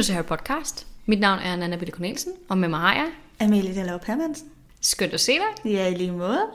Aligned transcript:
lytter 0.00 0.06
til 0.06 0.14
Harry 0.14 0.24
Podcast. 0.24 0.86
Mit 1.06 1.20
navn 1.20 1.38
er 1.38 1.56
Nana 1.56 1.76
Bitte 1.76 1.92
Cornelsen, 1.92 2.32
og 2.48 2.58
med 2.58 2.68
mig 2.68 2.80
har 2.80 2.94
jeg 2.94 3.10
Amelie 3.40 3.74
Dallov 3.74 4.00
Hermansen. 4.06 4.48
skønt 4.80 5.12
at 5.12 5.20
se 5.20 5.32
dig. 5.32 5.72
Ja, 5.72 5.88
i 5.88 5.94
lige 5.94 6.12
måde. 6.12 6.46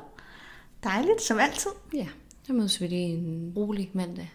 Dejligt, 0.84 1.22
som 1.22 1.40
altid. 1.40 1.70
Ja, 1.94 2.08
så 2.48 2.54
mødes 2.54 2.82
vi 2.82 2.88
lige 2.88 3.06
en 3.08 3.54
rolig 3.56 3.90
mandag 3.94 4.32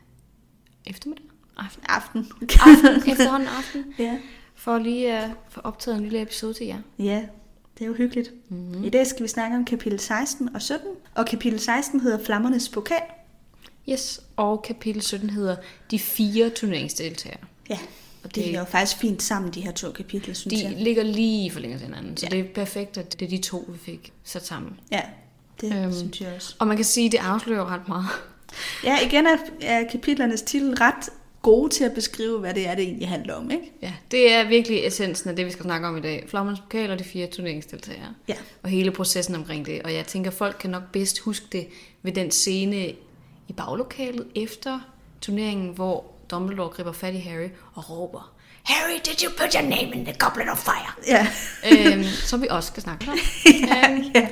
eftermiddag. 0.86 1.24
Aften. 1.56 1.82
Aften. 1.88 2.26
Aften, 2.40 3.10
efterhånden 3.12 3.48
aften. 3.48 3.84
ja. 3.98 4.18
For 4.54 4.78
lige 4.78 5.12
at 5.18 5.30
få 5.48 5.60
optaget 5.60 5.96
en 5.98 6.02
lille 6.02 6.22
episode 6.22 6.54
til 6.54 6.66
jer. 6.66 6.78
ja, 6.98 7.22
det 7.78 7.84
er 7.84 7.86
jo 7.86 7.94
hyggeligt. 7.94 8.30
Mm-hmm. 8.48 8.84
I 8.84 8.88
dag 8.90 9.06
skal 9.06 9.22
vi 9.22 9.28
snakke 9.28 9.56
om 9.56 9.64
kapitel 9.64 10.00
16 10.00 10.54
og 10.54 10.62
17. 10.62 10.88
Og 11.14 11.26
kapitel 11.26 11.60
16 11.60 12.00
hedder 12.00 12.24
Flammernes 12.24 12.68
Pokal. 12.68 13.02
Yes, 13.88 14.20
og 14.36 14.62
kapitel 14.62 15.02
17 15.02 15.30
hedder 15.30 15.56
De 15.90 15.98
fire 15.98 16.50
turneringsdeltagere. 16.50 17.40
Ja, 17.70 17.78
og 18.24 18.34
det, 18.34 18.44
Det- 18.44 18.54
er 18.54 18.58
jo 18.58 18.64
faktisk 18.64 18.96
fint 18.96 19.22
sammen, 19.22 19.52
de 19.52 19.60
her 19.60 19.72
to 19.72 19.90
kapitler, 19.92 20.34
synes 20.34 20.60
De 20.62 20.68
jeg. 20.68 20.76
ligger 20.78 21.02
lige 21.02 21.46
i 21.46 21.50
forlængelse 21.50 21.84
af 21.84 21.90
hinanden, 21.90 22.16
så 22.16 22.26
Ja. 22.30 22.36
det 22.36 22.44
er 22.44 22.54
perfekt, 22.54 22.98
at 22.98 23.20
det 23.20 23.26
er 23.26 23.30
de 23.30 23.38
to, 23.38 23.64
vi 23.68 23.78
fik 23.78 24.12
sat 24.24 24.46
sammen. 24.46 24.72
Ja, 24.92 25.00
det 25.60 25.84
Øhm. 25.84 25.92
synes 25.92 26.20
jeg 26.20 26.32
også. 26.36 26.54
Og 26.58 26.66
man 26.66 26.76
kan 26.76 26.84
sige, 26.84 27.06
at 27.06 27.12
det 27.12 27.18
afslører 27.18 27.66
ret 27.74 27.88
meget. 27.88 28.06
Ja, 28.84 28.98
igen 29.06 29.26
er, 29.26 29.36
er 29.62 29.84
kapitlernes 29.90 30.42
titel 30.42 30.74
ret 30.74 31.10
gode 31.42 31.68
til 31.70 31.84
at 31.84 31.92
beskrive, 31.94 32.38
hvad 32.38 32.54
det 32.54 32.68
er, 32.68 32.74
det 32.74 32.84
egentlig 32.84 33.08
handler 33.08 33.34
om, 33.34 33.50
ikke? 33.50 33.72
Ja, 33.82 33.92
det 34.10 34.32
er 34.32 34.48
virkelig 34.48 34.86
essensen 34.86 35.30
af 35.30 35.36
det, 35.36 35.46
vi 35.46 35.50
skal 35.50 35.62
snakke 35.62 35.86
om 35.88 35.96
i 35.96 36.00
dag. 36.00 36.24
Flammernes 36.28 36.60
pokal 36.60 36.90
og 36.90 36.98
de 36.98 37.04
fire 37.04 37.26
turneringsdeltagere. 37.26 38.14
Ja. 38.28 38.34
Og 38.62 38.68
hele 38.70 38.90
processen 38.90 39.34
omkring 39.34 39.66
det. 39.66 39.82
Og 39.82 39.94
jeg 39.94 40.06
tænker, 40.06 40.30
folk 40.30 40.56
kan 40.60 40.70
nok 40.70 40.82
bedst 40.92 41.18
huske 41.18 41.46
det 41.52 41.66
ved 42.02 42.12
den 42.12 42.30
scene 42.30 42.88
i 43.48 43.52
baglokalet 43.56 44.26
efter 44.34 44.80
turneringen, 45.20 45.74
hvor 45.74 46.04
Dumbledore 46.30 46.68
griber 46.68 46.92
fat 46.92 47.14
i 47.14 47.18
Harry 47.18 47.48
og 47.74 47.90
råber, 47.90 48.32
Harry, 48.64 48.98
did 49.04 49.22
you 49.24 49.30
put 49.38 49.52
your 49.54 49.62
name 49.62 49.94
in 49.94 50.04
the 50.04 50.14
goblet 50.18 50.48
of 50.52 50.58
fire? 50.58 50.92
Ja. 51.08 51.26
øhm, 51.92 52.04
som 52.04 52.42
vi 52.42 52.46
også 52.50 52.66
skal 52.66 52.82
snakke 52.82 53.06
om. 53.10 53.18
ja, 53.68 53.90
Øhm, 53.90 54.02
ja. 54.14 54.28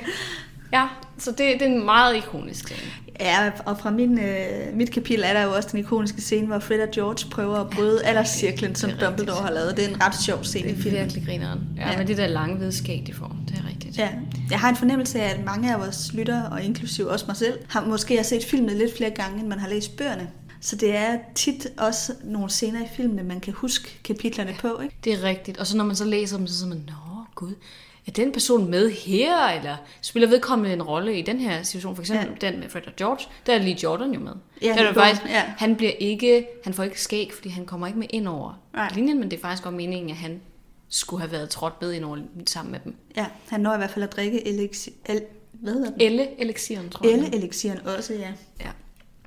ja, 0.73 0.87
så 1.17 1.31
det, 1.31 1.37
det 1.37 1.61
er 1.61 1.65
en 1.65 1.85
meget 1.85 2.15
ikonisk 2.15 2.65
scene. 2.67 2.91
Ja, 3.19 3.51
og 3.65 3.79
fra 3.79 3.91
min, 3.91 4.19
øh, 4.19 4.73
mit 4.73 4.91
kapitel 4.91 5.23
er 5.27 5.33
der 5.33 5.41
jo 5.43 5.51
også 5.55 5.69
den 5.71 5.79
ikoniske 5.79 6.21
scene, 6.21 6.47
hvor 6.47 6.59
Fred 6.59 6.79
og 6.81 6.87
George 6.91 7.29
prøver 7.31 7.55
at 7.57 7.69
bryde 7.69 8.05
alderscirklen, 8.05 8.75
som 8.75 8.89
det 8.89 9.01
rigtigt. 9.01 9.17
Dumbledore 9.17 9.41
har 9.43 9.51
lavet. 9.51 9.77
Det 9.77 9.85
er 9.85 9.89
en 9.89 10.01
ret 10.01 10.21
sjov 10.21 10.43
scene 10.43 10.67
Det 10.69 10.75
i 10.75 10.79
er 10.79 10.81
filmen. 10.83 10.99
virkelig 11.01 11.25
grineren. 11.25 11.59
Ja, 11.77 11.81
ja. 11.81 11.91
Ja. 11.91 11.97
med 11.97 12.05
det 12.05 12.17
der 12.17 12.27
lange 12.27 12.55
hvide 12.55 12.71
skæg, 12.71 13.03
de 13.07 13.13
får. 13.13 13.35
Det 13.47 13.57
er 13.65 13.69
rigtigt. 13.69 13.97
Ja, 13.97 14.09
jeg 14.51 14.59
har 14.59 14.69
en 14.69 14.75
fornemmelse 14.75 15.21
af, 15.21 15.29
at 15.33 15.45
mange 15.45 15.73
af 15.73 15.79
vores 15.79 16.13
lyttere, 16.13 16.49
og 16.51 16.63
inklusiv 16.63 17.07
også 17.07 17.25
mig 17.27 17.37
selv, 17.37 17.59
har 17.69 17.85
måske 17.85 18.15
har 18.15 18.23
set 18.23 18.45
filmen 18.45 18.77
lidt 18.77 18.97
flere 18.97 19.09
gange, 19.09 19.39
end 19.39 19.47
man 19.47 19.59
har 19.59 19.69
læst 19.69 19.97
bøgerne. 19.97 20.29
Så 20.61 20.75
det 20.75 20.95
er 20.95 21.17
tit 21.35 21.67
også 21.77 22.13
nogle 22.23 22.49
scener 22.49 22.85
i 22.85 22.87
filmene, 22.95 23.23
man 23.23 23.39
kan 23.39 23.53
huske 23.53 23.99
kapitlerne 24.03 24.55
på, 24.59 24.79
ikke? 24.79 24.95
Det 25.03 25.13
er 25.13 25.23
rigtigt. 25.23 25.57
Og 25.57 25.67
så 25.67 25.77
når 25.77 25.83
man 25.83 25.95
så 25.95 26.05
læser 26.05 26.37
dem, 26.37 26.47
så 26.47 26.57
siger 26.57 26.69
man, 26.69 26.83
nå 26.87 27.23
gud, 27.35 27.53
er 28.07 28.11
den 28.11 28.31
person 28.31 28.69
med 28.69 28.91
her? 28.91 29.47
Eller 29.47 29.77
spiller 30.01 30.29
vedkommende 30.29 30.73
en 30.73 30.83
rolle 30.83 31.19
i 31.19 31.21
den 31.21 31.39
her 31.39 31.63
situation? 31.63 31.95
For 31.95 32.03
eksempel 32.03 32.37
ja. 32.41 32.51
den 32.51 32.59
med 32.59 32.69
Fred 32.69 32.81
og 32.87 32.95
George, 32.97 33.25
der 33.45 33.53
er 33.53 33.57
lige 33.59 33.77
Jordan 33.83 34.13
jo 34.13 34.19
med. 34.19 34.33
Ja, 34.61 34.67
der 34.67 34.73
er 34.73 34.85
det 34.85 34.95
faktisk, 34.95 35.25
ja. 35.25 35.43
Han 35.57 35.75
bliver 35.75 35.91
ikke, 35.99 36.47
han 36.63 36.73
får 36.73 36.83
ikke 36.83 37.01
skæg, 37.01 37.31
fordi 37.33 37.49
han 37.49 37.65
kommer 37.65 37.87
ikke 37.87 37.99
med 37.99 38.07
ind 38.09 38.27
over 38.27 38.59
Nej. 38.73 38.91
linjen, 38.95 39.19
men 39.19 39.31
det 39.31 39.37
er 39.37 39.41
faktisk 39.41 39.63
godt 39.63 39.75
meningen, 39.75 40.09
at 40.09 40.15
han 40.15 40.41
skulle 40.89 41.21
have 41.21 41.31
været 41.31 41.49
trådt 41.49 41.81
med 41.81 41.93
ind 41.93 42.05
over 42.05 42.17
sammen 42.45 42.71
med 42.71 42.79
dem. 42.83 42.95
Ja, 43.15 43.25
han 43.47 43.59
når 43.59 43.73
i 43.73 43.77
hvert 43.77 43.91
fald 43.91 44.03
at 44.03 44.11
drikke 44.11 44.47
elixir, 44.47 44.91
el, 45.05 45.21
hvad 45.51 45.73
hedder 45.73 45.91
den? 45.91 46.01
Elle 46.01 46.41
elixieren, 46.41 46.89
tror 46.89 47.07
jeg. 47.07 47.13
Elle 47.17 47.35
elixiren 47.35 47.87
også, 47.87 48.13
ja. 48.13 48.31
Ja. 48.59 48.69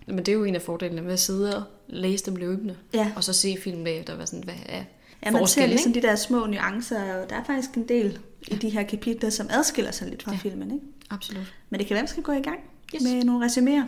Men 0.07 0.19
det 0.19 0.29
er 0.29 0.33
jo 0.33 0.45
en 0.45 0.55
af 0.55 0.63
fordelene 0.63 1.05
ved 1.05 1.13
at 1.13 1.21
sidde 1.21 1.57
og 1.57 1.63
læse 1.89 2.27
dem 2.27 2.37
løbende. 2.37 2.77
Ja. 2.95 3.13
Og 3.17 3.25
så 3.25 3.33
se 3.33 3.57
film 3.65 3.85
bagefter, 3.85 4.15
hvad, 4.15 4.27
sådan, 4.27 4.45
hvad 4.45 4.55
er 4.67 4.83
Ja, 5.27 5.31
man 5.31 5.47
ser 5.47 5.67
ligesom 5.67 5.93
de 5.93 6.03
der 6.03 6.17
små 6.17 6.47
nuancer, 6.47 7.15
og 7.15 7.31
der 7.31 7.37
er 7.37 7.45
faktisk 7.45 7.75
en 7.75 7.89
del 7.89 8.19
i 8.49 8.55
de 8.55 8.71
her 8.71 8.83
kapitler, 8.83 9.31
som 9.31 9.47
adskiller 9.51 9.91
sig 9.91 10.09
lidt 10.09 10.23
fra 10.23 10.31
Ja. 10.33 10.39
ja. 10.45 10.49
filmen, 10.51 10.71
ikke? 10.71 10.87
Absolut. 11.11 11.55
Men 11.71 11.81
det 11.81 11.87
kan 11.87 11.95
være, 11.95 12.03
at 12.03 12.09
vi 12.09 12.09
skal 12.11 12.23
gå 12.23 12.33
i 12.33 12.43
gang 12.43 12.59
Yes. 12.95 13.03
yes. 13.03 13.13
med 13.13 13.25
nogle 13.25 13.47
resuméer. 13.47 13.85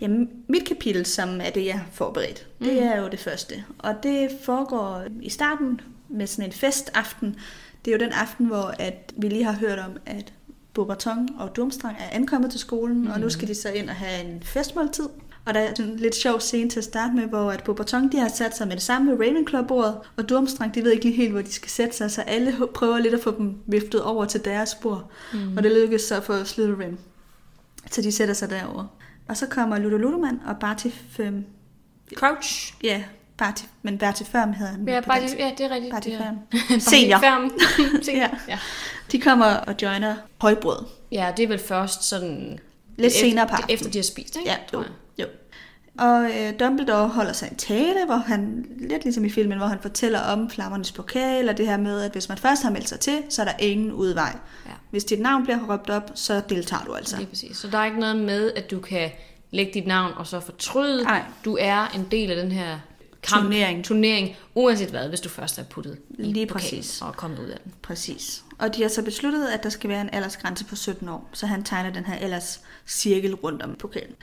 Jamen, 0.00 0.30
mit 0.48 0.64
kapitel, 0.64 1.06
som 1.06 1.40
er 1.40 1.50
det, 1.50 1.66
jeg 1.66 1.74
har 1.74 1.86
forberedt, 1.92 2.46
mm. 2.58 2.66
det 2.66 2.82
er 2.82 3.00
jo 3.00 3.08
det 3.08 3.18
første. 3.18 3.64
Og 3.78 3.94
det 4.02 4.30
foregår 4.42 5.02
i 5.20 5.28
starten 5.30 5.80
med 6.08 6.26
sådan 6.26 6.44
en 6.44 6.52
festaften. 6.52 7.36
Det 7.84 7.94
er 7.94 7.98
jo 7.98 8.04
den 8.04 8.12
aften, 8.12 8.46
hvor 8.46 8.74
at 8.78 9.12
vi 9.16 9.28
lige 9.28 9.44
har 9.44 9.52
hørt 9.52 9.78
om, 9.78 9.90
at 10.06 10.32
Boberton 10.74 11.28
og 11.38 11.56
Durmstrang 11.56 11.96
er 11.98 12.16
ankommet 12.16 12.50
til 12.50 12.60
skolen, 12.60 13.00
mm. 13.00 13.10
og 13.10 13.20
nu 13.20 13.30
skal 13.30 13.48
de 13.48 13.54
så 13.54 13.70
ind 13.70 13.88
og 13.88 13.94
have 13.94 14.24
en 14.24 14.42
festmåltid. 14.42 15.08
Og 15.46 15.54
der 15.54 15.60
er 15.60 15.72
en 15.78 15.96
lidt 15.96 16.14
sjov 16.14 16.40
scene 16.40 16.70
til 16.70 16.78
at 16.78 16.84
starte 16.84 17.14
med, 17.14 17.26
hvor 17.26 17.50
at 17.50 17.64
Boberton 17.64 18.12
de 18.12 18.18
har 18.18 18.28
sat 18.28 18.56
sig 18.56 18.68
med 18.68 18.76
det 18.76 18.82
samme 18.82 19.12
ved 19.12 19.18
Ravenclaw-bordet, 19.18 19.96
og 20.16 20.28
Durmstrang 20.28 20.74
de 20.74 20.84
ved 20.84 20.92
ikke 20.92 21.04
lige 21.04 21.16
helt, 21.16 21.32
hvor 21.32 21.42
de 21.42 21.52
skal 21.52 21.70
sætte 21.70 21.96
sig, 21.96 22.10
så 22.10 22.22
alle 22.22 22.54
prøver 22.74 22.98
lidt 22.98 23.14
at 23.14 23.20
få 23.20 23.36
dem 23.38 23.54
viftet 23.66 24.02
over 24.02 24.24
til 24.24 24.44
deres 24.44 24.74
bord. 24.74 25.10
Mm. 25.32 25.56
Og 25.56 25.62
det 25.62 25.72
lykkes 25.72 26.02
så 26.02 26.20
for 26.20 26.44
Slytherin. 26.44 26.98
Så 27.90 28.02
de 28.02 28.12
sætter 28.12 28.34
sig 28.34 28.50
derover. 28.50 28.84
Og 29.28 29.36
så 29.36 29.46
kommer 29.46 29.78
Ludo 29.78 29.96
Ludoman 29.96 30.40
og 30.46 30.56
Barty 30.60 30.88
Firm. 31.08 31.44
Crouch. 32.16 32.74
Ja, 32.82 33.04
Barty, 33.36 33.62
men 33.82 33.98
Barty 33.98 34.22
Firm 34.22 34.52
hedder 34.52 34.72
han. 34.72 34.88
Ja, 34.88 35.00
dansk. 35.00 35.38
ja, 35.38 35.50
det 35.58 35.66
er 35.66 35.70
rigtigt. 35.70 35.94
Det 36.04 36.14
er- 36.14 36.18
Firm. 36.22 36.80
Senior. 36.80 37.18
Senior. 38.04 38.22
Ja. 38.22 38.30
ja. 38.48 38.58
De 39.12 39.20
kommer 39.20 39.46
og 39.46 39.74
joiner 39.82 40.14
højbrød. 40.40 40.84
Ja, 41.12 41.32
det 41.36 41.42
er 41.42 41.48
vel 41.48 41.58
først 41.58 42.04
sådan... 42.04 42.58
Lidt 42.96 43.06
efter, 43.06 43.20
senere 43.28 43.46
på 43.46 43.54
det 43.56 43.62
er. 43.62 43.74
Efter 43.74 43.90
de 43.90 43.98
har 43.98 44.02
spist, 44.02 44.36
ikke? 44.36 44.50
Ja, 44.50 44.56
jo. 44.72 44.84
jo. 45.18 45.26
Og 45.98 46.24
øh, 46.24 46.52
Dumbledore 46.60 47.08
holder 47.08 47.32
sig 47.32 47.48
en 47.50 47.56
tale, 47.56 48.04
hvor 48.06 48.16
han, 48.16 48.64
lidt 48.78 49.02
ligesom 49.04 49.24
i 49.24 49.30
filmen, 49.30 49.58
hvor 49.58 49.66
han 49.66 49.78
fortæller 49.82 50.20
om 50.20 50.50
flammernes 50.50 50.92
pokal, 50.92 51.48
og 51.48 51.56
det 51.56 51.66
her 51.66 51.76
med, 51.76 52.02
at 52.02 52.12
hvis 52.12 52.28
man 52.28 52.38
først 52.38 52.62
har 52.62 52.70
meldt 52.70 52.88
sig 52.88 53.00
til, 53.00 53.22
så 53.28 53.42
er 53.42 53.46
der 53.46 53.52
ingen 53.58 53.92
udvej. 53.92 54.36
Ja. 54.66 54.70
Hvis 54.90 55.04
dit 55.04 55.20
navn 55.20 55.42
bliver 55.44 55.58
råbt 55.72 55.90
op, 55.90 56.10
så 56.14 56.42
deltager 56.48 56.84
du 56.84 56.94
altså. 56.94 57.16
Lige 57.16 57.26
præcis. 57.26 57.56
Så 57.56 57.68
der 57.68 57.78
er 57.78 57.84
ikke 57.84 58.00
noget 58.00 58.16
med, 58.16 58.52
at 58.56 58.70
du 58.70 58.80
kan 58.80 59.10
lægge 59.50 59.72
dit 59.74 59.86
navn 59.86 60.12
og 60.16 60.26
så 60.26 60.40
fortryde. 60.40 61.02
Nej. 61.04 61.22
Du 61.44 61.56
er 61.60 61.86
en 61.94 62.06
del 62.10 62.30
af 62.30 62.36
den 62.42 62.52
her 62.52 62.78
kamp, 63.24 63.42
Turnering. 63.42 63.84
turnering, 63.84 64.36
uanset 64.54 64.90
hvad, 64.90 65.08
hvis 65.08 65.20
du 65.20 65.28
først 65.28 65.58
er 65.58 65.62
puttet 65.64 65.98
i 66.18 66.22
Lige 66.22 66.46
pokalen 66.46 66.78
præcis. 66.78 67.02
og 67.02 67.16
kommet 67.16 67.38
ud 67.38 67.44
af 67.48 67.58
den. 67.64 67.72
Præcis. 67.82 68.44
Og 68.58 68.76
de 68.76 68.82
har 68.82 68.88
så 68.88 69.02
besluttet, 69.02 69.46
at 69.46 69.62
der 69.62 69.68
skal 69.68 69.90
være 69.90 70.00
en 70.00 70.10
aldersgrænse 70.12 70.64
på 70.64 70.76
17 70.76 71.08
år, 71.08 71.28
så 71.32 71.46
han 71.46 71.64
tegner 71.64 71.92
den 71.92 72.04
her 72.04 72.14
alderscirkel 72.14 73.34
rundt 73.34 73.62
om 73.62 73.74
pokalen. 73.74 74.14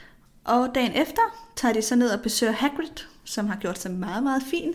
Og 0.44 0.70
dagen 0.76 0.92
efter 0.92 1.22
tager 1.56 1.74
de 1.74 1.82
så 1.82 1.96
ned 1.96 2.10
og 2.10 2.22
besøger 2.22 2.54
Hagrid, 2.54 3.06
som 3.24 3.48
har 3.48 3.56
gjort 3.56 3.80
sig 3.80 3.92
meget, 3.92 4.24
meget 4.24 4.44
fin. 4.50 4.74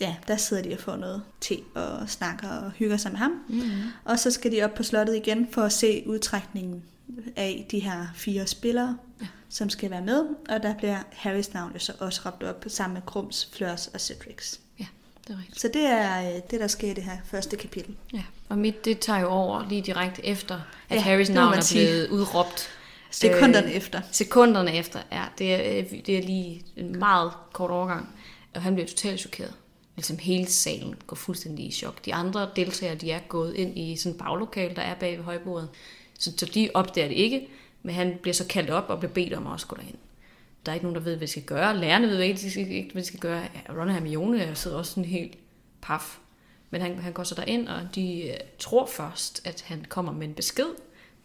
Ja, 0.00 0.16
der 0.28 0.36
sidder 0.36 0.62
de 0.62 0.72
og 0.72 0.78
får 0.78 0.96
noget 0.96 1.22
te 1.40 1.54
og 1.74 2.08
snakker 2.08 2.48
og 2.48 2.70
hygger 2.70 2.96
sig 2.96 3.10
med 3.10 3.18
ham. 3.18 3.30
Mm-hmm. 3.48 3.82
Og 4.04 4.18
så 4.18 4.30
skal 4.30 4.52
de 4.52 4.62
op 4.62 4.74
på 4.74 4.82
slottet 4.82 5.16
igen 5.16 5.48
for 5.52 5.62
at 5.62 5.72
se 5.72 6.02
udtrækningen 6.06 6.82
af 7.36 7.66
de 7.70 7.78
her 7.78 8.06
fire 8.14 8.46
spillere, 8.46 8.98
ja. 9.20 9.26
som 9.48 9.70
skal 9.70 9.90
være 9.90 10.02
med. 10.02 10.24
Og 10.48 10.62
der 10.62 10.74
bliver 10.74 10.98
Harrys 11.12 11.54
navn 11.54 11.72
jo 11.72 11.78
så 11.78 11.92
også 11.98 12.20
råbt 12.26 12.42
op 12.42 12.64
sammen 12.68 12.94
med 12.94 13.02
Grums, 13.06 13.50
Fleurs 13.52 13.86
og 13.86 14.00
Cedrics. 14.00 14.60
Ja, 14.78 14.86
det 15.28 15.34
er 15.34 15.38
rigtigt. 15.38 15.60
Så 15.60 15.70
det 15.74 15.82
er 15.86 16.34
øh, 16.34 16.40
det, 16.50 16.60
der 16.60 16.66
sker 16.66 16.90
i 16.90 16.94
det 16.94 17.04
her 17.04 17.16
første 17.24 17.56
kapitel. 17.56 17.96
Ja. 18.12 18.22
Og 18.48 18.58
mit, 18.58 18.84
det 18.84 18.98
tager 18.98 19.20
jo 19.20 19.28
over 19.28 19.68
lige 19.68 19.82
direkte 19.82 20.26
efter, 20.26 20.60
at 20.88 20.96
Ja, 20.96 21.02
Harrys 21.02 21.30
navn 21.30 21.54
er 21.54 21.70
blevet 21.72 22.08
udråbt. 22.08 22.68
Sekunderne 23.10 23.66
Øh, 23.66 23.72
efter. 23.72 24.00
Sekunderne 24.12 24.76
efter, 24.76 25.00
ja. 25.12 25.24
Det 25.38 25.54
er, 25.54 25.78
øh, 25.78 25.90
det 26.06 26.18
er 26.18 26.22
lige 26.22 26.64
en 26.76 26.98
meget 26.98 27.32
kort 27.52 27.70
overgang. 27.70 28.08
Og 28.54 28.62
han 28.62 28.74
bliver 28.74 28.88
totalt 28.88 29.20
chokeret. 29.20 29.54
Ligesom 29.96 30.18
hele 30.18 30.46
salen 30.46 30.94
går 31.06 31.16
fuldstændig 31.16 31.66
i 31.66 31.72
chok. 31.72 32.04
De 32.04 32.14
andre 32.14 32.48
deltagere, 32.56 32.94
de 32.94 33.10
er 33.10 33.18
gået 33.18 33.54
ind 33.54 33.78
i 33.78 33.96
sådan 33.96 34.12
et 34.12 34.18
baglokal, 34.18 34.76
der 34.76 34.82
er 34.82 34.94
bag 34.94 35.16
ved 35.16 35.24
højbordet. 35.24 35.68
Så, 36.20 36.32
så 36.36 36.46
de 36.46 36.70
opdager 36.74 37.08
det 37.08 37.16
ikke, 37.16 37.48
men 37.82 37.94
han 37.94 38.18
bliver 38.22 38.34
så 38.34 38.46
kaldt 38.46 38.70
op 38.70 38.84
og 38.88 38.98
bliver 38.98 39.12
bedt 39.12 39.34
om 39.34 39.46
at 39.46 39.52
også 39.52 39.66
gå 39.66 39.76
derhen. 39.76 39.96
Der 40.66 40.72
er 40.72 40.74
ikke 40.74 40.86
nogen, 40.86 40.96
der 40.96 41.02
ved, 41.02 41.16
hvad 41.16 41.26
de 41.26 41.32
skal 41.32 41.42
gøre. 41.42 41.76
Lærerne 41.76 42.08
ved 42.08 42.20
ikke, 42.20 42.76
ikke 42.76 42.92
hvad 42.92 43.02
de 43.02 43.06
skal 43.06 43.20
gøre. 43.20 43.48
Ron 43.68 43.88
og 43.88 43.94
Hermione 43.94 44.54
sidder 44.54 44.76
også 44.76 44.90
sådan 44.90 45.04
helt 45.04 45.38
paf. 45.82 46.18
Men 46.70 46.80
han, 46.80 46.98
han 46.98 47.12
går 47.12 47.22
så 47.22 47.34
derind, 47.34 47.68
og 47.68 47.80
de 47.94 48.22
øh, 48.22 48.36
tror 48.58 48.86
først, 48.86 49.40
at 49.44 49.64
han 49.66 49.86
kommer 49.88 50.12
med 50.12 50.28
en 50.28 50.34
besked. 50.34 50.66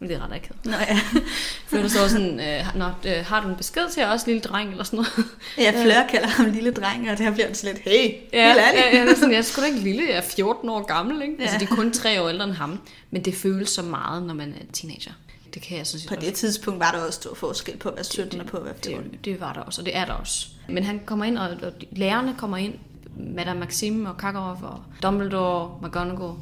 Men 0.00 0.08
det 0.08 0.16
er 0.16 0.24
ret 0.24 0.32
akavet. 0.32 0.64
Nå 0.64 0.72
ja. 0.72 0.98
For 1.68 1.76
der 1.76 1.88
står 1.88 2.08
sådan, 2.08 2.40
øh, 2.40 2.64
Nå, 2.76 2.84
øh, 2.84 3.24
har 3.26 3.40
du 3.42 3.48
en 3.48 3.56
besked 3.56 3.90
til 3.92 4.04
os, 4.04 4.26
lille 4.26 4.40
dreng, 4.40 4.70
eller 4.70 4.84
sådan 4.84 4.96
noget? 4.96 5.12
Ja, 5.58 5.82
Fleur 5.82 6.06
kalder 6.10 6.28
ham 6.28 6.46
lille 6.46 6.70
dreng, 6.72 7.10
og 7.10 7.16
det 7.18 7.26
her 7.26 7.32
bliver 7.32 7.46
han 7.46 7.54
så 7.54 7.66
lidt, 7.66 7.78
hey, 7.78 7.90
Ja, 7.92 8.46
helt 8.46 8.58
ærligt. 8.60 8.84
ja, 8.84 8.96
ja, 8.98 9.02
det 9.02 9.10
er 9.10 9.14
sådan, 9.14 9.30
jeg 9.30 9.38
er 9.38 9.42
sgu 9.42 9.60
da 9.60 9.66
ikke 9.66 9.78
lille, 9.78 10.02
jeg 10.08 10.16
er 10.16 10.20
14 10.20 10.68
år 10.68 10.82
gammel, 10.86 11.22
ikke? 11.22 11.34
Ja. 11.38 11.42
Altså, 11.42 11.56
Ja. 11.60 11.66
de 11.66 11.72
er 11.72 11.76
kun 11.76 11.92
tre 11.92 12.22
år 12.22 12.28
ældre 12.28 12.44
end 12.44 12.52
ham, 12.52 12.78
men 13.10 13.24
det 13.24 13.34
føles 13.34 13.68
så 13.68 13.82
meget, 13.82 14.22
når 14.22 14.34
man 14.34 14.48
er 14.48 14.72
teenager. 14.72 15.12
Det 15.54 15.62
kan 15.62 15.78
jeg 15.78 15.86
sådan 15.86 16.00
set 16.00 16.08
På 16.08 16.14
også 16.14 16.26
det 16.26 16.34
tidspunkt 16.34 16.80
var 16.80 16.90
der 16.90 16.98
også 16.98 17.20
stor 17.20 17.34
forskel 17.34 17.76
på 17.76 17.88
at 17.88 17.94
være 17.94 18.04
17 18.04 18.40
og 18.40 18.46
på 18.46 18.56
at 18.56 18.64
være 18.64 18.74
14. 18.84 19.10
det, 19.10 19.24
det 19.24 19.40
var 19.40 19.52
der 19.52 19.60
også, 19.60 19.80
og 19.80 19.86
det 19.86 19.96
er 19.96 20.04
der 20.04 20.12
også. 20.12 20.46
Men 20.68 20.84
han 20.84 21.00
kommer 21.06 21.24
ind, 21.24 21.38
og, 21.38 21.48
og 21.62 21.72
lærerne 21.92 22.34
kommer 22.38 22.56
ind, 22.56 22.74
Madame 23.18 23.60
Maxime 23.60 24.08
og 24.08 24.16
Karkaroff 24.16 24.62
og 24.62 24.82
Dumbledore, 25.02 25.78
McGonagall 25.82 26.32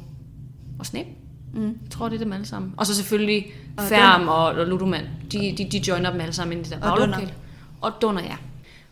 og 0.79 0.85
Snape. 0.85 1.09
Mm. 1.55 1.77
Jeg 1.83 1.91
tror, 1.91 2.09
det 2.09 2.15
er 2.15 2.23
dem 2.23 2.33
alle 2.33 2.45
sammen. 2.45 2.73
Og 2.77 2.85
så 2.85 2.95
selvfølgelig 2.95 3.53
Og 3.77 3.83
Færm 3.83 4.27
og, 4.27 4.45
og 4.45 4.67
Ludoman. 4.67 5.07
De, 5.31 5.55
de, 5.57 5.69
de 5.71 5.83
joiner 5.87 6.11
dem 6.11 6.21
alle 6.21 6.33
sammen 6.33 6.57
ind 6.57 6.67
i 6.67 6.69
det 6.69 6.81
der 6.81 6.89
baglokale. 6.89 7.33
og 7.81 7.91
dunder 8.01 8.23
ja. 8.23 8.37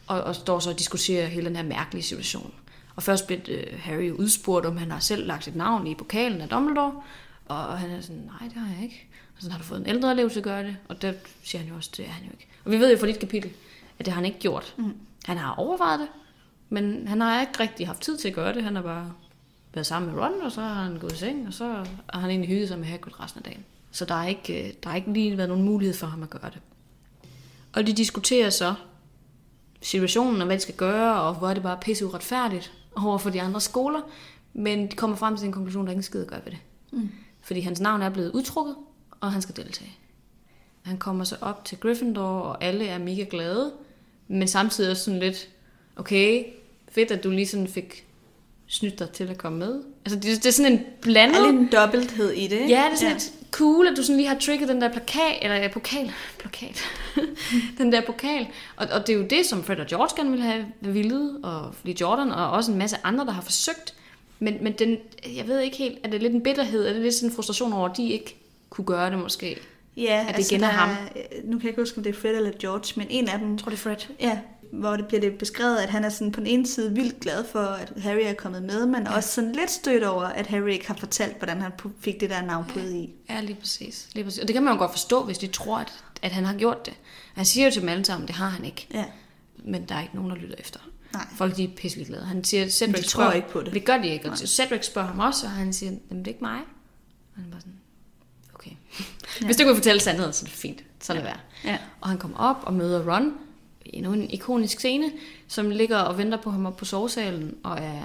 Og, 0.08 0.22
og 0.22 0.36
står 0.36 0.60
så 0.60 0.70
og 0.70 0.80
diskuterer 0.80 1.28
hele 1.28 1.46
den 1.46 1.56
her 1.56 1.64
mærkelige 1.64 2.04
situation. 2.04 2.54
Og 2.96 3.04
først 3.04 3.28
bliver 3.28 3.42
øh, 3.48 3.64
Harry 3.80 4.12
udspurgt, 4.12 4.66
om 4.66 4.78
han 4.78 4.92
har 4.92 5.00
selv 5.00 5.28
lagt 5.28 5.44
sit 5.44 5.56
navn 5.56 5.88
i 5.88 5.96
pokalen 5.96 6.42
af 6.42 6.50
Dumbledore. 6.50 6.94
Og 7.46 7.80
han 7.80 7.90
er 7.90 8.02
sådan, 8.02 8.22
nej, 8.40 8.50
det 8.50 8.58
har 8.58 8.76
jeg 8.76 8.84
ikke. 8.84 9.08
Og 9.38 9.44
så 9.44 9.52
har 9.52 9.58
du 9.58 9.64
fået 9.64 9.80
en 9.80 9.88
ældre 9.88 10.12
elev 10.12 10.30
til 10.30 10.40
at 10.40 10.44
gøre 10.44 10.64
det. 10.64 10.78
Og 10.90 11.02
det 11.02 11.16
siger 11.44 11.60
han 11.62 11.70
jo 11.70 11.76
også, 11.76 11.90
det 11.98 12.06
er 12.06 12.10
han 12.10 12.24
jo 12.24 12.32
ikke. 12.32 12.48
Og 12.66 12.72
vi 12.72 12.80
ved 12.80 12.92
jo 12.92 12.98
fra 12.98 13.08
dit 13.08 13.20
kapitel, 13.20 13.52
at 14.00 14.06
det 14.06 14.14
har 14.14 14.22
han 14.22 14.26
ikke 14.26 14.40
gjort. 14.40 14.74
Mm. 14.78 14.94
Han 15.26 15.38
har 15.38 15.54
overvejet 15.56 16.00
det, 16.00 16.08
men 16.70 17.08
han 17.08 17.22
har 17.22 17.42
ikke 17.42 17.60
rigtig 17.60 17.88
haft 17.88 18.02
tid 18.02 18.18
til 18.18 18.28
at 18.28 18.34
gøre 18.34 18.54
det. 18.54 18.64
Han 18.64 18.76
har 18.76 18.84
bare 18.84 19.14
været 19.74 19.88
sammen 19.88 20.12
med 20.16 20.24
Ron, 20.24 20.42
og 20.42 20.52
så 20.52 20.62
har 20.62 20.84
han 20.84 21.00
gået 21.00 21.14
i 21.14 21.18
seng, 21.18 21.48
og 21.48 21.54
så 21.54 21.66
har 22.10 22.20
han 22.20 22.30
egentlig 22.30 22.50
hygget 22.50 22.68
sig 22.68 22.80
med 22.80 22.88
Hagrid 22.88 23.20
resten 23.20 23.40
af 23.40 23.44
dagen. 23.44 23.66
Så 23.92 24.06
der 24.06 24.16
har 24.16 24.28
ikke, 24.28 24.68
øh, 24.68 24.74
der 24.84 24.90
har 24.90 24.96
ikke 24.96 25.14
lige 25.14 25.38
været 25.38 25.50
nogen 25.50 25.66
mulighed 25.66 25.96
for 25.96 26.08
ham 26.08 26.24
at 26.24 26.30
gøre 26.30 26.50
det. 26.54 26.60
Og 27.74 27.88
de 27.88 27.94
diskuterer 27.94 28.50
så 28.50 28.74
situationen, 29.82 30.42
og 30.42 30.46
hvad 30.46 30.58
de 30.58 30.62
skal 30.62 30.76
gøre, 30.76 31.22
og 31.22 31.34
hvor 31.34 31.50
er 31.50 31.54
det 31.54 31.64
bare 31.64 31.78
pisse 31.82 32.06
uretfærdigt 32.06 32.74
over 32.96 33.18
for 33.18 33.30
de 33.30 33.42
andre 33.42 33.62
skoler. 33.62 34.02
Men 34.54 34.92
de 34.92 34.96
kommer 34.96 35.18
frem 35.18 35.38
til 35.38 35.46
en 35.46 35.52
konklusion, 35.52 35.86
der 35.86 35.92
ingen 35.92 36.04
skid 36.04 36.22
at 36.22 36.28
gøre 36.28 36.42
ved 36.46 36.52
det. 36.52 36.60
Mm. 36.92 37.10
Fordi 37.42 37.60
hans 37.60 37.80
navn 37.80 38.02
er 38.02 38.10
blevet 38.10 38.32
udtrukket, 38.32 38.76
og 39.22 39.32
han 39.32 39.42
skal 39.42 39.56
deltage. 39.56 39.92
Han 40.82 40.98
kommer 40.98 41.24
så 41.24 41.38
op 41.42 41.66
til 41.66 41.80
Gryffindor, 41.80 42.40
og 42.40 42.64
alle 42.64 42.88
er 42.88 42.98
mega 42.98 43.26
glade. 43.30 43.72
Men 44.28 44.48
samtidig 44.48 44.92
også 44.92 45.04
sådan 45.04 45.20
lidt, 45.20 45.50
okay, 45.96 46.46
fedt, 46.92 47.12
at 47.12 47.24
du 47.24 47.30
lige 47.30 47.48
sådan 47.48 47.68
fik 47.68 48.08
snydt 48.74 49.00
dig 49.00 49.10
til 49.10 49.24
at 49.30 49.38
komme 49.38 49.60
med. 49.60 49.82
Altså, 50.06 50.20
det, 50.20 50.24
det 50.24 50.46
er 50.46 50.52
sådan 50.52 50.72
en 50.72 50.82
blandet... 51.02 51.36
Der 51.36 51.42
er 51.48 51.52
lidt 51.52 51.62
en 51.62 51.70
dobbelthed 51.72 52.32
i 52.32 52.48
det, 52.48 52.52
ikke? 52.52 52.70
Ja, 52.70 52.84
det 52.86 52.92
er 52.92 52.96
sådan 52.96 53.08
ja. 53.08 53.14
lidt 53.14 53.32
cool, 53.52 53.88
at 53.88 53.98
du 53.98 54.04
sådan 54.04 54.18
lige 54.18 54.28
har 54.28 54.40
trigget 54.40 54.70
den 54.70 54.82
der 54.82 54.92
plakat, 54.92 55.38
eller 55.42 55.56
ja, 55.58 55.68
pokal, 55.68 56.12
plakat, 56.40 56.84
den 57.78 57.92
der 57.92 58.02
pokal. 58.02 58.48
Og, 58.76 58.88
og 58.92 59.08
det 59.08 59.14
er 59.14 59.18
jo 59.18 59.26
det, 59.30 59.46
som 59.46 59.64
Fred 59.64 59.78
og 59.78 59.88
George 59.88 60.16
gerne 60.16 60.30
ville 60.30 60.46
have 60.46 60.66
villet, 60.82 61.40
og 61.44 61.76
Lee 61.84 61.96
Jordan, 62.02 62.32
og 62.32 62.52
også 62.52 62.72
en 62.72 62.78
masse 62.78 62.98
andre, 63.04 63.26
der 63.26 63.32
har 63.32 63.42
forsøgt. 63.42 63.94
Men, 64.40 64.58
men 64.62 64.74
den, 64.74 64.98
jeg 65.36 65.48
ved 65.48 65.60
ikke 65.60 65.78
helt, 65.78 65.98
er 66.04 66.10
det 66.10 66.22
lidt 66.22 66.34
en 66.34 66.44
bitterhed, 66.44 66.88
er 66.88 66.94
det 66.94 67.02
lidt 67.02 67.14
sådan 67.14 67.30
en 67.30 67.36
frustration 67.36 67.74
over, 67.74 67.90
at 67.90 67.98
de 67.98 68.10
ikke 68.10 68.36
kunne 68.70 68.86
gøre 68.86 69.12
det 69.12 69.20
måske? 69.20 69.58
Ja, 69.98 70.20
at 70.20 70.28
det 70.28 70.36
altså 70.36 70.56
igen 70.56 70.64
er 70.64 70.68
ham. 70.68 70.90
Nu 71.44 71.58
kan 71.58 71.62
jeg 71.62 71.70
ikke 71.70 71.82
huske, 71.82 71.98
om 71.98 72.04
det 72.04 72.16
er 72.16 72.20
Fred 72.20 72.36
eller 72.36 72.52
George, 72.60 72.94
men 72.96 73.08
en 73.10 73.30
af 73.30 73.40
dem, 73.40 73.52
Jeg 73.52 73.60
tror, 73.60 73.70
det 73.70 73.78
er 73.78 73.82
Fred. 73.82 73.96
ja, 74.20 74.40
hvor 74.74 74.96
det 74.96 75.08
bliver 75.08 75.22
det 75.22 75.38
beskrevet, 75.38 75.78
at 75.78 75.90
han 75.90 76.04
er 76.04 76.10
sådan 76.10 76.32
på 76.32 76.40
den 76.40 76.48
ene 76.48 76.68
side 76.68 76.94
vildt 76.94 77.20
glad 77.20 77.46
for, 77.52 77.60
at 77.60 77.94
Harry 77.98 78.22
er 78.24 78.34
kommet 78.34 78.64
med, 78.64 78.86
men 78.86 79.08
også 79.08 79.30
sådan 79.30 79.52
lidt 79.52 79.72
stødt 79.72 80.04
over, 80.04 80.24
at 80.24 80.48
Harry 80.48 80.70
ikke 80.70 80.88
har 80.88 80.96
fortalt, 80.96 81.38
hvordan 81.38 81.62
han 81.62 81.72
fik 82.00 82.20
det 82.20 82.30
der 82.30 82.42
navn 82.42 82.66
på 82.70 82.80
i. 82.80 83.10
Ja, 83.30 83.42
lige 83.42 83.56
præcis. 83.56 84.10
lige 84.14 84.24
præcis. 84.24 84.40
Og 84.40 84.48
det 84.48 84.54
kan 84.54 84.64
man 84.64 84.74
jo 84.74 84.80
godt 84.80 84.92
forstå, 84.92 85.24
hvis 85.24 85.38
de 85.38 85.48
tror, 85.48 85.78
at, 85.78 85.94
at 86.22 86.32
han 86.32 86.46
har 86.46 86.54
gjort 86.54 86.86
det. 86.86 86.94
Han 87.34 87.46
siger 87.46 87.66
jo 87.66 87.72
til 87.72 87.82
dem 87.82 87.90
alle 87.90 88.06
sammen, 88.06 88.28
det 88.28 88.36
har 88.36 88.50
han 88.50 88.66
ikke. 88.66 88.88
Ja. 88.94 89.06
Men 89.66 89.86
der 89.86 89.96
er 89.96 90.02
ikke 90.02 90.16
nogen, 90.16 90.32
der 90.32 90.38
lytter 90.38 90.56
efter. 90.60 90.80
Nej. 91.14 91.28
Folk 91.36 91.58
de 91.58 91.64
er 91.64 91.70
pisselig 91.78 92.08
glade. 92.08 92.26
Han 92.26 92.44
siger, 92.44 92.70
Cedric 92.70 92.96
de 92.96 93.02
tror 93.02 93.22
spørger, 93.22 93.34
ikke 93.34 93.50
på 93.50 93.62
det. 93.62 93.74
Det 93.74 93.86
gør 93.86 93.98
de 93.98 94.08
ikke. 94.08 94.30
Og 94.30 94.38
Cedric 94.38 94.86
spørger 94.86 95.08
ham 95.08 95.20
også, 95.20 95.46
og 95.46 95.52
han 95.52 95.74
siger, 95.74 95.92
jamen 96.10 96.26
det 96.26 96.32
er 96.32 96.34
ikke 96.34 96.44
mig. 96.44 96.60
Og 97.36 97.36
han 97.36 97.46
er 97.46 97.52
bare 97.52 97.62
sådan, 97.62 97.80
okay. 98.54 98.72
Ja. 99.42 99.46
Hvis 99.46 99.58
du 99.58 99.64
kan 99.64 99.76
fortælle 99.76 100.02
sandheden, 100.02 100.34
så 100.34 100.46
er 100.46 100.48
det 100.48 100.54
fint. 100.54 100.84
Så 101.02 101.14
lad 101.14 101.22
være. 101.22 101.38
Ja. 101.64 101.78
Og 102.02 102.10
han 102.10 102.18
kommer 102.18 102.38
op 102.38 102.58
og 102.64 102.74
møder 102.74 103.16
Ron. 103.16 103.34
Endnu 103.94 104.14
en 104.14 104.30
ikonisk 104.30 104.80
scene, 104.80 105.12
som 105.48 105.70
ligger 105.70 105.98
og 105.98 106.18
venter 106.18 106.38
på 106.38 106.50
ham 106.50 106.66
op 106.66 106.78
på 106.78 106.86
sovesalen, 106.86 107.56
og 107.64 107.78
er 107.80 108.04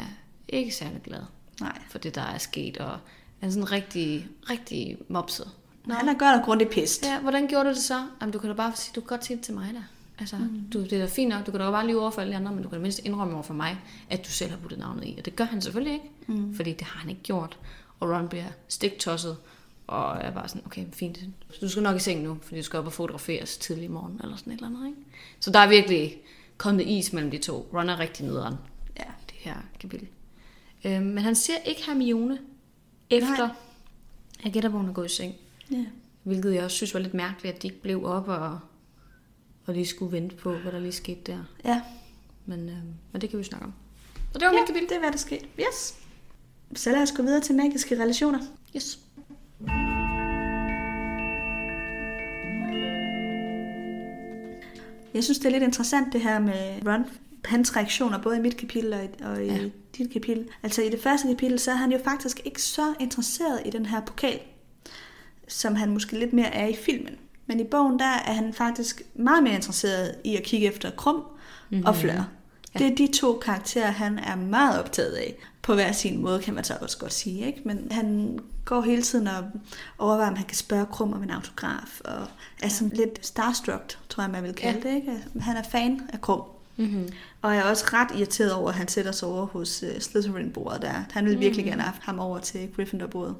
ikke 0.48 0.74
særlig 0.74 1.00
glad 1.04 1.22
Nej. 1.60 1.78
for 1.90 1.98
det, 1.98 2.14
der 2.14 2.22
er 2.22 2.38
sket, 2.38 2.76
og 2.76 2.98
er 3.40 3.50
sådan 3.50 3.72
rigtig, 3.72 4.28
rigtig 4.50 4.98
mopset. 5.08 5.48
Nå. 5.86 5.94
Han 5.94 6.08
har 6.08 6.14
godt 6.14 6.40
og 6.40 6.44
grundigt 6.44 6.70
pist. 6.70 7.06
Ja, 7.06 7.20
hvordan 7.20 7.46
gjorde 7.46 7.64
du 7.64 7.74
det 7.74 7.82
så? 7.82 8.06
Jamen, 8.20 8.32
du 8.32 8.38
kan 8.38 8.50
da 8.50 8.56
bare 8.56 8.72
sige, 8.76 8.92
du 8.94 9.00
kan 9.00 9.08
godt 9.08 9.24
sige 9.24 9.36
det 9.36 9.44
til 9.44 9.54
mig 9.54 9.74
der. 9.74 9.82
Altså, 10.20 10.36
mm. 10.36 10.70
du, 10.72 10.82
det 10.82 10.92
er 10.92 10.98
da 10.98 11.06
fint 11.06 11.28
nok, 11.28 11.46
du 11.46 11.50
kan 11.50 11.60
da 11.60 11.70
bare 11.70 11.86
lige 11.86 12.00
over 12.00 12.10
for 12.10 12.20
alle 12.20 12.36
andre, 12.36 12.52
men 12.52 12.62
du 12.62 12.68
kan 12.68 12.78
da 12.78 12.82
mindst 12.82 13.00
indrømme 13.04 13.34
over 13.34 13.42
for 13.42 13.54
mig, 13.54 13.78
at 14.10 14.26
du 14.26 14.30
selv 14.30 14.50
har 14.50 14.58
puttet 14.58 14.78
navnet 14.78 15.04
i. 15.04 15.14
Og 15.18 15.24
det 15.24 15.36
gør 15.36 15.44
han 15.44 15.62
selvfølgelig 15.62 15.92
ikke, 15.92 16.10
mm. 16.26 16.54
fordi 16.54 16.72
det 16.72 16.82
har 16.82 17.00
han 17.00 17.10
ikke 17.10 17.22
gjort. 17.22 17.58
Og 18.00 18.10
Ron 18.10 18.28
bliver 18.28 18.44
stiktosset, 18.68 19.36
og 19.86 20.16
er 20.20 20.30
bare 20.30 20.48
sådan, 20.48 20.62
okay, 20.66 20.84
fint. 20.92 21.18
Så 21.50 21.58
du 21.60 21.68
skal 21.68 21.82
nok 21.82 21.96
i 21.96 21.98
seng 21.98 22.22
nu, 22.22 22.38
fordi 22.42 22.56
du 22.56 22.64
skal 22.64 22.78
op 22.78 22.86
og 22.86 22.92
fotograferes 22.92 23.58
tidlig 23.58 23.84
i 23.84 23.88
morgen, 23.88 24.20
eller 24.22 24.36
sådan 24.36 24.52
et 24.52 24.56
eller 24.56 24.68
andet, 24.68 24.86
ikke? 24.86 24.98
Så 25.40 25.50
der 25.50 25.58
er 25.58 25.68
virkelig 25.68 26.16
kommet 26.56 26.86
is 26.86 27.12
mellem 27.12 27.30
de 27.30 27.38
to. 27.38 27.68
Ron 27.74 27.88
er 27.88 27.98
rigtig 27.98 28.26
nederen, 28.26 28.54
Ja. 28.98 29.04
det 29.26 29.34
her 29.38 29.54
kapitel. 29.80 30.08
Øhm, 30.84 31.02
men 31.06 31.18
han 31.18 31.34
ser 31.34 31.56
ikke 31.66 31.86
Hermione 31.86 32.38
efter, 33.10 33.36
Nej. 33.46 33.48
jeg 34.44 34.52
gætter 34.52 34.70
på, 34.70 34.76
hun 34.76 34.88
er 34.88 34.92
gået 34.92 35.06
i 35.12 35.14
seng. 35.16 35.34
ja. 35.70 35.84
Hvilket 36.22 36.54
jeg 36.54 36.64
også 36.64 36.76
synes 36.76 36.94
var 36.94 37.00
lidt 37.00 37.14
mærkeligt, 37.14 37.54
at 37.56 37.62
de 37.62 37.66
ikke 37.68 37.82
blev 37.82 38.04
op 38.04 38.28
og, 38.28 38.58
og 39.66 39.74
lige 39.74 39.86
skulle 39.86 40.12
vente 40.12 40.36
på, 40.36 40.52
hvad 40.56 40.72
der 40.72 40.78
lige 40.78 40.92
skete 40.92 41.20
der. 41.32 41.38
Ja. 41.64 41.82
Men, 42.46 42.68
øh, 42.68 42.76
men 43.12 43.20
det 43.20 43.30
kan 43.30 43.38
vi 43.38 43.44
snakke 43.44 43.66
om. 43.66 43.72
Og 44.34 44.40
det 44.40 44.46
var 44.46 44.52
ja, 44.52 44.60
mit 44.60 44.66
kapitel. 44.66 44.88
det 44.88 44.94
er, 44.94 45.00
hvad 45.00 45.12
der 45.12 45.18
skete. 45.18 45.46
Yes. 45.60 45.94
Så 46.74 46.90
lad 46.92 47.02
os 47.02 47.12
gå 47.12 47.22
videre 47.22 47.40
til 47.40 47.54
magiske 47.54 48.02
relationer. 48.02 48.38
Yes. 48.76 48.98
Jeg 55.18 55.24
synes, 55.24 55.38
det 55.38 55.46
er 55.46 55.50
lidt 55.50 55.62
interessant 55.62 56.12
det 56.12 56.20
her 56.20 56.38
med 56.38 56.86
Ron. 56.86 57.04
Hans 57.44 57.76
reaktioner, 57.76 58.22
både 58.22 58.36
i 58.36 58.40
mit 58.40 58.56
kapitel 58.56 58.92
og 58.92 59.04
i, 59.04 59.08
og 59.22 59.44
i 59.44 59.46
Ja. 59.46 59.58
dit 59.98 60.12
kapitel. 60.12 60.48
Altså 60.62 60.82
i 60.82 60.88
det 60.88 61.02
første 61.02 61.28
kapitel, 61.28 61.58
så 61.58 61.70
er 61.70 61.74
han 61.74 61.92
jo 61.92 61.98
faktisk 62.04 62.40
ikke 62.44 62.62
så 62.62 62.94
interesseret 63.00 63.62
i 63.66 63.70
den 63.70 63.86
her 63.86 64.00
pokal, 64.00 64.38
som 65.48 65.74
han 65.74 65.90
måske 65.90 66.18
lidt 66.18 66.32
mere 66.32 66.54
er 66.54 66.66
i 66.66 66.76
filmen. 66.76 67.14
Men 67.46 67.60
i 67.60 67.64
bogen, 67.64 67.98
der 67.98 68.04
er 68.04 68.32
han 68.32 68.52
faktisk 68.52 69.02
meget 69.14 69.42
mere 69.42 69.54
interesseret 69.54 70.14
i 70.24 70.36
at 70.36 70.42
kigge 70.42 70.66
efter 70.66 70.90
Krum 70.90 71.14
mm-hmm. 71.14 71.86
og 71.86 71.96
Fleur. 71.96 72.12
Ja. 72.74 72.78
Det 72.78 72.92
er 72.92 72.96
de 72.96 73.06
to 73.12 73.38
karakterer, 73.44 73.90
han 73.90 74.18
er 74.18 74.36
meget 74.36 74.80
optaget 74.80 75.12
af. 75.12 75.36
På 75.68 75.74
hver 75.74 75.92
sin 75.92 76.22
måde, 76.22 76.38
kan 76.42 76.54
man 76.54 76.64
så 76.64 76.74
også 76.80 76.98
godt 76.98 77.12
sige. 77.12 77.46
Ikke? 77.46 77.60
Men 77.64 77.88
han 77.90 78.38
går 78.64 78.80
hele 78.80 79.02
tiden 79.02 79.26
og 79.26 79.44
overvejer, 79.98 80.30
om 80.30 80.36
han 80.36 80.46
kan 80.46 80.56
spørge 80.56 80.86
Krum 80.86 81.12
om 81.12 81.22
en 81.22 81.30
autograf. 81.30 82.00
Og 82.04 82.26
er 82.62 82.68
sådan 82.68 82.92
lidt 82.96 83.26
starstruck, 83.26 83.98
tror 84.08 84.22
jeg, 84.22 84.30
man 84.30 84.42
vil 84.42 84.54
kalde 84.54 84.80
Ja. 84.84 84.88
det. 84.90 84.96
Ikke? 84.96 85.12
Han 85.40 85.56
er 85.56 85.62
fan 85.62 86.00
af 86.12 86.20
Krum. 86.20 86.42
Mm-hmm. 86.76 87.08
Og 87.42 87.54
jeg 87.54 87.60
er 87.66 87.70
også 87.70 87.84
ret 87.92 88.08
irriteret 88.18 88.52
over, 88.52 88.68
at 88.68 88.74
han 88.74 88.88
sætter 88.88 89.12
sig 89.12 89.28
over 89.28 89.46
hos 89.46 89.82
uh, 89.82 89.88
Slytherin-bordet 90.00 90.82
der. 90.82 91.04
Han 91.10 91.24
vil 91.26 91.40
virkelig 91.40 91.64
Mhm. 91.64 91.70
gerne 91.70 91.82
have 91.82 91.92
haft 91.92 92.02
ham 92.02 92.18
over 92.18 92.38
til 92.38 92.68
Gryffindor-bordet. 92.76 93.34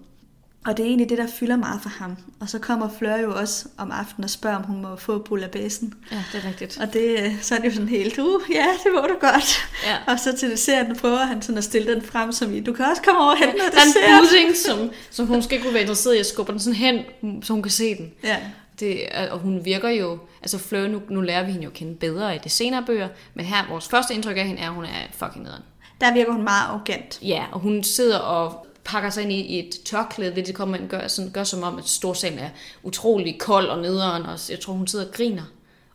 Og 0.69 0.77
det 0.77 0.83
er 0.83 0.87
egentlig 0.87 1.09
det, 1.09 1.19
der 1.19 1.27
fylder 1.27 1.57
meget 1.57 1.83
for 1.83 1.89
ham. 1.89 2.17
Og 2.41 2.49
så 2.49 2.59
kommer 2.59 2.89
Fleur 2.99 3.17
jo 3.17 3.35
også 3.39 3.69
om 3.79 3.91
aftenen 3.91 4.25
og 4.25 4.31
spørger, 4.31 4.57
om 4.57 4.63
hun 4.65 4.83
må 4.83 4.97
få 4.97 5.19
bullabasen. 5.19 5.95
Ja, 6.13 6.23
det 6.33 6.45
er 6.45 6.49
rigtigt. 6.49 6.79
Og 6.81 6.93
det, 6.93 7.19
øh, 7.25 7.43
så 7.43 7.55
er 7.55 7.59
det 7.59 7.67
jo 7.67 7.73
sådan 7.73 7.89
helt, 7.89 8.19
uh, 8.19 8.43
ja, 8.53 8.67
det 8.85 8.93
må 8.95 9.01
du 9.01 9.15
godt. 9.21 9.69
Ja. 9.87 9.97
Og 10.13 10.21
så 10.21 10.37
til 10.37 10.51
desserten 10.51 10.97
prøver 10.97 11.17
han 11.19 11.43
sådan 11.43 11.59
at 11.59 11.65
stille 11.65 11.95
den 11.95 12.03
frem, 12.03 12.33
som 12.33 12.55
i, 12.55 12.61
du 12.61 12.73
kan 12.73 12.85
også 12.85 13.03
komme 13.03 13.21
over 13.21 13.31
og 13.31 13.39
hente 13.39 13.57
noget 13.57 13.73
Der 13.73 13.79
er 13.79 13.83
en 13.83 13.89
dessert. 13.89 14.21
bussing, 14.21 14.57
som, 14.79 14.91
som 15.11 15.27
hun 15.27 15.43
skal 15.43 15.55
ikke 15.55 15.65
kunne 15.65 15.75
være 15.75 15.83
interesseret 15.83 16.15
i 16.17 16.19
at 16.19 16.27
skubbe 16.27 16.53
den 16.53 16.61
sådan 16.61 16.75
hen, 16.77 17.05
så 17.43 17.53
hun 17.53 17.63
kan 17.63 17.73
se 17.73 17.95
den. 17.95 18.13
Ja, 18.25 18.37
Det, 18.81 19.19
er- 19.19 19.31
og 19.33 19.39
hun 19.39 19.65
virker 19.65 19.89
jo, 19.89 20.19
altså 20.43 20.59
Fleur, 20.59 20.89
nu, 20.89 21.03
nu 21.11 21.21
lærer 21.21 21.45
vi 21.47 21.51
hende 21.53 21.65
jo 21.65 21.71
at 21.71 21.75
kende 21.77 21.95
bedre 21.95 22.35
i 22.37 22.39
de 22.45 22.49
senere 22.49 22.83
bøger, 22.87 23.09
men 23.35 23.45
her, 23.45 23.57
vores 23.71 23.89
første 23.89 24.15
indtryk 24.15 24.37
af 24.37 24.47
hende 24.47 24.61
er, 24.63 24.69
at 24.69 24.75
hun 24.75 24.85
er 24.85 24.89
fucking 25.13 25.45
nederen. 25.45 25.63
der 26.01 26.13
virker 26.15 26.33
hun 26.33 26.43
meget 26.45 26.67
arrogant. 26.69 27.19
Ja, 27.23 27.45
og 27.53 27.61
hun 27.61 27.83
sidder 27.83 28.19
og 28.19 28.67
pakker 28.89 29.11
sig 29.11 29.23
ind 29.23 29.33
i, 29.33 29.41
i 29.41 29.59
et 29.59 29.75
tørklæde, 29.85 30.37
ved 30.37 30.43
det 30.43 30.55
kommer 30.55 30.77
ind, 30.77 30.89
gør, 30.89 31.09
sådan, 31.09 31.31
gør 31.31 31.45
som 31.45 31.63
om, 31.63 31.79
at 31.79 31.89
storsalen 31.89 32.39
er 32.39 32.51
utrolig 32.83 33.39
kold 33.39 33.67
og 33.67 33.79
nederen, 33.79 34.23
og 34.23 34.39
jeg 34.51 34.61
tror, 34.61 34.73
hun 34.73 34.87
sidder 34.87 35.07
og 35.07 35.13
griner 35.13 35.43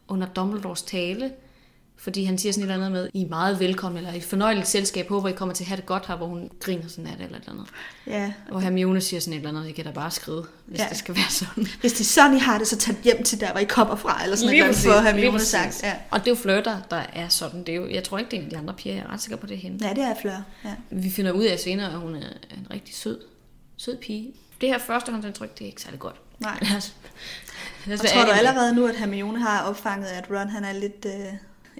under 0.07 0.27
Dumbledores 0.27 0.81
tale, 0.81 1.31
fordi 2.03 2.23
han 2.23 2.37
siger 2.37 2.53
sådan 2.53 2.69
et 2.69 2.73
eller 2.73 2.85
andet 2.85 3.01
med, 3.01 3.09
I 3.13 3.23
er 3.23 3.27
meget 3.29 3.59
velkommen, 3.59 3.97
eller 3.97 4.13
i 4.13 4.17
et 4.17 4.23
fornøjeligt 4.23 4.67
selskab, 4.67 5.09
håber 5.09 5.29
I 5.29 5.31
kommer 5.31 5.55
til 5.55 5.63
at 5.63 5.67
have 5.67 5.77
det 5.77 5.85
godt 5.85 6.05
her, 6.07 6.15
hvor 6.15 6.27
hun 6.27 6.49
griner 6.59 6.87
sådan 6.87 7.07
af 7.07 7.17
det, 7.17 7.25
eller 7.25 7.37
et 7.37 7.43
eller 7.43 7.53
andet. 7.53 7.67
Ja. 8.07 8.33
Og 8.51 8.61
Hermione 8.61 9.01
siger 9.01 9.19
sådan 9.19 9.33
et 9.33 9.37
eller 9.37 9.49
andet, 9.59 9.69
I 9.69 9.71
kan 9.71 9.85
da 9.85 9.91
bare 9.91 10.11
skride, 10.11 10.45
hvis 10.65 10.79
Ja. 10.79 10.85
det 10.89 10.97
skal 10.97 11.15
være 11.15 11.29
sådan. 11.29 11.67
Hvis 11.79 11.93
de 11.93 12.05
sådan 12.05 12.37
I 12.37 12.39
har 12.39 12.57
det, 12.57 12.67
så 12.67 12.77
tag 12.77 12.95
hjem 13.03 13.23
til 13.23 13.39
der, 13.39 13.51
hvor 13.51 13.59
I 13.59 13.63
kommer 13.63 13.95
fra, 13.95 14.23
eller 14.23 14.35
sådan 14.35 14.49
Lige 14.51 14.61
noget, 14.61 14.75
for 14.75 15.01
Hermione 15.01 15.39
sagt. 15.39 15.83
Ja. 15.83 15.93
Og 16.11 16.19
det 16.19 16.27
er 16.27 16.31
jo 16.31 16.35
Fleur, 16.35 16.61
der, 16.61 17.03
er 17.13 17.27
sådan. 17.27 17.59
Det 17.59 17.69
er 17.69 17.75
jo, 17.75 17.89
jeg 17.89 18.03
tror 18.03 18.17
ikke, 18.17 18.31
det 18.31 18.37
er 18.37 18.41
en 18.41 18.45
af 18.45 18.51
de 18.51 18.57
andre 18.57 18.73
piger, 18.73 18.95
jeg 18.95 19.03
er 19.03 19.13
ret 19.13 19.21
sikker 19.21 19.37
på, 19.37 19.47
det 19.47 19.53
er 19.55 19.59
hende. 19.59 19.87
ja, 19.87 19.93
det 19.93 20.03
er 20.03 20.15
Fleur. 20.21 20.41
Ja. 20.65 20.73
Vi 20.89 21.09
finder 21.09 21.31
ud 21.31 21.43
af 21.43 21.59
senere, 21.59 21.87
at 21.91 21.99
hun 21.99 22.15
er 22.15 22.19
en 22.57 22.67
rigtig 22.73 22.95
sød, 22.95 23.19
sød 23.77 23.97
pige. 23.97 24.33
Det 24.61 24.69
her 24.69 24.77
førstehåndsindtryk, 24.79 25.57
det 25.59 25.61
er 25.61 25.69
ikke 25.69 25.81
særlig 25.81 25.99
godt. 25.99 26.15
Nej. 26.39 26.57
Lad 26.61 26.77
os, 26.77 26.93
lad 27.85 27.93
os 27.95 28.01
Og 28.01 28.07
tror 28.09 28.21
du 28.21 28.27
det. 28.31 28.37
allerede 28.37 28.75
nu, 28.75 28.87
at 28.87 28.95
Hermione 28.95 29.39
har 29.39 29.63
opfanget, 29.63 30.07
at 30.07 30.25
Ron 30.31 30.49
han 30.49 30.63
er 30.63 30.73
lidt 30.73 31.05
øh, 31.05 31.33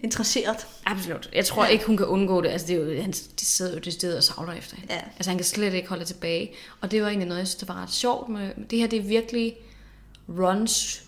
interesseret? 0.04 0.68
Absolut. 0.86 1.30
Jeg 1.34 1.46
tror 1.46 1.64
Ja. 1.66 1.70
ikke, 1.70 1.86
hun 1.86 1.98
kan 1.98 2.06
undgå 2.06 2.42
det. 2.42 2.50
Altså, 2.50 2.68
det 2.68 2.76
er 2.76 2.80
jo, 2.96 3.02
han, 3.02 3.12
de 3.12 3.46
sidder 3.46 3.74
jo 3.74 3.80
det 3.80 3.94
sted 3.94 4.18
og 4.18 4.24
savler 4.24 4.54
efter 4.54 4.76
hende. 4.76 4.94
Ja. 4.94 5.00
Altså, 5.16 5.30
han 5.30 5.38
kan 5.38 5.46
slet 5.46 5.74
ikke 5.74 5.90
holde 5.90 6.06
tilbage. 6.06 6.52
Og 6.82 6.92
det 6.92 7.02
var 7.02 7.08
egentlig 7.08 7.28
noget, 7.28 7.40
jeg 7.40 7.48
synes, 7.48 7.64
der 7.66 7.74
var 7.74 7.82
ret 7.84 7.92
sjovt 7.94 8.30
med... 8.30 8.50
Det 8.70 8.80
her, 8.80 8.88
det 8.88 9.00
er 9.00 9.04
virkelig 9.04 9.56
Rons 10.30 11.04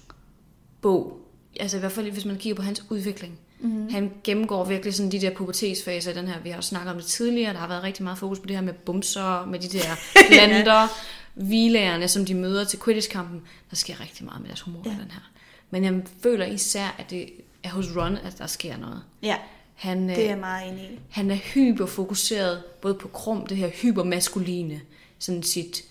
bog. 0.82 1.20
Altså 1.60 1.78
i 1.78 1.80
hvert 1.80 1.92
fald, 1.92 2.12
hvis 2.12 2.26
man 2.26 2.38
kigger 2.38 2.56
på 2.56 2.62
hans 2.62 2.84
udvikling. 2.90 3.40
Mm-hmm. 3.60 3.90
Han 3.90 4.12
gennemgår 4.24 4.64
virkelig 4.64 4.94
sådan 4.94 5.12
de 5.12 5.22
der 5.22 5.30
pubertetsfaser 5.36 6.14
den 6.14 6.28
her. 6.28 6.40
Vi 6.44 6.50
har 6.50 6.56
jo 6.56 6.62
snakket 6.62 6.92
om 6.92 6.98
det 6.98 7.06
tidligere. 7.06 7.54
Der 7.54 7.60
har 7.60 7.68
været 7.68 7.84
rigtig 7.84 8.04
meget 8.04 8.18
fokus 8.20 8.40
på 8.40 8.46
det 8.46 8.56
her 8.56 8.64
med 8.64 8.74
bumser, 8.74 9.46
med 9.46 9.60
de 9.60 9.68
der 9.68 9.96
planter, 10.32 10.88
hvilagerne, 11.34 12.08
som 12.08 12.26
de 12.26 12.34
møder 12.34 12.64
til 12.64 12.80
Quidditch-kampen. 12.80 13.42
Der 13.70 13.76
sker 13.76 14.02
rigtig 14.02 14.26
meget 14.26 14.42
med 14.42 14.48
deres 14.48 14.62
humor 14.62 14.82
ja. 14.86 14.90
den 14.90 15.12
her. 15.12 15.32
Men 15.70 15.84
jeg 15.84 16.02
føler 16.24 16.46
især, 16.46 16.96
at 17.00 17.10
det 17.10 17.30
er 17.66 17.70
hos 17.70 17.86
Ron, 17.96 18.18
at 18.18 18.36
der 18.38 18.48
sker 18.48 18.78
noget. 18.78 19.04
Ja, 19.24 19.36
Han, 19.76 20.10
øh, 20.10 20.16
det 20.16 20.24
er 20.26 20.30
jeg 20.30 20.38
meget 20.38 20.72
enig 20.72 20.84
i. 20.84 21.00
han 21.10 21.32
er 21.32 21.36
hyperfokuseret 21.36 22.64
både 22.82 22.94
på 22.94 23.08
Krum, 23.08 23.48
det 23.48 23.58
her 23.58 23.70
hypermaskuline, 23.70 24.82
sådan 25.20 25.44
sit, 25.44 25.84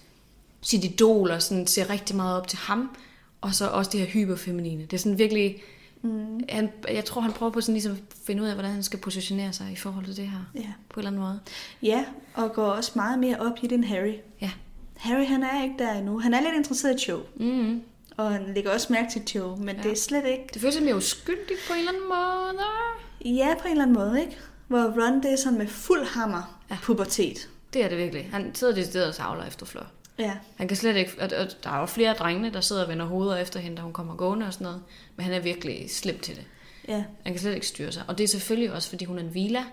sit 0.60 0.84
idol, 0.84 1.30
og 1.30 1.42
sådan 1.42 1.66
ser 1.66 1.90
rigtig 1.90 2.16
meget 2.16 2.36
op 2.36 2.48
til 2.48 2.58
ham, 2.58 2.96
og 3.40 3.54
så 3.54 3.68
også 3.68 3.90
det 3.90 4.00
her 4.00 4.06
hyperfeminine. 4.06 4.82
Det 4.82 4.92
er 4.92 4.98
sådan 4.98 5.18
virkelig... 5.18 5.56
Mm. 6.02 6.40
Han, 6.48 6.68
jeg 6.88 7.04
tror, 7.04 7.20
han 7.20 7.32
prøver 7.32 7.52
på 7.52 7.60
sådan 7.60 7.74
ligesom 7.74 7.92
at 7.92 7.98
finde 8.26 8.42
ud 8.42 8.48
af, 8.48 8.54
hvordan 8.54 8.70
han 8.72 8.82
skal 8.82 8.98
positionere 8.98 9.52
sig 9.52 9.70
i 9.72 9.76
forhold 9.76 10.04
til 10.04 10.16
det 10.16 10.28
her. 10.28 10.38
Ja. 10.54 10.72
På 10.88 11.00
en 11.00 11.06
eller 11.06 11.10
anden 11.10 11.22
måde. 11.22 11.40
Ja, 11.82 12.04
og 12.34 12.52
går 12.52 12.64
også 12.66 12.92
meget 12.94 13.18
mere 13.18 13.36
op 13.40 13.52
i 13.62 13.66
det 13.66 13.72
end 13.72 13.84
Harry. 13.84 14.14
Ja. 14.40 14.50
Harry, 14.96 15.26
han 15.26 15.42
er 15.42 15.62
ikke 15.62 15.74
der 15.78 15.92
endnu. 15.92 16.18
Han 16.18 16.34
er 16.34 16.40
lidt 16.40 16.54
interesseret 16.56 17.00
i 17.00 17.04
Cho, 17.04 17.20
Mm. 17.36 17.82
Og 18.16 18.32
han 18.32 18.52
lægger 18.54 18.70
også 18.70 18.86
mærke 18.92 19.10
til 19.12 19.22
Cho, 19.28 19.56
men 19.56 19.76
ja. 19.76 19.82
det 19.82 19.92
er 19.92 19.96
slet 19.96 20.24
ikke... 20.26 20.44
Det 20.54 20.60
føles 20.60 20.74
lidt 20.74 20.84
mere 20.84 20.96
uskyldigt 20.96 21.60
på 21.68 21.72
en 21.72 21.78
eller 21.78 21.92
anden 21.92 22.08
måde. 22.08 22.64
Ja, 23.36 23.54
på 23.60 23.64
en 23.64 23.70
eller 23.70 23.82
anden 23.82 23.94
måde, 23.96 24.20
ikke? 24.20 24.36
Hvor 24.68 24.78
Ron, 25.04 25.22
det 25.22 25.32
er 25.32 25.36
sådan 25.36 25.58
med 25.58 25.66
fuld 25.68 26.06
hammer 26.06 26.60
Ja. 26.70 26.76
pubertet. 26.82 27.48
Det 27.72 27.84
er 27.84 27.88
det 27.88 27.98
virkelig. 27.98 28.28
Han 28.32 28.54
sidder 28.54 28.74
decideret 28.74 29.08
og 29.08 29.14
savler 29.14 29.44
efter 29.44 29.66
Fleur. 29.66 29.86
Ja, 30.18 30.32
Han 30.56 30.68
kan 30.68 30.76
slet 30.76 30.96
ikke... 30.96 31.12
Og, 31.20 31.30
der 31.64 31.70
er 31.70 31.80
jo 31.80 31.86
flere 31.86 32.10
af 32.10 32.16
drengene, 32.16 32.52
der 32.52 32.60
sidder 32.60 32.82
og 32.82 32.88
vender 32.88 33.06
hoveder 33.06 33.36
efter 33.36 33.60
hende, 33.60 33.76
da 33.76 33.82
hun 33.82 33.92
kommer 33.92 34.16
gående 34.16 34.46
og 34.46 34.52
sådan 34.52 34.64
noget. 34.64 34.82
Men 35.16 35.24
han 35.24 35.34
er 35.34 35.40
virkelig 35.40 35.90
slem 35.90 36.18
til 36.18 36.36
det. 36.36 36.44
ja. 36.88 37.04
Han 37.24 37.32
kan 37.32 37.38
slet 37.40 37.54
ikke 37.54 37.66
styre 37.66 37.92
sig. 37.92 38.02
Og 38.08 38.18
det 38.18 38.24
er 38.24 38.28
selvfølgelig 38.28 38.72
også, 38.72 38.88
fordi 38.88 39.04
hun 39.04 39.18
er 39.18 39.22
en 39.22 39.34
villa. 39.34 39.64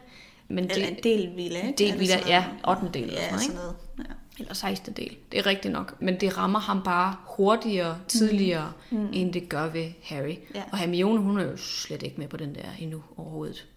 Men 0.47 0.63
Eller 0.71 0.75
det, 0.75 0.89
en 0.97 1.03
del 1.03 1.35
villa, 1.35 1.59
ikke? 1.67 1.77
del 1.77 1.91
det 1.91 1.99
villa, 1.99 2.19
ja, 2.27 2.45
noget? 2.63 2.81
8. 2.83 2.99
del 2.99 3.03
eller 3.03 3.21
Ja, 3.21 3.21
sådan 3.21 3.31
noget, 3.31 3.43
sådan 3.43 3.55
noget. 3.55 3.75
Ja. 3.99 4.03
Eller 4.41 4.53
16. 4.53 4.93
del. 4.93 5.17
Det 5.31 5.39
er 5.39 5.45
rigtigt 5.45 5.71
nok. 5.71 6.01
Men 6.01 6.19
det 6.19 6.37
rammer 6.37 6.59
ham 6.59 6.83
bare 6.83 7.15
hurtigere, 7.25 7.99
tidligere, 8.07 8.73
mm. 8.91 9.09
end 9.13 9.33
det 9.33 9.49
gør 9.49 9.67
ved 9.69 9.91
Harry. 10.03 10.35
Ja. 10.55 10.63
Og 10.71 10.77
Hermione, 10.77 11.19
hun 11.21 11.39
er 11.39 11.43
jo 11.43 11.57
slet 11.57 12.03
ikke 12.03 12.17
med 12.17 12.27
på 12.27 12.37
den 12.37 12.55
der 12.55 12.65
endnu 12.79 13.03
overhovedet. 13.17 13.67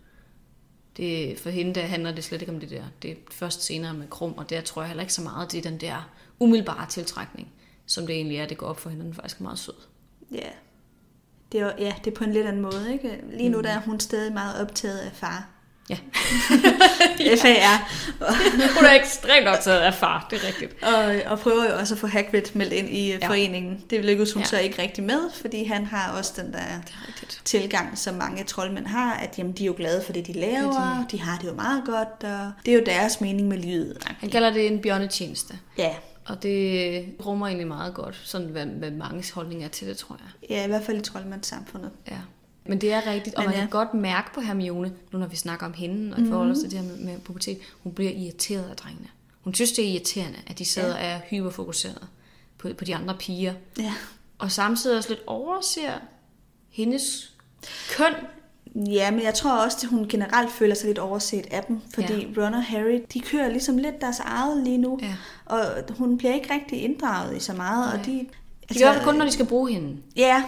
Det, 0.97 1.39
for 1.39 1.51
hende 1.51 1.75
der 1.75 1.81
handler 1.83 2.13
det 2.13 2.25
slet 2.25 2.43
ikke 2.43 2.53
om 2.53 2.61
det 2.61 2.71
der. 2.71 2.83
Det 3.03 3.11
er 3.11 3.15
først 3.31 3.63
senere 3.63 3.95
med 3.95 4.09
Krum, 4.09 4.33
og 4.33 4.51
der 4.51 4.61
tror 4.61 4.83
jeg 4.83 4.89
heller 4.89 5.03
ikke 5.03 5.15
så 5.15 5.23
meget, 5.23 5.53
det 5.53 5.59
er 5.67 5.71
den 5.71 5.81
der 5.81 6.11
umiddelbare 6.41 6.87
tiltrækning, 6.89 7.53
som 7.87 8.07
det 8.07 8.17
egentlig 8.17 8.37
er, 8.39 8.47
det 8.47 8.59
går 8.59 8.67
op 8.67 8.81
for 8.81 8.91
hende. 8.91 9.05
Den 9.05 9.11
er 9.11 9.15
faktisk 9.15 9.41
meget 9.41 9.59
sød. 9.59 9.75
Ja. 10.33 10.49
Det 11.53 11.61
er, 11.61 11.65
jo- 11.65 11.73
ja, 11.79 11.95
det 12.05 12.11
er 12.11 12.15
på 12.17 12.25
en 12.25 12.33
lidt 12.33 12.47
anden 12.47 12.63
måde, 12.63 12.93
ikke? 12.93 13.21
Lige 13.33 13.49
nu 13.49 13.61
der 13.61 13.71
er 13.71 13.81
hun 13.81 14.01
stadig 14.01 14.33
meget 14.33 14.61
optaget 14.63 14.99
af 14.99 15.13
far. 15.13 15.49
Ja. 15.91 15.97
FAR. 17.43 17.89
hun 18.77 18.85
er 18.85 18.93
ekstremt 19.01 19.49
optaget 19.49 19.81
af 19.81 19.95
far, 19.95 20.27
det 20.31 20.43
er 20.43 20.47
rigtigt. 20.47 20.83
Og, 20.83 21.15
og 21.33 21.39
prøver 21.39 21.65
jo 21.71 21.79
også 21.79 21.95
at 21.95 21.99
få 22.01 22.07
Hagrid 22.07 22.43
meldt 22.55 22.73
ind 22.73 22.89
i 22.89 23.09
ja. 23.09 23.19
Ja. 23.23 23.29
foreningen. 23.29 23.85
Det 23.91 24.05
lykkedes 24.05 24.33
hun 24.33 24.43
Ja. 24.43 24.47
så 24.47 24.59
ikke 24.59 24.83
rigtig 24.83 25.05
med, 25.05 25.21
fordi 25.41 25.65
han 25.65 25.87
har 25.87 26.13
også 26.19 26.33
den 26.37 26.53
der 26.53 26.59
Det 27.21 27.23
er 27.23 27.41
tilgang, 27.45 27.99
som 27.99 28.15
mange 28.15 28.45
troldmænd 28.45 28.87
har, 28.87 29.15
at 29.15 29.39
jamen, 29.39 29.53
de 29.53 29.63
er 29.63 29.67
jo 29.67 29.75
glade 29.77 30.03
for 30.07 30.13
det, 30.13 30.27
de 30.27 30.33
laver, 30.33 31.07
de 31.11 31.21
har 31.21 31.39
det 31.39 31.49
jo 31.49 31.55
meget 31.55 31.83
godt, 31.87 32.25
og 32.33 32.53
det 32.67 32.75
er 32.75 32.79
jo 32.79 32.83
deres 32.87 33.21
mening 33.21 33.49
med 33.49 33.59
livet. 33.59 33.99
Han 34.19 34.31
kalder 34.31 34.51
det 34.51 34.67
en 34.67 34.81
bjørnetjeneste. 34.81 35.59
Ja, 35.79 35.91
Og 36.27 36.43
det 36.43 37.05
rummer 37.27 37.47
egentlig 37.47 37.69
meget 37.69 37.95
godt, 37.95 38.21
sådan 38.25 38.47
hvad, 38.47 38.67
hvad 38.67 38.91
mange 38.91 39.25
holdninger 39.35 39.67
er 39.67 39.71
til 39.71 39.89
det, 39.89 39.97
tror 39.97 40.17
jeg. 40.21 40.51
ja, 40.57 40.65
i 40.65 40.69
hvert 40.69 40.83
fald 40.85 40.99
i 40.99 41.01
troldmandssamfundet. 41.03 41.91
Ja. 42.11 42.17
Men 42.67 42.81
det 42.81 42.93
er 42.93 43.07
rigtigt, 43.07 43.35
og 43.35 43.43
Men 43.43 43.47
man 43.47 43.55
ja. 43.55 43.61
kan 43.61 43.71
godt 43.71 43.95
mærke 43.95 44.35
på 44.35 44.41
Hermione, 44.41 44.93
nu 45.13 45.19
når 45.19 45.27
vi 45.27 45.37
snakker 45.37 45.67
om 45.67 45.73
hende, 45.73 46.17
og 46.17 46.23
i 46.23 46.29
forhold 46.29 46.55
til 46.57 46.71
det 46.71 46.79
her 46.79 46.87
med, 46.87 46.97
med 46.99 47.19
pubertet, 47.21 47.59
hun 47.83 47.93
bliver 47.93 48.11
irriteret 48.13 48.71
af 48.71 48.77
drengene. 48.77 49.09
Hun 49.41 49.55
synes, 49.55 49.73
det 49.73 49.85
er 49.85 49.89
irriterende, 49.89 50.39
at 50.47 50.59
de 50.59 50.65
sidder 50.65 50.95
og 50.95 51.01
er 51.01 51.21
hyperfokuseret 51.31 52.07
på, 52.59 52.69
på 52.79 52.85
de 52.85 52.95
andre 52.95 53.15
piger. 53.19 53.55
Ja. 53.79 53.93
Og 54.39 54.53
samtidig 54.53 54.97
også 54.97 55.09
lidt 55.09 55.23
overser 55.27 55.93
hendes 56.71 57.33
køn. 57.91 58.15
Ja, 58.77 59.11
men 59.11 59.23
jeg 59.23 59.35
tror 59.35 59.65
også, 59.65 59.79
at 59.83 59.89
hun 59.89 60.09
generelt 60.09 60.53
føler 60.53 60.75
sig 60.75 60.87
lidt 60.87 60.99
overset 60.99 61.47
af 61.51 61.65
dem, 61.65 61.81
fordi 61.95 62.27
ja. 62.37 62.43
Ron 62.43 62.55
og 62.55 62.65
Harry, 62.65 63.03
de 63.15 63.21
kører 63.21 63.51
ligesom 63.51 63.79
lidt 63.79 64.01
deres 64.01 64.19
eget 64.21 64.65
lige 64.65 64.79
nu, 64.79 64.99
Ja. 65.03 65.17
og 65.45 65.61
hun 65.99 66.19
bliver 66.19 66.35
ikke 66.35 66.55
rigtig 66.55 66.83
inddraget 66.83 67.37
i 67.37 67.41
så 67.41 67.53
meget, 67.53 67.87
Nej. 67.87 68.01
og 68.01 68.07
de... 68.07 68.27
De 68.75 68.79
gør 68.79 68.93
det 68.93 69.03
kun, 69.03 69.15
når 69.15 69.25
de 69.25 69.31
skal 69.31 69.47
bruge 69.47 69.73
hende. 69.73 69.97
Ja, 70.17 70.45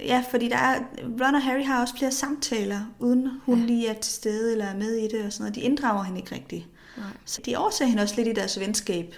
ja, 0.00 0.24
fordi 0.30 0.48
der 0.48 0.56
er, 0.56 0.78
Ron 1.02 1.34
og 1.34 1.42
Harry 1.42 1.64
har 1.64 1.80
også 1.80 1.96
flere 1.98 2.12
samtaler, 2.12 2.80
uden 2.98 3.30
hun 3.44 3.58
Ja. 3.60 3.66
lige 3.66 3.88
er 3.88 3.94
til 3.94 4.12
stede 4.12 4.52
eller 4.52 4.64
er 4.64 4.76
med 4.76 4.94
i 4.94 5.08
det 5.08 5.24
og 5.26 5.32
sådan 5.32 5.42
noget. 5.42 5.54
De 5.54 5.60
inddrager 5.60 6.02
hende 6.04 6.20
ikke 6.20 6.34
rigtigt. 6.34 6.66
Nej. 6.96 7.06
Så 7.24 7.40
de 7.46 7.56
overser 7.56 7.84
hende 7.84 8.02
også 8.02 8.14
lidt 8.16 8.28
i 8.28 8.32
deres 8.32 8.60
venskab, 8.60 9.14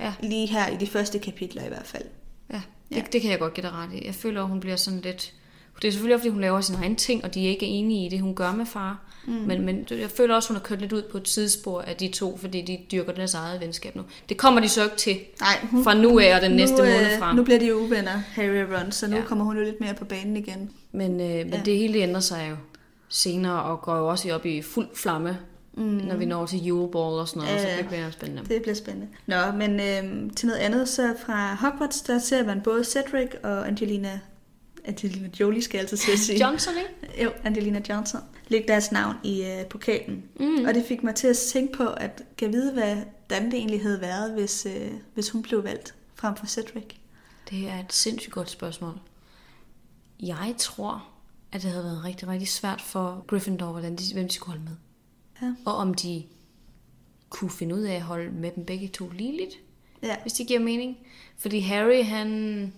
Ja, 0.00 0.14
lige 0.20 0.46
her 0.46 0.68
i 0.68 0.76
de 0.76 0.86
første 0.86 1.18
kapitler 1.18 1.64
i 1.64 1.68
hvert 1.68 1.86
fald. 1.86 2.04
ja. 2.50 2.60
Det, 2.88 2.96
Ja. 2.96 3.02
det 3.12 3.20
kan 3.22 3.30
jeg 3.30 3.38
godt 3.38 3.54
give 3.54 3.66
dig 3.66 3.72
ret 3.72 3.92
i. 3.92 4.06
Jeg 4.06 4.14
føler, 4.14 4.42
at 4.42 4.48
hun 4.48 4.60
bliver 4.60 4.76
sådan 4.76 5.00
lidt... 5.00 5.34
Det 5.82 5.88
er 5.88 5.92
selvfølgelig 5.92 6.20
fordi 6.20 6.28
hun 6.28 6.40
laver 6.40 6.60
sine 6.60 6.78
egne 6.78 6.94
ting, 6.96 7.24
og 7.24 7.34
de 7.34 7.46
er 7.46 7.50
ikke 7.50 7.66
enige 7.66 8.06
i 8.06 8.08
det, 8.08 8.20
hun 8.20 8.34
gør 8.34 8.52
med 8.52 8.66
far. 8.66 8.98
Mm. 9.26 9.32
Men, 9.32 9.62
men 9.66 9.86
jeg 9.90 10.10
føler 10.10 10.34
også, 10.34 10.48
hun 10.48 10.56
har 10.56 10.62
kørt 10.62 10.80
lidt 10.80 10.92
ud 10.92 11.02
på 11.02 11.18
et 11.18 11.28
sidespor 11.28 11.80
af 11.80 11.96
de 11.96 12.08
to, 12.08 12.36
fordi 12.36 12.62
de 12.62 12.78
dyrker 12.92 13.12
deres 13.12 13.34
eget 13.34 13.60
venskab 13.60 13.96
nu. 13.96 14.02
Det 14.28 14.36
kommer 14.36 14.60
de 14.60 14.68
så 14.68 14.84
ikke 14.84 14.96
til 14.96 15.16
Nej, 15.40 15.66
hun, 15.70 15.84
fra 15.84 15.94
nu 15.94 16.18
af 16.18 16.34
og 16.36 16.40
den 16.42 16.50
næste 16.52 16.76
nu, 16.76 16.82
øh, 16.82 16.92
måned 16.92 17.18
frem. 17.18 17.36
Nu 17.36 17.44
bliver 17.44 17.58
de 17.58 17.76
uvenner, 17.76 18.10
Harry 18.10 18.62
og 18.64 18.80
Ron, 18.80 18.92
så 18.92 19.06
nu 19.06 19.16
Ja. 19.16 19.22
kommer 19.22 19.44
hun 19.44 19.56
jo 19.56 19.62
lidt 19.64 19.80
mere 19.80 19.94
på 19.94 20.04
banen 20.04 20.36
igen. 20.36 20.70
Men, 20.92 21.10
øh, 21.20 21.36
men 21.36 21.48
Ja. 21.54 21.60
det 21.64 21.76
hele 21.78 21.98
ændrer 21.98 22.20
sig 22.20 22.46
jo 22.50 22.56
senere, 23.08 23.62
og 23.62 23.80
går 23.82 23.96
jo 23.96 24.08
også 24.08 24.34
op 24.34 24.46
i 24.46 24.62
fuld 24.62 24.88
flamme, 24.94 25.38
mm. 25.74 25.82
når 25.84 26.16
vi 26.16 26.24
når 26.24 26.46
til 26.46 26.58
juleball 26.64 27.18
og 27.20 27.28
sådan 27.28 27.42
noget, 27.42 27.54
Ja, 27.56 27.62
så 27.62 27.68
det 27.78 27.86
bliver 27.88 28.10
spændende. 28.10 28.42
Det 28.48 28.62
bliver 28.62 28.74
spændende. 28.74 29.06
Nå, 29.26 29.36
men 29.56 29.80
øh, 29.80 30.30
til 30.36 30.46
noget 30.46 30.60
andet, 30.60 30.88
så 30.88 31.14
fra 31.26 31.54
Hogwarts, 31.54 32.02
der 32.02 32.18
ser 32.18 32.44
man 32.46 32.60
både 32.60 32.84
Cedric 32.84 33.28
og 33.42 33.68
Angelina, 33.68 34.20
Angelina 34.84 35.28
Jolie 35.40 35.62
skal 35.62 35.78
jeg 35.78 35.82
altid 35.82 35.96
til 35.96 36.12
at 36.12 36.18
sige. 36.18 36.46
Johnson, 36.46 36.74
ikke? 36.78 37.22
Jo, 37.24 37.30
Angelina 37.44 37.82
Johnson. 37.88 38.20
Læg 38.48 38.64
deres 38.68 38.92
navn 38.92 39.16
i 39.24 39.42
øh, 39.44 39.66
pokalen. 39.66 40.24
Mm. 40.40 40.64
Og 40.64 40.74
det 40.74 40.84
fik 40.88 41.02
mig 41.02 41.14
til 41.14 41.26
at 41.26 41.36
tænke 41.36 41.72
på, 41.76 41.86
at 41.88 42.22
kan 42.38 42.52
vide, 42.52 42.72
hvordan 42.72 43.44
det 43.44 43.54
egentlig 43.54 43.82
havde 43.82 44.00
været, 44.00 44.32
hvis, 44.32 44.66
øh, 44.66 44.90
hvis 45.14 45.30
hun 45.30 45.42
blev 45.42 45.64
valgt 45.64 45.94
frem 46.14 46.36
for 46.36 46.46
Cedric. 46.46 46.84
Det 47.50 47.68
er 47.68 47.78
et 47.78 47.92
sindssygt 47.92 48.32
godt 48.32 48.50
spørgsmål. 48.50 49.00
Jeg 50.20 50.54
tror, 50.58 51.04
at 51.52 51.62
det 51.62 51.70
havde 51.70 51.84
været 51.84 52.04
rigtig, 52.04 52.28
rigtig 52.28 52.48
svært 52.48 52.80
for 52.80 53.24
Gryffindor, 53.26 53.70
hvordan 53.72 53.96
de, 53.96 54.14
hvem 54.14 54.28
de 54.28 54.34
skulle 54.34 54.56
holde 54.58 54.64
med. 54.70 54.76
Ja. 55.42 55.54
Og 55.66 55.74
om 55.76 55.94
de 55.94 56.24
kunne 57.28 57.50
finde 57.50 57.74
ud 57.74 57.80
af 57.82 57.94
at 57.94 58.02
holde 58.02 58.30
med 58.30 58.50
dem 58.56 58.64
begge 58.64 58.88
to 58.88 59.08
ligeligt, 59.08 59.54
Ja. 60.02 60.16
hvis 60.22 60.32
det 60.32 60.46
giver 60.46 60.60
mening. 60.60 60.96
Fordi 61.38 61.60
Harry, 61.60 62.04
han, 62.04 62.72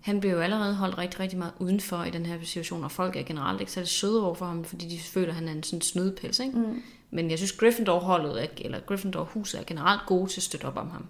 han 0.00 0.20
bliver 0.20 0.34
jo 0.34 0.40
allerede 0.40 0.74
holdt 0.74 0.98
rigtig, 0.98 1.20
rigtig 1.20 1.38
meget 1.38 1.52
udenfor 1.58 2.04
i 2.04 2.10
den 2.10 2.26
her 2.26 2.38
situation, 2.44 2.84
og 2.84 2.90
folk 2.90 3.16
er 3.16 3.22
generelt 3.22 3.60
ikke 3.60 3.72
særlig 3.72 3.88
søde 3.88 4.24
over 4.26 4.34
for 4.34 4.46
ham, 4.46 4.64
fordi 4.64 4.88
de 4.88 4.98
føler, 5.00 5.28
at 5.28 5.34
han 5.34 5.48
er 5.48 5.52
en 5.52 5.62
sådan 5.62 5.80
snydepels, 5.80 6.38
ikke? 6.38 6.58
Mm. 6.58 6.82
Men 7.10 7.30
jeg 7.30 7.38
synes, 7.38 7.52
Gryffindor-holdet, 7.52 8.42
er- 8.42 8.46
eller 8.58 8.80
Gryffindor-huset 8.80 9.60
er 9.60 9.64
generelt 9.64 10.00
gode 10.06 10.30
til 10.30 10.38
at 10.40 10.42
støtte 10.42 10.64
op 10.64 10.76
om 10.76 10.90
ham. 10.90 11.06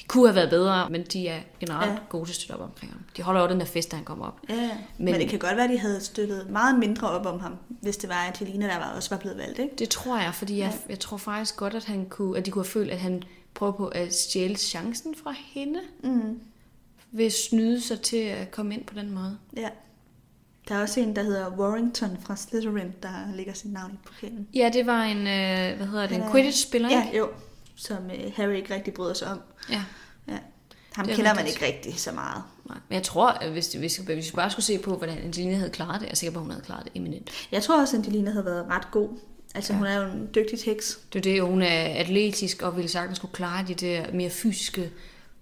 De 0.00 0.04
kunne 0.04 0.26
have 0.28 0.34
været 0.34 0.50
bedre, 0.50 0.90
men 0.90 1.02
de 1.02 1.28
er 1.28 1.40
generelt 1.60 1.92
ja. 1.92 1.98
Gode 2.08 2.24
til 2.26 2.32
at 2.32 2.36
støtte 2.36 2.52
op 2.52 2.60
omkring 2.60 2.92
ham. 2.92 3.00
De 3.16 3.22
holder 3.22 3.40
jo 3.42 3.48
den 3.48 3.60
der 3.60 3.66
fest, 3.66 3.90
da 3.90 3.96
han 3.96 4.04
kommer 4.04 4.26
op. 4.26 4.40
Ja, 4.48 4.54
men, 4.56 4.70
Men- 4.98 5.12
men 5.12 5.20
det 5.20 5.28
kan 5.28 5.38
godt 5.38 5.56
være, 5.56 5.64
at 5.64 5.70
de 5.70 5.78
havde 5.78 6.00
støttet 6.04 6.50
meget 6.50 6.78
mindre 6.78 7.10
op 7.10 7.26
om 7.26 7.40
ham, 7.40 7.56
hvis 7.68 7.96
det 7.96 8.08
var 8.08 8.14
Angelina, 8.14 8.66
der 8.66 8.76
var, 8.78 8.92
også 8.96 9.10
var 9.10 9.18
blevet 9.18 9.38
valgt, 9.38 9.58
ikke? 9.58 9.74
Det 9.78 9.88
tror 9.88 10.18
jeg, 10.18 10.34
fordi 10.34 10.58
jeg, 10.58 10.72
Ja. 10.74 10.90
jeg 10.90 11.00
tror 11.00 11.16
faktisk 11.16 11.56
godt, 11.56 11.74
at, 11.74 11.84
han 11.84 12.06
kunne, 12.08 12.38
at 12.38 12.46
de 12.46 12.50
kunne 12.50 12.64
have 12.64 12.70
følt, 12.70 12.90
at 12.90 12.98
han 12.98 13.22
prøver 13.54 13.72
på 13.72 13.86
at 13.88 14.14
stjæle 14.14 14.56
chancen 14.56 15.14
fra 15.22 15.34
hende, 15.54 15.80
Mm. 16.02 16.40
At 17.22 17.32
snyde 17.32 17.80
sig 17.80 18.00
til 18.00 18.16
at 18.16 18.50
komme 18.50 18.74
ind 18.74 18.84
på 18.84 18.94
den 18.94 19.10
måde. 19.14 19.38
Ja. 19.56 19.68
Der 20.68 20.74
er 20.74 20.80
også 20.82 21.00
en, 21.00 21.16
der 21.16 21.22
hedder 21.22 21.50
Warrington 21.58 22.18
fra 22.22 22.36
Slytherin, 22.36 22.92
der 23.02 23.08
lægger 23.34 23.52
sit 23.52 23.72
navn 23.72 23.92
i 23.92 23.96
pokalen. 24.06 24.48
Ja, 24.54 24.70
det 24.72 24.86
var 24.86 25.02
en, 25.02 25.18
øh, 25.18 25.76
hvad 25.76 25.86
hedder 25.86 26.06
det, 26.06 26.16
en 26.16 26.22
er- 26.22 26.30
Quidditch-spiller, 26.32 26.88
ikke? 26.88 27.02
Ja, 27.12 27.18
jo. 27.18 27.28
Som 27.76 27.96
øh, 28.10 28.32
Harry 28.36 28.54
ikke 28.54 28.74
rigtig 28.74 28.94
bryder 28.94 29.14
sig 29.14 29.28
om. 29.28 29.40
ja. 29.70 29.82
Ja. 30.28 30.38
Ham 30.94 31.04
Det 31.06 31.12
er 31.12 31.16
kender 31.16 31.34
man 31.34 31.46
ikke 31.46 31.64
rigtig 31.66 32.00
så 32.00 32.12
meget. 32.12 32.42
Nej. 32.68 32.76
Men 32.88 32.94
jeg 32.94 33.02
tror, 33.02 33.28
at 33.30 33.50
hvis, 33.50 33.72
hvis, 33.72 33.96
hvis 33.96 34.32
vi 34.32 34.36
bare 34.36 34.50
skulle 34.50 34.64
se 34.64 34.78
på, 34.78 34.96
hvordan 34.96 35.18
Angelina 35.18 35.54
havde 35.56 35.70
klaret 35.70 36.00
det, 36.00 36.06
jeg 36.06 36.10
er 36.12 36.16
sikker 36.16 36.32
på, 36.32 36.38
at 36.38 36.42
hun 36.42 36.50
havde 36.50 36.64
klaret 36.64 36.84
det 36.84 36.92
eminent. 36.94 37.30
Jeg 37.52 37.62
tror 37.62 37.80
også, 37.80 37.96
at 37.96 37.98
Angelina 38.06 38.30
havde 38.30 38.44
været 38.44 38.66
ret 38.68 38.90
god. 38.90 39.08
Altså, 39.54 39.72
Ja. 39.72 39.78
hun 39.78 39.86
er 39.86 40.00
jo 40.02 40.12
en 40.12 40.28
dygtig 40.34 40.58
heks. 40.64 40.98
Det 41.12 41.18
er 41.18 41.22
det, 41.22 41.42
hun 41.42 41.62
er 41.62 41.84
atletisk 42.00 42.62
og 42.62 42.76
ville 42.76 42.88
sagtens 42.90 43.16
skulle 43.18 43.34
klare 43.34 43.64
de 43.68 43.74
der 43.74 44.12
mere 44.12 44.30
fysiske 44.30 44.90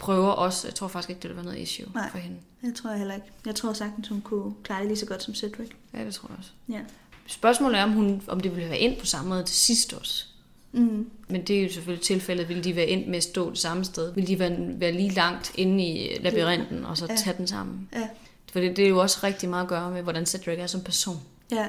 prøver 0.02 0.28
også. 0.30 0.66
Jeg 0.68 0.74
tror 0.74 0.88
faktisk 0.88 1.10
ikke, 1.10 1.20
det 1.22 1.28
ville 1.28 1.36
være 1.36 1.44
noget 1.44 1.58
issue 1.58 1.86
Nej. 1.94 2.10
for 2.10 2.18
hende. 2.18 2.36
Jeg 2.62 2.72
tror 2.74 2.92
heller 2.92 3.14
ikke. 3.14 3.26
Jeg 3.46 3.54
tror 3.54 3.72
sagtens, 3.72 4.08
hun 4.08 4.20
kunne 4.20 4.54
klare 4.62 4.80
det 4.80 4.88
lige 4.88 4.98
så 4.98 5.06
godt 5.06 5.22
som 5.22 5.34
Cedric. 5.34 5.70
Ja, 5.94 6.04
det 6.04 6.14
tror 6.14 6.28
jeg 6.28 6.38
også. 6.38 6.50
Ja. 6.68 6.80
Spørgsmålet 7.26 7.78
er, 7.78 7.82
om, 7.82 7.92
hun, 7.92 8.22
om 8.26 8.40
det 8.40 8.56
ville 8.56 8.68
være 8.68 8.78
ind 8.78 8.96
på 9.00 9.06
samme 9.06 9.28
måde 9.28 9.44
til 9.44 9.56
sidst 9.56 9.92
også. 9.92 10.24
Mm. 10.72 11.10
Men 11.28 11.42
det 11.42 11.58
er 11.58 11.62
jo 11.62 11.72
selvfølgelig 11.72 12.04
tilfældet. 12.04 12.48
Vil 12.48 12.64
de 12.64 12.76
være 12.76 12.86
ind 12.86 13.06
med 13.06 13.16
at 13.16 13.22
stå 13.22 13.50
det 13.50 13.58
samme 13.58 13.84
sted? 13.84 14.14
Vil 14.14 14.26
de 14.26 14.38
være, 14.38 14.56
være 14.80 14.92
lige 14.92 15.10
langt 15.10 15.52
inde 15.54 15.84
i 15.86 16.18
labyrinten 16.20 16.84
og 16.84 16.96
så 16.98 17.06
Ja. 17.10 17.16
tage 17.16 17.36
den 17.38 17.46
sammen? 17.46 17.88
Ja. 17.92 18.08
For 18.52 18.60
det, 18.60 18.76
det 18.76 18.84
er 18.84 18.88
jo 18.88 18.98
også 18.98 19.18
rigtig 19.22 19.48
meget 19.48 19.62
at 19.62 19.68
gøre 19.68 19.90
med, 19.90 20.02
hvordan 20.02 20.26
Cedric 20.26 20.58
er 20.58 20.66
som 20.66 20.80
person. 20.80 21.20
Ja. 21.52 21.66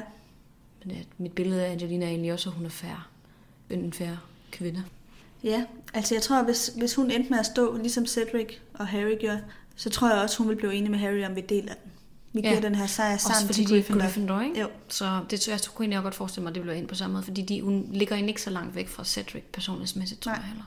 Men 0.85 0.95
at 0.97 1.05
mit 1.17 1.31
billede 1.31 1.65
af 1.65 1.71
Angelina 1.71 2.05
er 2.05 2.09
egentlig 2.09 2.33
også, 2.33 2.49
at 2.49 2.55
hun 2.55 2.65
er 2.65 2.69
færre. 2.69 3.03
En 3.69 3.93
færre 3.93 4.19
kvinde. 4.51 4.83
Ja, 5.43 5.63
altså 5.93 6.15
jeg 6.15 6.21
tror, 6.21 6.43
hvis, 6.43 6.71
hvis 6.77 6.95
hun 6.95 7.12
endte 7.12 7.29
med 7.29 7.39
at 7.39 7.45
stå, 7.45 7.77
ligesom 7.77 8.05
Cedric 8.05 8.47
og 8.73 8.88
Harry 8.88 9.19
gjorde, 9.19 9.41
så 9.75 9.89
tror 9.89 10.09
jeg 10.09 10.21
også, 10.21 10.38
hun 10.38 10.50
vil 10.50 10.55
blive 10.55 10.73
enig 10.73 10.91
med 10.91 11.00
Harry, 11.00 11.25
om 11.25 11.35
vi 11.35 11.41
deler 11.41 11.73
den. 11.73 11.91
Vi 12.33 12.41
giver 12.41 12.53
Ja. 12.53 12.59
den 12.59 12.75
her 12.75 12.88
sejr 12.88 13.13
Også 13.13 13.27
sammen 13.27 13.45
fordi 13.47 13.59
til 13.65 13.69
de 13.69 13.73
er 13.73 13.81
Gryffindor. 13.81 14.01
Gryffindor, 14.01 14.41
ikke? 14.41 14.62
Jo. 14.62 14.67
Så 14.88 15.19
det 15.29 15.41
tror 15.41 15.51
jeg, 15.51 15.59
jeg 15.65 15.71
kunne 15.75 15.95
også 15.95 16.01
godt 16.03 16.15
forestille 16.15 16.43
mig, 16.43 16.50
at 16.50 16.55
det 16.55 16.62
bliver 16.62 16.75
ind 16.75 16.88
på 16.88 16.95
samme 16.95 17.13
måde, 17.13 17.23
fordi 17.23 17.41
de, 17.41 17.62
hun 17.62 17.88
ligger 17.91 18.15
egentlig 18.15 18.29
ikke 18.29 18.41
så 18.41 18.50
langt 18.50 18.75
væk 18.75 18.88
fra 18.88 19.03
Cedric 19.05 19.43
personlighedsmæssigt, 19.53 20.21
tror 20.21 20.31
Nej. 20.31 20.39
jeg 20.39 20.47
heller. 20.47 20.63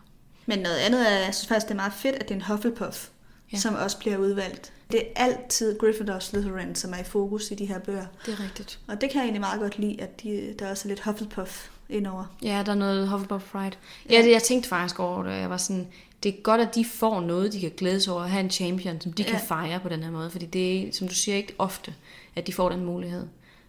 Men 0.46 0.58
noget 0.58 0.76
andet 0.76 1.12
er, 1.12 1.16
jeg 1.24 1.34
synes 1.34 1.48
faktisk, 1.48 1.66
det 1.66 1.72
er 1.72 1.76
meget 1.76 1.92
fedt, 1.92 2.14
at 2.14 2.22
det 2.28 2.30
er 2.30 2.34
en 2.34 2.42
Hufflepuff, 2.42 3.08
ja. 3.52 3.58
som 3.58 3.74
også 3.74 3.98
bliver 3.98 4.16
udvalgt. 4.16 4.72
Det 4.92 5.00
er 5.16 5.24
altid 5.24 5.78
Gryffindor 5.78 6.14
og 6.14 6.22
Slytherin, 6.22 6.74
som 6.74 6.92
er 6.92 6.98
i 6.98 7.04
fokus 7.04 7.50
i 7.50 7.54
de 7.54 7.66
her 7.66 7.78
bøger. 7.78 8.06
Det 8.26 8.34
er 8.34 8.44
rigtigt. 8.44 8.78
Og 8.86 9.00
det 9.00 9.10
kan 9.10 9.18
jeg 9.18 9.24
egentlig 9.24 9.40
meget 9.40 9.60
godt 9.60 9.78
lide, 9.78 10.02
at 10.02 10.22
de, 10.22 10.54
der 10.58 10.70
også 10.70 10.88
er 10.88 10.90
lidt 10.90 11.00
Hufflepuff 11.00 11.68
indover. 11.88 12.36
Ja, 12.42 12.62
der 12.66 12.72
er 12.72 12.76
noget 12.76 13.08
Hufflepuff 13.08 13.44
Pride. 13.52 13.76
Ja, 14.10 14.22
det, 14.22 14.30
jeg 14.30 14.42
tænkte 14.42 14.68
faktisk 14.68 15.00
over 15.00 15.22
det, 15.22 15.32
jeg 15.32 15.50
var 15.50 15.56
sådan, 15.56 15.86
det 16.22 16.34
er 16.34 16.40
godt, 16.42 16.60
at 16.60 16.74
de 16.74 16.84
får 16.84 17.20
noget, 17.20 17.52
de 17.52 17.60
kan 17.60 17.72
glæde 17.76 18.00
sig 18.00 18.12
over 18.12 18.22
at 18.22 18.30
have 18.30 18.44
en 18.44 18.50
champion, 18.50 19.00
som 19.00 19.12
de 19.12 19.22
ja. 19.22 19.30
kan 19.30 19.40
fejre 19.40 19.80
på 19.80 19.88
den 19.88 20.02
her 20.02 20.10
måde, 20.10 20.30
fordi 20.30 20.46
det 20.46 20.88
er, 20.88 20.92
som 20.92 21.08
du 21.08 21.14
siger, 21.14 21.36
ikke 21.36 21.54
ofte, 21.58 21.94
at 22.36 22.46
de 22.46 22.52
får 22.52 22.68
den 22.68 22.84
mulighed. 22.84 23.26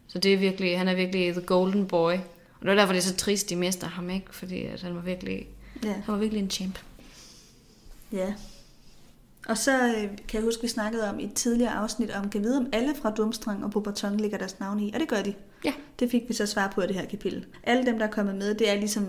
Så 0.07 0.19
det 0.19 0.33
er 0.33 0.37
virkelig, 0.37 0.77
han 0.77 0.87
er 0.87 0.95
virkelig 0.95 1.33
the 1.33 1.41
golden 1.41 1.87
boy. 1.87 2.13
Og 2.59 2.61
det 2.65 2.69
er 2.69 2.75
derfor, 2.75 2.93
det 2.93 2.99
er 2.99 3.03
så 3.03 3.15
trist, 3.15 3.49
de 3.49 3.55
mister 3.55 3.87
ham, 3.87 4.09
ikke? 4.09 4.25
Fordi 4.35 4.63
at 4.63 4.81
han 4.81 4.95
var 4.95 5.01
virkelig, 5.01 5.47
Ja. 5.83 5.91
han 5.91 6.03
var 6.07 6.17
virkelig 6.17 6.43
en 6.43 6.49
champ. 6.49 6.79
ja. 8.11 8.33
Og 9.47 9.57
så 9.57 9.87
øh, 9.87 10.01
kan 10.01 10.33
jeg 10.33 10.41
huske, 10.41 10.61
vi 10.61 10.67
snakkede 10.67 11.09
om 11.09 11.19
i 11.19 11.23
et 11.23 11.33
tidligere 11.33 11.71
afsnit 11.73 12.11
om, 12.11 12.29
kan 12.29 12.43
vide 12.43 12.57
om 12.57 12.67
alle 12.73 12.95
fra 13.01 13.11
Dumstrang 13.11 13.63
og 13.63 13.71
Boberton 13.71 14.17
ligger 14.17 14.37
deres 14.37 14.59
navn 14.59 14.79
i, 14.79 14.91
og 14.93 14.99
det 14.99 15.07
gør 15.07 15.21
de. 15.21 15.33
Ja. 15.65 15.73
Det 15.99 16.11
fik 16.11 16.21
vi 16.27 16.33
så 16.33 16.45
svar 16.45 16.71
på 16.75 16.81
i 16.81 16.87
det 16.87 16.95
her 16.95 17.05
kapitel. 17.05 17.45
Alle 17.63 17.85
dem, 17.85 17.99
der 17.99 18.07
er 18.07 18.11
kommet 18.11 18.35
med, 18.35 18.55
det 18.55 18.69
er 18.69 18.75
ligesom, 18.75 19.07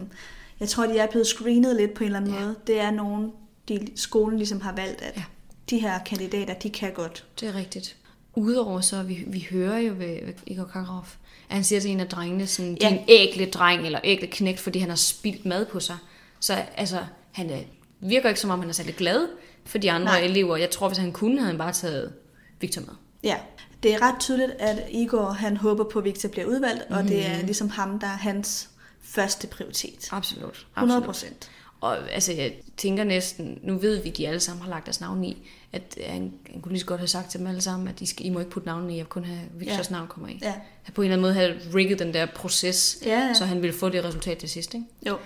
jeg 0.60 0.68
tror, 0.68 0.86
de 0.86 0.98
er 0.98 1.06
blevet 1.06 1.26
screenet 1.26 1.76
lidt 1.76 1.94
på 1.94 2.04
en 2.04 2.06
eller 2.06 2.20
anden 2.20 2.34
Ja. 2.34 2.40
måde. 2.40 2.54
Det 2.66 2.80
er 2.80 2.90
nogen, 2.90 3.32
de, 3.68 3.88
skolen 3.96 4.38
ligesom 4.38 4.60
har 4.60 4.72
valgt, 4.72 5.02
at 5.02 5.16
Ja. 5.16 5.22
de 5.70 5.78
her 5.78 5.98
kandidater, 5.98 6.54
de 6.54 6.70
kan 6.70 6.92
godt. 6.92 7.24
Det 7.40 7.48
er 7.48 7.54
rigtigt. 7.54 7.96
Udover 8.34 8.80
så, 8.80 9.02
vi, 9.02 9.24
vi 9.26 9.46
hører 9.50 9.78
jo 9.78 9.92
ved, 9.92 10.26
ved 10.26 10.34
Igor 10.46 10.64
Kakarov, 10.64 11.04
at 11.48 11.54
han 11.54 11.64
siger 11.64 11.80
til 11.80 11.90
en 11.90 12.00
af 12.00 12.08
drengene, 12.08 12.46
sådan, 12.46 12.78
Ja. 12.80 12.88
din 12.90 12.98
ægle 13.08 13.46
dreng, 13.50 13.86
eller 13.86 14.00
ægle 14.04 14.26
knægt, 14.26 14.60
fordi 14.60 14.78
han 14.78 14.88
har 14.88 14.96
spildt 14.96 15.44
mad 15.46 15.66
på 15.66 15.80
sig. 15.80 15.96
Så 16.40 16.54
altså, 16.76 16.98
han 17.32 17.50
er, 17.50 17.58
virker 18.00 18.28
ikke 18.28 18.40
som 18.40 18.50
om, 18.50 18.60
han 18.60 18.68
er 18.68 18.72
særlig 18.72 18.94
glad 18.94 19.28
for 19.64 19.78
de 19.78 19.90
andre 19.90 20.12
Nej. 20.12 20.20
Elever. 20.20 20.56
Jeg 20.56 20.70
tror, 20.70 20.88
hvis 20.88 20.98
han 20.98 21.12
kunne, 21.12 21.38
havde 21.38 21.50
han 21.50 21.58
bare 21.58 21.72
taget 21.72 22.12
Victor 22.60 22.80
med. 22.80 22.94
Ja, 23.22 23.36
det 23.82 23.94
er 23.94 24.02
ret 24.02 24.20
tydeligt, 24.20 24.50
at 24.58 24.86
Igor 24.90 25.30
han 25.30 25.56
håber 25.56 25.84
på, 25.84 25.98
at 25.98 26.04
Victor 26.04 26.28
bliver 26.28 26.46
udvalgt, 26.46 26.90
mm. 26.90 26.96
og 26.96 27.04
det 27.04 27.26
er 27.26 27.42
ligesom 27.42 27.70
ham, 27.70 27.98
der 27.98 28.06
er 28.06 28.16
hans 28.16 28.68
første 29.02 29.46
prioritet. 29.46 30.08
Absolut. 30.10 30.66
100 30.76 30.96
Absolut. 30.96 31.04
procent. 31.04 31.50
Og 31.80 32.12
altså, 32.12 32.32
jeg 32.32 32.52
tænker 32.76 33.04
næsten, 33.04 33.58
nu 33.62 33.78
ved 33.78 34.02
vi, 34.02 34.08
at 34.08 34.16
de 34.16 34.28
alle 34.28 34.40
sammen 34.40 34.62
har 34.62 34.70
lagt 34.70 34.86
deres 34.86 35.00
navn 35.00 35.24
i, 35.24 35.48
at 35.72 35.98
han, 36.06 36.32
han 36.50 36.60
kunne 36.60 36.72
lige 36.72 36.80
så 36.80 36.86
godt 36.86 37.00
have 37.00 37.08
sagt 37.08 37.30
til 37.30 37.40
dem 37.40 37.46
alle 37.46 37.60
sammen, 37.60 37.88
at 37.88 38.00
I, 38.00 38.06
skal, 38.06 38.26
I 38.26 38.28
må 38.28 38.38
ikke 38.38 38.50
putte 38.50 38.66
navnet 38.66 38.92
i, 38.92 38.96
jeg 38.96 39.08
kun 39.08 39.24
have 39.24 39.40
Victors 39.54 39.90
ja. 39.90 39.94
navn 39.94 40.08
kommer 40.08 40.28
i. 40.28 40.38
Ja. 40.42 40.54
At 40.86 40.94
på 40.94 41.02
en 41.02 41.04
eller 41.04 41.16
anden 41.16 41.22
måde 41.22 41.34
have 41.34 41.74
rigget 41.74 41.98
den 41.98 42.14
der 42.14 42.26
proces, 42.26 42.98
Ja, 43.06 43.26
ja. 43.26 43.34
så 43.34 43.44
han 43.44 43.62
ville 43.62 43.76
få 43.76 43.88
det 43.88 44.04
resultat 44.04 44.38
til 44.38 44.48
sidst. 44.48 44.74
Ikke? 44.74 44.86
Jo. 45.06 45.18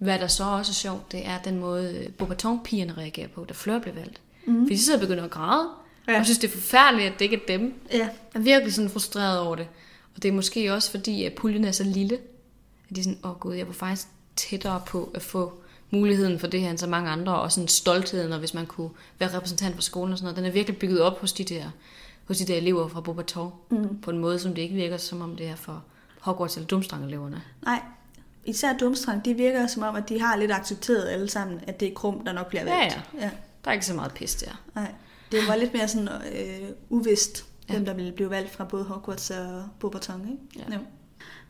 Hvad 0.00 0.18
der 0.18 0.26
så 0.26 0.44
også 0.44 0.70
er 0.70 0.74
sjovt, 0.74 1.12
det 1.12 1.26
er 1.26 1.38
den 1.38 1.58
måde, 1.58 2.12
Bobaton-pigerne 2.18 2.94
reagerer 2.96 3.28
på, 3.28 3.44
da 3.44 3.54
Fleur 3.54 3.78
blev 3.78 3.94
valgt. 3.94 4.20
Mm. 4.46 4.64
Fordi 4.64 4.74
de 4.74 4.80
sidder 4.80 4.98
og 4.98 5.00
begynder 5.00 5.24
at 5.24 5.30
græde, 5.30 5.68
ja. 6.08 6.18
Og 6.18 6.24
synes, 6.24 6.38
det 6.38 6.48
er 6.48 6.52
forfærdeligt, 6.52 7.12
at 7.12 7.18
det 7.18 7.24
ikke 7.24 7.36
er 7.36 7.58
dem. 7.58 7.74
Ja, 7.92 7.98
Jeg 7.98 8.10
er 8.34 8.38
virkelig 8.38 8.74
sådan 8.74 8.90
frustreret 8.90 9.38
over 9.38 9.56
det. 9.56 9.66
Og 10.16 10.22
det 10.22 10.28
er 10.28 10.32
måske 10.32 10.74
også 10.74 10.90
fordi, 10.90 11.24
at 11.24 11.32
puljen 11.32 11.64
er 11.64 11.72
så 11.72 11.84
lille, 11.84 12.18
at 12.90 12.96
de 12.96 13.00
er 13.00 13.04
sådan, 13.04 13.18
åh 13.24 13.30
oh, 13.30 13.36
gud, 13.36 13.54
jeg 13.54 13.66
var 13.66 13.72
faktisk 13.72 14.08
tættere 14.36 14.82
på 14.86 15.10
at 15.14 15.22
få 15.22 15.52
muligheden 15.90 16.38
for 16.38 16.46
det 16.46 16.60
her 16.60 16.70
end 16.70 16.78
så 16.78 16.86
mange 16.86 17.10
andre, 17.10 17.40
og 17.40 17.52
sådan 17.52 17.68
stoltheden, 17.68 18.32
og 18.32 18.38
hvis 18.38 18.54
man 18.54 18.66
kunne 18.66 18.90
være 19.18 19.36
repræsentant 19.36 19.74
for 19.74 19.82
skolen 19.82 20.12
og 20.12 20.18
sådan 20.18 20.24
noget, 20.24 20.36
den 20.36 20.44
er 20.44 20.50
virkelig 20.50 20.78
bygget 20.78 21.00
op 21.00 21.20
hos 21.20 21.32
de 21.32 21.44
der, 21.44 21.70
hos 22.24 22.38
de 22.38 22.44
der 22.44 22.56
elever 22.56 22.88
fra 22.88 23.00
Bobaton, 23.00 23.52
mm. 23.70 23.98
på 24.02 24.10
en 24.10 24.18
måde, 24.18 24.38
som 24.38 24.54
det 24.54 24.62
ikke 24.62 24.74
virker, 24.74 24.96
som 24.96 25.20
om 25.20 25.36
det 25.36 25.46
er 25.46 25.56
for 25.56 25.84
Hogwarts 26.20 26.56
eller 26.56 26.66
Dumstrang-eleverne. 26.66 27.42
nej. 27.62 27.80
Især 28.44 28.72
Dumstrang, 28.72 29.24
de 29.24 29.34
virker 29.34 29.66
som 29.66 29.82
om, 29.82 29.96
at 29.96 30.08
de 30.08 30.20
har 30.20 30.36
lidt 30.36 30.52
accepteret 30.52 31.08
alle 31.08 31.30
sammen, 31.30 31.60
at 31.66 31.80
det 31.80 31.88
er 31.88 31.94
Krum, 31.94 32.24
der 32.24 32.32
nok 32.32 32.46
bliver 32.48 32.64
Ja, 32.64 32.78
valgt. 32.78 33.00
ja. 33.14 33.20
ja. 33.24 33.30
Der 33.64 33.70
er 33.70 33.72
ikke 33.72 33.86
så 33.86 33.94
meget 33.94 34.12
pis 34.14 34.34
der. 34.34 34.62
Nej. 34.74 34.92
Det 35.32 35.38
var 35.48 35.56
lidt 35.56 35.74
mere 35.74 35.88
sådan 35.88 36.08
øh, 36.08 36.68
uvist, 36.88 37.44
Ja. 37.68 37.72
ja. 37.72 37.78
hvem 37.78 37.86
der 37.86 37.94
ville 37.94 38.12
blive 38.12 38.30
valgt 38.30 38.50
fra 38.50 38.64
både 38.64 38.84
Hogwarts 38.84 39.30
og 39.30 39.64
Boberton, 39.80 40.20
ikke? 40.30 40.68
Ja. 40.70 40.74
Jo. 40.76 40.80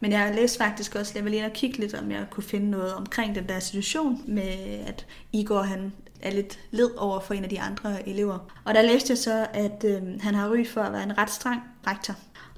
Men 0.01 0.13
jeg 0.13 0.35
læste 0.35 0.59
faktisk 0.59 0.95
også, 0.95 1.13
jeg 1.15 1.25
ville 1.25 1.39
lige 1.39 1.51
kigge 1.55 1.79
lidt, 1.79 1.95
om 1.95 2.11
jeg 2.11 2.27
kunne 2.31 2.45
finde 2.45 2.71
noget 2.71 2.95
omkring 2.95 3.35
den 3.35 3.49
der 3.49 3.59
situation 3.61 4.23
med, 4.29 4.49
at 4.87 5.07
Igor 5.33 5.63
han 5.63 5.93
er 6.23 6.31
lidt 6.31 6.59
led 6.71 6.91
over 6.97 7.21
for 7.21 7.35
en 7.35 7.45
af 7.45 7.51
de 7.51 7.61
andre 7.61 8.09
elever. 8.09 8.39
Og 8.65 8.75
der 8.75 8.83
læste 8.83 9.11
jeg 9.11 9.19
så, 9.19 9.47
at 9.53 9.85
øh, 9.85 10.03
han 10.21 10.35
har 10.35 10.51
ry 10.53 10.67
for 10.67 10.81
at 10.83 10.93
være 10.93 11.03
en 11.03 11.19
ret 11.19 11.31
streng 11.31 11.63
rektor, 11.87 12.15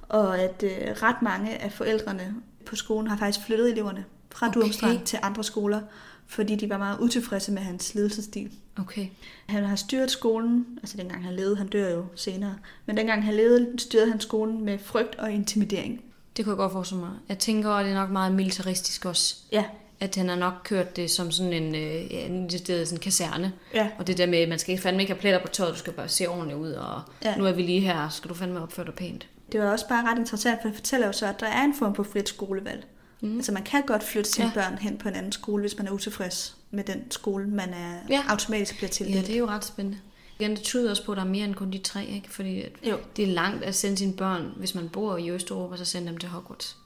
og 0.08 0.38
at 0.38 0.62
øh, 0.62 0.70
ret 1.02 1.22
mange 1.22 1.62
af 1.62 1.72
forældrene 1.72 2.34
på 2.66 2.76
skolen 2.76 3.06
har 3.10 3.16
faktisk 3.16 3.46
flyttet 3.46 3.70
eleverne 3.72 4.04
fra 4.34 4.46
Okay. 4.48 4.60
Durmstrang 4.60 5.04
til 5.04 5.18
andre 5.22 5.44
skoler, 5.44 5.80
fordi 6.26 6.56
de 6.56 6.70
var 6.70 6.78
meget 6.78 6.98
utilfredse 7.00 7.52
med 7.52 7.62
hans 7.62 7.94
ledelsesstil. 7.94 8.50
Okay. 8.78 9.06
Han 9.46 9.64
har 9.64 9.76
styret 9.76 10.10
skolen, 10.10 10.66
altså 10.76 10.96
dengang 10.96 11.24
han 11.24 11.34
levede, 11.36 11.56
han 11.56 11.66
dør 11.66 11.90
jo 11.90 12.04
senere, 12.14 12.54
men 12.86 12.96
dengang 12.96 13.24
han 13.24 13.34
levede, 13.34 13.68
styrede 13.78 14.10
han 14.10 14.20
skolen 14.20 14.64
med 14.64 14.78
frygt 14.78 15.14
og 15.14 15.32
intimidering. 15.32 16.04
Det 16.36 16.44
kunne 16.44 16.52
jeg 16.52 16.56
godt 16.56 16.72
forestille 16.72 17.00
mig. 17.00 17.10
Jeg 17.28 17.38
tænker, 17.38 17.70
at 17.70 17.84
det 17.84 17.90
er 17.92 17.96
nok 18.00 18.10
meget 18.10 18.32
militaristisk 18.34 19.04
også. 19.04 19.36
Ja, 19.52 19.64
At 20.00 20.16
han 20.16 20.28
har 20.28 20.36
nok 20.36 20.52
kørt 20.64 20.96
det 20.96 21.10
som 21.10 21.30
sådan 21.30 21.52
en, 21.52 21.74
øh, 21.74 22.12
ja, 22.12 22.26
en 22.26 22.50
sådan 22.50 22.98
kaserne. 22.98 23.52
ja, 23.74 23.88
Og 23.98 24.06
det 24.06 24.18
der 24.18 24.26
med, 24.26 24.38
at 24.38 24.48
man 24.48 24.58
skal 24.58 24.78
fandme 24.78 25.02
ikke 25.02 25.12
have 25.12 25.20
pletter 25.20 25.40
på 25.40 25.48
tøjet, 25.48 25.72
du 25.74 25.78
skal 25.78 25.92
bare 25.92 26.08
se 26.08 26.26
ordentligt 26.26 26.58
ud, 26.58 26.72
og. 26.72 27.00
Ja. 27.24 27.36
nu 27.36 27.46
er 27.46 27.52
vi 27.52 27.62
lige 27.62 27.80
her, 27.80 28.08
skal 28.08 28.28
du 28.28 28.34
fandme 28.34 28.62
opføre 28.62 28.86
dig 28.86 28.94
pænt. 28.94 29.28
det 29.52 29.60
var 29.60 29.70
også 29.72 29.88
bare 29.88 30.10
ret 30.10 30.18
interessant, 30.18 30.58
for 30.62 30.68
det 30.68 30.76
fortæller 30.76 31.06
jo 31.06 31.12
så, 31.12 31.26
at 31.26 31.40
der 31.40 31.46
er 31.46 31.64
en 31.64 31.74
form 31.74 31.94
for 31.94 32.02
frit 32.02 32.28
skolevalg. 32.28 32.86
Mm. 33.22 33.36
Altså 33.36 33.52
man 33.52 33.62
kan 33.62 33.82
godt 33.86 34.02
flytte 34.02 34.30
sine 34.30 34.52
Ja. 34.54 34.60
ja. 34.60 34.68
børn 34.68 34.78
hen 34.78 34.98
på 34.98 35.08
en 35.08 35.14
anden 35.14 35.32
skole, 35.32 35.60
hvis 35.60 35.78
man 35.78 35.86
er 35.86 35.90
utilfreds 35.90 36.56
med 36.70 36.84
den 36.84 37.10
skole, 37.10 37.46
man 37.48 37.68
er 37.74 37.92
Ja. 37.92 38.14
ja. 38.14 38.22
automatisk 38.28 38.74
bliver 38.76 38.88
Ja, 38.88 38.92
tildelt. 38.92 39.26
det 39.26 39.34
er 39.34 39.38
jo 39.38 39.46
ret 39.46 39.64
spændende. 39.64 39.98
Igen, 40.38 40.50
det 40.50 40.60
tyder 40.62 40.90
også 40.90 41.04
på, 41.04 41.12
at 41.12 41.16
der 41.16 41.22
er 41.24 41.28
mere 41.28 41.44
end 41.44 41.54
kun 41.54 41.70
de 41.72 41.78
tre, 41.78 42.06
ikke? 42.06 42.30
Fordi 42.32 42.62
at 42.62 42.72
Jo. 42.90 42.98
det 43.16 43.22
er 43.22 43.26
langt 43.32 43.64
at 43.64 43.74
sende 43.74 43.96
sine 43.96 44.12
børn, 44.12 44.52
hvis 44.56 44.74
man 44.74 44.88
bor 44.88 45.16
i 45.16 45.30
Østeuropa, 45.30 45.76
så 45.76 45.84
sende 45.84 46.08
dem 46.08 46.18
til 46.18 46.28
Hogwarts. 46.28 46.76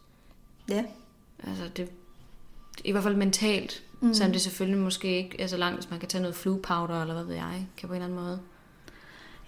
Ja. 0.71 0.85
Altså, 1.47 1.63
det, 1.77 1.89
i 2.85 2.93
hvert 2.93 3.03
fald 3.03 3.17
mentalt, 3.17 3.83
mm. 4.01 4.15
selvom 4.15 4.33
det 4.33 4.41
selvfølgelig 4.43 4.81
måske 4.83 5.17
ikke 5.17 5.41
er 5.41 5.47
så 5.47 5.57
langt, 5.57 5.77
hvis 5.81 5.91
man 5.91 6.01
kan 6.01 6.09
tage 6.09 6.23
noget 6.23 6.37
flu 6.37 6.57
powder, 6.57 7.01
eller 7.01 7.15
hvad 7.15 7.25
ved 7.25 7.35
jeg, 7.35 7.67
kan 7.77 7.89
på 7.89 7.95
en 7.95 8.03
eller 8.03 8.07
anden 8.15 8.25
måde. 8.25 8.41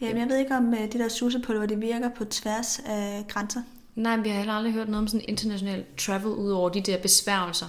Jamen, 0.00 0.18
jeg 0.18 0.28
ved 0.28 0.36
ikke 0.38 0.54
om 0.56 0.74
øh, 0.74 0.80
de 0.92 0.98
der 0.98 1.08
susepulver, 1.08 1.66
det 1.66 1.80
virker 1.80 2.10
på 2.16 2.24
tværs 2.24 2.80
af 2.86 3.24
grænser. 3.28 3.62
Nej, 3.98 4.16
men 4.16 4.24
vi 4.24 4.28
har 4.28 4.36
heller 4.36 4.52
aldrig 4.52 4.72
hørt 4.72 4.88
noget 4.88 5.02
om 5.02 5.08
sådan 5.08 5.24
international 5.28 5.84
travel, 5.98 6.26
ud 6.32 6.50
over 6.50 6.68
de 6.68 6.80
der 6.80 6.98
besværgelser. 6.98 7.66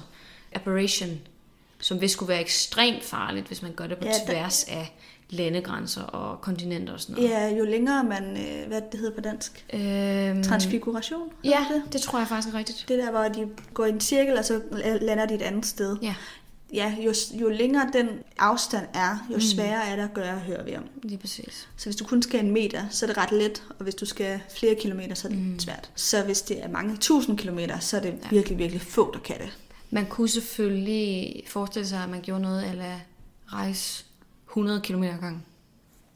Aberration, 0.55 1.09
som 1.79 2.01
vist 2.01 2.13
skulle 2.13 2.29
være 2.29 2.41
ekstremt 2.41 3.03
farligt, 3.03 3.47
hvis 3.47 3.61
man 3.61 3.71
gør 3.73 3.87
det 3.87 3.97
på 3.97 4.05
ja, 4.05 4.11
Ja, 4.11 4.17
der- 4.17 4.25
tværs 4.25 4.63
af 4.63 4.95
landegrænser 5.29 6.01
og 6.03 6.41
kontinenter 6.41 6.93
og 6.93 6.99
sådan 6.99 7.15
noget. 7.15 7.29
Ja, 7.29 7.47
jo 7.57 7.65
længere 7.65 8.03
man, 8.03 8.23
øh, 8.37 8.67
hvad 8.67 8.81
det 8.91 8.99
hedder 8.99 9.15
på 9.15 9.21
dansk, 9.21 9.65
Øhm, 9.73 10.43
transfiguration. 10.43 11.29
ja, 11.43 11.65
det? 11.73 11.93
det 11.93 12.01
tror 12.01 12.19
jeg 12.19 12.27
faktisk 12.27 12.53
er 12.53 12.57
rigtigt. 12.57 12.85
Det 12.87 12.97
der, 12.99 13.11
hvor 13.11 13.23
de 13.23 13.49
går 13.73 13.85
i 13.85 13.89
en 13.89 13.99
cirkel, 13.99 14.37
og 14.37 14.45
så 14.45 14.61
lander 15.01 15.25
de 15.25 15.33
et 15.33 15.41
andet 15.41 15.65
sted. 15.65 15.97
Ja, 16.01 16.15
Ja, 16.73 16.95
jo, 17.05 17.13
jo 17.33 17.49
længere 17.49 17.89
den 17.93 18.07
afstand 18.37 18.87
er, 18.93 19.27
jo 19.33 19.39
sværere 19.39 19.87
er 19.87 19.95
det 19.95 20.03
at 20.03 20.13
gøre, 20.13 20.39
hører 20.39 20.63
vi 20.63 20.75
om. 20.75 20.83
lige 21.03 21.17
præcis. 21.17 21.69
Så 21.77 21.85
hvis 21.85 21.95
du 21.95 22.03
kun 22.05 22.21
skal 22.21 22.45
en 22.45 22.51
meter, 22.51 22.83
så 22.89 23.05
er 23.05 23.07
det 23.07 23.17
ret 23.17 23.31
let, 23.31 23.63
og 23.79 23.83
hvis 23.83 23.95
du 23.95 24.05
skal 24.05 24.39
flere 24.57 24.75
kilometer, 24.75 25.15
så 25.15 25.27
er 25.27 25.31
det 25.31 25.41
mm. 25.41 25.59
svært. 25.59 25.91
Så 25.95 26.23
hvis 26.23 26.41
det 26.41 26.63
er 26.63 26.67
mange 26.69 26.97
tusind 26.97 27.37
kilometer, 27.37 27.79
så 27.79 27.97
er 27.97 28.01
det 28.01 28.09
ja. 28.23 28.29
virkelig, 28.29 28.57
virkelig 28.57 28.81
få, 28.81 29.11
der 29.13 29.19
kan 29.19 29.37
det. 29.37 29.57
Man 29.91 30.05
kunne 30.05 30.29
selvfølgelig 30.29 31.43
forestille 31.47 31.87
sig, 31.87 32.03
at 32.03 32.09
man 32.09 32.21
gjorde 32.21 32.41
noget 32.41 32.69
eller 32.69 32.95
rejse 33.47 34.05
100 34.49 34.81
km 34.81 35.03
ad 35.03 35.17
gangen. 35.21 35.45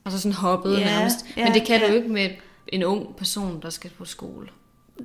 Og 0.03 0.11
så 0.11 0.19
sådan 0.19 0.33
hoppede 0.33 0.79
Ja, 0.79 0.85
nærmest. 0.85 1.25
ja, 1.37 1.43
Men 1.45 1.53
det 1.53 1.67
kan 1.67 1.81
ja. 1.81 1.87
du 1.87 1.91
jo 1.91 1.97
ikke 1.97 2.09
med 2.13 2.29
en 2.67 2.83
ung 2.83 3.15
person, 3.15 3.61
der 3.61 3.69
skal 3.69 3.91
på 3.97 4.05
skole. 4.05 4.47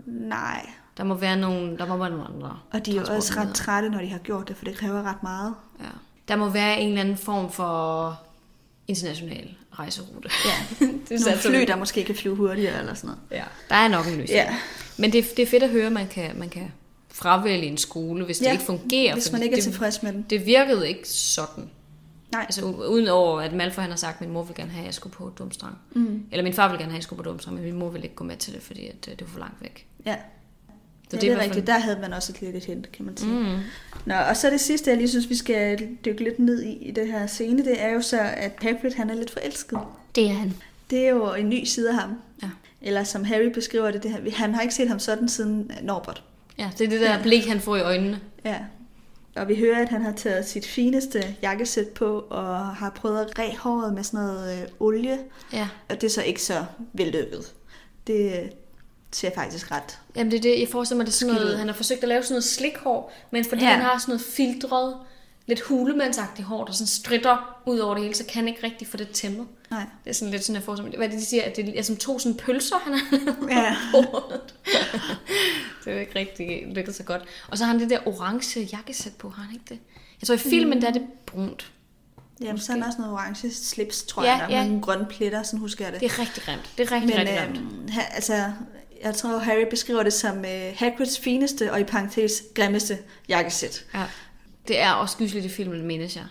Nej, 0.07 0.71
Der 0.99 1.05
må 1.05 1.15
være 1.15 1.37
nogle, 1.37 1.79
der 1.79 1.87
må 1.87 1.97
være 1.97 2.11
nogle 2.11 2.25
andre 2.25 2.59
og 2.71 2.87
de 2.87 2.91
er 2.97 3.01
jo 3.01 3.15
også 3.17 3.35
ret 3.37 3.55
trætte, 3.55 3.91
når 3.91 4.01
de 4.01 4.09
har 4.09 4.19
gjort 4.19 4.49
det, 4.49 4.57
for 4.57 4.65
det 4.65 4.77
kræver 4.77 5.03
ret 5.03 5.23
meget. 5.23 5.55
Ja. 5.81 5.85
Der 6.29 6.37
må 6.37 6.49
være 6.49 6.81
en 6.81 6.89
eller 6.89 7.01
anden 7.01 7.17
form 7.17 7.53
for 7.53 8.21
international 8.89 9.55
rejserute. 9.79 10.29
Ja, 10.45 10.51
det 10.87 11.11
nogle 11.11 11.25
satser 11.25 11.51
vi 11.51 11.57
fly, 11.57 11.65
der 11.67 11.77
måske 11.77 12.05
kan 12.05 12.15
flyve 12.15 12.37
hurtigere 12.37 12.79
eller 12.79 12.95
sådan 12.95 13.09
noget. 13.09 13.21
Ja. 13.31 13.45
Der 13.69 13.75
er 13.75 13.89
nok 13.89 14.07
en 14.07 14.11
løsning. 14.13 14.31
Ja. 14.31 14.57
Men 14.99 15.13
det, 15.13 15.25
det 15.37 15.43
er 15.43 15.47
fedt 15.47 15.63
at 15.63 15.71
høre, 15.71 15.87
at 15.87 15.93
man 15.93 16.09
kan, 16.09 16.39
man 16.39 16.49
kan 16.49 16.73
fravælge 17.09 17.67
en 17.67 17.77
skole, 17.79 18.25
hvis 18.25 18.39
det 18.39 18.47
Ja, 18.47 18.53
ikke 18.53 18.65
fungerer. 18.65 19.15
Hvis 19.15 19.33
man 19.33 19.43
ikke 19.43 19.53
er 19.53 19.57
det, 19.57 19.65
tilfreds 19.65 20.03
med 20.03 20.13
den. 20.13 20.27
det 20.31 20.47
virkede 20.47 20.89
ikke 20.89 21.09
sådan. 21.09 21.71
Nej. 22.33 22.43
Altså 22.43 22.61
u- 22.61 22.85
uden 22.87 23.09
over, 23.09 23.41
at 23.41 23.53
Malfoy 23.53 23.81
han 23.81 23.91
har 23.91 23.97
sagt, 23.97 24.15
at 24.15 24.21
min 24.21 24.31
mor 24.31 24.43
vil 24.43 24.55
gerne 24.57 24.71
have, 24.71 24.81
at 24.81 24.87
jeg 24.87 24.95
skulle 24.95 25.13
på 25.13 25.33
Dumstrang. 25.39 25.79
Mm. 25.95 26.23
Eller 26.33 26.43
min 26.45 26.53
far 26.53 26.69
vil 26.69 26.79
gerne 26.79 26.85
have, 26.91 26.95
at 26.97 26.99
jeg 26.99 27.03
skulle 27.03 27.23
på 27.23 27.31
Dumstrang, 27.31 27.57
men 27.57 27.65
min 27.65 27.75
mor 27.75 27.89
vil 27.91 28.03
ikke 28.05 28.15
gå 28.15 28.25
med 28.25 28.37
til 28.37 28.55
det, 28.55 28.63
fordi 28.63 28.87
at, 28.87 28.95
øh, 29.09 29.13
det 29.19 29.21
var 29.21 29.27
for 29.33 29.39
langt 29.39 29.63
væk. 29.63 29.87
Ja. 30.07 30.17
Så 31.11 31.17
ja, 31.17 31.21
det 31.21 31.31
det 31.31 31.31
er 31.39 31.43
rigtigt. 31.45 31.67
Der 31.67 31.79
havde 31.79 31.99
man 32.01 32.13
også 32.13 32.33
et 32.33 32.41
lidt 32.41 32.57
et 32.57 32.65
hint, 32.65 32.93
kan 32.93 33.05
man 33.05 33.17
sige. 33.17 33.33
Mm. 33.33 33.57
Nå, 34.07 34.15
og 34.15 34.37
så 34.37 34.51
det 34.51 34.61
sidste, 34.61 34.91
jeg 34.91 34.99
lige 34.99 35.09
synes, 35.09 35.29
vi 35.29 35.35
skal 35.37 35.89
dykke 36.05 36.25
lidt 36.25 36.39
ned 36.39 36.63
i 36.63 36.73
i 36.73 36.91
det 36.91 37.07
her 37.07 37.27
scene, 37.27 37.65
det 37.65 37.83
er 37.83 37.89
jo 37.89 38.01
så, 38.01 38.21
at 38.21 38.53
Hagrid 38.63 38.93
han 38.97 39.11
er 39.11 39.15
lidt 39.15 39.31
forelsket. 39.31 39.79
Det 40.15 40.25
er 40.25 40.33
han. 40.33 40.55
Det 40.91 41.05
er 41.07 41.09
jo 41.11 41.35
en 41.35 41.49
ny 41.49 41.65
side 41.65 41.89
af 41.89 41.95
ham. 41.95 42.11
Ja. 42.43 42.49
Eller 42.83 43.05
som 43.05 43.25
Harry 43.25 43.53
beskriver 43.55 43.91
det, 43.91 44.03
det 44.03 44.11
her, 44.11 44.31
han 44.31 44.55
har 44.55 44.63
ikke 44.63 44.75
set 44.75 44.89
ham 44.89 44.99
sådan 44.99 45.29
siden 45.29 45.71
Norbert. 45.83 46.23
Ja, 46.59 46.71
det 46.79 46.85
er 46.85 46.89
det 46.89 47.01
der 47.01 47.17
Ja. 47.17 47.23
blik, 47.23 47.47
han 47.47 47.61
får 47.61 47.77
i 47.77 47.81
øjnene. 47.81 48.21
Ja. 48.45 48.57
Og 49.37 49.49
vi 49.49 49.57
hører, 49.57 49.83
at 49.83 49.89
han 49.89 50.03
har 50.03 50.13
taget 50.13 50.49
sit 50.49 50.67
fineste 50.67 51.37
jakkesæt 51.43 51.89
på, 51.89 52.25
og 52.31 52.59
har 52.67 52.91
prøvet 52.91 53.21
at 53.21 53.39
ræ 53.39 53.49
håret 53.59 53.95
med 53.95 54.03
sådan 54.05 54.21
noget 54.21 54.59
øh, 54.63 54.69
olie. 54.81 55.19
Ja. 55.53 55.69
Og 55.89 56.01
det 56.01 56.05
er 56.07 56.11
så 56.11 56.23
ikke 56.23 56.43
så 56.43 56.65
vellykket. 56.93 57.53
Det 58.07 58.51
ser 59.13 59.31
faktisk 59.35 59.71
ret. 59.71 59.99
Jamen 60.17 60.31
det 60.31 60.37
er 60.39 60.43
det, 60.43 60.61
jeg 60.61 60.69
forestiller 60.69 60.97
mig, 60.97 61.07
det 61.07 61.13
er 61.13 61.17
sådan 61.17 61.35
noget, 61.35 61.59
han 61.59 61.69
har 61.69 61.75
forsøgt 61.75 62.03
at 62.03 62.09
lave 62.09 62.23
sådan 62.23 62.33
noget 62.35 62.45
slikhår, 62.45 63.13
men 63.31 63.45
fordi 63.45 63.63
Ja. 63.63 63.69
ja. 63.69 63.75
han 63.75 63.85
har 63.85 63.99
sådan 63.99 64.13
noget 64.13 64.21
filtret, 64.27 64.97
lidt 65.47 65.61
hulemandsagtigt 65.61 66.49
hår, 66.49 66.65
der 66.65 66.73
sådan 66.73 66.87
stritter 66.87 67.61
ud 67.67 67.79
over 67.79 67.95
det 67.95 68.03
hele, 68.03 68.15
så 68.15 68.25
kan 68.25 68.35
han 68.35 68.49
ikke 68.49 68.61
rigtig 68.63 68.89
få 68.89 68.97
det 68.97 69.11
tæmmet. 69.11 69.47
Nej. 69.71 69.87
Det 70.05 70.11
er 70.11 70.15
sådan 70.15 70.31
lidt 70.33 70.45
sådan, 70.45 70.55
jeg 70.55 70.63
forestiller 70.63 70.91
mig. 70.91 70.97
Hvad 70.97 71.07
er 71.07 71.11
det, 71.11 71.21
de 71.21 71.27
siger? 71.27 71.43
At 71.43 71.57
det 71.57 71.79
er 71.79 71.83
som 71.83 71.97
to 71.97 72.19
sådan 72.19 72.37
pølser, 72.37 72.77
han 72.79 72.93
har 72.93 73.07
Ja. 73.51 73.77
det 75.85 75.91
er 75.91 75.93
jo 75.95 75.99
ikke 75.99 76.19
rigtig 76.19 76.67
lykket 76.75 76.95
så 76.95 77.03
godt. 77.03 77.23
Og 77.49 77.59
så 77.59 77.65
har 77.65 77.73
han 77.73 77.81
det 77.81 77.91
der 77.91 77.99
orange 78.09 78.61
jakkesæt 78.73 79.13
på, 79.19 79.29
har 79.29 79.43
han 79.43 79.55
ikke 79.55 79.65
det? 79.69 79.79
Jeg 80.23 80.27
tror 80.27 80.35
i 80.35 80.39
filmen, 80.39 80.83
der 80.83 80.89
er 80.89 80.93
det 80.93 81.03
brunt. 81.27 81.71
Jamen, 82.41 82.59
så 82.59 82.73
er 82.73 82.77
der 82.77 82.87
også 82.87 82.99
noget 82.99 83.15
orange 83.15 83.51
slips, 83.55 84.03
tror 84.03 84.25
Ja, 84.25 84.31
jeg, 84.37 84.41
der, 84.49 84.55
ja. 84.57 84.61
med 84.63 84.69
nogle 84.69 84.83
grønne 84.83 85.07
pletter, 85.11 85.43
sådan 85.43 85.59
husker 85.61 85.85
jeg 85.85 85.93
det. 85.93 86.01
Det 86.01 86.11
er 86.13 86.19
rigtig 86.19 86.43
grimt. 86.43 86.71
Det 86.79 86.87
er 86.87 86.93
rigtig, 86.95 87.09
Men 87.11 87.19
rigtig 87.19 87.37
grimt. 87.39 87.59
øh, 87.59 87.91
ha, 87.91 88.01
altså, 88.15 88.53
jeg 89.05 89.15
tror, 89.15 89.39
Harry 89.39 89.65
beskriver 89.71 90.03
det 90.03 90.13
som 90.13 90.39
øh, 90.39 90.73
Hagrids 90.77 91.19
fineste 91.19 91.73
og 91.73 91.81
i 91.81 91.85
parentes 91.85 92.43
grimmeste 92.55 92.99
jakkesæt. 93.29 93.85
Ja. 93.95 94.03
Det 94.69 94.81
er 94.81 94.91
også 94.93 95.17
gysligt 95.17 95.45
i 95.45 95.49
filmen, 95.49 95.87
menes 95.87 96.17
jeg. 96.17 96.25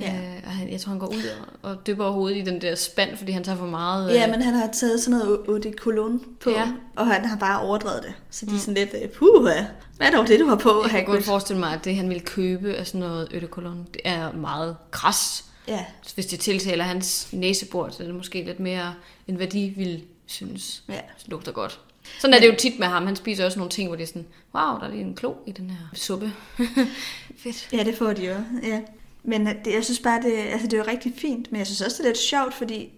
Ja. 0.00 0.14
Øh, 0.14 0.42
han, 0.44 0.70
jeg 0.72 0.80
tror, 0.80 0.90
han 0.90 0.98
går 0.98 1.06
ud 1.06 1.22
og, 1.62 1.70
og 1.70 1.86
dypper 1.86 2.10
hovedet 2.10 2.36
i 2.36 2.40
den 2.40 2.60
der 2.60 2.74
spand, 2.74 3.16
fordi 3.16 3.32
han 3.32 3.44
tager 3.44 3.58
for 3.58 3.66
meget... 3.66 4.14
Ja, 4.14 4.24
øh, 4.24 4.30
men 4.30 4.42
han 4.42 4.54
har 4.54 4.68
taget 4.72 5.00
sådan 5.00 5.18
noget 5.18 5.40
eau 5.48 5.56
de 5.58 5.72
cologne 5.78 6.20
på, 6.40 6.50
Ja. 6.50 6.72
og 6.96 7.06
han 7.06 7.24
har 7.24 7.36
bare 7.36 7.60
overdrevet 7.60 8.02
det. 8.02 8.12
Så 8.30 8.46
de 8.46 8.54
er 8.54 8.58
sådan 8.58 8.74
lidt, 8.74 8.90
øh, 9.02 9.08
puh, 9.08 9.42
hvad 9.42 9.64
er 10.00 10.10
dog 10.10 10.28
det, 10.28 10.40
du 10.40 10.46
har 10.46 10.56
på, 10.56 10.80
Jeg 10.82 10.90
kan 10.90 11.00
Hagrid? 11.00 11.14
godt 11.14 11.24
forestille 11.24 11.60
mig, 11.60 11.72
at 11.74 11.84
det, 11.84 11.96
han 11.96 12.08
ville 12.08 12.20
købe 12.22 12.74
af 12.74 12.86
sådan 12.86 13.00
noget 13.00 13.28
eau 13.32 13.40
de 13.40 13.46
cologne, 13.46 13.84
det 13.94 14.00
er 14.04 14.32
meget 14.32 14.76
kras. 14.90 15.44
Ja, 15.68 15.84
Hvis 16.14 16.26
det 16.26 16.40
tiltaler 16.40 16.84
hans 16.84 17.28
næsebord, 17.32 17.90
så 17.90 18.02
er 18.02 18.06
det 18.06 18.14
måske 18.16 18.42
lidt 18.42 18.60
mere, 18.60 18.94
end 19.28 19.36
hvad 19.36 19.46
de 19.46 19.74
ville 19.76 20.00
synes 20.32 20.84
ja. 20.88 21.00
lugter 21.26 21.52
godt. 21.52 21.80
Sådan 22.20 22.34
er 22.34 22.40
det 22.40 22.46
jo 22.48 22.54
tit 22.58 22.78
med 22.78 22.86
ham. 22.86 23.06
Han 23.06 23.16
spiser 23.16 23.44
også 23.44 23.58
nogle 23.58 23.70
ting, 23.70 23.88
hvor 23.88 23.96
det 23.96 24.02
er 24.02 24.06
sådan, 24.06 24.26
wow, 24.54 24.78
der 24.78 24.84
er 24.84 24.90
lige 24.90 25.00
en 25.02 25.14
klo 25.14 25.34
i 25.46 25.52
den 25.52 25.70
her 25.70 25.76
suppe. 25.94 26.32
Fedt. 27.42 27.68
Ja, 27.72 27.84
det 27.84 27.94
får 27.98 28.12
de 28.12 28.26
jo. 28.26 28.34
Ja. 28.62 28.80
Men 29.22 29.48
øh, 29.48 29.54
det, 29.64 29.72
jeg 29.74 29.84
synes 29.84 29.98
bare, 30.00 30.22
det, 30.22 30.32
altså, 30.32 30.66
det 30.66 30.72
er 30.72 30.78
jo 30.78 30.84
rigtig 30.88 31.12
fint, 31.16 31.52
men 31.52 31.58
jeg 31.58 31.66
synes 31.66 31.80
også, 31.80 31.96
det 31.96 32.04
er 32.04 32.08
lidt 32.08 32.18
sjovt, 32.18 32.54
fordi 32.54 32.92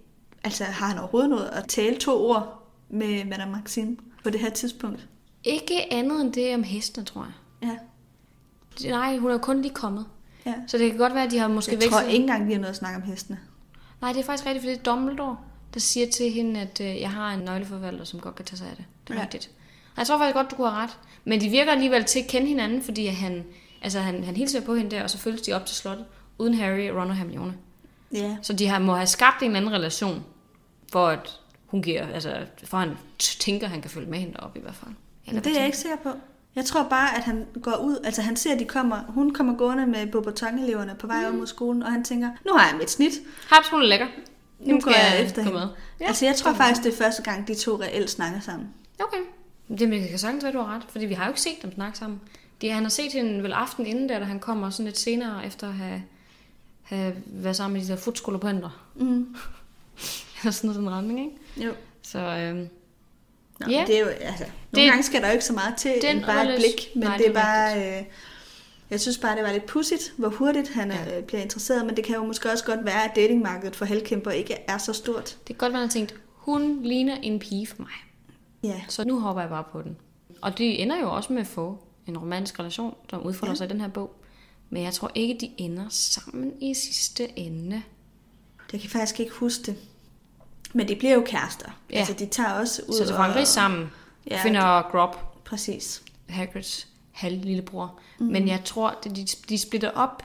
altså, 0.44 0.64
har 0.64 0.86
han 0.86 0.98
overhovedet 0.98 1.30
noget 1.30 1.44
at 1.46 1.64
tale 1.68 1.96
to 1.98 2.26
ord 2.30 2.68
med 2.90 3.24
Madame 3.24 3.52
Maxine 3.52 3.96
på 4.24 4.30
det 4.30 4.40
her 4.40 4.50
tidspunkt? 4.50 5.06
Ikke 5.44 5.92
andet 5.92 6.20
end 6.20 6.32
det 6.32 6.54
om 6.54 6.62
hestene, 6.62 7.04
tror 7.06 7.22
jeg. 7.62 7.68
Ja, 8.82 8.88
Nej, 8.90 9.16
hun 9.16 9.30
er 9.30 9.32
jo 9.34 9.38
kun 9.38 9.62
lige 9.62 9.74
kommet. 9.74 10.06
ja. 10.46 10.54
Så 10.66 10.78
det 10.78 10.90
kan 10.90 10.98
godt 10.98 11.14
være, 11.14 11.24
at 11.24 11.30
de 11.30 11.38
har 11.38 11.48
måske 11.48 11.72
Jeg 11.72 11.80
tror 11.80 11.98
vekslet- 11.98 12.12
ikke 12.12 12.22
engang, 12.22 12.46
vi 12.48 12.52
har 12.52 12.60
noget 12.60 12.70
at 12.70 12.76
snakke 12.76 12.96
om 12.96 13.02
hestene. 13.02 13.38
Nej, 14.00 14.12
det 14.12 14.20
er 14.20 14.24
faktisk 14.24 14.46
rigtigt, 14.46 14.62
for 14.64 14.70
det 14.70 14.78
er 14.78 14.82
Dumbledore, 14.82 15.36
der 15.74 15.80
siger 15.80 16.10
til 16.10 16.30
hende, 16.30 16.60
at 16.60 16.80
øh, 16.80 17.00
jeg 17.00 17.10
har 17.10 17.30
en 17.30 17.40
nøgleforvalter, 17.40 18.04
som 18.04 18.20
godt 18.20 18.34
kan 18.34 18.44
tage 18.44 18.58
sig 18.58 18.66
af 18.70 18.76
det. 18.76 18.84
Det 19.08 19.14
er 19.14 19.18
Ja. 19.18 19.22
rigtigt. 19.22 19.50
Og 19.94 19.98
Jeg 19.98 20.06
tror 20.06 20.18
faktisk 20.18 20.34
godt, 20.34 20.50
du 20.50 20.56
kunne 20.56 20.70
have 20.70 20.82
ret. 20.82 20.98
Men 21.24 21.40
de 21.40 21.48
virker 21.48 21.72
alligevel 21.72 22.04
til 22.04 22.18
at 22.20 22.26
kende 22.26 22.46
hinanden, 22.48 22.82
fordi 22.82 23.06
han, 23.06 23.44
altså 23.82 23.98
han, 24.00 24.24
han 24.24 24.36
hilser 24.36 24.60
på 24.60 24.74
hende 24.74 24.90
der, 24.90 25.02
og 25.02 25.10
så 25.10 25.18
følges 25.18 25.40
de 25.42 25.52
op 25.52 25.66
til 25.66 25.76
slottet, 25.76 26.04
uden 26.38 26.54
Harry, 26.54 26.88
Ron 26.88 27.10
og 27.10 27.16
Hermione. 27.16 27.54
Ja, 28.12 28.36
Så 28.42 28.52
de 28.52 28.66
har, 28.66 28.78
må 28.78 28.94
have 28.94 29.06
skabt 29.06 29.42
en 29.42 29.46
eller 29.46 29.58
anden 29.60 29.72
relation, 29.72 30.24
for 30.92 31.08
at 31.08 31.40
hun 31.66 31.82
giver, 31.82 32.06
altså 32.14 32.36
for 32.64 32.76
han 32.76 32.90
tænker, 33.18 33.66
han 33.66 33.80
kan 33.80 33.90
følge 33.90 34.10
med 34.10 34.18
hende 34.18 34.40
op 34.40 34.56
i 34.56 34.60
hvert 34.60 34.74
fald. 34.74 34.90
men 35.26 35.36
det 35.44 35.46
er 35.46 35.56
jeg 35.56 35.66
ikke 35.66 35.78
sikker 35.78 35.96
på. 35.96 36.08
Jeg 36.54 36.64
tror 36.64 36.82
bare, 36.88 37.16
at 37.16 37.22
han 37.22 37.46
går 37.62 37.76
ud, 37.76 37.98
altså 38.04 38.22
han 38.22 38.36
ser, 38.36 38.52
at 38.54 38.58
de 38.60 38.64
kommer, 38.64 39.00
hun 39.08 39.34
kommer 39.34 39.56
gående 39.56 39.86
med 39.86 40.06
Boboton-eleverne 40.06 40.94
på 40.98 41.06
vej 41.06 41.24
op 41.28 41.34
mod 41.34 41.46
skolen, 41.46 41.82
og 41.82 41.92
han 41.92 42.04
tænker, 42.04 42.30
nu 42.46 42.52
har 42.52 42.68
jeg 42.68 42.76
mit 42.78 42.90
snit, 42.90 43.12
Haps, 43.48 43.68
hun 43.68 43.80
er 43.82 43.86
lækker. 43.86 44.06
Nu 44.62 44.66
Hende 44.66 44.82
går 44.82 44.92
skal 44.92 45.02
jeg 45.16 45.24
efter 45.24 45.44
gå 45.44 45.50
med. 45.52 45.68
Ja, 46.00 46.06
altså 46.06 46.24
jeg 46.26 46.34
tror 46.36 46.52
faktisk, 46.54 46.82
det 46.84 46.92
er 46.92 46.96
første 46.96 47.22
gang, 47.22 47.48
de 47.48 47.54
to 47.54 47.80
reelt 47.80 48.10
snakker 48.10 48.40
sammen. 48.40 48.68
Okay. 49.00 49.18
Det 49.78 49.88
men 49.88 50.00
det 50.02 50.08
kan 50.10 50.18
sagtens 50.18 50.44
være, 50.44 50.52
du 50.52 50.58
har 50.58 50.74
ret, 50.76 50.82
fordi 50.88 51.06
vi 51.06 51.14
har 51.14 51.24
jo 51.24 51.30
ikke 51.30 51.40
set 51.40 51.62
dem 51.62 51.74
snakke 51.74 51.98
sammen. 51.98 52.20
De, 52.60 52.70
han 52.70 52.82
har 52.82 52.90
set 52.90 53.12
hende 53.12 53.42
vel 53.42 53.52
aften 53.52 53.86
inden 53.86 54.08
der, 54.08 54.18
da 54.18 54.24
han 54.24 54.40
kommer 54.40 54.70
sådan 54.70 54.84
lidt 54.84 54.98
senere 54.98 55.46
efter 55.46 55.68
at 55.68 55.74
have, 55.74 56.02
have 56.82 57.14
været 57.26 57.56
sammen 57.56 57.78
med 57.80 57.86
de 57.86 57.92
der 57.92 57.96
fodskolerbrænder. 57.96 58.86
Mm. 58.96 59.36
Eller 60.40 60.52
sådan 60.52 60.68
noget, 60.70 60.80
den 60.80 60.90
retning, 60.90 61.20
ikke? 61.20 61.66
Jo. 61.66 61.72
Så 62.02 62.18
øhm, 62.18 62.68
Nå, 63.60 63.66
Ja. 63.70 63.84
det 63.86 63.96
er 63.96 64.00
jo, 64.00 64.06
altså, 64.06 64.44
nogle 64.44 64.84
Det- 64.84 64.90
gange 64.90 65.02
skal 65.02 65.20
der 65.22 65.26
jo 65.28 65.32
ikke 65.32 65.44
så 65.44 65.52
meget 65.52 65.76
til, 65.76 65.92
Den 66.02 66.16
end 66.16 66.24
bare 66.24 66.52
et 66.54 66.58
blik, 66.58 66.88
men 66.94 67.04
Nej, 67.04 67.16
det 67.16 67.26
er 67.26 67.30
det 67.32 67.38
er 67.38 67.42
bare, 67.42 67.98
øh, 67.98 68.04
jeg 68.92 69.00
synes 69.00 69.18
bare, 69.18 69.36
det 69.36 69.44
var 69.44 69.52
lidt 69.52 69.66
pudsigt, 69.66 70.14
hvor 70.18 70.28
hurtigt 70.28 70.68
han 70.68 70.90
Ja. 70.92 71.18
øh, 71.18 71.24
bliver 71.24 71.42
interesseret, 71.42 71.86
men 71.86 71.96
det 71.96 72.04
kan 72.04 72.14
jo 72.14 72.24
måske 72.26 72.50
også 72.52 72.64
godt 72.64 72.84
være, 72.84 73.04
at 73.04 73.16
datingmarkedet 73.16 73.76
for 73.76 73.84
halvkæmper 73.84 74.30
ikke 74.30 74.54
er 74.68 74.78
så 74.78 74.92
stort. 74.92 75.24
det 75.38 75.46
kan 75.46 75.56
godt 75.56 75.72
være, 75.72 75.82
at 75.82 75.88
han 75.88 75.90
tænkt, 75.92 76.14
hun 76.34 76.82
ligner 76.82 77.16
en 77.16 77.38
pige 77.38 77.66
for 77.66 77.76
mig. 77.78 77.90
Ja, 78.62 78.80
Så 78.88 79.04
nu 79.04 79.20
hopper 79.20 79.42
jeg 79.42 79.50
bare 79.50 79.64
på 79.72 79.82
den. 79.82 79.96
Og 80.40 80.58
de 80.58 80.64
ender 80.64 81.00
jo 81.00 81.10
også 81.14 81.32
med 81.32 81.40
at 81.40 81.46
få 81.46 81.78
en 82.06 82.18
romantisk 82.18 82.58
relation, 82.58 82.94
som 83.10 83.22
udfolder 83.26 83.52
Ja. 83.52 83.56
sig 83.56 83.64
i 83.64 83.68
den 83.68 83.80
her 83.80 83.88
bog. 83.88 84.14
Men 84.70 84.82
jeg 84.82 84.92
tror 84.94 85.10
ikke, 85.14 85.36
de 85.40 85.50
ender 85.58 85.84
sammen 85.88 86.52
i 86.60 86.74
sidste 86.74 87.38
ende. 87.38 87.82
det 88.70 88.80
kan 88.80 88.82
jeg 88.82 88.90
faktisk 88.90 89.20
ikke 89.20 89.32
huske 89.32 89.62
det. 89.62 89.76
Men 90.72 90.88
de 90.88 90.96
bliver 90.96 91.14
jo 91.14 91.22
kærester. 91.26 91.80
Ja. 91.90 91.98
Altså, 91.98 92.12
de 92.12 92.26
tager 92.26 92.52
også 92.52 92.82
ud 92.88 92.94
Så 92.94 93.06
til 93.06 93.14
Frankrig 93.16 93.46
sammen 93.46 93.90
Ja, 94.30 94.42
finder 94.44 94.90
Grob 94.90 95.16
Præcis. 95.44 96.02
Hagrids 96.28 96.88
halv 97.12 97.44
lillebror. 97.44 98.00
Mm. 98.18 98.26
Men 98.26 98.48
jeg 98.48 98.62
tror, 98.64 98.88
at 98.88 99.04
de, 99.04 99.26
de 99.48 99.58
splitter 99.58 99.90
op 99.90 100.22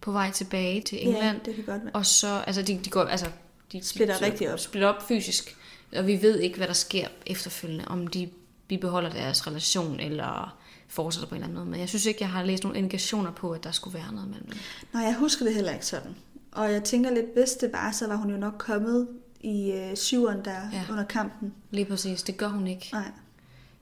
på 0.00 0.12
vej 0.12 0.30
tilbage 0.30 0.80
til 0.80 1.06
England. 1.06 1.38
Ja, 1.38 1.44
det 1.44 1.54
kan 1.54 1.64
godt 1.64 1.84
være. 1.84 1.92
Og 1.92 2.06
så, 2.06 2.42
altså 2.46 2.62
de, 2.62 2.80
de 2.84 2.90
går, 2.90 3.04
altså, 3.04 3.26
de 3.72 3.84
Splitter 3.84 4.18
de, 4.18 4.24
rigtig 4.24 4.52
op. 4.52 4.58
Splitter 4.58 4.88
op 4.88 5.08
fysisk. 5.08 5.56
Og 5.96 6.06
vi 6.06 6.22
ved 6.22 6.38
ikke, 6.40 6.56
hvad 6.56 6.66
der 6.66 6.72
sker 6.72 7.08
efterfølgende, 7.26 7.84
om 7.88 8.06
de 8.06 8.30
bibeholder 8.68 9.10
deres 9.10 9.46
relation, 9.46 10.00
eller 10.00 10.56
fortsætter 10.88 11.28
på 11.28 11.34
en 11.34 11.36
eller 11.36 11.46
anden 11.46 11.58
måde. 11.58 11.70
Men 11.70 11.80
jeg 11.80 11.88
synes 11.88 12.06
ikke, 12.06 12.22
jeg 12.22 12.30
har 12.30 12.42
læst 12.42 12.62
nogle 12.62 12.78
indikationer 12.78 13.32
på, 13.32 13.50
at 13.50 13.64
der 13.64 13.70
skulle 13.70 13.98
være 13.98 14.12
noget 14.12 14.28
mellem 14.28 14.46
dem. 14.46 14.58
Nej, 14.92 15.02
jeg 15.02 15.14
husker 15.14 15.44
det 15.44 15.54
heller 15.54 15.72
ikke 15.72 15.86
sådan. 15.86 16.16
Og 16.52 16.72
jeg 16.72 16.84
tænker 16.84 17.10
lidt, 17.10 17.26
hvis 17.34 17.50
det 17.50 17.72
var, 17.72 17.92
så 17.92 18.06
var 18.06 18.16
hun 18.16 18.30
jo 18.30 18.36
nok 18.36 18.54
kommet 18.58 19.08
i 19.40 19.72
øh, 19.72 19.96
syveren 19.96 20.44
der 20.44 20.50
ja. 20.50 20.68
Ja. 20.72 20.84
under 20.90 21.04
kampen. 21.04 21.54
Lige 21.70 21.84
præcis, 21.84 22.22
det 22.22 22.36
gør 22.36 22.48
hun 22.48 22.66
ikke. 22.66 22.88
Nej. 22.92 23.10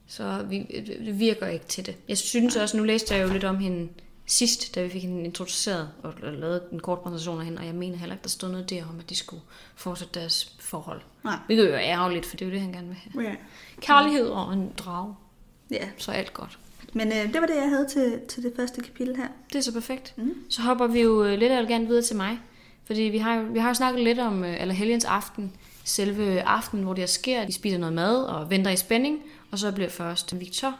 Så 0.07 0.45
vi, 0.49 0.83
det 1.05 1.19
virker 1.19 1.47
ikke 1.47 1.65
til 1.65 1.85
det. 1.85 1.95
Jeg 2.07 2.17
synes 2.17 2.55
også, 2.55 2.77
nu 2.77 2.83
læste 2.83 3.15
jeg 3.15 3.23
jo 3.27 3.33
lidt 3.33 3.43
om 3.43 3.57
hende 3.57 3.89
sidst, 4.25 4.75
da 4.75 4.83
vi 4.83 4.89
fik 4.89 5.01
hende 5.01 5.23
introduceret 5.23 5.89
og 6.03 6.13
lavet 6.21 6.61
en 6.71 6.79
kort 6.79 6.99
præsentation 6.99 7.39
af 7.39 7.45
hende, 7.45 7.59
og 7.59 7.65
jeg 7.65 7.75
mener 7.75 7.97
heller 7.97 8.15
ikke, 8.15 8.23
der 8.23 8.29
stod 8.29 8.49
noget 8.49 8.69
der 8.69 8.83
om, 8.83 8.99
at 8.99 9.09
de 9.09 9.15
skulle 9.15 9.41
fortsætte 9.75 10.19
deres 10.19 10.55
forhold. 10.59 11.01
Nej. 11.23 11.37
Hvilket 11.45 11.67
jo 11.67 11.73
er 11.73 11.79
ærgerligt, 11.79 12.25
for 12.25 12.37
det 12.37 12.45
er 12.45 12.49
jo 12.49 12.53
det, 12.53 12.61
han 12.61 12.71
gerne 12.71 12.87
vil 12.87 12.95
have. 12.95 13.23
Ja. 13.29 13.35
Kærlighed 13.81 14.27
og 14.27 14.53
en 14.53 14.71
drag, 14.77 15.13
ja. 15.71 15.89
så 15.97 16.11
alt 16.11 16.33
godt. 16.33 16.59
Men 16.93 17.07
øh, 17.07 17.33
det 17.33 17.41
var 17.41 17.47
det, 17.47 17.55
jeg 17.55 17.69
havde 17.69 17.87
til, 17.87 18.19
til 18.27 18.43
det 18.43 18.53
første 18.55 18.81
kapitel 18.81 19.15
her. 19.15 19.27
Det 19.53 19.55
er 19.55 19.61
så 19.61 19.73
perfekt. 19.73 20.13
Mm. 20.17 20.33
Så 20.49 20.61
hopper 20.61 20.87
vi 20.87 21.01
jo 21.01 21.23
øh, 21.23 21.39
lidt 21.39 21.51
elegant 21.51 21.89
videre 21.89 22.03
til 22.03 22.15
mig. 22.15 22.39
Fordi 22.85 23.01
vi 23.01 23.17
har 23.17 23.35
jo, 23.35 23.43
vi 23.51 23.59
har 23.59 23.67
jo 23.67 23.73
snakket 23.73 24.03
lidt 24.03 24.19
om 24.19 24.43
øh, 24.43 24.61
eller 24.61 24.73
helgens 24.73 25.05
aften, 25.05 25.51
selve 25.83 26.41
aftenen, 26.41 26.85
hvor 26.85 26.93
det 26.93 27.09
sker. 27.09 27.45
De 27.45 27.53
spiser 27.53 27.77
noget 27.77 27.93
mad 27.93 28.23
og 28.23 28.49
venter 28.49 28.71
i 28.71 28.75
spænding, 28.75 29.19
og 29.55 29.59
så 29.59 29.71
bliver 29.71 29.89
først 29.89 30.39
Victor, 30.39 30.75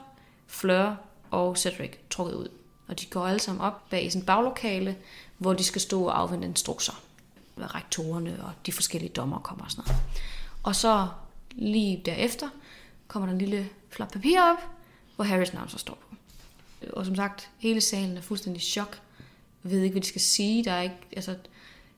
Fleur 0.47 0.95
og 1.31 1.57
Cedric 1.57 1.91
trukket 2.09 2.33
ud. 2.35 2.47
Og 2.87 2.99
de 2.99 3.05
går 3.05 3.27
alle 3.27 3.39
sammen 3.39 3.61
op 3.61 3.89
bag 3.89 4.05
i 4.05 4.09
sådan 4.09 4.25
baglokale, 4.25 4.97
hvor 5.37 5.53
de 5.53 5.63
skal 5.63 5.81
stå 5.81 6.03
og 6.03 6.19
afvente 6.19 6.47
instrukser. 6.47 6.93
Hvad 7.55 7.75
rektorerne 7.75 8.43
og 8.43 8.51
de 8.65 8.71
forskellige 8.71 9.09
dommer 9.09 9.39
kommer 9.39 9.65
og 9.65 9.71
sådan 9.71 9.83
noget. 9.87 10.01
Og 10.63 10.75
så 10.75 11.07
lige 11.51 12.01
derefter 12.05 12.49
kommer 13.07 13.27
der 13.27 13.33
en 13.33 13.39
lille 13.39 13.69
flap 13.89 14.11
papir 14.11 14.41
op, 14.41 14.57
hvor 15.15 15.25
Harrys 15.25 15.53
navn 15.53 15.69
så 15.69 15.77
står 15.77 15.97
på. 16.01 16.15
Og 16.93 17.05
som 17.05 17.15
sagt, 17.15 17.49
hele 17.57 17.81
salen 17.81 18.17
er 18.17 18.21
fuldstændig 18.21 18.61
i 18.61 18.65
chok. 18.65 18.99
Jeg 19.63 19.71
ved 19.71 19.81
ikke, 19.81 19.93
hvad 19.93 20.01
de 20.01 20.07
skal 20.07 20.21
sige. 20.21 20.63
Der 20.63 20.71
er 20.71 20.81
ikke, 20.81 20.95
altså, 21.15 21.35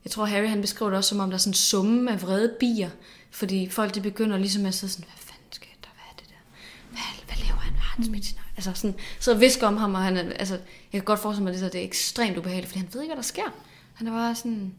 jeg 0.04 0.10
tror, 0.10 0.24
Harry 0.24 0.48
han 0.48 0.60
beskriver 0.60 0.90
det 0.90 0.96
også, 0.96 1.08
som 1.08 1.20
om 1.20 1.30
der 1.30 1.34
er 1.34 1.38
sådan 1.38 1.50
en 1.50 1.54
summe 1.54 2.12
af 2.12 2.22
vrede 2.22 2.56
bier. 2.60 2.90
Fordi 3.30 3.68
folk 3.68 3.94
de 3.94 4.00
begynder 4.00 4.38
ligesom 4.38 4.66
at 4.66 4.74
sidde 4.74 4.92
sådan, 4.92 5.04
hvad 5.04 5.18
fanden 5.18 5.52
sker 5.52 5.68
der? 5.82 5.88
Hvad 5.94 6.04
er 6.10 6.16
det 6.18 6.28
der? 6.28 6.40
Hvad, 6.90 7.24
hvad 7.26 7.36
laver 8.04 8.14
han? 8.14 8.22
Altså 8.56 8.72
sådan, 8.74 8.96
så 9.20 9.34
visker 9.34 9.66
om 9.66 9.76
ham, 9.76 9.94
og 9.94 10.02
han 10.02 10.16
altså, 10.16 10.54
jeg 10.54 11.00
kan 11.00 11.02
godt 11.02 11.20
forestille 11.20 11.44
mig, 11.44 11.50
at 11.50 11.54
det, 11.54 11.60
så 11.60 11.72
det 11.72 11.80
er 11.80 11.84
ekstremt 11.84 12.38
ubehageligt, 12.38 12.68
fordi 12.68 12.78
han 12.78 12.88
ved 12.92 13.02
ikke, 13.02 13.10
hvad 13.14 13.22
der 13.22 13.26
sker. 13.26 13.54
Han 13.94 14.06
er 14.06 14.12
bare 14.12 14.34
sådan, 14.34 14.74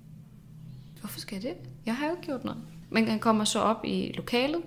hvorfor 0.99 1.19
skal 1.19 1.36
jeg 1.36 1.43
det? 1.43 1.69
Jeg 1.86 1.95
har 1.95 2.05
jo 2.05 2.12
ikke 2.12 2.23
gjort 2.23 2.43
noget. 2.43 2.62
Men 2.89 3.08
han 3.08 3.19
kommer 3.19 3.43
så 3.43 3.60
op 3.60 3.86
i 3.86 4.13
lokalet, 4.15 4.62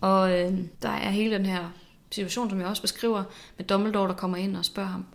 og 0.00 0.32
øh, 0.32 0.58
der 0.82 0.88
er 0.88 1.10
hele 1.10 1.34
den 1.34 1.46
her 1.46 1.70
situation, 2.10 2.50
som 2.50 2.60
jeg 2.60 2.68
også 2.68 2.82
beskriver, 2.82 3.24
med 3.56 3.66
Dumbledore, 3.66 4.08
der 4.08 4.14
kommer 4.14 4.36
ind 4.36 4.56
og 4.56 4.64
spørger 4.64 4.88
ham 4.88 5.06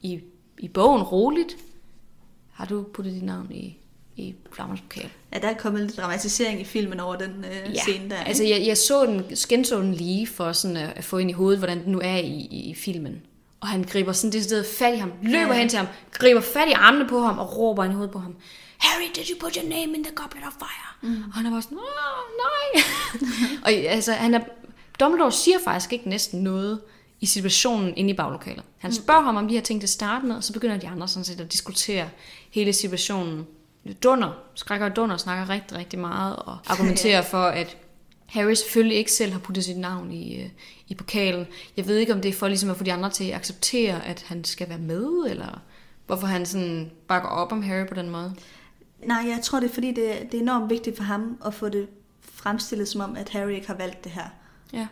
i, 0.00 0.20
i 0.58 0.68
bogen 0.68 1.02
roligt, 1.02 1.56
har 2.52 2.64
du 2.64 2.82
puttet 2.82 3.14
dit 3.14 3.22
navn 3.22 3.52
i 3.52 3.78
i 4.16 4.34
flammens 4.52 4.80
pokal. 4.80 5.10
Ja, 5.34 5.38
der 5.38 5.48
er 5.48 5.54
kommet 5.54 5.82
lidt 5.82 5.96
dramatisering 5.96 6.60
i 6.60 6.64
filmen 6.64 7.00
over 7.00 7.16
den 7.16 7.44
øh, 7.44 7.74
Ja, 7.74 7.80
scene 7.80 8.10
der. 8.10 8.16
altså 8.16 8.44
jeg, 8.44 8.62
jeg 8.66 8.78
så 8.78 9.06
den, 9.06 9.36
skenså 9.36 9.80
den 9.80 9.94
lige 9.94 10.26
for 10.26 10.52
sådan 10.52 10.76
at, 10.76 10.92
at 10.96 11.04
få 11.04 11.18
ind 11.18 11.30
i 11.30 11.32
hovedet, 11.32 11.58
hvordan 11.60 11.84
den 11.84 11.92
nu 11.92 12.00
er 12.04 12.16
i, 12.16 12.26
i, 12.50 12.70
i 12.70 12.74
filmen. 12.74 13.22
Og 13.60 13.68
han 13.68 13.82
griber 13.82 14.12
sådan 14.12 14.32
det 14.32 14.44
sted 14.44 14.64
fat 14.64 14.94
i 14.94 14.96
ham, 14.96 15.12
løber 15.22 15.54
Ja. 15.54 15.60
hen 15.60 15.68
til 15.68 15.76
ham, 15.78 15.86
griber 16.12 16.40
fat 16.40 16.68
i 16.68 16.72
armene 16.72 17.08
på 17.08 17.20
ham 17.20 17.38
og 17.38 17.58
råber 17.58 17.84
ind 17.84 17.92
i 17.92 17.94
hovedet 17.94 18.12
på 18.12 18.18
ham. 18.18 18.34
Harry, 18.78 19.04
did 19.14 19.22
you 19.30 19.36
put 19.40 19.54
your 19.54 19.68
name 19.68 19.96
in 19.96 20.04
the 20.04 20.14
goblet 20.14 20.42
of 20.46 20.52
fire? 20.52 21.10
Mm. 21.10 21.22
Og 21.28 21.34
han 21.34 21.46
er 21.46 21.50
bare 21.50 21.62
sådan, 21.62 21.78
åh, 21.78 21.84
nej. 22.44 22.82
og 23.64 23.70
altså, 23.92 24.12
han 24.12 24.34
er, 24.34 24.40
Dumbledore 25.00 25.32
siger 25.32 25.58
faktisk 25.64 25.92
ikke 25.92 26.08
næsten 26.08 26.40
noget 26.42 26.80
i 27.20 27.26
situationen 27.26 27.92
inde 27.96 28.10
i 28.10 28.14
baglokalet. 28.14 28.62
Han 28.78 28.92
spørger 28.92 29.20
ham 29.22 29.36
om 29.36 29.48
de 29.48 29.54
her 29.54 29.60
ting 29.60 29.80
til 29.80 29.88
start 29.88 30.24
med, 30.24 30.36
og 30.36 30.44
så 30.44 30.52
begynder 30.52 30.76
de 30.76 30.88
andre 30.88 31.08
sådan 31.08 31.24
set 31.24 31.40
at 31.40 31.52
diskutere 31.52 32.08
hele 32.50 32.72
situationen. 32.72 33.46
Dunder, 34.02 34.32
skrækker 34.54 34.86
og 34.86 34.96
Dunder 34.96 35.16
snakker 35.16 35.48
rigtig, 35.48 35.78
rigtig 35.78 35.98
meget 35.98 36.36
og 36.36 36.58
argumenterer 36.66 37.22
for, 37.22 37.44
at 37.44 37.76
Harry 38.26 38.54
selvfølgelig 38.54 38.96
ikke 38.96 39.12
selv 39.12 39.32
har 39.32 39.38
puttet 39.38 39.64
sit 39.64 39.78
navn 39.78 40.12
i, 40.12 40.42
øh, 40.42 40.48
i 40.88 40.94
pokalen. 40.94 41.46
Jeg 41.76 41.86
ved 41.86 41.96
ikke, 41.96 42.12
om 42.12 42.20
det 42.20 42.28
er 42.28 42.32
for 42.32 42.48
ligesom 42.48 42.70
at 42.70 42.76
få 42.76 42.84
de 42.84 42.92
andre 42.92 43.10
til 43.10 43.24
at 43.24 43.34
acceptere, 43.34 44.06
at 44.06 44.24
han 44.28 44.44
skal 44.44 44.68
være 44.68 44.78
med, 44.78 45.06
eller 45.30 45.60
hvorfor 46.06 46.26
han 46.26 46.46
sådan 46.46 46.90
bakker 47.08 47.28
op 47.28 47.52
om 47.52 47.62
Harry 47.62 47.86
på 47.86 47.94
den 47.94 48.10
måde. 48.10 48.34
Nej, 49.06 49.24
jeg 49.28 49.38
tror, 49.42 49.60
det 49.60 49.70
er 49.70 49.74
fordi, 49.74 49.88
det, 49.88 50.32
det 50.32 50.34
er 50.34 50.42
enormt 50.42 50.70
vigtigt 50.70 50.96
for 50.96 51.04
ham 51.04 51.38
at 51.46 51.54
få 51.54 51.68
det 51.68 51.88
fremstillet 52.20 52.88
som 52.88 53.00
om, 53.00 53.16
at 53.16 53.28
Harry 53.28 53.50
ikke 53.50 53.66
har 53.66 53.74
valgt 53.74 54.04
det 54.04 54.12
her. 54.12 54.28
Ja. 54.72 54.86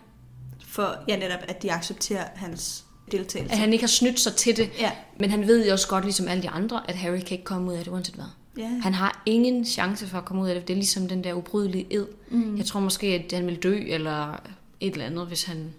For 0.67 0.97
ja, 1.09 1.17
netop, 1.17 1.41
at 1.49 1.63
de 1.63 1.73
accepterer 1.73 2.25
hans 2.35 2.85
deltagelse. 3.13 3.53
At 3.53 3.59
han 3.59 3.73
ikke 3.73 3.83
har 3.83 3.89
snydt 3.89 4.21
sig 4.21 4.35
til 4.35 4.57
det. 4.57 4.71
Ja. 4.79 4.93
Men 5.19 5.31
han 5.31 5.47
ved 5.47 5.67
jo 5.67 5.73
også 5.73 5.89
godt, 5.89 6.05
ligesom 6.05 6.29
alle 6.29 6.43
de 6.43 6.51
andre, 6.51 6.83
at 6.89 6.95
Harry 6.97 7.19
kan 7.19 7.31
ikke 7.31 7.45
komme 7.45 7.71
ud 7.71 7.77
af 7.77 7.85
det, 7.85 7.93
uanset 7.93 8.15
hvad. 8.15 8.25
Ja. 8.59 8.69
Han 8.83 8.95
har 8.95 9.23
ingen 9.27 9.65
chance 9.65 10.07
for 10.07 10.19
at 10.19 10.25
komme 10.25 10.43
ud 10.43 10.49
af 10.49 10.55
det. 10.55 10.69
Det 10.69 10.75
er 10.75 10.79
ligesom 10.79 11.09
den 11.09 11.25
der 11.25 11.33
ubrydelige 11.35 11.87
ed. 11.91 12.07
Mm. 12.31 12.57
Jeg 12.57 12.67
tror 12.67 12.81
måske, 12.81 13.07
at 13.07 13.33
han 13.33 13.47
ville 13.47 13.61
dø, 13.61 13.79
eller 13.87 14.33
et 14.81 14.93
eller 14.93 15.07
andet, 15.07 15.27
hvis 15.27 15.45
han, 15.45 15.75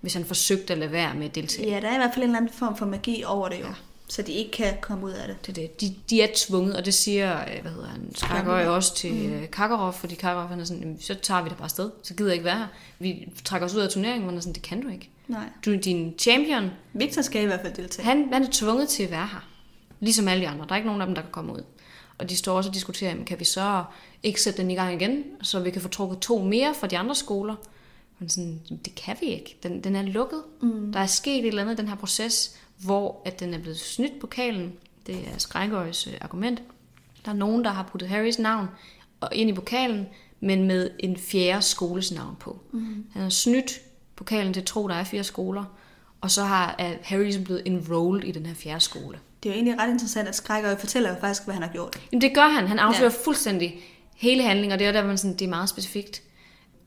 hvis 0.00 0.14
han 0.14 0.24
forsøgte 0.24 0.72
at 0.72 0.78
lade 0.78 0.92
være 0.92 1.14
med 1.14 1.26
at 1.26 1.34
deltage. 1.34 1.68
Ja, 1.70 1.80
der 1.80 1.88
er 1.88 1.94
i 1.94 1.98
hvert 1.98 2.10
fald 2.14 2.24
en 2.24 2.30
eller 2.30 2.38
anden 2.40 2.52
form 2.54 2.76
for 2.76 2.86
magi 2.86 3.24
over 3.26 3.48
det 3.48 3.60
jo. 3.60 3.66
Ja. 3.66 3.72
Så 4.08 4.22
de 4.22 4.32
ikke 4.32 4.50
kan 4.50 4.74
komme 4.80 5.06
ud 5.06 5.10
af 5.10 5.28
det. 5.28 5.46
Det 5.46 5.58
er 5.58 5.66
det. 5.66 5.80
De, 5.80 5.94
de 6.10 6.22
er 6.22 6.28
tvunget, 6.36 6.76
og 6.76 6.84
det 6.84 6.94
siger, 6.94 7.40
øh, 7.40 7.62
hvad 7.62 7.72
hedder 7.72 7.88
han, 7.88 8.64
jo 8.64 8.74
også 8.74 8.94
til 8.94 9.12
mm. 9.12 9.46
Kakarov, 9.52 9.92
fordi 9.92 10.14
Kakarov 10.14 10.48
han 10.48 10.60
er 10.60 10.64
sådan, 10.64 10.82
"Jamen, 10.82 11.00
så 11.00 11.14
tager 11.14 11.42
vi 11.42 11.48
det 11.48 11.56
bare 11.56 11.64
afsted. 11.64 11.90
Så 12.02 12.14
gider 12.14 12.30
jeg 12.30 12.34
ikke 12.34 12.44
være 12.44 12.58
her. 12.58 12.66
Vi 12.98 13.28
trækker 13.44 13.66
os 13.68 13.74
ud 13.74 13.80
af 13.80 13.88
turneringen, 13.90 14.28
han 14.28 14.36
er 14.36 14.40
sådan, 14.40 14.52
det 14.54 14.62
kan 14.62 14.82
du 14.82 14.88
ikke. 14.88 15.10
Nej. 15.28 15.44
Du 15.64 15.72
er 15.72 15.76
din 15.76 16.14
champion. 16.18 16.70
Victor 16.92 17.22
skal 17.22 17.42
i 17.42 17.46
hvert 17.46 17.60
fald 17.60 17.74
deltage. 17.74 18.04
Han, 18.04 18.28
han 18.32 18.42
er 18.42 18.48
tvunget 18.52 18.88
til 18.88 19.02
at 19.02 19.10
være 19.10 19.26
her. 19.32 19.48
Ligesom 20.00 20.28
alle 20.28 20.42
de 20.44 20.48
andre. 20.48 20.64
Der 20.66 20.72
er 20.72 20.76
ikke 20.76 20.86
nogen 20.86 21.00
af 21.00 21.06
dem, 21.06 21.14
der 21.14 21.22
kan 21.22 21.30
komme 21.32 21.52
ud. 21.52 21.62
Og 22.20 22.30
de 22.30 22.36
står 22.36 22.56
også 22.56 22.70
og 22.70 22.74
diskuterer, 22.74 23.10
jamen, 23.10 23.24
kan 23.24 23.40
vi 23.40 23.44
så 23.44 23.84
ikke 24.22 24.42
sætte 24.42 24.62
den 24.62 24.70
i 24.70 24.74
gang 24.74 25.02
igen, 25.02 25.24
så 25.42 25.60
vi 25.60 25.70
kan 25.70 25.82
få 25.82 25.88
trukket 25.88 26.18
to 26.18 26.38
mere 26.38 26.74
fra 26.74 26.86
de 26.86 26.98
andre 26.98 27.14
skoler? 27.14 27.54
Men 28.18 28.28
sådan, 28.28 28.60
"Jamen, 28.70 28.80
det 28.84 28.94
kan 28.94 29.16
vi 29.20 29.26
ikke. 29.26 29.56
Den, 29.62 29.84
den 29.84 29.96
er 29.96 30.02
lukket. 30.02 30.42
Mm. 30.62 30.92
Der 30.92 31.00
er 31.00 31.06
sket 31.06 31.38
et 31.38 31.46
eller 31.46 31.62
andet 31.62 31.74
i 31.74 31.76
den 31.76 31.88
her 31.88 31.96
proces, 31.96 32.56
hvor 32.78 33.22
at 33.24 33.40
den 33.40 33.54
er 33.54 33.58
blevet 33.58 33.78
snydt 33.78 34.20
pokalen. 34.20 34.72
Det 35.06 35.14
er 35.14 35.38
Skrækøjs 35.38 36.06
øh, 36.06 36.14
argument. 36.20 36.62
Der 37.24 37.30
er 37.30 37.36
nogen, 37.36 37.64
der 37.64 37.70
har 37.70 37.82
puttet 37.82 38.08
Harrys 38.08 38.38
navn 38.38 38.66
ind 39.32 39.50
i 39.50 39.52
pokalen, 39.52 40.06
men 40.40 40.66
med 40.66 40.90
en 40.98 41.16
fjerde 41.16 41.62
skoles 41.62 42.12
navn 42.12 42.36
på. 42.40 42.60
Mm. 42.72 43.06
Han 43.12 43.22
har 43.22 43.28
snydt 43.28 43.80
pokalen 44.16 44.52
til 44.52 44.64
tro, 44.64 44.88
der 44.88 44.94
er 44.94 45.04
fire 45.04 45.24
skoler, 45.24 45.64
og 46.20 46.30
så 46.30 46.44
har 46.44 46.74
er 46.78 46.96
Harry 47.02 47.22
ligesom 47.22 47.44
blevet 47.44 47.62
enrolled 47.66 48.24
i 48.24 48.32
den 48.32 48.46
her 48.46 48.54
fjerde 48.54 48.80
skole. 48.80 49.18
Det 49.42 49.48
er 49.48 49.52
jo 49.52 49.54
egentlig 49.54 49.78
ret 49.80 49.90
interessant, 49.90 50.28
at 50.28 50.36
Skrækker 50.36 50.76
fortæller 50.76 51.08
jo 51.10 51.16
faktisk, 51.20 51.44
hvad 51.44 51.54
han 51.54 51.62
har 51.62 51.70
gjort. 51.70 52.00
Jamen 52.12 52.20
det 52.20 52.34
gør 52.34 52.48
han. 52.48 52.66
Han 52.68 52.78
afslører 52.78 53.10
ja. 53.12 53.24
fuldstændig 53.24 53.80
hele 54.16 54.42
handlingen, 54.42 54.72
og 54.72 54.78
det 54.78 54.86
er 54.86 54.92
der, 54.92 55.06
man 55.06 55.18
sådan, 55.18 55.36
det 55.36 55.44
er 55.44 55.48
meget 55.48 55.68
specifikt. 55.68 56.22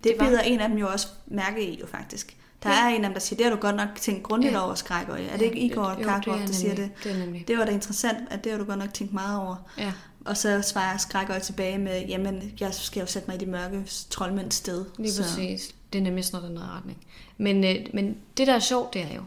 Det, 0.04 0.12
var- 0.20 0.24
det 0.26 0.30
bider 0.32 0.42
en 0.42 0.60
af 0.60 0.70
dem 0.70 0.78
jo 0.78 0.88
også 0.88 1.08
mærke 1.28 1.68
i, 1.70 1.80
jo 1.80 1.88
faktisk. 1.88 2.38
Der 2.63 2.70
Ja. 2.70 2.76
er 2.76 2.88
en 2.88 2.96
af 3.04 3.10
dem, 3.10 3.13
der 3.13 3.20
siger, 3.20 3.38
det 3.38 3.46
har 3.46 3.54
du 3.56 3.62
godt 3.62 3.76
nok 3.76 3.88
tænkt 3.96 4.24
grundigt 4.24 4.54
Ja. 4.54 4.66
over, 4.66 4.76
Skrækker. 4.76 5.13
Er 5.16 5.38
det 5.38 5.46
ikke 5.46 5.60
Igor 5.60 5.89
det 5.89 6.06
Karkov, 6.06 6.34
er 6.34 6.46
der 6.46 6.54
siger 6.54 6.76
det? 6.76 6.89
Det 7.04 7.12
er 7.12 7.18
nemlig. 7.18 7.48
Det 7.48 7.58
var 7.58 7.66
da 7.66 7.72
interessant, 7.72 8.18
at 8.32 8.44
det 8.44 8.52
har 8.52 8.60
du 8.60 8.66
godt 8.66 8.80
nok 8.80 8.94
tænkt 8.94 9.13
meget 9.13 9.39
over. 9.39 9.56
Ja. 9.78 9.94
Og 10.26 10.38
så 10.38 10.62
svarer 10.62 10.98
Skrækker 10.98 11.39
tilbage 11.39 11.78
med, 11.78 12.02
jamen, 12.08 12.54
jeg 12.60 12.74
skal 12.74 13.00
jo 13.00 13.06
sætte 13.06 13.28
mig 13.28 13.36
i 13.42 13.46
de 13.46 13.52
mørke 13.52 13.84
troldmænds 14.10 14.56
sted. 14.56 14.86
Lige 15.00 15.12
så, 15.12 15.24
præcis. 15.24 15.76
Det 15.94 16.00
er 16.00 16.04
nemlig 16.04 16.26
sådan 16.26 16.42
noget, 16.52 16.60
den 16.60 16.70
retning. 16.70 16.98
Men, 17.38 17.63
øh, 17.63 17.76
men 17.94 18.18
det, 18.38 18.48
der 18.48 18.54
er 18.54 18.60
sjovt, 18.60 18.94
det 18.94 19.02
er 19.02 19.16
jo, 19.16 19.22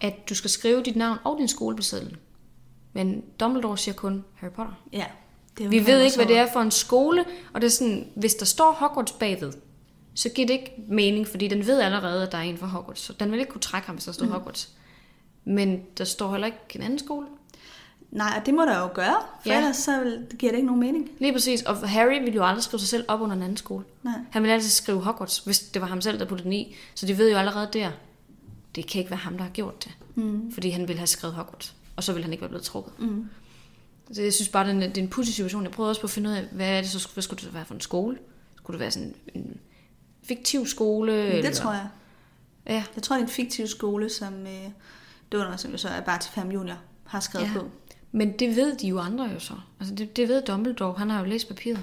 at 0.00 0.28
du 0.28 0.34
skal 0.34 0.50
skrive 0.50 0.82
dit 0.82 0.96
navn 0.96 1.18
og 1.24 1.36
din 1.38 1.48
skole 1.48 1.76
på 1.76 1.82
sedlen. 1.82 2.16
Men 2.92 3.24
Dumbledore 3.40 3.78
siger 3.78 3.94
kun 3.94 4.24
Harry 4.34 4.50
Potter. 4.50 4.72
Ja. 4.92 5.04
Det 5.58 5.66
er 5.66 5.70
Vi 5.70 5.86
ved 5.86 6.00
ikke, 6.00 6.16
hvad 6.16 6.26
det 6.26 6.36
er 6.38 6.46
for 6.52 6.60
en 6.60 6.70
skole, 6.70 7.24
og 7.52 7.60
det 7.60 7.66
er 7.66 7.70
sådan, 7.70 8.08
hvis 8.14 8.34
der 8.34 8.46
står 8.46 8.72
Hogwarts 8.72 9.12
bagved, 9.12 9.52
så 10.14 10.28
giver 10.28 10.46
det 10.46 10.54
ikke 10.54 10.72
mening, 10.88 11.28
fordi 11.28 11.48
den 11.48 11.66
ved 11.66 11.80
allerede, 11.80 12.22
at 12.26 12.32
der 12.32 12.38
er 12.38 12.42
en 12.42 12.58
fra 12.58 12.66
Hogwarts, 12.66 13.00
så 13.00 13.12
den 13.12 13.30
vil 13.32 13.40
ikke 13.40 13.52
kunne 13.52 13.60
trække 13.60 13.86
ham, 13.86 13.96
hvis 13.96 14.04
der 14.04 14.12
står 14.12 14.26
mm. 14.26 14.32
Hogwarts. 14.32 14.68
Men 15.44 15.82
der 15.98 16.04
står 16.04 16.30
heller 16.30 16.46
ikke 16.46 16.58
en 16.74 16.82
anden 16.82 16.98
skole. 16.98 17.26
Nej, 18.10 18.34
og 18.40 18.46
det 18.46 18.54
må 18.54 18.62
der 18.62 18.78
jo 18.78 18.88
gøre, 18.94 19.16
for 19.42 19.48
Ja. 19.50 19.56
ellers 19.56 19.76
så 19.76 20.18
giver 20.38 20.52
det 20.52 20.58
ikke 20.58 20.66
nogen 20.66 20.80
mening. 20.80 21.10
Lige 21.18 21.32
præcis, 21.32 21.62
og 21.62 21.88
Harry 21.88 22.18
ville 22.18 22.34
jo 22.34 22.44
aldrig 22.44 22.62
skrive 22.62 22.80
sig 22.80 22.88
selv 22.88 23.04
op 23.08 23.20
under 23.20 23.36
en 23.36 23.42
anden 23.42 23.56
skole. 23.56 23.84
Nej. 24.02 24.14
Han 24.30 24.42
ville 24.42 24.54
altid 24.54 24.70
skrive 24.70 25.00
Hogwarts, 25.00 25.38
hvis 25.38 25.60
det 25.60 25.82
var 25.82 25.88
ham 25.88 26.00
selv, 26.00 26.18
der 26.18 26.24
puttede 26.24 26.44
den 26.44 26.52
i. 26.52 26.74
Så 26.94 27.06
de 27.06 27.18
ved 27.18 27.30
jo 27.30 27.36
allerede 27.36 27.68
der, 27.72 27.90
det 28.74 28.86
kan 28.86 28.98
ikke 28.98 29.10
være 29.10 29.18
ham, 29.18 29.36
der 29.36 29.44
har 29.44 29.50
gjort 29.50 29.84
det. 29.84 29.92
Mm. 30.14 30.52
Fordi 30.52 30.70
han 30.70 30.88
ville 30.88 30.98
have 30.98 31.06
skrevet 31.06 31.34
Hogwarts, 31.36 31.74
og 32.00 32.04
så 32.04 32.12
ville 32.12 32.24
han 32.24 32.32
ikke 32.32 32.40
være 32.40 32.48
blevet 32.48 32.64
trukket. 32.64 32.92
Mm. 32.98 33.26
Så 34.12 34.22
jeg 34.22 34.32
synes 34.32 34.48
bare, 34.48 34.64
det 34.64 34.70
er 34.70 34.74
en, 34.74 34.82
det 34.82 34.98
er 34.98 35.02
en 35.02 35.08
pudsig 35.08 35.34
situation. 35.34 35.62
Jeg 35.64 35.70
prøvede 35.72 35.90
også 35.90 36.00
på 36.00 36.04
at 36.06 36.10
finde 36.10 36.30
ud 36.30 36.34
af, 36.34 36.44
hvad 36.52 36.68
er 36.68 36.80
det 36.80 36.90
så, 36.90 37.08
hvad 37.14 37.22
skulle 37.22 37.44
det 37.44 37.54
være 37.54 37.64
for 37.64 37.74
en 37.74 37.80
skole? 37.80 38.18
Skulle 38.56 38.74
det 38.74 38.80
være 38.80 38.90
sådan 38.90 39.14
en 39.34 39.60
fiktiv 40.22 40.66
skole? 40.66 41.12
Det 41.12 41.34
eller? 41.38 41.50
tror 41.52 41.72
jeg. 41.72 41.88
Ja, 42.66 42.84
Jeg 42.94 43.02
tror, 43.02 43.16
det 43.16 43.22
er 43.22 43.26
en 43.26 43.30
fiktiv 43.32 43.66
skole, 43.66 44.08
som 44.10 44.34
øh, 44.46 44.70
Dunder, 45.32 45.56
som 45.56 45.70
jo 45.70 45.76
så 45.76 45.88
er 45.88 46.00
bare 46.00 46.18
til 46.18 46.32
5 46.32 46.50
junior, 46.50 46.78
har 47.04 47.20
skrevet 47.20 47.46
Ja. 47.46 47.52
på. 47.60 47.70
men 48.12 48.38
det 48.38 48.56
ved 48.56 48.76
de 48.76 48.88
jo 48.88 48.98
andre 48.98 49.24
jo 49.24 49.38
så. 49.40 49.54
Altså 49.80 49.94
det, 49.94 50.16
det 50.16 50.28
ved 50.28 50.42
Dumbledore, 50.42 50.94
han 50.98 51.10
har 51.10 51.18
jo 51.20 51.24
læst 51.26 51.48
papiret. 51.48 51.82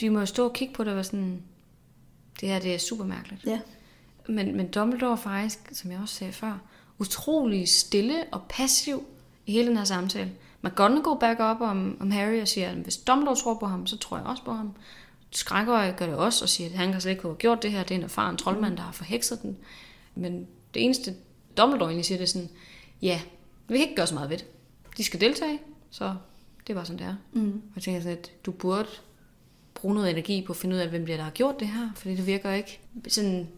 De 0.00 0.10
må 0.10 0.20
jo 0.20 0.26
stå 0.26 0.44
og 0.44 0.52
kigge 0.52 0.74
på 0.74 0.84
det 0.84 0.90
og 0.90 0.94
være 0.96 1.04
sådan, 1.04 1.42
det 2.40 2.48
her 2.48 2.58
det 2.58 2.74
er 2.74 2.78
super 2.78 3.04
mærkeligt. 3.04 3.44
Ja. 3.46 3.60
Men, 4.28 4.56
men 4.56 4.68
Dumbledore 4.70 5.12
er 5.12 5.16
faktisk, 5.16 5.58
som 5.72 5.90
jeg 5.90 6.00
også 6.00 6.14
sagde 6.14 6.32
før, 6.32 6.58
utrolig 6.98 7.68
stille 7.68 8.24
og 8.32 8.42
passiv 8.48 9.04
i 9.50 9.52
hele 9.52 9.68
den 9.68 9.76
her 9.76 9.84
samtale. 9.84 10.32
McGonagall 10.62 11.20
backer 11.20 11.44
op 11.44 11.60
om, 11.60 11.96
om 12.00 12.10
Harry 12.10 12.40
og 12.40 12.48
siger, 12.48 12.70
at 12.70 12.76
hvis 12.76 12.96
Dumbledore 12.96 13.36
tror 13.36 13.54
på 13.54 13.66
ham, 13.66 13.86
så 13.86 13.96
tror 13.96 14.16
jeg 14.16 14.26
også 14.26 14.44
på 14.44 14.52
ham. 14.52 14.72
Skrækker 15.30 15.92
gør 15.92 16.06
det 16.06 16.14
også 16.14 16.44
og 16.44 16.48
siger, 16.48 16.70
at 16.70 16.76
han 16.76 16.92
kan 16.92 17.00
slet 17.00 17.10
ikke 17.10 17.22
have 17.22 17.36
gjort 17.36 17.62
det 17.62 17.72
her. 17.72 17.82
Det 17.82 17.90
er 17.90 17.98
en 17.98 18.04
erfaren 18.04 18.36
troldmand, 18.36 18.76
der 18.76 18.82
har 18.82 18.92
forhekset 18.92 19.42
den. 19.42 19.56
Men 20.14 20.46
det 20.74 20.84
eneste 20.84 21.14
Dumbledore 21.56 21.88
egentlig 21.88 22.04
siger, 22.04 22.18
det 22.18 22.24
er 22.24 22.28
sådan, 22.28 22.48
ja, 23.02 23.20
vi 23.68 23.74
kan 23.74 23.82
ikke 23.82 23.96
gøre 23.96 24.06
så 24.06 24.14
meget 24.14 24.30
ved 24.30 24.38
det. 24.38 24.46
De 24.96 25.04
skal 25.04 25.20
deltage, 25.20 25.58
så 25.90 26.14
det 26.66 26.72
er 26.72 26.74
bare 26.74 26.86
sådan, 26.86 26.98
det 26.98 27.06
er. 27.06 27.14
Mm. 27.32 27.52
Og 27.52 27.72
jeg 27.76 27.82
tænker 27.82 28.00
sådan, 28.00 28.18
at 28.18 28.32
du 28.46 28.50
burde 28.50 28.88
bruge 29.74 29.94
noget 29.94 30.10
energi 30.10 30.44
på 30.46 30.52
at 30.52 30.56
finde 30.56 30.76
ud 30.76 30.80
af, 30.80 30.88
hvem 30.88 31.06
det 31.06 31.12
er, 31.12 31.16
der 31.16 31.24
har 31.24 31.30
gjort 31.30 31.60
det 31.60 31.68
her. 31.68 31.90
Fordi 31.96 32.16
det 32.16 32.26
virker 32.26 32.52
ikke 32.52 32.80
sådan, 33.08 33.48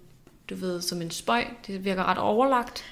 du 0.50 0.54
ved, 0.54 0.80
som 0.80 1.02
en 1.02 1.10
spøj. 1.10 1.44
Det 1.66 1.84
virker 1.84 2.04
ret 2.04 2.18
overlagt. 2.18 2.84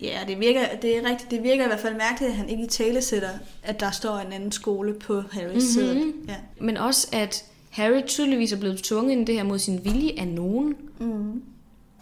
Ja, 0.00 0.20
det 0.28 0.40
virker, 0.40 0.60
det 0.82 0.96
er 0.96 1.10
rigtigt. 1.10 1.30
Det 1.30 1.42
virker 1.42 1.64
i 1.64 1.66
hvert 1.66 1.80
fald 1.80 1.96
mærkeligt, 1.96 2.30
at 2.30 2.36
han 2.36 2.48
ikke 2.48 2.64
i 2.64 2.66
tale 2.66 3.02
sætter, 3.02 3.28
at 3.62 3.80
der 3.80 3.90
står 3.90 4.18
en 4.18 4.32
anden 4.32 4.52
skole 4.52 4.94
på 4.94 5.22
Harrys 5.32 5.48
mm-hmm. 5.48 5.60
side. 5.60 6.12
Ja. 6.28 6.36
Men 6.60 6.76
også, 6.76 7.08
at 7.12 7.44
Harry 7.70 8.02
tydeligvis 8.06 8.52
er 8.52 8.56
blevet 8.56 8.78
tvunget 8.78 9.12
ind 9.12 9.20
i 9.20 9.24
det 9.24 9.34
her 9.34 9.42
mod 9.42 9.58
sin 9.58 9.84
vilje 9.84 10.12
af 10.18 10.28
nogen. 10.28 10.76
Mm. 10.98 11.42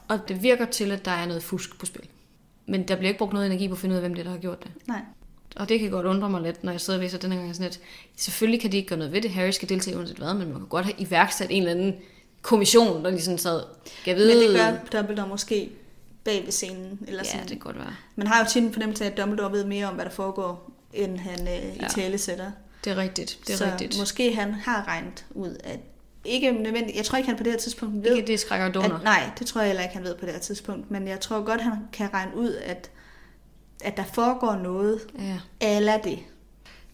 Og 0.09 0.29
det 0.29 0.43
virker 0.43 0.65
til, 0.65 0.93
at 0.93 1.05
der 1.05 1.11
er 1.11 1.27
noget 1.27 1.43
fusk 1.43 1.79
på 1.79 1.87
spil. 1.87 2.03
Men 2.67 2.89
der 2.89 2.97
bliver 2.97 3.09
ikke 3.09 3.19
brugt 3.19 3.33
noget 3.33 3.47
energi 3.47 3.69
på 3.69 3.75
at 3.75 3.79
finde 3.79 3.93
ud 3.93 3.97
af, 3.97 4.03
hvem 4.03 4.15
det 4.15 4.21
er, 4.21 4.25
der 4.25 4.31
har 4.31 4.39
gjort 4.39 4.63
det. 4.63 4.71
Nej. 4.87 5.01
Og 5.57 5.69
det 5.69 5.81
kan 5.81 5.91
godt 5.91 6.07
undre 6.07 6.31
mig 6.31 6.43
lidt, 6.43 6.65
når 6.65 6.73
jeg 6.73 6.81
sidder 6.81 6.99
og 6.99 7.03
læser 7.03 7.19
den 7.19 7.33
her 7.33 7.41
gang 7.41 7.55
sådan, 7.55 7.69
at 7.69 7.81
selvfølgelig 8.17 8.61
kan 8.61 8.73
de 8.73 8.77
ikke 8.77 8.89
gøre 8.89 8.99
noget 8.99 9.13
ved 9.13 9.23
det. 9.23 9.31
Harry 9.31 9.51
skal 9.51 9.69
deltage 9.69 9.97
uanset 9.97 10.17
hvad, 10.17 10.35
men 10.35 10.49
man 10.49 10.59
kan 10.59 10.69
godt 10.69 10.85
have 10.85 10.95
iværksat 10.99 11.47
en 11.51 11.63
eller 11.63 11.71
anden 11.71 11.95
kommission, 12.43 13.05
der 13.05 13.11
ligesom 13.11 13.39
sad, 13.39 13.63
kan 14.05 14.17
vide... 14.17 14.35
Men 14.35 14.49
det 14.49 14.61
gør 14.93 14.99
Dumbledore 14.99 15.29
måske 15.29 15.71
bag 16.25 16.45
ved 16.45 16.53
scenen. 16.53 16.99
Eller 17.07 17.23
Ja, 17.25 17.31
sådan. 17.31 17.41
det 17.43 17.49
kan 17.51 17.59
godt 17.59 17.77
være. 17.79 17.95
Man 18.17 18.27
har 18.27 18.39
jo 18.39 18.45
tit 18.51 18.63
en 18.63 18.73
fornemmelse 18.73 19.05
af, 19.05 19.11
at 19.11 19.17
Dumbledore 19.17 19.53
ved 19.53 19.65
mere 19.65 19.87
om, 19.87 19.95
hvad 19.95 20.05
der 20.05 20.11
foregår, 20.11 20.71
end 20.93 21.19
han 21.19 21.49
øh, 21.49 21.55
i 21.77 21.79
Ja. 21.81 21.89
tale 21.89 22.19
sætter. 22.19 22.51
Det 22.85 22.93
er 22.93 22.97
rigtigt. 22.97 23.39
Det 23.47 23.53
er 23.53 23.57
så 23.57 23.65
rigtigt. 23.65 23.99
måske 23.99 24.35
han 24.35 24.53
har 24.55 24.89
regnet 24.89 25.25
ud, 25.31 25.57
at 25.65 25.81
ikke 26.25 26.53
nødvendigt, 26.53 26.97
jeg 26.97 27.05
tror 27.05 27.17
ikke, 27.19 27.29
han 27.29 27.37
på 27.39 27.43
det 27.45 27.53
her 27.53 27.59
tidspunkt 27.59 28.05
ved, 28.05 28.17
Ikke 28.17 28.27
det 28.27 28.41
skrækker 28.41 28.69
doner. 28.73 28.95
at, 28.97 29.03
nej, 29.05 29.31
det 29.39 29.47
tror 29.47 29.61
jeg 29.61 29.69
heller 29.69 29.83
ikke, 29.83 29.95
han 29.95 30.05
ved 30.05 30.15
på 30.15 30.27
det 30.27 30.35
her 30.35 30.41
tidspunkt, 30.41 30.91
men 30.91 31.09
jeg 31.09 31.21
tror 31.21 31.41
godt, 31.45 31.61
han 31.61 31.73
kan 31.93 32.15
regne 32.15 32.37
ud, 32.37 32.55
at, 32.55 32.91
at 33.85 33.97
der 33.97 34.05
foregår 34.13 34.57
noget 34.57 35.01
Ja, 35.19 35.39
ala 35.61 35.99
det. 36.05 36.19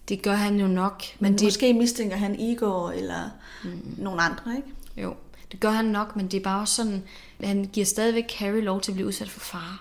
det 0.09 0.23
gør 0.23 0.35
han 0.35 0.61
jo 0.61 0.67
nok. 0.67 1.03
Men 1.19 1.31
Men 1.31 1.39
det, 1.39 1.47
måske 1.47 1.75
mistænker 1.75 2.17
han 2.17 2.41
Igor 2.41 2.91
eller 2.91 3.31
mm. 3.65 3.95
nogen 3.99 4.21
andre, 4.23 4.57
ikke? 4.57 4.69
jo, 4.97 5.15
det 5.53 5.61
gør 5.61 5.71
han 5.71 5.85
nok, 5.85 6.17
men 6.17 6.29
det 6.29 6.37
er 6.37 6.43
bare 6.43 6.61
også 6.61 6.75
sådan, 6.75 7.03
at 7.39 7.49
han 7.49 7.65
giver 7.73 7.87
stadigvæk 7.87 8.33
Harry 8.33 8.63
lov 8.63 8.81
til 8.81 8.91
at 8.91 8.95
blive 8.95 9.09
udsat 9.09 9.31
for 9.31 9.41
fare. 9.41 9.77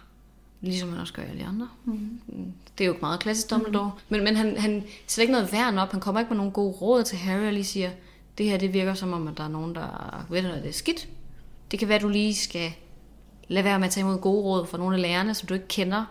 Ligesom 0.62 0.90
han 0.90 1.00
også 1.00 1.14
gør 1.14 1.24
alle 1.24 1.40
de 1.40 1.46
andre. 1.46 1.70
Mm. 1.86 2.54
Det 2.78 2.84
er 2.84 2.88
jo 2.88 2.96
meget 3.02 3.20
klassisk 3.20 3.50
Dumbledore. 3.50 3.92
Mm. 3.96 4.02
Men, 4.10 4.24
men 4.24 4.36
han, 4.36 4.58
han 4.58 4.84
sætter 5.08 5.22
ikke 5.22 5.32
noget 5.32 5.52
værn 5.52 5.78
op. 5.78 5.92
Han 5.92 6.00
kommer 6.00 6.22
ikke 6.22 6.30
med 6.30 6.38
nogen 6.38 6.52
gode 6.52 6.72
råd 6.72 7.04
til 7.04 7.18
Harry 7.18 7.46
og 7.46 7.54
lige 7.54 7.64
siger, 7.64 7.90
det 8.38 8.46
her 8.46 8.58
det 8.58 8.74
virker 8.74 8.94
som 8.94 9.14
om, 9.14 9.28
at 9.28 9.38
der 9.38 9.44
er 9.44 9.48
nogen, 9.48 9.76
der 9.76 10.26
ved, 10.30 10.46
at 10.46 10.64
det 10.64 10.70
er 10.70 10.74
skidt. 10.74 11.08
Det 11.72 11.80
kan 11.80 11.88
være, 11.88 11.96
at 11.96 12.02
du 12.02 12.10
lige 12.10 12.36
skal 12.36 12.72
lade 13.48 13.64
være 13.64 13.80
med 13.80 13.88
at 13.88 13.94
tage 13.94 14.02
imod 14.02 14.18
gode 14.18 14.44
råd 14.44 14.68
fra 14.68 14.78
nogle 14.78 14.96
af 14.96 15.02
lærerne, 15.02 15.34
som 15.34 15.48
du 15.48 15.54
ikke 15.54 15.68
kender. 15.68 16.06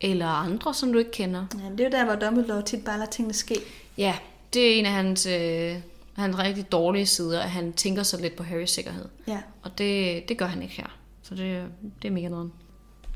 Eller 0.00 0.26
andre, 0.26 0.74
som 0.74 0.92
du 0.92 0.98
ikke 0.98 1.10
kender. 1.10 1.46
Ja, 1.54 1.70
det 1.70 1.80
er 1.80 1.84
jo 1.84 1.90
der, 1.90 2.04
hvor 2.04 2.14
Dumbledore 2.14 2.62
tit 2.62 2.84
bare 2.84 2.98
lader 2.98 3.10
tingene 3.10 3.34
ske. 3.34 3.54
Ja, 3.98 4.14
det 4.54 4.70
er 4.70 4.78
en 4.78 4.86
af 4.86 4.92
hans, 4.92 5.26
øh, 5.26 5.76
hans 6.16 6.38
rigtig 6.38 6.72
dårlige 6.72 7.06
sider, 7.06 7.40
at 7.40 7.50
han 7.50 7.72
tænker 7.72 8.02
så 8.02 8.20
lidt 8.20 8.36
på 8.36 8.42
Harrys 8.42 8.70
sikkerhed. 8.70 9.08
Ja. 9.26 9.42
Og 9.62 9.78
det, 9.78 10.28
det 10.28 10.38
gør 10.38 10.46
han 10.46 10.62
ikke 10.62 10.74
her. 10.74 10.86
Så 11.22 11.34
det, 11.34 11.68
det 12.02 12.08
er 12.08 12.12
mega 12.12 12.28
noget. 12.28 12.50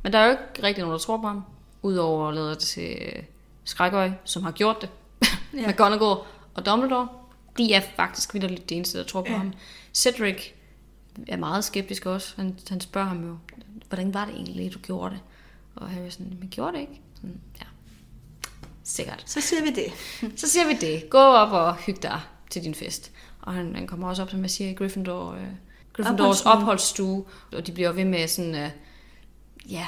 Men 0.03 0.13
der 0.13 0.19
er 0.19 0.25
jo 0.27 0.31
ikke 0.31 0.63
rigtig 0.63 0.83
nogen, 0.83 0.93
der 0.93 0.99
tror 0.99 1.17
på 1.17 1.27
ham. 1.27 1.43
Udover 1.83 2.29
at 2.29 2.35
lade 2.35 2.51
det 2.51 2.59
til 2.59 2.99
Skrækøj, 3.65 4.11
som 4.25 4.43
har 4.43 4.53
gjort 4.53 4.77
det. 4.81 4.91
Ja. 5.55 5.67
McGonagall 5.71 6.21
og 6.55 6.67
Dumbledore. 6.67 7.09
De 7.59 7.75
er 7.75 7.81
faktisk 7.97 8.35
vildt 8.35 8.69
det 8.69 8.77
eneste, 8.77 8.99
der 8.99 9.05
tror 9.05 9.23
på 9.23 9.33
ja. 9.33 9.37
Ham. 9.37 9.53
Cedric 9.95 10.51
er 11.29 11.37
meget 11.37 11.65
skeptisk 11.65 12.07
også. 12.07 12.35
Han, 12.37 12.59
han 12.69 12.81
spørger 12.81 13.09
ham 13.09 13.29
jo, 13.29 13.37
hvordan 13.89 14.15
var 14.15 14.25
det 14.25 14.35
egentlig, 14.35 14.75
du 14.75 14.79
gjorde 14.79 15.15
det? 15.15 15.21
Og 15.75 15.91
Harry 15.91 16.11
sådan, 16.11 16.37
men 16.41 16.49
gjorde 16.49 16.73
det 16.73 16.81
ikke? 16.81 17.01
Sådan, 17.15 17.41
ja, 17.61 17.67
sikkert. 18.85 19.23
Så 19.27 19.41
siger 19.41 19.63
vi 19.63 19.71
det. 19.71 19.93
Så 20.41 20.49
siger 20.49 20.67
vi 20.67 20.75
det. 20.75 21.11
Gå 21.11 21.19
op 21.19 21.53
og 21.53 21.77
hygge 21.77 22.03
dig 22.03 22.21
til 22.51 22.65
din 22.65 22.75
fest. 22.75 23.13
Og 23.43 23.55
han, 23.55 23.75
han 23.75 23.87
kommer 23.87 24.09
også 24.09 24.23
op, 24.23 24.31
som 24.31 24.43
jeg 24.43 24.51
siger, 24.51 24.71
i 24.71 24.75
Gryffindor, 24.75 25.33
øh, 25.33 25.41
Gryffindors 25.93 26.41
Opholdsstue. 26.41 26.53
opholdsstue. 26.53 27.25
Og 27.53 27.67
de 27.67 27.73
bliver 27.73 27.93
ved 27.93 28.05
med 28.05 28.29
sådan, 28.29 28.55
øh, 28.55 28.71
ja, 29.71 29.87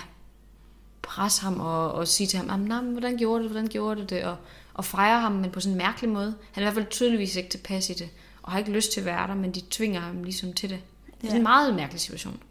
presse 1.02 1.42
ham 1.42 1.60
og, 1.60 1.92
og 1.92 2.08
sige 2.08 2.26
til 2.26 2.38
ham, 2.38 2.48
"Jamen, 2.48 2.68
nej, 2.68 2.80
men 2.82 2.92
hvordan 2.92 3.16
gjorde 3.16 3.42
det, 3.42 3.50
hvordan 3.50 3.68
gjorde 3.68 4.00
det 4.00 4.10
det? 4.10 4.24
Og, 4.24 4.36
og 4.74 4.84
fejre 4.84 5.20
ham, 5.20 5.32
men 5.32 5.50
på 5.50 5.60
sådan 5.60 5.72
en 5.74 5.78
mærkelig 5.78 6.10
måde. 6.10 6.34
Han 6.52 6.62
er 6.62 6.66
i 6.68 6.72
hvert 6.72 6.74
fald 6.82 6.90
tydeligvis 6.90 7.36
ikke 7.36 7.48
tilpas 7.50 7.90
i 7.90 7.92
det. 7.92 8.08
Og 8.42 8.52
har 8.52 8.58
ikke 8.58 8.70
lyst 8.70 8.92
til 8.92 9.00
at 9.00 9.06
være 9.06 9.26
der, 9.28 9.34
men 9.34 9.52
de 9.54 9.62
tvinger 9.70 10.00
ham 10.00 10.22
ligesom 10.22 10.52
til 10.52 10.70
det. 10.70 10.78
Det 11.20 11.28
er 11.28 11.32
Ja. 11.32 11.36
en 11.36 11.42
meget 11.42 11.74
mærkelig 11.74 12.00
situation. 12.00 12.42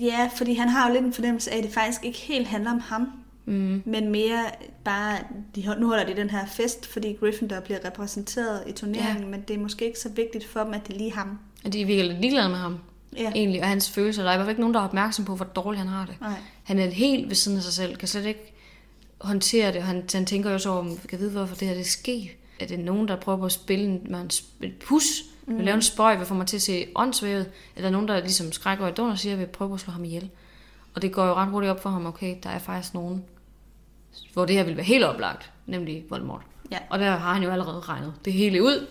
Ja, 0.00 0.30
fordi 0.36 0.54
han 0.54 0.68
har 0.68 0.88
jo 0.88 0.94
lidt 0.94 1.04
en 1.04 1.12
fornemmelse 1.12 1.50
af, 1.50 1.58
at 1.58 1.64
det 1.64 1.72
faktisk 1.72 2.04
ikke 2.04 2.18
helt 2.18 2.46
handler 2.46 2.70
om 2.70 2.80
ham. 2.80 3.12
Mm. 3.44 3.82
Men 3.84 4.08
mere 4.08 4.44
bare, 4.84 5.18
de, 5.56 5.74
nu 5.80 5.86
holder 5.86 6.06
de 6.06 6.16
den 6.16 6.30
her 6.30 6.46
fest, 6.46 6.86
fordi 6.86 7.12
Gryffindor 7.12 7.60
bliver 7.60 7.78
repræsenteret 7.84 8.62
i 8.66 8.72
turneringen, 8.72 9.24
ja. 9.24 9.30
men 9.30 9.40
det 9.48 9.56
er 9.56 9.60
måske 9.60 9.86
ikke 9.86 9.98
så 9.98 10.08
vigtigt 10.08 10.46
for 10.46 10.60
dem, 10.64 10.74
at 10.74 10.86
det 10.86 10.94
er 10.94 10.98
lige 10.98 11.12
ham. 11.12 11.38
Og 11.64 11.72
de 11.72 11.84
virker 11.84 12.02
lidt 12.02 12.20
ligeglade 12.20 12.48
med 12.48 12.56
ham. 12.56 12.78
Ja. 13.16 13.32
Egentlig, 13.34 13.60
og 13.60 13.68
hans 13.68 13.90
følelser. 13.90 14.22
Der 14.22 14.30
er 14.30 14.34
i 14.34 14.36
hvert 14.36 14.44
fald 14.44 14.50
ikke 14.50 14.60
nogen, 14.60 14.74
der 14.74 14.80
er 14.80 14.84
opmærksom 14.84 15.24
på, 15.24 15.36
hvor 15.36 15.44
dårligt 15.44 15.78
han 15.78 15.88
har 15.88 16.06
det. 16.06 16.20
Nej. 16.20 16.38
Han 16.62 16.78
er 16.78 16.90
helt 16.90 17.28
ved 17.28 17.34
siden 17.34 17.56
af 17.56 17.62
sig 17.62 17.72
selv, 17.72 17.96
kan 17.96 18.08
slet 18.08 18.26
ikke 18.26 18.52
håndtere 19.20 19.68
det. 19.68 19.76
og 19.76 19.84
Han, 19.84 20.04
han 20.12 20.26
tænker 20.26 20.50
jo 20.50 20.58
så 20.58 20.70
om, 20.70 20.98
kan 21.08 21.18
vide, 21.18 21.30
hvorfor 21.30 21.56
det 21.56 21.68
her 21.68 21.74
det 21.74 21.86
sker. 21.86 22.22
Er 22.60 22.66
det 22.66 22.78
nogen, 22.78 23.08
der 23.08 23.16
prøver 23.16 23.38
på 23.38 23.44
at 23.44 23.52
spille 23.52 23.84
en, 23.84 24.00
med 24.10 24.20
en 24.20 24.30
et 24.62 24.74
pus, 24.86 25.24
mm. 25.46 25.56
vil 25.56 25.64
lave 25.64 25.74
en 25.74 25.82
spøj, 25.82 26.16
vil 26.16 26.26
få 26.26 26.34
mig 26.34 26.46
til 26.46 26.56
at 26.56 26.62
se 26.62 26.86
åndssvævet? 26.94 27.40
Eller 27.40 27.50
er 27.76 27.82
der 27.82 27.90
nogen, 27.90 28.08
der 28.08 28.20
ligesom 28.20 28.52
skrækker 28.52 28.88
i 28.88 28.92
dun 28.92 29.10
og 29.10 29.18
siger, 29.18 29.32
at 29.32 29.38
vil 29.38 29.46
prøve 29.46 29.74
at 29.74 29.80
slå 29.80 29.92
ham 29.92 30.04
ihjel? 30.04 30.30
Og 30.94 31.02
det 31.02 31.12
går 31.12 31.26
jo 31.26 31.34
ret 31.34 31.48
hurtigt 31.48 31.70
op 31.70 31.82
for 31.82 31.90
ham, 31.90 32.06
okay, 32.06 32.36
der 32.42 32.50
er 32.50 32.58
faktisk 32.58 32.94
nogen, 32.94 33.24
hvor 34.32 34.44
det 34.44 34.56
her 34.56 34.64
vil 34.64 34.76
være 34.76 34.86
helt 34.86 35.04
oplagt, 35.04 35.52
nemlig 35.66 36.04
Voldemort. 36.10 36.42
Ja. 36.70 36.78
Og 36.90 36.98
der 36.98 37.10
har 37.16 37.34
han 37.34 37.42
jo 37.42 37.50
allerede 37.50 37.80
regnet 37.80 38.14
det 38.24 38.32
hele 38.32 38.62
ud. 38.62 38.86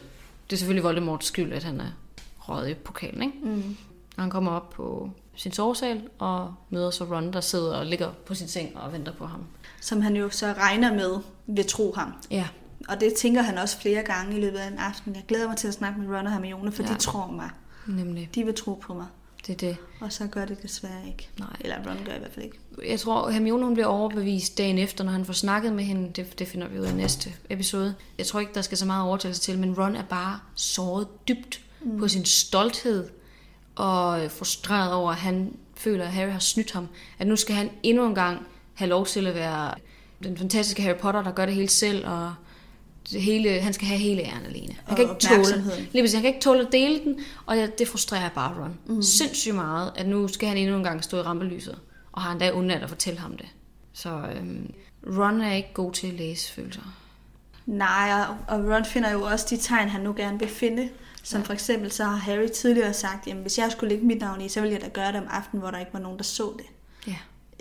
Det 0.50 0.56
er 0.56 0.58
selvfølgelig 0.58 0.84
Voldemorts 0.84 1.26
skyld, 1.26 1.54
at 1.54 1.64
han 1.64 1.80
er 1.82 1.92
røget 2.40 2.70
i 2.70 2.74
pokalen, 2.74 3.24
ikke? 3.24 3.38
Mm. 3.44 3.78
Og 4.18 4.24
han 4.24 4.30
kommer 4.30 4.52
op 4.52 4.70
på 4.70 5.10
sin 5.36 5.52
sovesal 5.52 6.02
og 6.20 6.54
møder 6.70 6.92
så 6.92 7.04
Ron, 7.04 7.34
der 7.34 7.42
sidder 7.42 7.76
og 7.76 7.86
ligger 7.86 8.12
på 8.26 8.34
sin 8.36 8.48
seng 8.48 8.78
og 8.78 8.94
venter 8.94 9.14
på 9.14 9.26
ham. 9.26 9.44
Som 9.82 10.02
han 10.02 10.16
jo 10.16 10.30
så 10.30 10.54
regner 10.58 10.94
med 10.94 11.20
vil 11.48 11.66
tro 11.68 11.94
ham. 11.96 12.14
Ja, 12.32 12.48
Og 12.90 13.00
det 13.00 13.14
tænker 13.14 13.42
han 13.42 13.58
også 13.58 13.80
flere 13.80 14.04
gange 14.04 14.38
i 14.38 14.42
løbet 14.42 14.58
af 14.58 14.68
en 14.68 14.78
aften. 14.78 15.16
Jeg 15.16 15.24
glæder 15.28 15.48
mig 15.48 15.58
til 15.58 15.68
at 15.68 15.74
snakke 15.74 16.00
med 16.00 16.18
Ron 16.18 16.26
og 16.26 16.32
Hermione, 16.32 16.72
for. 16.72 16.84
Ja. 16.84 16.90
de 16.90 16.96
tror 16.96 17.32
mig. 17.32 17.50
nemlig. 17.88 18.30
De 18.36 18.44
vil 18.44 18.56
tro 18.56 18.74
på 18.74 18.94
mig. 18.94 19.06
Det 19.48 19.54
er 19.54 19.68
det. 19.68 19.78
Og 20.00 20.14
så 20.14 20.28
gør 20.28 20.46
det 20.46 20.64
desværre 20.64 21.08
ikke. 21.08 21.30
Nej. 21.40 21.56
Eller 21.60 21.76
Ron 21.78 22.06
gør 22.06 22.16
i 22.16 22.20
hvert 22.20 22.34
fald 22.34 22.46
ikke. 22.46 22.60
Jeg 22.88 23.00
tror, 23.00 23.30
Hermione 23.30 23.66
hun 23.66 23.74
bliver 23.74 23.88
overbevist 23.88 24.58
dagen 24.58 24.78
efter, 24.78 25.04
når 25.04 25.12
han 25.12 25.26
får 25.26 25.34
snakket 25.34 25.74
med 25.74 25.84
hende. 25.84 26.12
Det, 26.16 26.40
det 26.40 26.48
finder 26.48 26.68
vi 26.68 26.80
ud 26.80 26.86
af 26.86 26.92
i 26.92 26.96
næste 26.96 27.34
episode. 27.50 27.96
Jeg 28.18 28.26
tror 28.26 28.40
ikke, 28.40 28.54
der 28.54 28.62
skal 28.62 28.78
så 28.78 28.86
meget 28.86 29.08
overtagelse 29.08 29.42
til, 29.42 29.60
men 29.60 29.80
Ron 29.80 29.96
er 29.96 30.04
bare 30.04 30.40
såret 30.56 31.08
dybt 31.28 31.62
mm. 31.82 32.00
på 32.00 32.08
sin 32.08 32.26
stolthed 32.26 33.10
og 33.76 34.32
frustreret 34.32 34.94
over, 34.94 35.12
at 35.12 35.18
han 35.18 35.56
føler, 35.76 36.06
at 36.06 36.12
Harry 36.12 36.32
har 36.32 36.40
snydt 36.40 36.72
ham. 36.72 36.88
At 37.20 37.28
nu 37.28 37.36
skal 37.36 37.56
han 37.56 37.70
endnu 37.84 38.06
en 38.06 38.16
gang 38.16 38.48
have 38.74 38.90
lov 38.90 39.06
til 39.06 39.28
at 39.28 39.36
være 39.36 39.74
den 40.24 40.38
fantastiske 40.38 40.82
Harry 40.82 40.98
Potter, 40.98 41.24
der 41.24 41.32
gør 41.32 41.46
det 41.46 41.56
hele 41.56 41.70
selv, 41.70 42.08
og 42.08 42.34
hele, 43.12 43.60
han 43.62 43.74
skal 43.74 43.88
have 43.88 44.00
hele 44.00 44.22
æren 44.22 44.46
alene. 44.46 44.76
Han 44.86 44.96
kan 44.96 45.10
ikke 45.10 45.20
tåle, 45.20 45.64
lige 45.94 46.10
han 46.14 46.22
kan 46.22 46.28
ikke 46.28 46.42
tåle 46.42 46.66
at 46.66 46.72
dele 46.72 47.04
den, 47.04 47.20
og 47.46 47.56
det 47.78 47.88
frustrerer 47.88 48.30
bare 48.30 48.64
Ron. 48.64 48.78
Mm. 48.88 49.02
Sindssygt 49.02 49.56
meget, 49.56 49.92
at 49.96 50.08
nu 50.08 50.28
skal 50.28 50.48
han 50.50 50.58
endnu 50.58 50.78
en 50.78 50.84
gang 50.84 51.04
stå 51.04 51.18
i 51.18 51.22
rampelyset, 51.22 51.80
og 52.12 52.22
har 52.22 52.32
endda 52.32 52.52
undladt 52.52 52.84
at 52.84 52.90
fortælle 52.90 53.20
ham 53.20 53.38
det. 53.38 53.48
Så 53.94 54.10
øhm, 54.36 54.74
Ron 55.18 55.42
er 55.42 55.54
ikke 55.54 55.74
god 55.74 55.92
til 55.92 56.08
at 56.08 56.14
læse 56.14 56.54
følelser. 56.54 56.82
Nej, 57.66 58.12
og- 58.30 58.56
og 58.58 58.76
Ron 58.76 58.86
finder 58.86 59.12
jo 59.12 59.22
også 59.22 59.46
de 59.50 59.58
tegn, 59.58 59.90
han 59.90 60.02
nu 60.02 60.14
gerne 60.18 60.40
vil 60.40 60.48
finde. 60.48 60.90
Som 61.24 61.42
ja. 61.42 61.46
for 61.48 61.54
eksempel 61.54 61.92
så 61.92 62.04
har 62.04 62.16
Harry 62.16 62.48
tidligere 62.48 62.94
sagt, 62.94 63.28
jamen 63.28 63.42
hvis 63.42 63.58
jeg 63.58 63.72
skulle 63.72 63.90
lægge 63.90 64.06
mit 64.08 64.20
navn 64.20 64.42
i, 64.42 64.50
så 64.50 64.62
ville 64.62 64.74
jeg 64.74 64.82
da 64.82 64.90
gøre 64.90 65.08
det 65.12 65.16
om 65.22 65.28
aftenen, 65.30 65.62
hvor 65.62 65.72
der 65.72 65.80
ikke 65.80 65.94
var 65.94 66.00
nogen, 66.00 66.18
der 66.18 66.24
så 66.24 66.54
det. 66.58 66.66
Ja. 67.08 67.16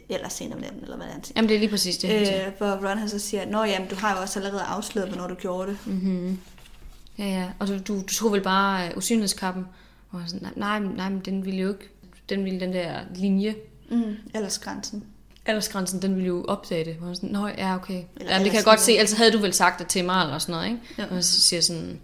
Eller 0.09 0.29
senere 0.29 0.55
om 0.55 0.61
natten, 0.61 0.83
eller 0.83 0.97
hvad 0.97 1.07
han 1.07 1.25
siger. 1.25 1.33
Jamen 1.37 1.49
det 1.49 1.55
er 1.55 1.59
lige 1.59 1.71
præcis 1.71 1.97
det. 1.99 2.11
Øh, 2.11 2.53
hvor 2.59 2.89
Ron 2.89 2.99
han 2.99 3.09
så 3.09 3.19
siger, 3.19 3.47
nå 3.47 3.65
jamen, 3.65 3.89
du 3.89 3.95
har 3.95 4.15
jo 4.17 4.21
også 4.23 4.39
allerede 4.39 4.63
afsløret, 4.63 5.09
hvornår 5.09 5.27
du 5.27 5.35
gjorde 5.35 5.71
det. 5.71 5.79
Mm-hmm. 5.87 6.39
Ja, 7.19 7.25
ja. 7.25 7.47
Og 7.59 7.69
du, 7.69 7.79
du, 7.79 7.95
du 8.01 8.07
tog 8.07 8.33
vel 8.33 8.41
bare 8.41 8.89
øh, 8.89 8.97
usynlighedskappen. 8.97 9.67
Og 10.11 10.21
sådan, 10.27 10.49
nej, 10.57 10.79
nej, 10.79 11.09
men 11.09 11.21
den 11.21 11.45
ville 11.45 11.61
jo 11.61 11.69
ikke, 11.69 11.89
den 12.29 12.45
ville 12.45 12.61
den 12.61 12.73
der 12.73 13.01
linje, 13.15 13.55
Mm. 13.91 14.17
Aldersgrænsen. 14.35 15.05
aldersgrænsen, 15.47 16.03
den 16.03 16.15
ville 16.15 16.27
jo 16.27 16.45
opdage 16.49 16.85
det. 16.85 16.95
Hvor 16.95 17.15
sådan, 17.15 17.29
Nå, 17.31 17.47
ja, 17.49 17.75
okay. 17.75 18.03
Eller 18.17 18.33
Jamen, 18.33 18.45
det 18.45 18.51
kan 18.51 18.57
jeg 18.57 18.65
godt 18.65 18.81
se, 18.81 18.93
ellers 18.97 19.13
havde 19.13 19.31
du 19.33 19.39
vel 19.39 19.53
sagt 19.53 19.79
det 19.79 19.87
til 19.87 20.05
mig, 20.05 20.23
eller 20.23 20.39
sådan 20.39 20.53
noget, 20.53 20.67
ikke? 20.67 20.81
Ja. 20.99 21.17
Og 21.17 21.25
så 21.25 21.41
siger 21.41 21.61
sådan, 21.61 22.01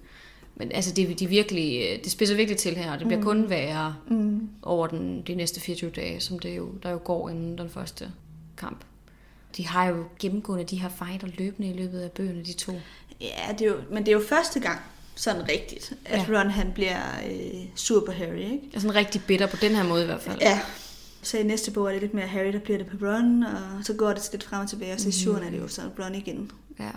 men 0.56 0.72
altså, 0.72 0.92
det, 0.94 1.20
de 1.20 1.26
virkelig, 1.26 1.80
øh, 1.82 2.04
det 2.04 2.12
spidser 2.12 2.34
virkelig 2.36 2.58
til 2.58 2.76
her, 2.76 2.92
og 2.92 2.98
det 2.98 3.06
bliver 3.06 3.20
mm. 3.20 3.24
kun 3.24 3.50
værre 3.50 3.96
Mm. 4.08 4.48
over 4.62 4.86
den, 4.86 5.22
de 5.22 5.34
næste 5.34 5.60
24 5.60 5.90
dage, 5.90 6.20
som 6.20 6.38
det 6.38 6.56
jo, 6.56 6.68
der 6.82 6.90
jo 6.90 7.00
går 7.04 7.28
inden 7.30 7.58
den 7.58 7.70
første 7.70 8.12
kamp. 8.56 8.78
De 9.56 9.66
har 9.66 9.86
jo 9.86 10.04
gennemgående 10.18 10.64
de 10.64 10.76
her 10.80 10.88
fighter 10.88 11.28
løbende 11.38 11.68
i 11.70 11.72
løbet 11.72 12.00
af 12.00 12.10
bøgerne, 12.12 12.42
de 12.44 12.52
to. 12.52 12.72
Ja, 13.20 13.52
det 13.58 13.60
er 13.66 13.68
jo, 13.70 13.76
men 13.90 13.98
det 14.06 14.08
er 14.08 14.12
jo 14.16 14.22
første 14.28 14.60
gang, 14.60 14.78
sådan 15.14 15.48
rigtigt, 15.48 15.92
at 16.04 16.28
Ja. 16.28 16.38
Ron 16.40 16.50
han 16.50 16.72
bliver 16.74 17.00
øh, 17.30 17.60
sur 17.74 18.06
på 18.06 18.12
Harry, 18.12 18.38
ikke? 18.38 18.60
Er 18.74 18.80
sådan 18.80 18.94
rigtig 18.94 19.22
bitter 19.26 19.46
på 19.46 19.56
den 19.60 19.74
her 19.74 19.84
måde 19.84 20.02
i 20.02 20.06
hvert 20.06 20.22
fald. 20.22 20.38
Ja. 20.40 20.60
Så 21.22 21.38
i 21.38 21.42
næste 21.42 21.70
bog 21.70 21.86
er 21.88 21.92
det 21.92 22.00
lidt 22.00 22.14
mere 22.14 22.26
Harry, 22.26 22.52
der 22.52 22.58
bliver 22.58 22.78
det 22.78 22.86
på 22.86 22.96
Ron, 23.06 23.42
og 23.42 23.84
så 23.84 23.94
går 23.94 24.08
det 24.12 24.28
lidt 24.32 24.44
frem 24.44 24.60
og 24.62 24.68
tilbage, 24.70 24.92
og 24.92 25.00
så 25.00 25.08
i 25.08 25.12
syvende 25.12 25.46
er 25.46 25.50
det 25.50 25.58
jo 25.58 25.68
så 25.68 25.82
Ron 25.98 26.14
igen. 26.14 26.50
ja. 26.80 26.90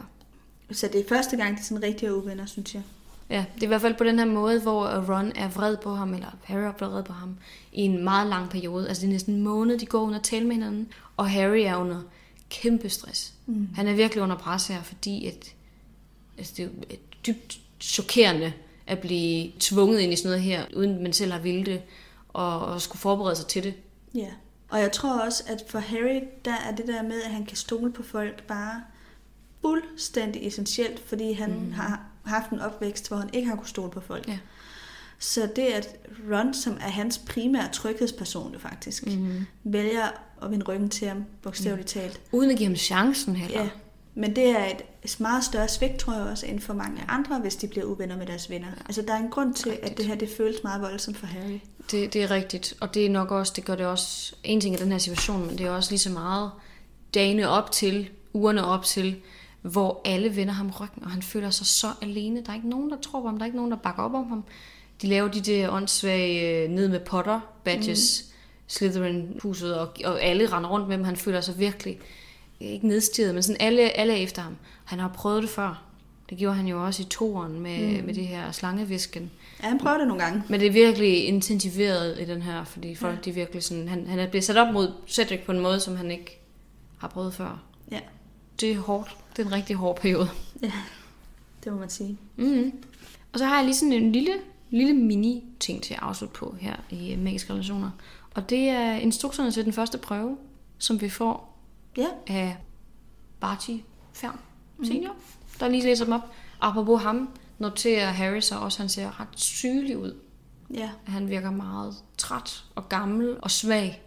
Så 0.71 0.87
det 0.93 1.01
er 1.01 1.05
første 1.09 1.37
gang, 1.37 1.57
de 1.57 1.63
sådan 1.65 1.83
rigtig 1.83 2.07
er 2.07 2.11
uvenner, 2.11 2.45
synes 2.45 2.73
jeg. 2.73 2.81
Ja, 3.29 3.45
det 3.55 3.63
er 3.63 3.67
i 3.67 3.67
hvert 3.67 3.81
fald 3.81 3.97
på 3.97 4.03
den 4.03 4.19
her 4.19 4.25
måde, 4.25 4.61
hvor 4.61 4.87
Ron 4.87 5.31
er 5.35 5.49
vred 5.49 5.77
på 5.77 5.95
ham, 5.95 6.13
eller 6.13 6.37
Harry 6.43 6.61
er 6.61 6.87
vred 6.87 7.03
på 7.03 7.13
ham, 7.13 7.37
i 7.71 7.81
en 7.81 8.03
meget 8.03 8.27
lang 8.27 8.49
periode. 8.49 8.87
Altså 8.87 9.01
det 9.01 9.07
er 9.07 9.11
næsten 9.11 9.33
en 9.33 9.41
måned, 9.41 9.79
de 9.79 9.85
går 9.85 9.99
under 9.99 10.19
at 10.19 10.23
tale 10.23 10.45
med 10.45 10.55
hinanden, 10.55 10.87
og 11.17 11.29
Harry 11.29 11.59
er 11.59 11.75
under 11.75 12.01
kæmpe 12.49 12.89
stress. 12.89 13.33
Mm. 13.45 13.69
Han 13.75 13.87
er 13.87 13.93
virkelig 13.93 14.23
under 14.23 14.37
pres 14.37 14.67
her, 14.67 14.81
fordi 14.81 15.25
at, 15.25 15.53
altså 16.37 16.53
det 16.57 16.65
er 16.65 16.69
et 16.89 17.25
dybt 17.27 17.59
chokerende 17.79 18.53
at 18.87 18.99
blive 18.99 19.51
tvunget 19.59 19.99
ind 19.99 20.13
i 20.13 20.15
sådan 20.15 20.29
noget 20.29 20.41
her, 20.41 20.65
uden 20.75 21.03
man 21.03 21.13
selv 21.13 21.31
har 21.31 21.39
ville 21.39 21.65
det, 21.65 21.81
og, 22.29 22.59
og 22.59 22.81
skulle 22.81 22.99
forberede 22.99 23.35
sig 23.35 23.47
til 23.47 23.63
det. 23.63 23.73
Ja. 24.15 24.29
Og 24.69 24.79
jeg 24.79 24.91
tror 24.91 25.19
også, 25.19 25.43
at 25.47 25.63
for 25.67 25.79
Harry, 25.79 26.21
der 26.45 26.55
er 26.69 26.75
det 26.75 26.87
der 26.87 27.03
med, 27.03 27.21
at 27.21 27.31
han 27.31 27.45
kan 27.45 27.57
stole 27.57 27.91
på 27.91 28.03
folk 28.03 28.43
bare 28.43 28.81
fuldstændig 29.61 30.47
essentielt, 30.47 30.99
fordi 30.99 31.33
han 31.33 31.59
mm. 31.59 31.71
har 31.71 32.05
haft 32.27 32.49
en 32.49 32.59
opvækst, 32.59 33.07
hvor 33.07 33.17
han 33.17 33.29
ikke 33.33 33.47
har 33.47 33.55
kunnet 33.55 33.69
stole 33.69 33.91
på 33.91 33.99
folk. 33.99 34.27
Ja. 34.27 34.37
Så 35.19 35.49
det, 35.55 35.61
at 35.61 35.95
Ron, 36.31 36.53
som 36.53 36.73
er 36.73 36.89
hans 36.89 37.17
primære 37.17 37.69
tryghedsperson 37.73 38.53
jo 38.53 38.59
faktisk, 38.59 39.05
mm. 39.05 39.45
vælger 39.63 40.07
at 40.41 40.51
vende 40.51 40.65
ryggen 40.65 40.89
til 40.89 41.07
ham, 41.07 41.25
bogstaveligt 41.41 41.95
mm. 41.95 42.01
talt. 42.01 42.21
Uden 42.31 42.51
at 42.51 42.57
give 42.57 42.67
ham 42.67 42.75
chancen 42.75 43.35
heller. 43.35 43.61
Ja. 43.61 43.69
Men 44.15 44.35
det 44.35 44.49
er 44.49 44.65
et 45.03 45.19
meget 45.19 45.43
større 45.43 45.67
svigt, 45.67 45.97
tror 45.97 46.13
jeg 46.13 46.21
også, 46.21 46.45
end 46.45 46.59
for 46.59 46.73
mange 46.73 47.01
andre, 47.07 47.39
hvis 47.39 47.55
de 47.55 47.67
bliver 47.67 47.85
uvenner 47.85 48.17
med 48.17 48.25
deres 48.25 48.49
venner. 48.49 48.67
Ja. 48.67 48.81
Altså, 48.85 49.01
der 49.01 49.13
er 49.13 49.17
en 49.17 49.29
grund 49.29 49.53
til, 49.53 49.71
Rigtigt. 49.71 49.91
at 49.91 49.97
det 49.97 50.05
her 50.05 50.15
det 50.15 50.29
føles 50.37 50.63
meget 50.63 50.81
voldsomt 50.81 51.17
for 51.17 51.27
Harry. 51.27 51.59
Det, 51.91 52.13
det 52.13 52.23
er 52.23 52.31
rigtigt, 52.31 52.73
og 52.79 52.93
det 52.93 53.05
er 53.05 53.09
nok 53.09 53.31
også, 53.31 53.53
det 53.55 53.65
gør 53.65 53.75
det 53.75 53.85
også, 53.85 54.35
en 54.43 54.61
ting 54.61 54.75
i 54.75 54.77
den 54.77 54.91
her 54.91 54.99
situation, 54.99 55.47
men 55.47 55.57
det 55.57 55.65
er 55.65 55.71
også 55.71 55.91
lige 55.91 55.99
så 55.99 56.09
meget 56.09 56.51
dagene 57.13 57.49
op 57.49 57.71
til, 57.71 58.09
ugerne 58.33 58.65
op 58.65 58.85
til, 58.85 59.15
hvor 59.71 60.01
alle 60.05 60.35
vender 60.35 60.53
ham 60.53 60.69
ryggen, 60.79 61.03
og 61.03 61.11
han 61.11 61.21
føler 61.21 61.49
sig 61.49 61.65
så 61.65 61.87
alene. 62.01 62.43
Der 62.43 62.51
er 62.51 62.55
ikke 62.55 62.69
nogen, 62.69 62.89
der 62.89 62.97
tror 63.01 63.21
på 63.21 63.27
ham, 63.27 63.37
der 63.37 63.43
er 63.43 63.45
ikke 63.45 63.57
nogen, 63.57 63.71
der 63.71 63.77
bakker 63.77 64.03
op 64.03 64.13
om 64.13 64.29
ham. 64.29 64.43
De 65.01 65.07
laver 65.07 65.27
de 65.27 65.41
der 65.41 65.69
åndssvage 65.69 66.63
øh, 66.63 66.69
ned 66.69 66.87
med 66.87 66.99
Potter 66.99 67.39
badges 67.63 68.25
Slytherin-huset, 68.67 69.79
og, 69.79 69.89
og 70.05 70.21
alle 70.21 70.45
render 70.45 70.69
rundt 70.69 70.87
med 70.87 70.95
ham. 70.95 71.05
Han 71.05 71.15
føler 71.15 71.41
sig 71.41 71.59
virkelig, 71.59 71.99
ikke 72.59 72.87
nedstiget, 72.87 73.33
men 73.33 73.43
sådan 73.43 73.61
alle, 73.61 73.97
alle 73.97 74.13
er 74.13 74.17
efter 74.17 74.41
ham. 74.41 74.55
Han 74.85 74.99
har 74.99 75.07
prøvet 75.07 75.41
det 75.43 75.49
før. 75.49 75.83
Det 76.29 76.37
gjorde 76.37 76.55
han 76.55 76.67
jo 76.67 76.85
også 76.85 77.01
i 77.01 77.05
toeren 77.05 77.59
med, 77.59 77.99
mm. 77.99 78.05
med 78.05 78.13
det 78.13 78.27
her 78.27 78.51
slangevisken. 78.51 79.31
Ja, 79.63 79.67
han 79.67 79.79
prøver 79.79 79.97
det 79.97 80.07
nogle 80.07 80.23
gange. 80.23 80.43
Men 80.49 80.59
det 80.59 80.67
er 80.67 80.71
virkelig 80.71 81.27
intensiveret 81.27 82.19
i 82.19 82.25
den 82.25 82.41
her, 82.41 82.63
fordi 82.63 82.95
folk 82.95 83.15
ja. 83.15 83.21
de 83.21 83.31
virkelig 83.31 83.63
sådan, 83.63 83.87
han, 83.87 84.07
han 84.07 84.19
er 84.19 84.27
blevet 84.27 84.43
sat 84.43 84.57
op 84.57 84.73
mod 84.73 84.91
Cedric 85.07 85.39
på 85.45 85.51
en 85.51 85.59
måde, 85.59 85.79
som 85.79 85.95
han 85.95 86.11
ikke 86.11 86.39
har 86.97 87.07
prøvet 87.07 87.33
før. 87.33 87.63
Ja, 87.91 87.99
Det 88.59 88.71
er 88.71 88.77
hårdt. 88.79 89.17
Det 89.35 89.41
er 89.41 89.47
en 89.47 89.53
rigtig 89.53 89.75
hård 89.75 89.95
periode. 89.95 90.29
ja. 90.61 90.71
det 91.63 91.71
må 91.73 91.79
man 91.79 91.89
sige. 91.89 92.17
Mm-hmm. 92.35 92.83
Og 93.33 93.39
så 93.39 93.45
har 93.45 93.55
jeg 93.55 93.65
lige 93.65 93.75
sådan 93.75 93.93
en 93.93 94.11
lille, 94.11 94.33
lille 94.69 94.93
mini-ting 94.93 95.83
til 95.83 95.93
at 95.93 95.99
afslutte 95.99 96.35
på 96.35 96.55
her 96.59 96.75
i 96.89 97.13
øh, 97.13 97.19
Magiske 97.19 97.53
Relationer. 97.53 97.89
Og 98.35 98.49
det 98.49 98.69
er 98.69 98.91
instrukserne 98.91 99.51
til 99.51 99.65
den 99.65 99.73
første 99.73 99.97
prøve, 99.97 100.37
som 100.77 101.01
vi 101.01 101.09
får 101.09 101.57
Ja, 101.97 102.07
af 102.27 102.57
Barty 103.39 103.71
Færm 104.13 104.39
senior, 104.83 105.13
mm. 105.13 105.19
der 105.59 105.67
lige 105.67 105.83
læser 105.83 106.05
dem 106.05 106.13
op. 106.13 106.31
Apropos 106.61 107.01
ham, 107.01 107.29
noterer 107.59 108.11
Harry 108.11 108.39
så 108.39 108.55
også, 108.55 108.75
at 108.75 108.79
han 108.79 108.89
ser 108.89 109.19
ret 109.19 109.27
sygelig 109.35 109.97
ud. 109.97 110.15
ja. 110.73 110.89
At 111.05 111.11
han 111.11 111.29
virker 111.29 111.51
meget 111.51 111.95
træt 112.17 112.63
og 112.75 112.89
gammel 112.89 113.37
og 113.41 113.51
svag. 113.51 114.01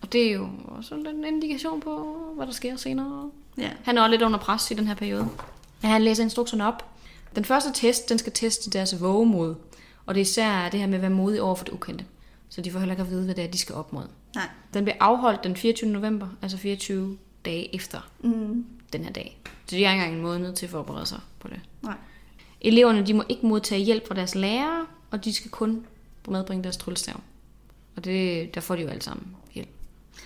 Og 0.00 0.12
det 0.12 0.28
er 0.28 0.32
jo 0.32 0.48
også 0.68 0.94
en 0.94 1.24
indikation 1.24 1.80
på, 1.80 2.16
hvad 2.36 2.46
der 2.46 2.52
sker 2.52 2.76
senere. 2.76 3.30
Ja. 3.58 3.70
Han 3.84 3.98
er 3.98 4.02
også 4.02 4.10
lidt 4.10 4.22
under 4.22 4.38
pres 4.38 4.70
i 4.70 4.74
den 4.74 4.86
her 4.86 4.94
periode. 4.94 5.28
Ja, 5.82 5.88
han 5.88 6.02
læser 6.02 6.22
instrukserne 6.22 6.66
op. 6.66 6.84
Den 7.36 7.44
første 7.44 7.70
test, 7.74 8.08
den 8.08 8.18
skal 8.18 8.32
teste 8.32 8.70
deres 8.70 9.00
vågemod. 9.00 9.54
Og 10.06 10.14
det 10.14 10.20
er 10.20 10.22
især 10.22 10.68
det 10.68 10.80
her 10.80 10.86
med 10.86 10.94
at 10.94 11.02
være 11.02 11.10
modig 11.10 11.42
over 11.42 11.54
for 11.54 11.64
det 11.64 11.72
ukendte. 11.72 12.04
Så 12.48 12.60
de 12.60 12.70
får 12.70 12.78
heller 12.78 12.92
ikke 12.92 13.02
at 13.02 13.10
vide, 13.10 13.24
hvad 13.24 13.34
det 13.34 13.44
er, 13.44 13.48
de 13.48 13.58
skal 13.58 13.74
op 13.74 13.92
mod. 13.92 14.04
Nej. 14.34 14.48
Den 14.74 14.84
bliver 14.84 14.96
afholdt 15.00 15.44
den 15.44 15.56
24. 15.56 15.90
november, 15.90 16.28
altså 16.42 16.56
24 16.58 17.18
dage 17.44 17.74
efter 17.74 18.10
Mm. 18.20 18.64
den 18.92 19.04
her 19.04 19.12
dag. 19.12 19.38
Så 19.66 19.76
de 19.76 19.84
har 19.84 19.92
ikke 19.92 20.02
engang 20.04 20.16
en 20.16 20.22
måned 20.22 20.52
til 20.54 20.66
at 20.66 20.70
forberede 20.70 21.06
sig 21.06 21.20
på 21.40 21.48
det. 21.48 21.60
Nej. 21.82 21.94
Eleverne 22.60 23.06
de 23.06 23.14
må 23.14 23.24
ikke 23.28 23.46
modtage 23.46 23.84
hjælp 23.84 24.08
fra 24.08 24.14
deres 24.14 24.34
lærere, 24.34 24.86
og 25.10 25.24
de 25.24 25.34
skal 25.34 25.50
kun 25.50 25.86
medbringe 26.28 26.62
deres 26.64 26.76
tryllestav. 26.76 27.20
Og 27.96 28.04
det, 28.04 28.54
der 28.54 28.60
får 28.60 28.76
de 28.76 28.82
jo 28.82 28.88
alle 28.88 29.02
sammen 29.02 29.26
hjælp 29.54 29.68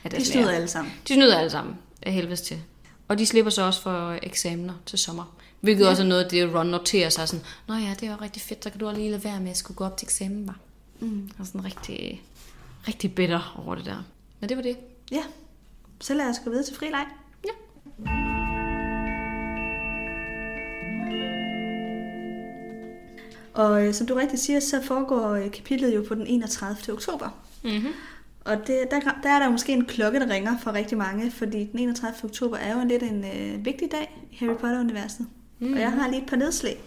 af 0.04 0.10
De 0.10 0.16
deres 0.16 0.28
snyder 0.28 0.40
lærere. 0.44 0.56
alle 0.56 0.68
sammen. 0.68 0.92
De 1.08 1.14
snyder 1.14 1.38
alle 1.38 1.50
sammen 1.50 1.76
af 2.02 2.12
helvedes 2.12 2.40
til. 2.40 2.62
Og 3.08 3.18
de 3.18 3.26
slipper 3.26 3.50
så 3.50 3.62
også 3.62 3.82
for 3.82 4.18
eksamener 4.22 4.74
til 4.86 4.98
sommer. 4.98 5.36
Hvilket 5.60 5.84
ja. 5.84 5.90
også 5.90 6.02
er 6.02 6.06
noget 6.06 6.24
af 6.24 6.30
det, 6.30 6.54
Ron 6.54 6.66
noterer 6.66 7.08
sig 7.08 7.28
sådan, 7.28 7.44
Nå 7.68 7.74
ja, 7.74 7.94
det 8.00 8.10
var 8.10 8.22
rigtig 8.22 8.42
fedt, 8.42 8.64
så 8.64 8.70
kan 8.70 8.80
du 8.80 8.86
også 8.86 8.98
lige 8.98 9.10
lade 9.10 9.24
være 9.24 9.40
med 9.40 9.50
at 9.50 9.56
skulle 9.56 9.76
gå 9.76 9.84
op 9.84 9.96
til 9.96 10.06
eksamen, 10.06 10.46
var. 10.46 10.58
Mm. 11.00 11.30
Og 11.38 11.46
sådan 11.46 11.64
rigtig, 11.64 12.22
rigtig 12.88 13.14
bitter 13.14 13.62
over 13.64 13.74
det 13.74 13.84
der. 13.84 14.04
Men 14.40 14.48
det 14.48 14.56
var 14.56 14.62
det. 14.62 14.76
Ja. 15.12 15.22
Så 16.00 16.14
lad 16.14 16.30
os 16.30 16.36
gå 16.44 16.50
videre 16.50 16.64
til 16.66 16.76
fri 16.76 16.86
leg. 16.86 17.06
Ja. 17.44 17.50
Og 23.54 23.86
øh, 23.86 23.94
som 23.94 24.06
du 24.06 24.14
rigtig 24.14 24.38
siger, 24.38 24.60
så 24.60 24.82
foregår 24.82 25.30
øh, 25.30 25.50
kapitlet 25.50 25.94
jo 25.94 26.04
på 26.08 26.14
den 26.14 26.26
31. 26.26 26.94
oktober. 26.94 27.28
Mm-hmm. 27.62 27.92
Og 28.46 28.66
det, 28.66 28.90
der, 28.90 29.00
der 29.22 29.30
er 29.30 29.38
der 29.38 29.50
måske 29.50 29.72
en 29.72 29.84
klokke, 29.84 30.20
der 30.20 30.28
ringer 30.28 30.58
for 30.58 30.72
rigtig 30.72 30.98
mange, 30.98 31.30
fordi 31.30 31.64
den 31.64 31.78
31. 31.78 32.30
oktober 32.30 32.56
er 32.56 32.74
jo 32.74 32.80
en 32.80 32.88
lidt 32.88 33.02
en 33.02 33.24
øh, 33.24 33.64
vigtig 33.64 33.92
dag 33.92 34.26
i 34.32 34.36
Harry 34.36 34.56
Potter-universet. 34.56 35.26
Mm. 35.58 35.72
Og 35.72 35.80
jeg 35.80 35.92
har 35.92 36.08
lige 36.08 36.22
et 36.22 36.28
par 36.28 36.36
nedslag. 36.36 36.78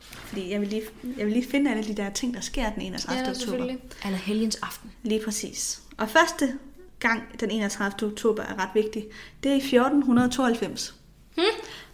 Fordi 0.00 0.50
jeg 0.50 0.60
vil, 0.60 0.68
lige, 0.68 0.82
jeg 1.18 1.26
vil 1.26 1.32
lige 1.32 1.48
finde 1.50 1.70
alle 1.70 1.84
de 1.84 1.94
der 1.94 2.10
ting, 2.10 2.34
der 2.34 2.40
sker 2.40 2.70
den 2.70 2.82
31. 2.82 3.24
Ja, 3.24 3.30
oktober. 3.30 3.74
Eller 4.04 4.18
helgens 4.18 4.56
aften. 4.56 4.92
Lige 5.02 5.20
præcis. 5.24 5.82
Og 5.98 6.08
første 6.08 6.52
gang 6.98 7.40
den 7.40 7.50
31. 7.50 8.08
oktober 8.10 8.42
er 8.42 8.62
ret 8.62 8.70
vigtig, 8.74 9.06
det 9.42 9.48
er 9.50 9.54
i 9.54 9.58
1492. 9.58 10.94
Hmm? 11.34 11.44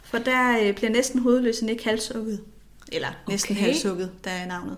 For 0.04 0.18
der 0.18 0.58
øh, 0.62 0.74
bliver 0.74 0.90
næsten 0.90 1.20
hovedløse 1.20 1.64
Nick 1.64 1.84
halshugget. 1.84 2.40
Eller 2.92 3.08
næsten 3.28 3.56
okay. 3.56 3.64
halshugget, 3.64 4.12
der 4.24 4.30
er 4.30 4.46
navnet. 4.46 4.76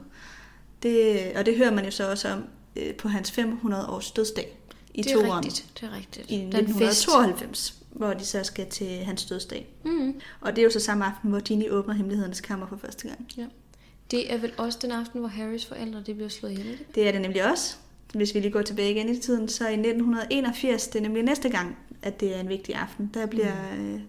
Det, 0.83 1.21
og 1.37 1.47
det 1.47 1.57
hører 1.57 1.71
man 1.71 1.85
jo 1.85 1.91
så 1.91 2.11
også 2.11 2.29
om 2.29 2.45
øh, 2.77 2.95
på 2.95 3.09
hans 3.09 3.31
500 3.31 3.89
års 3.89 4.11
dødsdag 4.11 4.57
i 4.95 5.03
det 5.03 5.13
er 5.13 5.15
toeren 5.15 5.45
rigtigt. 5.45 5.67
Det 5.81 5.89
er 5.89 5.97
rigtigt. 5.97 6.31
i 6.31 6.35
Den 6.35 6.53
fest. 6.53 6.61
1992, 6.61 7.75
hvor 7.91 8.15
de 8.15 8.25
så 8.25 8.45
skal 8.45 8.67
til 8.67 9.05
hans 9.05 9.25
dødsdag. 9.25 9.67
Mm. 9.85 10.21
Og 10.41 10.57
det 10.57 10.63
er 10.63 10.65
jo 10.65 10.71
så 10.71 10.81
samme 10.81 11.05
aften, 11.05 11.31
hvor 11.31 11.41
Ginny 11.41 11.71
åbner 11.71 11.95
hemmelighedernes 11.95 12.41
kammer 12.41 12.67
for 12.67 12.77
første 12.77 13.09
gang. 13.09 13.29
Ja. 13.37 13.47
Det 14.11 14.33
er 14.33 14.39
vel 14.39 14.53
også 14.57 14.79
den 14.83 14.91
aften, 14.91 15.21
hvor 15.21 15.29
Harrys 15.29 15.67
forældre 15.67 16.03
de 16.07 16.15
bliver 16.15 16.29
slået 16.29 16.53
ihjel, 16.53 16.71
ikke? 16.71 16.87
Det 16.95 17.09
er 17.09 17.13
det 17.13 17.21
nemlig 17.21 17.51
også. 17.51 17.77
Hvis 18.15 18.35
vi 18.35 18.41
lige 18.41 18.53
går 18.53 18.63
tilbage 18.63 18.91
igen 18.91 19.09
i 19.09 19.19
tiden, 19.19 19.49
så 19.49 19.69
i 19.69 19.73
1981, 19.73 20.89
det 20.89 20.99
er 20.99 21.03
nemlig 21.03 21.23
næste 21.23 21.49
gang, 21.49 21.79
at 22.03 22.21
det 22.21 22.37
er 22.37 22.41
en 22.41 22.49
vigtig 22.49 22.75
aften. 22.75 23.11
Der 23.15 23.27
bliver, 23.27 23.75
mm. 23.79 24.01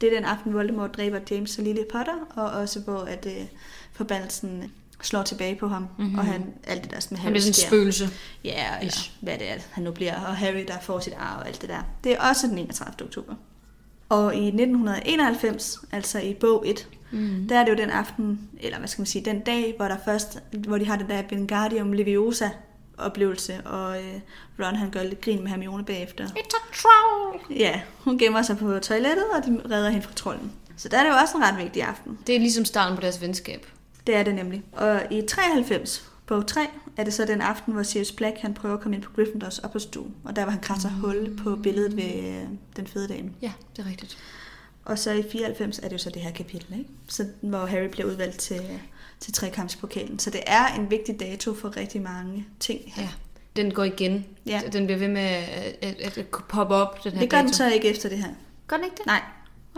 det 0.00 0.12
er 0.12 0.16
den 0.16 0.24
aften, 0.24 0.54
Voldemort 0.54 0.96
dræber 0.96 1.20
James 1.30 1.58
og 1.58 1.64
Lily 1.64 1.84
Potter, 1.92 2.26
og 2.36 2.50
også 2.50 2.80
hvor 2.80 2.98
at 2.98 3.26
øh, 3.26 3.46
forbandelsen 3.92 4.72
slår 5.02 5.22
tilbage 5.22 5.54
på 5.56 5.68
ham, 5.68 5.82
Mhm. 5.82 5.90
mm-hmm. 5.98 6.18
og 6.18 6.24
han, 6.24 6.44
alt 6.66 6.82
det 6.82 6.90
der 6.90 6.96
med 7.10 7.18
Han 7.18 7.24
Harry 7.24 7.30
bliver 7.32 7.42
sådan 7.42 7.50
en 7.64 7.68
spøgelse. 7.68 8.08
Ja, 8.44 8.64
eller 8.80 8.92
Ish. 8.92 9.12
hvad 9.20 9.38
det 9.38 9.50
er, 9.50 9.54
han 9.72 9.84
nu 9.84 9.90
bliver, 9.92 10.14
og 10.14 10.36
Harry, 10.36 10.64
der 10.68 10.78
får 10.82 11.00
sit 11.00 11.12
arv 11.18 11.38
og 11.40 11.46
alt 11.46 11.60
det 11.62 11.68
der. 11.68 11.80
Det 12.04 12.12
er 12.12 12.20
også 12.30 12.46
den 12.46 12.58
31. 12.58 13.06
oktober. 13.06 13.34
Og 14.08 14.34
i 14.34 14.50
1991, 14.50 15.78
altså 15.92 16.18
i 16.18 16.34
bog 16.34 16.68
1, 16.68 16.88
Mm. 17.10 17.46
der 17.48 17.58
er 17.58 17.64
det 17.64 17.70
jo 17.70 17.76
den 17.76 17.90
aften, 17.90 18.40
eller 18.60 18.78
hvad 18.78 18.88
skal 18.88 19.00
man 19.00 19.06
sige, 19.06 19.24
den 19.24 19.40
dag, 19.40 19.74
hvor 19.76 19.88
der 19.88 19.96
først, 20.04 20.38
hvor 20.52 20.78
de 20.78 20.86
har 20.86 20.96
den 20.96 21.08
der 21.08 21.22
Wingardium 21.32 21.92
Leviosa 21.92 22.48
oplevelse, 22.98 23.60
og 23.64 23.96
øh, 24.02 24.14
Ron 24.60 24.76
han 24.76 24.90
gør 24.90 25.02
lidt 25.02 25.20
grin 25.20 25.40
med 25.42 25.48
Hermione 25.48 25.84
bagefter. 25.84 26.26
It's 26.26 26.56
a 26.56 26.74
troll! 26.74 27.56
Ja, 27.58 27.80
hun 27.98 28.18
gemmer 28.18 28.42
sig 28.42 28.58
på 28.58 28.78
toilettet, 28.78 29.24
og 29.36 29.46
de 29.46 29.60
redder 29.74 29.90
hende 29.90 30.06
fra 30.06 30.12
trolden. 30.16 30.52
Så 30.76 30.88
der 30.88 30.98
er 30.98 31.02
det 31.02 31.10
jo 31.10 31.16
også 31.16 31.36
en 31.36 31.42
ret 31.42 31.58
vigtig 31.58 31.82
aften. 31.82 32.18
Det 32.26 32.34
er 32.34 32.38
ligesom 32.40 32.64
starten 32.64 32.96
på 32.96 33.00
deres 33.02 33.20
venskab. 33.20 33.66
Det 34.08 34.16
er 34.16 34.22
det 34.22 34.34
nemlig. 34.34 34.62
Og 34.72 35.02
i 35.10 35.22
93, 35.28 36.10
bog 36.26 36.46
3, 36.46 36.60
er 36.96 37.04
det 37.04 37.14
så 37.14 37.24
den 37.24 37.40
aften, 37.40 37.72
hvor 37.72 37.82
Sirius 37.82 38.12
Black 38.12 38.38
han 38.38 38.54
prøver 38.54 38.74
at 38.74 38.80
komme 38.80 38.96
ind 38.96 39.04
på 39.04 39.12
Gryffindors 39.12 39.58
opholdsstue. 39.58 40.10
Og 40.24 40.36
der 40.36 40.44
var 40.44 40.50
han 40.50 40.60
kratzer 40.60 40.88
hul 40.88 41.36
på 41.42 41.56
billedet 41.56 41.96
ved 41.96 42.04
øh, 42.04 42.48
den 42.76 42.86
fede 42.86 43.08
dame. 43.08 43.30
Ja, 43.42 43.52
det 43.76 43.84
er 43.84 43.88
rigtigt. 43.90 44.18
Og 44.84 44.98
så 44.98 45.12
i 45.12 45.22
94 45.32 45.78
er 45.78 45.82
det 45.82 45.92
jo 45.92 45.98
så 45.98 46.10
det 46.10 46.22
her 46.22 46.30
kapitel, 46.30 46.78
ikke? 46.78 46.90
Så, 47.08 47.26
hvor 47.40 47.66
Harry 47.66 47.86
bliver 47.86 48.08
udvalgt 48.08 48.38
til, 48.38 48.62
til 49.20 49.32
trekampspokalen. 49.32 50.18
Så 50.18 50.30
det 50.30 50.40
er 50.46 50.66
en 50.66 50.90
vigtig 50.90 51.20
dato 51.20 51.54
for 51.54 51.76
rigtig 51.76 52.02
mange 52.02 52.46
ting 52.60 52.80
her. 52.86 53.02
Ja. 53.02 53.08
Den 53.56 53.74
går 53.74 53.84
igen. 53.84 54.26
Ja. 54.46 54.60
Den 54.72 54.86
bliver 54.86 54.98
ved 54.98 55.08
med 55.08 55.22
at, 55.22 55.76
at, 55.82 56.18
at 56.18 56.26
poppe 56.48 56.74
op, 56.74 57.04
den 57.04 57.12
her 57.12 57.20
Det 57.20 57.30
gør 57.30 57.36
den 57.36 57.46
dato. 57.46 57.56
så 57.56 57.70
ikke 57.70 57.88
efter 57.88 58.08
det 58.08 58.18
her. 58.18 58.28
Gør 58.66 58.76
den 58.76 58.84
ikke 58.84 58.96
det? 58.96 59.06
Nej, 59.06 59.22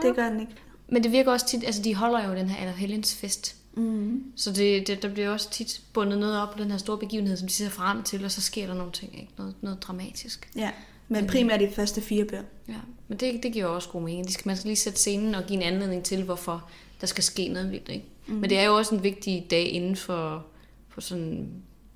det 0.02 0.16
gør 0.16 0.28
den 0.28 0.40
ikke. 0.40 0.52
Men 0.88 1.02
det 1.02 1.12
virker 1.12 1.32
også 1.32 1.46
tit, 1.46 1.64
altså 1.64 1.82
de 1.82 1.94
holder 1.94 2.28
jo 2.28 2.34
den 2.34 2.48
her 2.48 2.56
Allerhelgens 2.60 3.14
fest. 3.14 3.56
Mm. 3.74 4.24
Så 4.36 4.52
det, 4.52 4.86
det, 4.86 5.02
der 5.02 5.08
bliver 5.08 5.30
også 5.30 5.50
tit 5.50 5.82
bundet 5.92 6.18
noget 6.18 6.42
op 6.42 6.50
på 6.50 6.62
den 6.62 6.70
her 6.70 6.78
store 6.78 6.98
begivenhed, 6.98 7.36
som 7.36 7.48
de 7.48 7.54
ser 7.54 7.68
frem 7.68 8.02
til, 8.02 8.24
og 8.24 8.30
så 8.30 8.40
sker 8.40 8.66
der 8.66 8.74
nogle 8.74 8.92
ting, 8.92 9.20
ikke? 9.20 9.32
Noget, 9.38 9.54
noget 9.60 9.82
dramatisk. 9.82 10.50
Ja, 10.56 10.70
men 11.08 11.26
primært 11.26 11.60
de 11.60 11.70
første 11.70 12.00
fire 12.00 12.24
bøger. 12.24 12.42
Ja, 12.68 12.74
men 13.08 13.18
det, 13.18 13.42
det 13.42 13.52
giver 13.52 13.66
også 13.66 13.88
god 13.88 14.02
mening. 14.02 14.26
De 14.26 14.32
skal, 14.32 14.48
man 14.48 14.56
skal 14.56 14.68
lige 14.68 14.76
sætte 14.76 14.98
scenen 14.98 15.34
og 15.34 15.44
give 15.46 15.56
en 15.56 15.62
anledning 15.62 16.04
til, 16.04 16.22
hvorfor 16.22 16.70
der 17.00 17.06
skal 17.06 17.24
ske 17.24 17.48
noget 17.48 17.70
vildt. 17.70 17.88
Ikke? 17.88 18.04
Mm. 18.26 18.34
Men 18.34 18.50
det 18.50 18.58
er 18.58 18.64
jo 18.64 18.76
også 18.76 18.94
en 18.94 19.02
vigtig 19.02 19.46
dag 19.50 19.68
inden 19.68 19.96
for, 19.96 20.46
for 20.88 21.00
sådan 21.00 21.48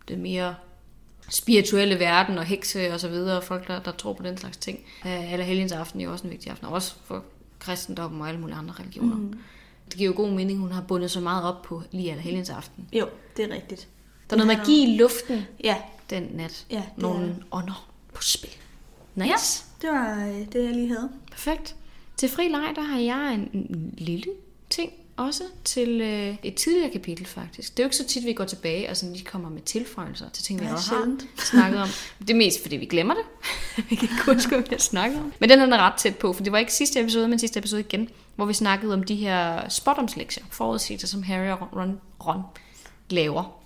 det 0.09 0.19
mere 0.19 0.55
spirituelle 1.31 1.99
verden 1.99 2.39
og 2.39 2.45
hekse 2.45 2.93
og 2.93 3.01
så 3.01 3.09
videre, 3.09 3.43
folk 3.43 3.69
der, 3.69 3.81
der 3.81 3.93
tror 3.93 4.13
på 4.13 4.23
den 4.23 4.37
slags 4.37 4.57
ting. 4.57 4.81
Uh, 5.05 5.33
eller 5.33 5.47
helgens 5.47 5.73
aften 5.73 6.01
er 6.01 6.05
jo 6.05 6.13
også 6.13 6.25
en 6.25 6.31
vigtig 6.31 6.51
aften, 6.51 6.67
og 6.67 6.73
også 6.73 6.95
for 7.05 7.25
kristendommen 7.59 8.21
og 8.21 8.29
alle 8.29 8.41
mulige 8.41 8.57
andre 8.57 8.75
religioner. 8.81 9.17
Mm. 9.17 9.39
Det 9.89 9.99
giver 9.99 10.11
jo 10.11 10.17
god 10.17 10.31
mening, 10.31 10.59
hun 10.59 10.73
har 10.73 10.83
bundet 10.83 11.11
så 11.11 11.21
meget 11.21 11.45
op 11.45 11.63
på 11.63 11.83
lige 11.91 12.11
eller 12.11 12.23
helgens 12.23 12.51
aften. 12.51 12.89
Jo, 12.93 13.09
det 13.37 13.45
er 13.45 13.55
rigtigt. 13.55 13.89
Der 14.31 14.37
er 14.37 14.45
noget 14.45 14.59
magi 14.59 14.83
i 14.83 14.97
luften 14.97 15.47
Ja, 15.65 15.77
den 16.11 16.23
nat. 16.35 16.67
Ja, 16.71 16.77
det 16.77 17.03
Nogle 17.03 17.27
er 17.29 17.57
ånder 17.57 17.89
på 18.13 18.23
spil. 18.23 18.51
Nice. 19.15 19.65
Ja. 19.83 19.89
det 19.89 19.99
var 19.99 20.27
øh, 20.27 20.53
det, 20.53 20.65
jeg 20.65 20.73
lige 20.73 20.89
havde. 20.89 21.11
Perfekt. 21.31 21.77
Til 22.17 22.29
fri 22.29 22.49
leg, 22.49 22.73
der 22.77 22.83
har 22.83 22.99
jeg 22.99 23.35
en, 23.35 23.49
en 23.53 23.95
lille 23.99 24.33
ting 24.71 24.93
også 25.17 25.43
til 25.65 26.01
øh, 26.01 26.37
et 26.43 26.55
tidligere 26.55 26.91
kapitel 26.91 27.27
faktisk. 27.27 27.73
Det 27.77 27.79
er 27.79 27.85
jo 27.85 27.87
ikke 27.87 27.97
så 27.97 28.07
tit, 28.07 28.25
vi 28.25 28.33
går 28.33 28.45
tilbage 28.45 28.91
og 28.91 28.97
sådan 28.97 29.13
lige 29.13 29.25
kommer 29.25 29.51
med 29.51 29.61
tilføjelser 29.63 30.29
til 30.29 30.45
ting, 30.45 30.61
vi 30.61 30.67
også 30.67 30.95
har 30.95 31.17
snakket 31.37 31.81
om. 31.81 31.89
Det 32.19 32.31
er 32.31 32.35
mest, 32.35 32.63
fordi 32.63 32.77
vi 32.77 32.87
glemmer 32.87 33.15
det. 33.15 33.25
vi 33.91 33.95
kan 33.95 34.09
ikke 34.13 34.35
huske, 34.35 34.49
hvad 34.49 34.59
vi 34.59 34.69
har 34.71 34.79
snakket 34.79 35.19
om. 35.19 35.33
Men 35.39 35.51
den 35.51 35.73
er 35.73 35.79
ret 35.79 35.95
tæt 35.99 36.17
på, 36.17 36.33
for 36.33 36.43
det 36.43 36.53
var 36.53 36.59
ikke 36.59 36.73
sidste 36.73 37.01
episode, 37.01 37.29
men 37.29 37.39
sidste 37.39 37.59
episode 37.59 37.81
igen, 37.81 38.09
hvor 38.37 38.45
vi 38.45 38.53
snakkede 38.53 38.95
om 38.95 39.03
de 39.03 39.15
her 39.15 39.69
spottomslektier, 39.69 40.45
forudsigelser, 40.51 41.07
som 41.09 41.23
Harry 41.23 41.49
og 41.49 41.69
Ron, 41.77 42.01
Ron 42.27 42.43
laver. 43.11 43.61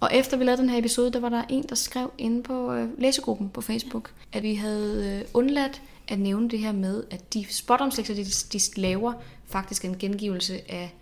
Og 0.00 0.10
efter 0.12 0.36
vi 0.36 0.44
lavede 0.44 0.62
den 0.62 0.70
her 0.70 0.78
episode, 0.78 1.12
der 1.12 1.20
var 1.20 1.28
der 1.28 1.42
en, 1.48 1.62
der 1.68 1.74
skrev 1.74 2.10
inde 2.18 2.42
på 2.42 2.72
øh, 2.72 2.88
læsegruppen 3.00 3.48
på 3.48 3.60
Facebook, 3.60 4.10
at 4.32 4.42
vi 4.42 4.54
havde 4.54 5.16
øh, 5.20 5.28
undladt 5.34 5.82
at 6.08 6.18
nævne 6.18 6.50
det 6.50 6.58
her 6.58 6.72
med, 6.72 7.04
at 7.10 7.34
de 7.34 7.46
spotomslægter, 7.50 8.14
de, 8.14 8.24
de 8.24 8.80
laver, 8.80 9.12
faktisk 9.46 9.84
en 9.84 9.98
gengivelse 9.98 10.60
af 10.72 10.94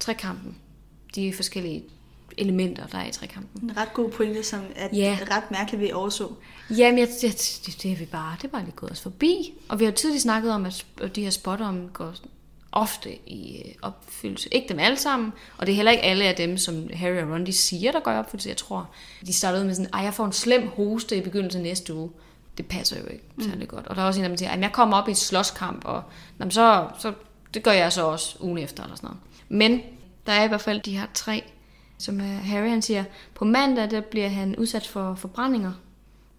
trekampen. 0.00 0.56
De 1.14 1.32
forskellige 1.32 1.84
elementer, 2.38 2.86
der 2.86 2.98
er 2.98 3.08
i 3.08 3.12
trekampen. 3.12 3.70
En 3.70 3.76
ret 3.76 3.92
god 3.94 4.10
pointe, 4.10 4.42
som 4.42 4.60
er 4.76 4.88
Ja. 4.92 5.18
ret 5.30 5.50
mærkeligt, 5.50 5.82
vi 5.82 5.92
overså. 5.92 6.32
Jamen, 6.70 6.98
jeg, 6.98 7.08
jeg, 7.22 7.32
det, 7.32 7.78
det, 7.82 7.92
er 7.92 7.96
vi 7.96 8.04
bare, 8.04 8.36
det 8.36 8.44
er 8.44 8.48
bare 8.48 8.62
lige 8.64 8.74
gået 8.76 8.92
os 8.92 9.00
forbi. 9.00 9.52
Og 9.68 9.80
vi 9.80 9.84
har 9.84 9.92
tidligere 9.92 10.20
snakket 10.20 10.52
om, 10.52 10.66
at 10.66 11.16
de 11.16 11.22
her 11.22 11.30
spotter 11.30 11.66
om 11.66 11.88
går 11.92 12.14
ofte 12.72 13.28
i 13.28 13.62
øh, 13.64 13.74
opfyldelse. 13.82 14.54
Ikke 14.54 14.68
dem 14.68 14.78
alle 14.78 14.96
sammen, 14.96 15.32
og 15.58 15.66
det 15.66 15.72
er 15.72 15.76
heller 15.76 15.92
ikke 15.92 16.04
alle 16.04 16.24
af 16.24 16.34
dem, 16.34 16.58
som 16.58 16.90
Harry 16.94 17.22
og 17.22 17.30
Ron 17.30 17.46
de 17.46 17.52
siger, 17.52 17.92
der 17.92 18.00
går 18.00 18.10
i 18.10 18.16
opfyldelse. 18.16 18.48
Jeg 18.48 18.56
tror, 18.56 18.90
de 19.26 19.32
startede 19.32 19.62
ud 19.62 19.66
med 19.66 19.74
sådan, 19.74 19.90
ej, 19.92 20.00
jeg 20.00 20.14
får 20.14 20.26
en 20.26 20.32
slem 20.32 20.68
hoste 20.68 21.16
i 21.16 21.20
begyndelsen 21.20 21.60
af 21.60 21.62
næste 21.62 21.94
uge. 21.94 22.10
Det 22.58 22.66
passer 22.66 23.00
jo 23.00 23.06
ikke 23.06 23.24
særlig 23.40 23.68
godt. 23.68 23.86
Og 23.86 23.96
der 23.96 24.02
er 24.02 24.06
også 24.06 24.20
en 24.20 24.30
der 24.30 24.36
siger, 24.36 24.50
at 24.50 24.60
jeg 24.60 24.72
kommer 24.72 24.96
op 24.96 25.08
i 25.08 25.10
et 25.10 25.16
slåskamp, 25.16 25.84
og 25.84 26.02
jamen, 26.38 26.50
så, 26.50 26.88
så, 26.98 27.12
det 27.54 27.62
gør 27.62 27.72
jeg 27.72 27.92
så 27.92 28.06
også 28.06 28.36
ugen 28.40 28.58
efter, 28.58 28.82
eller 28.82 28.96
sådan 28.96 29.06
noget. 29.06 29.20
Men 29.48 29.80
der 30.26 30.32
er 30.32 30.44
i 30.44 30.48
hvert 30.48 30.60
fald 30.60 30.80
de 30.80 30.98
her 30.98 31.06
tre, 31.14 31.42
som 31.98 32.20
er 32.20 32.24
Harry 32.24 32.68
han 32.68 32.82
siger, 32.82 33.04
på 33.34 33.44
mandag 33.44 33.90
der 33.90 34.00
bliver 34.00 34.28
han 34.28 34.56
udsat 34.56 34.86
for 34.86 35.14
forbrændinger. 35.14 35.72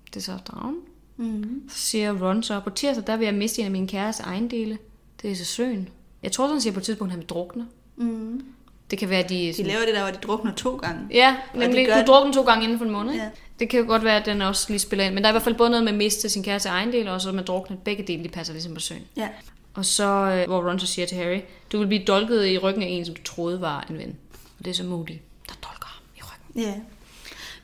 Det 0.05 0.15
er 0.15 0.21
så 0.21 0.37
dragen. 0.47 0.75
Mm. 1.17 1.69
Så 1.69 1.77
siger 1.77 2.27
Ron 2.27 2.43
så, 2.43 2.59
på 2.59 2.69
tirsdag, 2.69 3.07
der 3.07 3.17
vil 3.17 3.25
jeg 3.25 3.33
miste 3.33 3.61
en 3.61 3.65
af 3.65 3.71
mine 3.71 3.87
kæres 3.87 4.19
ejendele. 4.19 4.77
Det 5.21 5.31
er 5.31 5.35
så 5.35 5.45
søen. 5.45 5.89
Jeg 6.23 6.31
tror, 6.31 6.47
han 6.47 6.61
siger 6.61 6.73
på 6.73 6.79
et 6.79 6.83
tidspunkt, 6.85 7.09
at 7.09 7.11
han 7.11 7.19
vil 7.19 7.29
drukne. 7.29 7.67
Mm. 7.95 8.45
Det 8.91 8.99
kan 8.99 9.09
være, 9.09 9.19
at 9.23 9.29
de... 9.29 9.35
De 9.35 9.53
Sådan, 9.53 9.65
laver 9.71 9.85
det 9.85 9.95
der, 9.95 10.01
hvor 10.01 10.11
de 10.11 10.17
drukner 10.17 10.53
to 10.55 10.75
gange. 10.75 11.07
ja, 11.11 11.35
de 11.53 11.59
nemlig, 11.59 11.87
du 11.87 12.11
drukner 12.11 12.33
to 12.33 12.41
gange 12.43 12.63
inden 12.63 12.77
for 12.77 12.85
en 12.85 12.91
måned. 12.91 13.13
Ja. 13.13 13.29
Det 13.59 13.69
kan 13.69 13.79
jo 13.79 13.85
godt 13.87 14.03
være, 14.03 14.17
at 14.19 14.25
den 14.25 14.41
også 14.41 14.65
lige 14.69 14.79
spiller 14.79 15.05
ind. 15.05 15.13
Men 15.13 15.23
der 15.23 15.29
er 15.29 15.31
i 15.31 15.33
hvert 15.33 15.43
fald 15.43 15.55
både 15.55 15.69
noget 15.69 15.83
med 15.83 15.91
at 15.91 15.97
miste 15.97 16.29
sin 16.29 16.43
kæreste 16.43 16.69
ejendel, 16.69 17.07
og 17.07 17.21
så 17.21 17.31
med 17.31 17.43
drukne. 17.43 17.77
Begge 17.85 18.03
dele, 18.03 18.23
de 18.23 18.29
passer 18.29 18.53
ligesom 18.53 18.73
på 18.73 18.79
søen. 18.79 19.01
Ja. 19.17 19.29
Og 19.73 19.85
så, 19.85 20.03
øh, 20.03 20.47
hvor 20.47 20.69
Ron 20.69 20.79
så 20.79 20.85
siger 20.87 21.05
til 21.05 21.17
Harry, 21.17 21.39
du 21.71 21.79
vil 21.79 21.87
blive 21.87 22.03
dolket 22.07 22.45
i 22.47 22.57
ryggen 22.57 22.83
af 22.83 22.87
en, 22.87 23.05
som 23.05 23.15
du 23.15 23.23
troede 23.23 23.61
var 23.61 23.85
en 23.89 23.97
ven. 23.97 24.15
Og 24.59 24.65
det 24.65 24.71
er 24.71 24.75
så 24.75 24.83
Moody, 24.83 25.11
der 25.47 25.53
dolker 25.63 25.85
ham 25.85 26.03
i 26.17 26.19
ryggen. 26.21 26.61
Ja. 26.71 26.73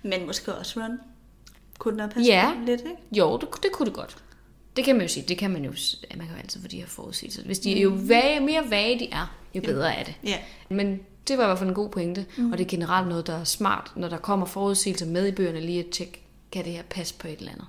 Men 0.10 0.26
måske 0.28 0.54
også 0.56 0.80
Ron. 0.80 1.00
Kunne 1.80 1.92
den 1.92 2.00
have 2.00 2.10
passet 2.12 2.32
Ja. 2.34 2.52
lidt, 2.66 2.82
ikke? 2.82 2.96
Jo, 3.12 3.38
det, 3.38 3.48
det 3.64 3.72
kunne 3.72 3.86
det 3.86 3.94
godt. 3.94 4.18
Det 4.78 4.86
kan 4.86 4.96
man 4.96 5.02
jo 5.02 5.08
sige. 5.08 5.26
Det 5.28 5.38
kan 5.38 5.52
man 5.52 5.66
jo, 5.66 5.72
man 6.18 6.28
kan 6.28 6.36
jo 6.36 6.42
altid 6.42 6.62
få 6.62 6.68
de 6.68 6.78
her 6.78 6.86
forudsigelser. 6.88 7.44
Hvis 7.44 7.60
de 7.60 7.78
er 7.78 7.82
jo 7.82 7.94
vage, 7.96 8.40
mere 8.40 8.70
vage 8.70 9.00
de 9.00 9.10
er, 9.12 9.36
jo 9.56 9.62
bedre 9.62 9.96
er 9.96 10.04
det. 10.04 10.14
Ja. 10.24 10.38
Men 10.70 11.00
det 11.28 11.38
var 11.38 11.44
i 11.44 11.48
hvert 11.48 11.58
fald 11.58 11.70
en 11.70 11.76
god 11.76 11.90
pointe, 11.90 12.26
mm. 12.38 12.52
og 12.52 12.58
det 12.58 12.64
er 12.66 12.70
generelt 12.70 13.08
noget, 13.08 13.28
der 13.28 13.40
er 13.40 13.44
smart, 13.44 13.92
når 13.96 14.10
der 14.10 14.18
kommer 14.18 14.46
forudsigelser 14.46 15.06
med 15.06 15.28
i 15.28 15.32
bøgerne, 15.32 15.60
lige 15.62 15.80
at 15.80 15.90
tjekke, 15.90 16.22
kan 16.52 16.66
det 16.66 16.74
her 16.74 16.82
passe 16.90 17.14
på 17.14 17.28
et 17.28 17.40
eller 17.40 17.52
andet. 17.52 17.66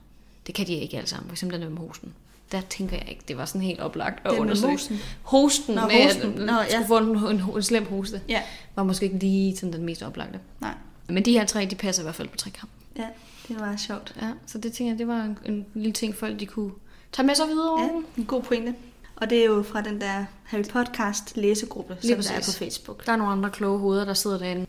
Det 0.47 0.55
kan 0.55 0.67
de 0.67 0.75
ikke 0.75 0.97
alle 0.97 1.09
sammen, 1.09 1.29
for 1.29 1.35
eksempel 1.35 1.61
den 1.61 1.71
med 1.71 1.79
hosten. 1.79 2.15
Der 2.53 2.61
tænker 2.61 2.97
jeg 2.97 3.09
ikke, 3.09 3.23
det 3.29 3.37
var 3.37 3.45
sådan 3.45 3.61
helt 3.61 3.81
oplagt 3.81 4.27
at 4.27 4.33
undersøge. 4.33 4.73
mosen? 4.73 4.99
Hosten, 5.23 5.75
Nå, 5.75 5.81
med 5.81 6.05
hosten. 6.05 6.31
Nå, 6.31 6.53
ja. 6.53 6.65
skulle 6.71 6.87
få 6.87 6.99
en, 6.99 7.37
en, 7.37 7.57
en 7.57 7.63
slem 7.63 7.87
hoste, 7.87 8.21
Ja. 8.29 8.43
var 8.77 8.83
måske 8.83 9.05
ikke 9.05 9.19
lige 9.19 9.57
sådan 9.57 9.73
den 9.73 9.85
mest 9.85 10.03
oplagte. 10.03 10.41
Nej. 10.61 10.75
Men 11.09 11.25
de 11.25 11.33
her 11.33 11.45
tre, 11.47 11.67
de 11.67 11.75
passer 11.75 12.03
i 12.03 12.05
hvert 12.05 12.15
fald 12.15 12.29
på 12.29 12.37
trekamp. 12.37 12.71
Ja, 12.97 13.07
det 13.49 13.61
var 13.61 13.77
sjovt. 13.77 14.15
Ja, 14.23 14.31
så 14.47 14.59
det 14.59 14.73
tænker 14.73 14.93
jeg, 14.93 14.99
det 14.99 15.09
var 15.09 15.21
en, 15.23 15.39
en 15.45 15.67
lille 15.75 15.93
ting, 15.93 16.15
folk 16.15 16.41
de 16.41 16.47
kunne 16.47 16.71
tage 17.13 17.27
med 17.27 17.35
sig 17.35 17.49
videre. 17.49 17.81
Ja, 17.81 17.89
en 18.17 18.25
god 18.25 18.43
pointe. 18.43 18.75
Og 19.17 19.31
det 19.31 19.39
er 19.39 19.45
jo 19.45 19.63
fra 19.63 19.81
den 19.81 20.01
der 20.01 20.25
Harry 20.45 20.65
Podcast 20.65 21.37
læsegruppe, 21.37 21.97
Lige 22.03 22.23
som 22.23 22.33
der 22.33 22.41
er 22.41 22.45
på 22.45 22.59
Facebook. 22.59 23.07
Der 23.07 23.13
er 23.13 23.17
nogle 23.17 23.33
andre 23.33 23.51
kloge 23.51 23.79
hoveder, 23.79 24.05
der 24.05 24.15
sidder 24.15 24.39
derinde. 24.39 24.67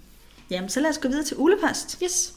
Jamen, 0.49 0.69
så 0.69 0.79
lad 0.79 0.89
os 0.89 0.97
gå 0.97 1.07
videre 1.07 1.23
til 1.23 1.37
ulepost. 1.37 1.99
Yes. 2.03 2.33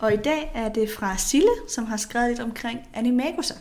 Og 0.00 0.14
i 0.14 0.16
dag 0.16 0.50
er 0.54 0.68
det 0.68 0.90
fra 0.90 1.16
Sille, 1.16 1.50
som 1.68 1.86
har 1.86 1.96
skrevet 1.96 2.28
lidt 2.28 2.40
omkring 2.40 2.80
animaguser. 2.94 3.54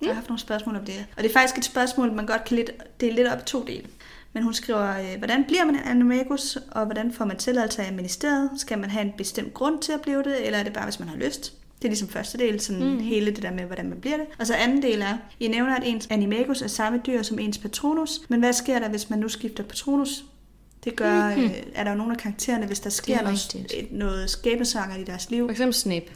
Jeg 0.00 0.08
har 0.08 0.14
haft 0.14 0.28
nogle 0.28 0.40
spørgsmål 0.40 0.76
om 0.76 0.84
det. 0.84 1.06
Og 1.16 1.22
det 1.22 1.28
er 1.28 1.32
faktisk 1.32 1.58
et 1.58 1.64
spørgsmål, 1.64 2.12
man 2.12 2.26
godt 2.26 2.44
kan 2.44 2.56
lidt, 2.56 2.70
dele 3.00 3.16
lidt 3.16 3.28
op 3.28 3.38
i 3.38 3.44
to 3.44 3.64
dele. 3.64 3.86
Men 4.34 4.42
hun 4.42 4.54
skriver, 4.54 4.98
øh, 4.98 5.18
hvordan 5.18 5.44
bliver 5.44 5.64
man 5.64 5.74
en 5.74 5.80
animagus, 5.84 6.58
og 6.70 6.84
hvordan 6.84 7.12
får 7.12 7.24
man 7.24 7.36
tilladelse 7.36 7.82
af 7.82 7.92
ministeriet? 7.92 8.50
Skal 8.56 8.78
man 8.78 8.90
have 8.90 9.04
en 9.04 9.12
bestemt 9.18 9.54
grund 9.54 9.78
til 9.78 9.92
at 9.92 10.00
blive 10.00 10.18
det, 10.22 10.46
eller 10.46 10.58
er 10.58 10.62
det 10.62 10.72
bare, 10.72 10.84
hvis 10.84 10.98
man 11.00 11.08
har 11.08 11.16
lyst? 11.16 11.52
Det 11.78 11.84
er 11.84 11.88
ligesom 11.90 12.08
første 12.08 12.38
del, 12.38 12.60
sådan 12.60 12.84
mm. 12.92 12.98
hele 12.98 13.30
det 13.30 13.42
der 13.42 13.50
med, 13.52 13.64
hvordan 13.64 13.88
man 13.88 14.00
bliver 14.00 14.16
det. 14.16 14.26
Og 14.38 14.46
så 14.46 14.54
anden 14.54 14.82
del 14.82 15.00
er, 15.00 15.16
I 15.40 15.48
nævner, 15.48 15.76
at 15.76 15.82
ens 15.86 16.06
animagus 16.10 16.62
er 16.62 16.66
samme 16.66 17.00
dyr 17.06 17.22
som 17.22 17.38
ens 17.38 17.58
patronus, 17.58 18.20
men 18.28 18.40
hvad 18.40 18.52
sker 18.52 18.78
der, 18.78 18.88
hvis 18.88 19.10
man 19.10 19.18
nu 19.18 19.28
skifter 19.28 19.62
patronus? 19.62 20.24
Det 20.84 20.96
gør, 20.96 21.28
mm-hmm. 21.28 21.44
øh, 21.44 21.50
er 21.74 21.84
der 21.84 21.90
jo 21.90 21.96
nogle 21.96 22.12
af 22.12 22.18
karaktererne, 22.18 22.66
hvis 22.66 22.80
der 22.80 22.90
sker 22.90 23.22
noget, 23.22 23.54
rigtigt. 23.54 23.72
et- 23.82 23.92
noget 23.92 24.30
skæbnesanger 24.30 24.96
i 24.96 25.04
deres 25.04 25.30
liv, 25.30 25.46
For 25.46 25.50
eksempel 25.50 25.74
Snape. 25.74 26.06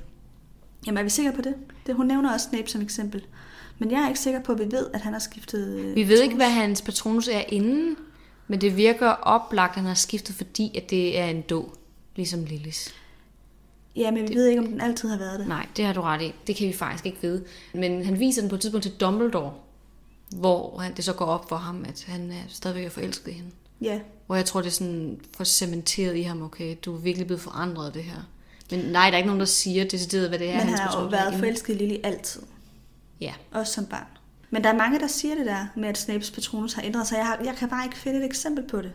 Jamen 0.86 0.98
er 0.98 1.02
vi 1.02 1.10
sikre 1.10 1.32
på 1.32 1.42
det? 1.42 1.54
det? 1.86 1.94
Hun 1.94 2.06
nævner 2.06 2.32
også 2.32 2.46
Snape 2.50 2.70
som 2.70 2.80
eksempel. 2.82 3.24
Men 3.78 3.90
jeg 3.90 4.00
er 4.02 4.08
ikke 4.08 4.20
sikker 4.20 4.40
på, 4.40 4.52
at 4.52 4.58
vi 4.58 4.64
ved, 4.64 4.86
at 4.94 5.00
han 5.00 5.12
har 5.12 5.20
skiftet... 5.20 5.68
øh, 5.78 5.94
Vi 5.96 6.08
ved 6.08 6.22
ikke, 6.22 6.36
patronus. 6.36 6.36
hvad 6.36 6.50
hans 6.50 6.82
patronus 6.82 7.28
er 7.28 7.42
inden, 7.48 7.96
men 8.48 8.60
det 8.60 8.76
virker 8.76 9.08
oplagt, 9.08 9.70
at 9.70 9.76
han 9.76 9.84
har 9.84 9.94
skiftet, 9.94 10.34
fordi 10.34 10.76
at 10.76 10.90
det 10.90 11.18
er 11.18 11.24
en 11.24 11.42
dog, 11.42 11.74
ligesom 12.16 12.44
Lillis. 12.44 12.94
Ja, 13.96 14.10
men 14.10 14.28
vi 14.28 14.34
ved 14.34 14.46
ikke, 14.46 14.60
om 14.60 14.66
den 14.66 14.80
altid 14.80 15.08
har 15.08 15.18
været 15.18 15.38
det. 15.38 15.48
Nej, 15.48 15.66
det 15.76 15.84
har 15.84 15.92
du 15.92 16.00
ret 16.00 16.22
i. 16.22 16.34
Det 16.46 16.56
kan 16.56 16.68
vi 16.68 16.72
faktisk 16.72 17.06
ikke 17.06 17.18
vide. 17.22 17.44
Men 17.74 18.04
han 18.04 18.18
viser 18.18 18.42
den 18.42 18.48
på 18.48 18.54
et 18.54 18.60
tidspunkt 18.60 18.82
til 18.82 18.92
Dumbledore, 19.00 19.54
hvor 20.36 20.78
han, 20.78 20.96
det 20.96 21.04
så 21.04 21.12
går 21.12 21.24
op 21.24 21.48
for 21.48 21.56
ham, 21.56 21.84
at 21.88 22.04
han 22.08 22.30
er 22.30 22.42
stadigvæk 22.48 22.84
er 22.84 22.90
forelsket 22.90 23.28
i 23.28 23.34
hende. 23.34 23.50
Ja, 23.80 24.00
Hvor 24.26 24.36
jeg 24.36 24.44
tror, 24.44 24.60
det 24.60 24.68
er 24.68 24.72
sådan 24.72 25.20
for 25.36 25.44
cementeret 25.44 26.16
i 26.16 26.22
ham, 26.22 26.42
okay, 26.42 26.76
du 26.84 26.94
er 26.94 26.98
virkelig 26.98 27.26
blevet 27.26 27.40
forandret 27.42 27.86
af 27.86 27.92
det 27.92 28.04
her. 28.04 28.28
Men 28.70 28.80
nej, 28.80 29.04
der 29.10 29.12
er 29.12 29.16
ikke 29.16 29.26
nogen, 29.26 29.40
der 29.40 29.46
siger 29.46 29.84
decideret, 29.84 30.28
hvad 30.28 30.38
det 30.38 30.50
er, 30.50 30.56
men 30.56 30.68
han 30.68 30.78
har 30.78 31.02
jo 31.02 31.08
været 31.08 31.34
forelsket 31.34 31.74
i 31.74 31.78
Lily 31.78 31.96
altid. 32.04 32.42
Ja, 33.20 33.34
Også 33.52 33.72
som 33.72 33.86
barn. 33.86 34.06
Men 34.50 34.64
der 34.64 34.70
er 34.70 34.76
mange, 34.76 34.98
der 34.98 35.06
siger 35.06 35.34
det 35.34 35.46
der 35.46 35.66
med, 35.76 35.88
at 35.88 35.98
Snapes 35.98 36.30
patronus 36.30 36.72
har 36.72 36.82
ændret 36.82 37.06
sig. 37.06 37.16
Jeg, 37.16 37.26
har, 37.26 37.38
jeg 37.44 37.54
kan 37.56 37.68
bare 37.68 37.84
ikke 37.84 37.96
finde 37.98 38.18
et 38.18 38.24
eksempel 38.24 38.64
på 38.68 38.82
det. 38.82 38.92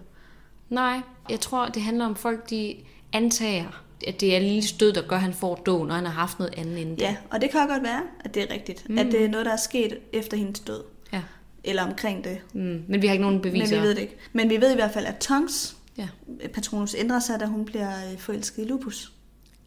Nej, 0.70 1.00
jeg 1.30 1.40
tror, 1.40 1.68
det 1.68 1.82
handler 1.82 2.06
om 2.06 2.16
folk, 2.16 2.50
de 2.50 2.76
antager, 3.14 3.84
at 4.08 4.22
det 4.22 4.36
er 4.36 4.40
lille 4.40 4.62
stød, 4.64 4.94
der 4.94 5.02
gør, 5.08 5.16
at 5.16 5.22
han 5.22 5.34
får 5.34 5.56
dog, 5.56 5.88
når 5.88 5.96
han 5.96 6.06
har 6.06 6.12
haft 6.14 6.40
noget 6.40 6.54
andet 6.58 6.78
inden 6.78 6.96
Ja, 7.00 7.16
og 7.32 7.42
det 7.42 7.50
kan 7.52 7.68
godt 7.68 7.84
være, 7.84 8.02
at 8.20 8.36
det 8.36 8.44
er 8.44 8.54
rigtigt. 8.54 8.90
Mm. 8.90 8.98
At 8.98 9.06
det 9.06 9.24
er 9.26 9.30
noget, 9.30 9.46
der 9.46 9.52
er 9.52 9.58
sket 9.58 9.98
efter 10.14 10.38
hendes 10.38 10.60
død. 10.60 10.84
ja. 11.14 11.22
Eller 11.64 11.84
omkring 11.84 12.24
det. 12.24 12.42
Mm. 12.54 12.84
Men 12.88 13.02
vi 13.02 13.08
har 13.08 13.14
ikke 13.14 13.22
nogen 13.26 13.42
beviser. 13.42 13.76
Men 13.76 13.82
vi 13.84 13.88
ved 13.88 13.96
det 13.96 14.02
ikke. 14.02 14.18
Men 14.34 14.50
vi 14.50 14.62
ved 14.62 14.72
i 14.72 14.76
hvert 14.76 14.92
fald, 14.92 15.06
at 15.06 15.18
Tongs 15.18 15.78
Ja. 15.98 16.08
patronus 16.54 16.96
ændrer 16.98 17.20
sig, 17.20 17.40
da 17.40 17.46
hun 17.46 17.66
bliver 17.66 17.90
øh, 18.12 18.18
forelsket 18.20 18.64
i 18.64 18.68
Lupus. 18.68 19.12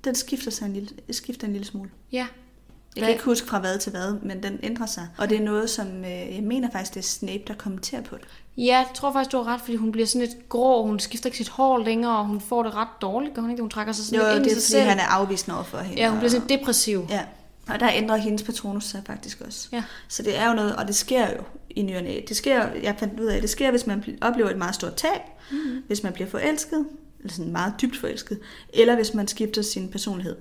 Den 0.05 0.15
skifter, 0.15 0.51
sig 0.51 0.67
en 0.67 0.73
lille, 0.73 0.89
skifter 1.11 1.47
en 1.47 1.53
lille 1.53 1.67
smule. 1.67 1.91
ja. 2.13 2.27
Jeg 2.97 3.05
kan 3.05 3.13
ikke 3.13 3.25
huske 3.25 3.47
fra 3.47 3.59
hvad 3.59 3.79
til 3.79 3.91
hvad, 3.93 4.13
men 4.23 4.43
den 4.43 4.61
ændrer 4.63 4.87
sig. 4.87 5.09
Og 5.19 5.29
det 5.29 5.37
er 5.39 5.43
noget, 5.43 5.71
som 5.71 5.87
øh, 6.05 6.35
jeg 6.35 6.43
mener 6.43 6.69
faktisk, 6.73 6.95
det 6.95 7.01
er 7.01 7.05
Snape, 7.05 7.43
der 7.49 7.55
kommenterer 7.55 8.03
på 8.03 8.17
det. 8.17 8.25
Ja, 8.57 8.63
jeg 8.77 8.87
tror 8.95 9.13
faktisk, 9.13 9.33
du 9.33 9.43
har 9.43 9.55
ret, 9.55 9.61
fordi 9.61 9.77
hun 9.77 9.93
bliver 9.93 10.07
sådan 10.07 10.27
lidt 10.29 10.49
grå, 10.49 10.87
hun 10.87 10.99
skifter 11.01 11.27
ikke 11.27 11.37
sit 11.37 11.49
hår 11.49 11.79
længere, 11.79 12.19
og 12.19 12.25
hun 12.27 12.41
får 12.41 12.63
det 12.63 12.75
ret 12.75 12.89
dårligt, 13.03 13.35
gør 13.35 13.43
hun 13.43 13.51
ikke? 13.51 13.61
Hun 13.63 13.71
trækker 13.71 13.93
sig 13.93 14.05
sådan 14.05 14.21
Jo, 14.21 14.27
lidt 14.27 14.37
ind 14.37 14.45
det 14.45 14.51
er 14.51 14.55
fordi, 14.55 14.67
selv. 14.67 14.89
han 14.89 14.99
er 14.99 15.03
afvisende 15.07 15.55
over 15.57 15.65
for 15.65 15.79
hende. 15.79 16.03
Ja, 16.03 16.09
hun 16.09 16.19
bliver 16.19 16.29
og- 16.29 16.43
sådan 16.43 16.59
depressiv. 16.59 17.07
Ja, 17.11 17.23
og 17.69 17.81
der 17.81 17.91
ændrer 17.95 18.17
hendes 18.17 18.43
patronus 18.43 18.85
sig 18.85 19.03
faktisk 19.07 19.41
også. 19.41 19.69
Ja. 19.73 19.83
Så 20.09 20.23
det 20.23 20.39
er 20.39 20.49
jo 20.49 20.55
noget, 20.55 20.77
og 20.77 20.87
det 20.87 20.95
sker 20.97 21.31
jo 21.31 21.43
i 21.71 21.83
ny 21.83 21.97
og 21.97 22.03
næ. 22.03 22.21
Det 22.29 22.37
sker, 22.37 22.67
jeg 22.83 22.97
fandt 22.99 23.21
ud 23.21 23.27
af, 23.27 23.41
det 23.41 23.51
sker, 23.51 23.71
hvis 23.71 23.87
man 23.87 24.05
pl- 24.07 24.19
oplever 24.27 24.51
et 24.51 24.59
meget 24.59 24.75
stort 24.75 24.95
tab, 24.95 25.21
mm. 25.51 25.57
hvis 25.87 26.03
man 26.03 26.13
bliver 26.13 26.29
forelsket, 26.29 26.87
eller 27.21 27.33
sådan 27.33 27.53
meget 27.53 27.73
dybt 27.83 27.97
forelsket, 27.97 28.39
eller 28.75 28.95
hvis 28.95 29.15
man 29.15 29.29
skifter 29.29 29.63
sin 29.63 29.89
personlighed, 29.89 30.37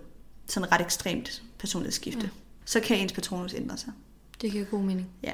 sådan 0.47 0.71
ret 0.71 0.81
ekstremt 0.81 1.41
personlighedsskifte, 1.59 2.21
ja. 2.23 2.27
Så 2.65 2.79
kan 2.79 2.97
ens 2.97 3.13
patronus 3.13 3.53
ændre 3.53 3.77
sig. 3.77 3.93
Det 4.41 4.51
giver 4.51 4.65
god 4.65 4.81
mening. 4.81 5.07
Ja. 5.23 5.31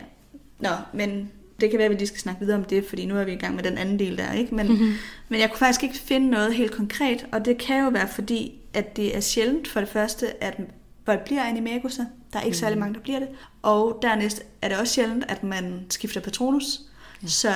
Nå, 0.60 0.70
men 0.94 1.32
det 1.62 1.70
kan 1.70 1.78
være, 1.78 1.86
at 1.86 1.92
vi 1.92 1.96
lige 1.96 2.08
skal 2.08 2.20
snakke 2.20 2.40
videre 2.40 2.58
om 2.58 2.64
det, 2.64 2.86
fordi 2.86 3.06
nu 3.06 3.18
er 3.18 3.24
vi 3.24 3.32
i 3.32 3.36
gang 3.36 3.56
med 3.56 3.64
den 3.64 3.78
anden 3.78 4.00
del 4.00 4.18
der, 4.18 4.34
ikke? 4.34 4.56
Men, 4.56 4.68
mm-hmm. 4.68 4.94
men 5.30 5.40
jeg 5.40 5.50
kunne 5.50 5.60
faktisk 5.60 5.84
ikke 5.84 5.98
finde 5.98 6.30
noget 6.30 6.56
helt 6.56 6.72
konkret, 6.72 7.26
og 7.32 7.46
det 7.46 7.58
kan 7.58 7.84
jo 7.84 7.90
være 7.90 8.08
fordi, 8.08 8.60
at 8.74 8.96
det 8.96 9.16
er 9.16 9.20
sjældent 9.20 9.68
for 9.68 9.80
det 9.80 9.90
første, 9.90 10.44
at 10.44 10.60
folk 11.06 11.24
bliver 11.24 11.44
animaguser. 11.44 12.06
Der 12.34 12.40
er 12.40 12.44
ikke 12.44 12.56
mm. 12.56 12.60
særlig 12.60 12.80
mange, 12.80 12.94
der 12.94 13.00
bliver 13.00 13.20
det. 13.20 13.28
Og 13.62 14.00
dernæst 14.02 14.44
er 14.62 14.68
det 14.68 14.78
også 14.78 14.94
sjældent, 14.94 15.26
at 15.28 15.44
man 15.44 15.86
skifter 15.90 16.22
patronus. 16.22 16.80
Ja. 17.24 17.28
Så 17.28 17.54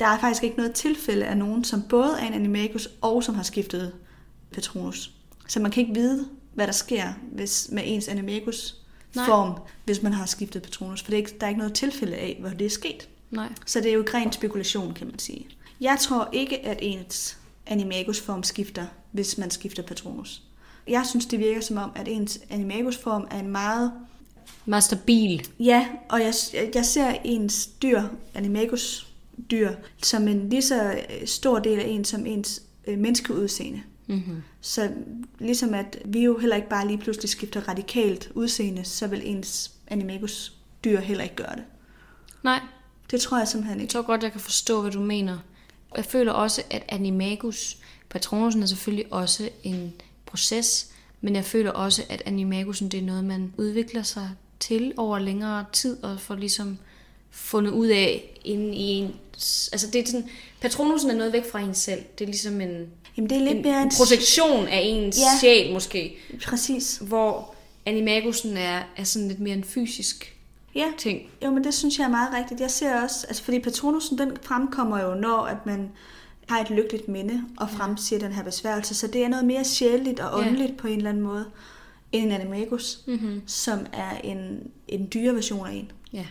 der 0.00 0.06
er 0.06 0.18
faktisk 0.18 0.44
ikke 0.44 0.56
noget 0.56 0.72
tilfælde 0.72 1.26
af 1.26 1.36
nogen, 1.36 1.64
som 1.64 1.82
både 1.88 2.10
er 2.20 2.26
en 2.26 2.32
animagus 2.32 2.88
og 3.00 3.24
som 3.24 3.34
har 3.34 3.42
skiftet 3.42 3.92
patronus. 4.52 5.10
Så 5.48 5.60
man 5.60 5.70
kan 5.70 5.80
ikke 5.80 5.94
vide, 5.94 6.28
hvad 6.54 6.66
der 6.66 6.72
sker 6.72 7.12
hvis, 7.32 7.68
med 7.72 7.82
ens 7.86 8.08
animagus 8.08 8.76
Nej. 9.16 9.26
form, 9.26 9.52
hvis 9.84 10.02
man 10.02 10.12
har 10.12 10.26
skiftet 10.26 10.62
patronus. 10.62 11.02
For 11.02 11.10
det 11.10 11.16
er 11.16 11.18
ikke, 11.18 11.36
der 11.40 11.46
er 11.46 11.48
ikke 11.48 11.58
noget 11.58 11.74
tilfælde 11.74 12.16
af, 12.16 12.36
hvor 12.40 12.48
det 12.48 12.64
er 12.64 12.70
sket. 12.70 13.08
Nej. 13.30 13.48
Så 13.66 13.80
det 13.80 13.90
er 13.90 13.94
jo 13.94 14.04
ren 14.14 14.32
spekulation, 14.32 14.94
kan 14.94 15.06
man 15.06 15.18
sige. 15.18 15.46
Jeg 15.80 15.98
tror 16.00 16.28
ikke, 16.32 16.66
at 16.66 16.78
ens 16.82 17.38
animagus-form 17.66 18.42
skifter, 18.42 18.86
hvis 19.12 19.38
man 19.38 19.50
skifter 19.50 19.82
patronus. 19.82 20.42
Jeg 20.88 21.06
synes, 21.08 21.26
det 21.26 21.38
virker 21.38 21.60
som 21.60 21.76
om, 21.76 21.90
at 21.94 22.08
ens 22.08 22.40
animagus-form 22.50 23.26
er 23.30 23.38
en 23.38 23.48
meget... 23.48 23.92
Meget 24.66 24.84
stabil. 24.84 25.48
Ja, 25.58 25.88
og 26.08 26.20
jeg, 26.20 26.34
jeg 26.74 26.84
ser 26.84 27.16
ens 27.24 27.66
dyr, 27.66 28.02
animagus-dyr, 28.34 29.72
som 30.02 30.28
en 30.28 30.48
lige 30.48 30.62
så 30.62 30.92
øh, 30.92 31.26
stor 31.26 31.58
del 31.58 31.78
af 31.78 31.86
en 31.88 32.04
som 32.04 32.26
ens 32.26 32.62
øh, 32.86 32.98
menneskeudseende. 32.98 33.82
Mm-hmm. 34.06 34.42
Så 34.60 34.90
ligesom 35.38 35.74
at 35.74 35.98
vi 36.04 36.24
jo 36.24 36.38
heller 36.38 36.56
ikke 36.56 36.68
bare 36.68 36.86
lige 36.86 36.98
pludselig 36.98 37.30
skifter 37.30 37.68
radikalt 37.68 38.30
udseende, 38.34 38.84
så 38.84 39.06
vil 39.06 39.20
ens 39.24 39.72
animagus-dyr 39.86 41.00
heller 41.00 41.24
ikke 41.24 41.36
gøre 41.36 41.56
det. 41.56 41.64
Nej, 42.42 42.60
Det 43.10 43.20
tror 43.20 43.38
jeg 43.38 43.48
simpelthen 43.48 43.78
Jeg 43.78 43.82
ikke. 43.82 43.92
tror 43.92 44.02
godt, 44.02 44.22
jeg 44.22 44.32
kan 44.32 44.40
forstå, 44.40 44.80
hvad 44.80 44.90
du 44.90 45.00
mener. 45.00 45.38
Jeg 45.96 46.04
føler 46.04 46.32
også, 46.32 46.62
at 46.70 46.82
animagus, 46.88 47.78
patronusen 48.08 48.62
er 48.62 48.66
selvfølgelig 48.66 49.12
også 49.12 49.48
en 49.62 49.92
proces, 50.26 50.90
men 51.20 51.36
jeg 51.36 51.44
føler 51.44 51.70
også, 51.70 52.02
at 52.08 52.22
animagusen 52.26 52.88
det 52.88 53.00
er 53.00 53.04
noget, 53.04 53.24
man 53.24 53.52
udvikler 53.56 54.02
sig 54.02 54.30
til 54.60 54.92
over 54.96 55.18
længere 55.18 55.64
tid, 55.72 56.02
og 56.04 56.20
får 56.20 56.34
ligesom 56.34 56.78
fundet 57.30 57.70
ud 57.72 57.86
af 57.86 58.38
inde 58.44 58.76
i 58.76 58.82
en... 58.82 59.16
Altså 59.72 59.90
det 59.92 60.00
er 60.00 60.06
sådan, 60.06 60.28
patronusen 60.60 61.10
er 61.10 61.14
noget 61.14 61.32
væk 61.32 61.50
fra 61.50 61.60
en 61.60 61.74
selv. 61.74 62.02
Det 62.18 62.24
er 62.24 62.28
ligesom 62.28 62.60
en, 62.60 62.86
Jamen 63.16 63.30
det 63.30 63.36
er 63.38 63.40
lidt 63.42 63.56
en, 63.56 63.62
mere 63.62 63.82
en 63.82 63.90
projektion 63.98 64.66
af 64.68 64.80
ens 64.84 65.18
Ja. 65.18 65.22
ja. 65.22 65.38
sjæl 65.40 65.72
måske, 65.72 66.16
Præcis. 66.46 66.96
hvor 67.02 67.54
animagusen 67.86 68.56
er, 68.56 68.82
er 68.96 69.04
sådan 69.04 69.28
lidt 69.28 69.40
mere 69.40 69.54
en 69.54 69.64
fysisk 69.64 70.32
Ja, 70.74 70.86
ting. 70.98 71.20
jo, 71.44 71.50
men 71.50 71.64
det 71.64 71.74
synes 71.74 71.98
jeg 71.98 72.04
er 72.04 72.08
meget 72.08 72.34
rigtigt. 72.34 72.60
Jeg 72.60 72.70
ser 72.70 73.02
også, 73.02 73.26
altså 73.26 73.42
fordi 73.42 73.58
patronusen, 73.58 74.18
den 74.18 74.32
fremkommer 74.42 75.02
jo, 75.02 75.14
når 75.14 75.38
at 75.46 75.66
man 75.66 75.90
har 76.48 76.60
et 76.60 76.70
lykkeligt 76.70 77.08
minde 77.08 77.42
og 77.58 77.70
fremsiger 77.70 78.18
den 78.20 78.32
her 78.32 78.42
besværgelse. 78.42 78.94
Så 78.94 79.06
det 79.06 79.24
er 79.24 79.28
noget 79.28 79.44
mere 79.44 79.64
sjældent 79.64 80.20
og 80.20 80.42
Ja. 80.42 80.48
åndeligt 80.48 80.76
på 80.76 80.86
en 80.86 80.96
eller 80.96 81.10
anden 81.10 81.22
måde, 81.24 81.44
end 82.12 82.24
en 82.24 82.32
animagus, 82.32 82.98
Mm-hmm. 83.06 83.42
som 83.46 83.78
er 83.92 84.16
en, 84.24 84.70
en 84.88 85.08
dyre 85.14 85.34
version 85.34 85.66
af 85.66 85.72
en. 85.72 85.90
Ja, 86.12 86.26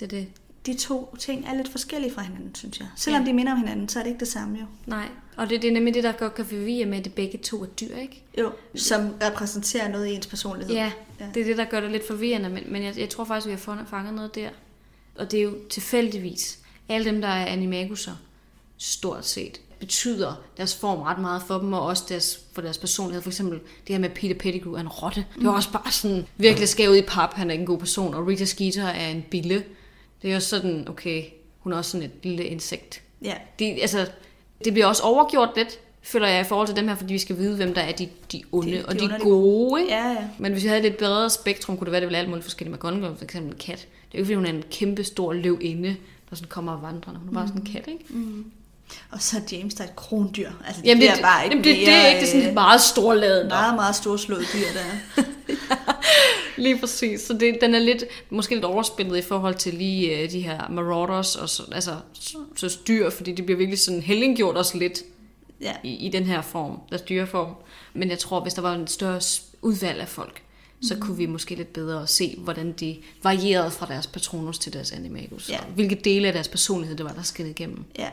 det 0.00 0.04
er 0.04 0.08
det. 0.18 0.26
De 0.66 0.74
to 0.74 1.16
ting 1.18 1.46
er 1.46 1.54
lidt 1.54 1.68
forskellige 1.70 2.12
fra 2.14 2.22
hinanden, 2.22 2.54
synes 2.54 2.78
jeg. 2.80 2.88
Selvom 2.96 3.22
Ja. 3.22 3.28
de 3.28 3.32
minder 3.32 3.52
om 3.52 3.58
hinanden, 3.58 3.88
så 3.88 3.98
er 3.98 4.02
det 4.02 4.10
ikke 4.10 4.20
det 4.20 4.28
samme 4.28 4.58
jo. 4.58 4.64
Nej, 4.86 5.08
og 5.36 5.50
det, 5.50 5.62
det 5.62 5.68
er 5.68 5.72
nemlig 5.72 5.94
det, 5.94 6.04
der 6.04 6.12
godt 6.12 6.34
kan 6.34 6.44
forvirre 6.44 6.86
med, 6.86 6.98
at 6.98 7.04
det 7.04 7.14
begge 7.14 7.38
to 7.38 7.62
er 7.62 7.66
dyr, 7.66 7.96
ikke? 7.96 8.22
Jo, 8.38 8.52
som 8.74 9.14
repræsenterer 9.22 9.88
noget 9.88 10.06
i 10.06 10.14
ens 10.14 10.26
personlighed. 10.26 10.74
Ja, 10.74 10.92
Ja. 11.20 11.24
det 11.34 11.40
er 11.40 11.44
det, 11.44 11.56
der 11.56 11.64
gør 11.64 11.80
det 11.80 11.90
lidt 11.90 12.06
forvirrende, 12.06 12.48
men, 12.48 12.62
men 12.68 12.82
jeg, 12.82 12.98
jeg 12.98 13.08
tror 13.10 13.24
faktisk, 13.24 13.46
vi 13.46 13.52
har 13.52 13.84
fanget 13.90 14.14
noget 14.14 14.34
der. 14.34 14.48
Og 15.18 15.30
det 15.30 15.38
er 15.38 15.42
jo 15.44 15.54
tilfældigvis, 15.70 16.58
alle 16.88 17.04
dem, 17.10 17.20
der 17.20 17.28
er 17.28 17.46
animaguser, 17.46 18.12
stort 18.78 19.26
set, 19.26 19.60
betyder 19.80 20.42
deres 20.56 20.74
form 20.76 20.98
ret 21.02 21.18
meget 21.18 21.42
for 21.42 21.58
dem, 21.58 21.72
og 21.72 21.80
også 21.82 22.04
deres, 22.08 22.40
for 22.52 22.62
deres 22.62 22.78
personlighed. 22.78 23.22
For 23.22 23.30
eksempel 23.30 23.58
det 23.86 23.94
her 23.94 23.98
med 23.98 24.10
Peter 24.10 24.34
Pettigrew 24.34 24.72
er 24.74 24.80
en 24.80 24.88
rotte. 24.88 25.24
Det 25.38 25.46
var 25.46 25.52
også 25.52 25.72
bare 25.72 25.92
sådan 25.92 26.26
virkelig 26.36 26.68
skævet 26.68 26.96
i 26.96 27.02
pap, 27.02 27.34
han 27.34 27.48
er 27.48 27.52
ikke 27.52 27.60
en 27.62 27.66
god 27.66 27.78
person. 27.78 28.14
Og 28.14 28.26
Rita 28.26 28.44
Skeeter 28.44 28.86
er 28.86 29.08
en 29.08 29.24
bille. 29.30 29.64
Det 30.24 30.30
er 30.30 30.34
jo 30.34 30.40
sådan, 30.40 30.86
okay, 30.90 31.22
hun 31.58 31.72
er 31.72 31.76
også 31.76 31.90
sådan 31.90 32.04
et 32.06 32.10
lille 32.22 32.44
insekt. 32.44 33.02
ja. 33.24 33.34
De, 33.58 33.64
altså, 33.82 34.06
det 34.64 34.72
bliver 34.72 34.86
også 34.86 35.02
overgjort 35.02 35.48
lidt, 35.56 35.78
føler 36.02 36.28
jeg, 36.28 36.40
i 36.40 36.44
forhold 36.44 36.66
til 36.68 36.76
dem 36.76 36.88
her, 36.88 36.94
fordi 36.94 37.12
vi 37.12 37.18
skal 37.18 37.36
vide, 37.38 37.56
hvem 37.56 37.74
der 37.74 37.80
er 37.80 37.92
de, 37.92 38.08
de 38.32 38.42
onde 38.52 38.72
De- 38.72 38.76
de, 38.78 38.84
og 38.86 38.94
de, 39.00 39.16
gode. 39.20 39.80
Ikke? 39.82 39.92
Ja, 39.94 40.08
ja. 40.08 40.16
Men 40.38 40.52
hvis 40.52 40.62
vi 40.62 40.68
havde 40.68 40.78
et 40.80 40.84
lidt 40.84 40.96
bredere 40.96 41.30
spektrum, 41.30 41.76
kunne 41.76 41.84
det 41.84 41.92
være, 41.92 42.00
det 42.00 42.06
ville 42.08 42.18
alt 42.18 42.28
muligt 42.28 42.44
forskelligt. 42.44 42.76
McGonagall 42.76 43.16
for 43.16 43.24
eksempel 43.24 43.52
en 43.52 43.58
kat. 43.58 43.78
Det 43.78 43.78
er 43.78 43.86
jo 44.14 44.18
ikke, 44.18 44.24
fordi 44.24 44.34
hun 44.34 44.46
er 44.46 44.50
en 44.50 44.64
kæmpe 44.70 45.04
stor 45.04 45.32
løvinde, 45.32 45.96
der 46.30 46.36
sådan 46.36 46.48
kommer 46.48 46.72
og 46.72 46.82
vandrer. 46.82 47.12
Hun 47.18 47.28
er 47.28 47.32
bare 47.32 47.46
sådan 47.48 47.60
en 47.62 47.72
kat, 47.72 47.84
ikke? 47.88 48.04
Og 49.10 49.22
så 49.22 49.36
er 49.36 49.40
James, 49.56 49.74
der 49.74 49.84
er 49.84 49.88
et 49.88 49.96
krondyr. 49.96 50.50
Altså, 50.66 50.82
det 50.82 50.88
Jamen, 50.88 51.02
det, 51.02 51.10
bare 51.22 51.44
ikke 51.44 51.56
jamen, 51.56 51.64
det, 51.64 51.76
det 51.76 51.88
er 51.88 51.96
mere, 52.02 52.08
ikke 52.08 52.20
det 52.20 52.26
er 52.26 52.30
sådan 52.30 52.42
øh, 52.42 52.48
et 52.48 52.54
meget 52.54 52.80
storladet. 52.80 53.46
meget, 53.48 53.74
meget 53.74 53.96
storslået 53.96 54.44
dyr, 54.54 54.66
der 54.74 54.80
er. 54.80 55.24
Lige 56.56 56.78
præcis. 56.78 57.20
Så 57.20 57.32
det, 57.32 57.58
den 57.60 57.74
er 57.74 57.78
lidt, 57.78 58.04
måske 58.30 58.54
lidt 58.54 58.64
overspillet 58.64 59.18
i 59.18 59.22
forhold 59.22 59.54
til 59.54 59.74
lige 59.74 60.18
øh, 60.18 60.30
de 60.30 60.40
her 60.40 60.68
marauders, 60.68 61.36
og 61.36 61.48
så, 61.48 61.62
altså 61.72 61.96
så, 62.56 62.78
dyr, 62.88 63.10
fordi 63.10 63.32
det 63.32 63.44
bliver 63.44 63.58
virkelig 63.58 63.78
sådan 63.78 64.00
helliggjort 64.00 64.56
også 64.56 64.78
lidt 64.78 65.02
Ja. 65.60 65.72
i, 65.82 66.06
i 66.06 66.08
den 66.08 66.24
her 66.24 66.42
form, 66.42 66.80
deres 66.90 67.02
dyreform. 67.02 67.54
Men 67.94 68.10
jeg 68.10 68.18
tror, 68.18 68.40
hvis 68.40 68.54
der 68.54 68.62
var 68.62 68.74
en 68.74 68.86
større 68.86 69.20
udvalg 69.62 70.00
af 70.00 70.08
folk, 70.08 70.42
så 70.82 70.96
kunne 71.00 71.16
vi 71.16 71.26
måske 71.26 71.54
lidt 71.54 71.72
bedre 71.72 72.06
se, 72.06 72.34
hvordan 72.38 72.72
de 72.72 72.96
varierede 73.22 73.70
fra 73.70 73.86
deres 73.86 74.06
patronus 74.06 74.58
til 74.58 74.72
deres 74.72 74.92
animagus. 74.92 75.50
Ja. 75.50 75.58
Hvilke 75.74 75.94
dele 75.94 76.26
af 76.26 76.32
deres 76.32 76.48
personlighed 76.48 76.96
det 76.96 77.06
var, 77.06 77.12
der 77.12 77.22
skete 77.22 77.50
igennem. 77.50 77.84
Ja, 77.98 78.08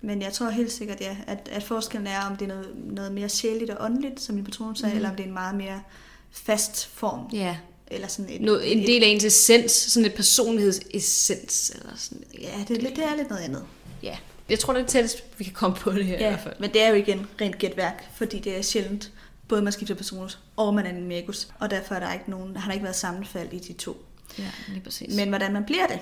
men 0.00 0.22
jeg 0.22 0.32
tror 0.32 0.50
helt 0.50 0.72
sikkert, 0.72 1.00
ja, 1.00 1.16
at, 1.26 1.48
at 1.52 1.62
forskellen 1.62 2.06
er, 2.06 2.20
om 2.30 2.36
det 2.36 2.50
er 2.50 2.54
noget, 2.54 2.68
noget 2.84 3.12
mere 3.12 3.28
sjældent 3.28 3.70
og 3.70 3.84
åndeligt, 3.84 4.20
som 4.20 4.34
min 4.34 4.44
patron 4.44 4.76
sagde, 4.76 4.92
mm. 4.92 4.96
eller 4.96 5.10
om 5.10 5.16
det 5.16 5.22
er 5.22 5.28
en 5.28 5.34
meget 5.34 5.54
mere 5.54 5.82
fast 6.30 6.86
form. 6.86 7.28
Ja, 7.32 7.56
Eller 7.90 8.08
sådan 8.08 8.30
et, 8.32 8.40
noget, 8.40 8.72
en 8.72 8.86
del 8.86 9.02
af 9.04 9.06
ens 9.08 9.24
essens, 9.24 9.72
sådan 9.72 10.06
et 10.06 10.14
personlighedsessens. 10.14 11.70
Eller 11.74 11.92
sådan, 11.96 12.24
Ja, 12.40 12.64
det 12.68 12.76
er, 12.76 12.80
lidt, 12.82 12.96
det 12.96 13.04
er 13.04 13.16
lidt 13.16 13.30
noget 13.30 13.42
andet. 13.42 13.64
ja. 14.02 14.16
Jeg 14.48 14.58
tror, 14.58 14.72
det 14.72 14.82
er 14.82 14.86
tættest, 14.86 15.24
vi 15.38 15.44
kan 15.44 15.52
komme 15.52 15.76
på 15.76 15.92
det 15.92 16.04
her 16.04 16.18
i 16.18 16.22
Ja, 16.22 16.28
hvert 16.28 16.40
fald. 16.42 16.54
men 16.60 16.72
det 16.72 16.82
er 16.82 16.88
jo 16.88 16.94
igen 16.94 17.26
rent 17.40 17.58
gætværk, 17.58 18.08
fordi 18.16 18.38
det 18.38 18.56
er 18.58 18.62
sjældent, 18.62 19.12
både 19.48 19.62
man 19.62 19.72
skifter 19.72 19.94
personus 19.94 20.38
og 20.56 20.74
man 20.74 20.86
er 20.86 20.90
en 20.90 21.08
magus, 21.08 21.48
og 21.58 21.70
derfor 21.70 21.94
er 21.94 22.00
der 22.00 22.12
ikke 22.12 22.30
nogen, 22.30 22.56
har 22.56 22.68
der 22.68 22.72
ikke 22.72 22.84
været 22.84 22.96
sammenfald 22.96 23.52
i 23.52 23.58
de 23.58 23.72
to. 23.72 24.04
Ja, 24.38 24.44
lige 24.68 24.80
præcis. 24.80 25.14
Men 25.16 25.28
hvordan 25.28 25.52
man 25.52 25.64
bliver 25.64 25.86
det, 25.86 25.98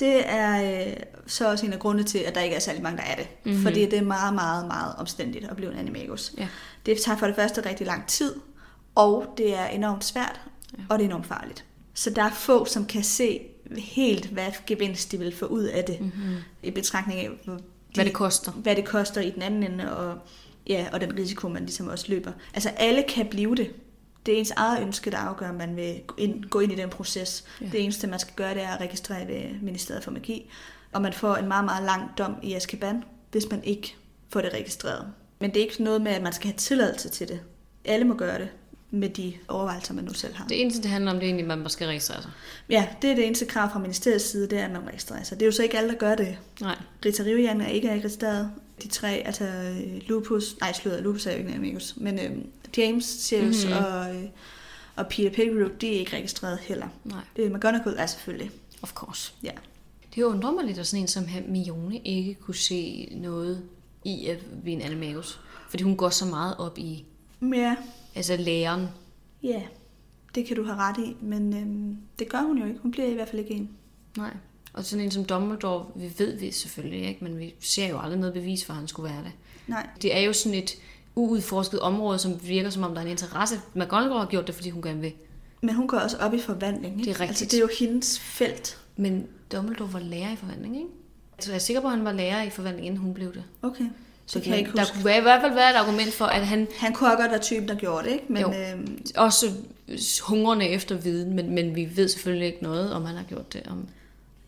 det 0.00 0.22
er 0.26 0.86
øh, 0.86 0.92
så 1.26 1.50
også 1.50 1.66
en 1.66 1.72
af 1.72 1.78
grundene 1.78 2.08
til, 2.08 2.18
at 2.18 2.34
der 2.34 2.40
ikke 2.40 2.56
er 2.56 2.60
særlig 2.60 2.82
mange, 2.82 2.96
der 2.98 3.04
er 3.04 3.14
det. 3.16 3.26
Mhm. 3.44 3.50
Mm-hmm. 3.52 3.62
Fordi 3.66 3.84
det 3.84 3.98
er 3.98 4.02
meget, 4.02 4.34
meget, 4.34 4.66
meget 4.66 4.94
omstændigt 4.98 5.44
at 5.50 5.56
blive 5.56 5.72
en 5.72 5.78
animagus. 5.78 6.32
Ja. 6.38 6.48
Det 6.86 7.00
tager 7.00 7.18
for 7.18 7.26
det 7.26 7.36
første 7.36 7.68
rigtig 7.68 7.86
lang 7.86 8.06
tid, 8.06 8.34
og 8.94 9.26
det 9.36 9.54
er 9.54 9.66
enormt 9.66 10.04
svært, 10.04 10.40
Ja. 10.78 10.82
og 10.88 10.98
det 10.98 11.04
er 11.04 11.08
enormt 11.08 11.26
farligt. 11.26 11.64
Så 11.94 12.10
der 12.10 12.22
er 12.22 12.30
få, 12.30 12.64
som 12.64 12.86
kan 12.86 13.04
se 13.04 13.40
helt, 13.78 14.26
hvad 14.26 14.52
gevinst 14.66 15.12
de 15.12 15.18
vil 15.18 15.36
få 15.36 15.46
ud 15.46 15.64
af 15.64 15.84
det, 15.84 16.00
mm-hmm. 16.00 16.36
i 16.62 16.70
betragtning 16.70 17.20
af, 17.20 17.30
de, 17.46 17.58
Hvad 17.94 18.04
det 18.04 18.12
koster. 18.12 18.52
hvad 18.52 18.76
det 18.76 18.84
koster 18.84 19.20
i 19.20 19.30
den 19.30 19.42
anden 19.42 19.62
ende, 19.62 19.96
og, 19.96 20.18
ja, 20.66 20.86
og 20.92 21.00
den 21.00 21.18
risiko, 21.18 21.48
man 21.48 21.62
ligesom 21.62 21.88
også 21.88 22.04
løber. 22.08 22.32
Altså 22.54 22.68
alle 22.68 23.04
kan 23.08 23.26
blive 23.26 23.54
det. 23.54 23.70
Det 24.26 24.34
er 24.34 24.38
ens 24.38 24.50
eget 24.50 24.82
ønske, 24.82 25.10
der 25.10 25.18
afgør, 25.18 25.48
om 25.48 25.54
man 25.54 25.76
vil 25.76 26.00
gå 26.50 26.60
ind, 26.60 26.72
i 26.72 26.74
den 26.74 26.90
proces. 26.90 27.44
Ja. 27.60 27.66
Det 27.72 27.84
eneste, 27.84 28.06
man 28.06 28.18
skal 28.18 28.34
gøre, 28.34 28.54
det 28.54 28.62
er 28.62 28.68
at 28.68 28.80
registrere 28.80 29.28
ved 29.28 29.60
Ministeriet 29.62 30.04
for 30.04 30.10
Magi. 30.10 30.50
Og 30.92 31.02
man 31.02 31.12
får 31.12 31.36
en 31.36 31.48
meget, 31.48 31.64
meget 31.64 31.84
lang 31.84 32.02
dom 32.18 32.34
i 32.42 32.54
Azkaban, 32.54 33.04
hvis 33.30 33.50
man 33.50 33.64
ikke 33.64 33.96
får 34.28 34.40
det 34.40 34.52
registreret. 34.52 35.12
Men 35.40 35.50
det 35.50 35.56
er 35.62 35.64
ikke 35.64 35.82
noget 35.82 36.02
med, 36.02 36.12
at 36.12 36.22
man 36.22 36.32
skal 36.32 36.46
have 36.46 36.56
tilladelse 36.56 37.08
til 37.08 37.28
det. 37.28 37.40
Alle 37.84 38.04
må 38.06 38.14
gøre 38.14 38.38
det 38.38 38.48
med 38.90 39.08
de 39.08 39.32
overvejelser, 39.48 39.94
man 39.94 40.04
nu 40.04 40.12
selv 40.14 40.34
har. 40.34 40.46
Det 40.48 40.60
eneste, 40.60 40.82
det 40.82 40.90
handler 40.90 41.10
om, 41.10 41.16
det 41.16 41.24
er 41.24 41.28
egentlig, 41.28 41.52
at 41.52 41.58
man 41.58 41.70
skal 41.70 41.86
registrere 41.86 42.22
sig. 42.22 42.30
Ja, 42.70 42.86
det 43.02 43.10
er 43.10 43.14
det 43.14 43.26
eneste 43.26 43.46
krav 43.46 43.72
fra 43.72 43.78
ministeriets 43.78 44.24
side, 44.24 44.48
det 44.50 44.58
er, 44.58 44.64
at 44.64 44.70
man 44.70 44.88
registrerer 44.88 45.22
sig. 45.24 45.36
Det 45.40 45.42
er 45.44 45.46
jo 45.46 45.52
så 45.52 45.62
ikke 45.62 45.78
alle, 45.78 45.90
der 45.90 45.96
gør 45.98 46.14
det. 46.14 46.38
Nej. 46.60 46.76
Rita 47.04 47.22
Rivian 47.22 47.60
er 47.60 47.68
ikke 47.68 47.92
registreret. 47.92 48.50
De 48.82 48.88
tre, 48.88 49.22
altså 49.26 49.44
øh, 49.44 50.00
Lupus, 50.08 50.56
nej 50.60 50.72
slået, 50.72 51.02
Lupus 51.02 51.26
er 51.26 51.32
jo 51.32 51.38
ikke 51.38 51.50
en 51.50 51.56
amigos, 51.56 51.94
men 51.96 52.18
øh, 52.18 52.30
James, 52.76 53.04
Sirius 53.04 53.64
Mhm. 53.64 53.72
mm-hmm. 53.74 53.84
og, 53.94 54.16
øh, 54.16 54.24
og 54.96 55.06
Peter 55.08 55.30
Pettigrew, 55.30 55.68
de 55.80 55.94
er 55.94 55.98
ikke 55.98 56.16
registreret 56.16 56.58
heller. 56.58 56.86
Nej, 57.04 57.20
Øh, 57.36 57.52
McGonagall 57.54 57.94
er 57.98 58.06
selvfølgelig, 58.06 58.50
of 58.82 58.92
course. 58.92 59.32
ja. 59.42 59.50
Det 60.14 60.22
undrer 60.22 60.50
mig 60.50 60.64
lidt, 60.64 60.78
at 60.78 60.86
sådan 60.86 61.02
en 61.02 61.08
som 61.08 61.26
Hermione 61.26 61.98
ikke 62.04 62.34
kunne 62.34 62.54
se 62.54 63.08
noget 63.16 63.62
i 64.04 64.26
at 64.26 64.38
en 64.66 64.80
animagus. 64.82 65.40
Fordi 65.70 65.82
hun 65.82 65.96
går 65.96 66.08
så 66.10 66.24
meget 66.24 66.56
op 66.58 66.78
i 66.78 67.04
Ja, 67.42 67.76
altså 68.18 68.36
læreren. 68.36 68.86
ja, 69.42 69.62
det 70.34 70.46
kan 70.46 70.56
du 70.56 70.64
have 70.64 70.76
ret 70.78 70.98
i, 70.98 71.16
men 71.20 71.54
øh, 71.54 71.96
det 72.18 72.28
gør 72.28 72.42
hun 72.42 72.58
jo 72.58 72.66
ikke. 72.66 72.78
Hun 72.82 72.90
bliver 72.90 73.08
i 73.08 73.14
hvert 73.14 73.28
fald 73.28 73.38
ikke 73.42 73.54
en. 73.54 73.70
Nej. 74.16 74.30
Og 74.72 74.84
sådan 74.84 75.04
en 75.04 75.10
som 75.10 75.24
Dumbledore, 75.24 75.86
vi 75.96 76.12
ved 76.18 76.38
vi 76.38 76.50
selvfølgelig 76.50 77.08
ikke, 77.08 77.24
men 77.24 77.38
vi 77.38 77.54
ser 77.60 77.88
jo 77.88 78.00
aldrig 78.00 78.18
noget 78.20 78.34
bevis 78.34 78.64
for, 78.64 78.72
at 78.72 78.78
han 78.78 78.88
skulle 78.88 79.12
være 79.12 79.22
det. 79.24 79.32
Nej, 79.66 79.86
Det 80.02 80.16
er 80.16 80.20
jo 80.20 80.32
sådan 80.32 80.58
et 80.58 80.70
uudforsket 81.14 81.80
område, 81.80 82.18
som 82.18 82.32
virker 82.48 82.70
som 82.70 82.82
om, 82.82 82.90
der 82.94 83.00
er 83.00 83.04
en 83.04 83.10
interesse. 83.10 83.60
McGonagall 83.74 84.18
har 84.18 84.26
gjort 84.26 84.46
det, 84.46 84.54
fordi 84.54 84.70
hun 84.70 84.82
gerne 84.82 85.00
vil. 85.00 85.12
men 85.62 85.74
hun 85.74 85.88
går 85.88 85.98
også 85.98 86.16
op 86.16 86.34
i 86.34 86.38
forvandling. 86.38 86.98
Ikke? 87.00 87.10
Det 87.10 87.16
er 87.16 87.20
rigtigt. 87.20 87.28
Altså, 87.28 87.44
det 87.44 87.54
er 87.54 87.60
jo 87.60 87.68
hendes 87.78 88.18
felt. 88.20 88.78
Men 88.96 89.26
Dumbledore 89.52 89.92
var 89.92 90.00
lærer 90.00 90.32
i 90.32 90.36
forvandling, 90.36 90.76
ikke? 90.76 90.88
Så 91.38 91.50
jeg 91.50 91.54
er 91.56 91.60
sikker 91.60 91.80
på, 91.80 91.86
at 91.86 91.92
han 91.96 92.04
var 92.04 92.12
lærer 92.12 92.42
i 92.42 92.50
forvandling, 92.50 92.86
inden 92.86 93.00
hun 93.00 93.14
blev 93.14 93.34
det. 93.34 93.44
Okay, 93.62 93.84
Så 94.28 94.40
kan 94.40 94.50
jeg 94.50 94.58
ikke 94.58 94.72
der 94.72 94.80
huske. 94.80 94.94
kunne 94.94 95.04
være, 95.04 95.18
i 95.18 95.22
hvert 95.22 95.40
fald 95.40 95.54
være 95.54 95.70
et 95.70 95.76
argument 95.76 96.12
for, 96.12 96.24
at 96.24 96.46
han 96.46 96.68
Han 96.78 96.92
kunne 96.92 97.10
godt 97.16 97.30
være 97.30 97.38
typen, 97.38 97.68
der 97.68 97.74
gjorde 97.74 98.04
det, 98.04 98.12
ikke? 98.12 98.24
Men 98.28 98.42
Jo. 98.42 98.52
øh, 98.52 98.86
også 99.16 99.46
hungrende 100.22 100.68
efter 100.68 100.94
viden, 100.96 101.34
men, 101.36 101.50
men 101.54 101.74
vi 101.74 101.88
ved 101.96 102.08
selvfølgelig 102.08 102.46
ikke 102.46 102.62
noget, 102.62 102.92
om 102.92 103.04
han 103.04 103.16
har 103.16 103.24
gjort 103.24 103.52
det, 103.52 103.62
om, 103.70 103.88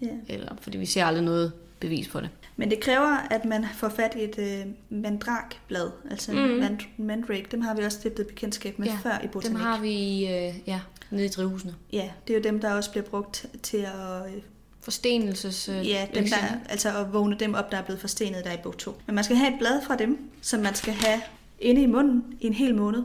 ja. 0.03 0.09
eller, 0.29 0.53
fordi 0.61 0.79
vi 0.79 0.87
ser 0.87 1.05
aldrig 1.05 1.25
noget 1.25 1.53
bevis 1.81 2.09
på 2.09 2.21
det. 2.21 2.29
Men 2.57 2.71
det 2.71 2.81
kræver, 2.81 3.17
at 3.31 3.45
man 3.45 3.65
får 3.75 3.89
fat 3.89 4.13
i 4.17 4.25
et 4.25 4.39
øh, 4.39 4.67
mandrakblad, 5.01 5.91
altså 6.11 6.33
mm. 6.33 6.39
mand, 6.39 6.79
mandrake. 6.97 7.47
Dem 7.51 7.61
har 7.61 7.75
vi 7.75 7.83
også 7.85 7.99
stiftet 7.99 8.27
bekendtskab 8.27 8.79
med 8.79 8.87
Ja, 8.87 8.93
ja, 9.05 9.11
før 9.11 9.25
i 9.25 9.27
botanik. 9.29 9.57
Dem 9.57 9.65
har 9.65 9.81
vi 9.81 10.27
øh, 10.27 10.55
ja, 10.67 10.81
nede 11.11 11.25
i 11.25 11.29
drivhusene. 11.29 11.75
Ja, 11.93 12.11
det 12.27 12.35
er 12.35 12.39
jo 12.39 12.43
dem, 12.43 12.61
der 12.61 12.73
også 12.73 12.91
bliver 12.91 13.05
brugt 13.05 13.47
til 13.63 13.77
at, 13.77 14.27
øh, 14.35 14.43
Forstenelses... 14.91 15.69
Ja, 15.69 16.07
dem 16.15 16.25
der, 16.25 16.37
altså 16.69 16.99
at 16.99 17.13
vågne 17.13 17.37
dem 17.41 17.55
op, 17.55 17.73
der 17.73 17.79
er 17.79 17.83
blevet 17.83 18.01
forstenet 18.01 18.45
der 18.45 18.53
i 18.53 18.57
bog 18.63 18.79
2. 18.79 19.01
Men 19.07 19.15
man 19.15 19.25
skal 19.25 19.37
have 19.37 19.53
et 19.53 19.59
blad 19.59 19.83
fra 19.87 19.97
dem, 19.97 20.19
som 20.41 20.61
man 20.61 20.75
skal 20.75 20.93
have 20.93 21.21
inde 21.61 21.83
i 21.83 21.87
munden 21.87 22.25
i 22.41 22.47
en 22.47 22.55
hel 22.55 22.75
måned. 22.75 23.03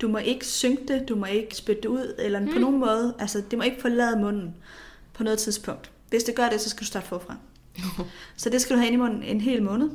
Du 0.00 0.08
må 0.08 0.18
ikke 0.18 0.46
synke 0.46 0.82
det, 0.88 1.08
du 1.08 1.16
må 1.16 1.26
ikke 1.26 1.56
spytte 1.56 1.82
det 1.82 1.88
ud, 1.88 2.14
eller 2.18 2.40
mm. 2.40 2.52
på 2.52 2.58
nogen 2.58 2.80
måde. 2.80 3.14
Altså, 3.18 3.42
det 3.50 3.58
må 3.58 3.64
ikke 3.64 3.80
forlade 3.80 4.20
munden 4.20 4.54
på 5.12 5.22
noget 5.22 5.38
tidspunkt. 5.38 5.90
Hvis 6.10 6.24
det 6.24 6.34
gør 6.34 6.48
det, 6.48 6.60
så 6.60 6.70
skal 6.70 6.80
du 6.80 6.86
starte 6.86 7.06
forfra. 7.06 7.36
Så 8.36 8.50
det 8.50 8.60
skal 8.60 8.76
du 8.76 8.78
have 8.78 8.86
inde 8.86 8.96
i 8.96 9.00
munden 9.00 9.22
en 9.22 9.40
hel 9.40 9.62
måned. 9.62 9.90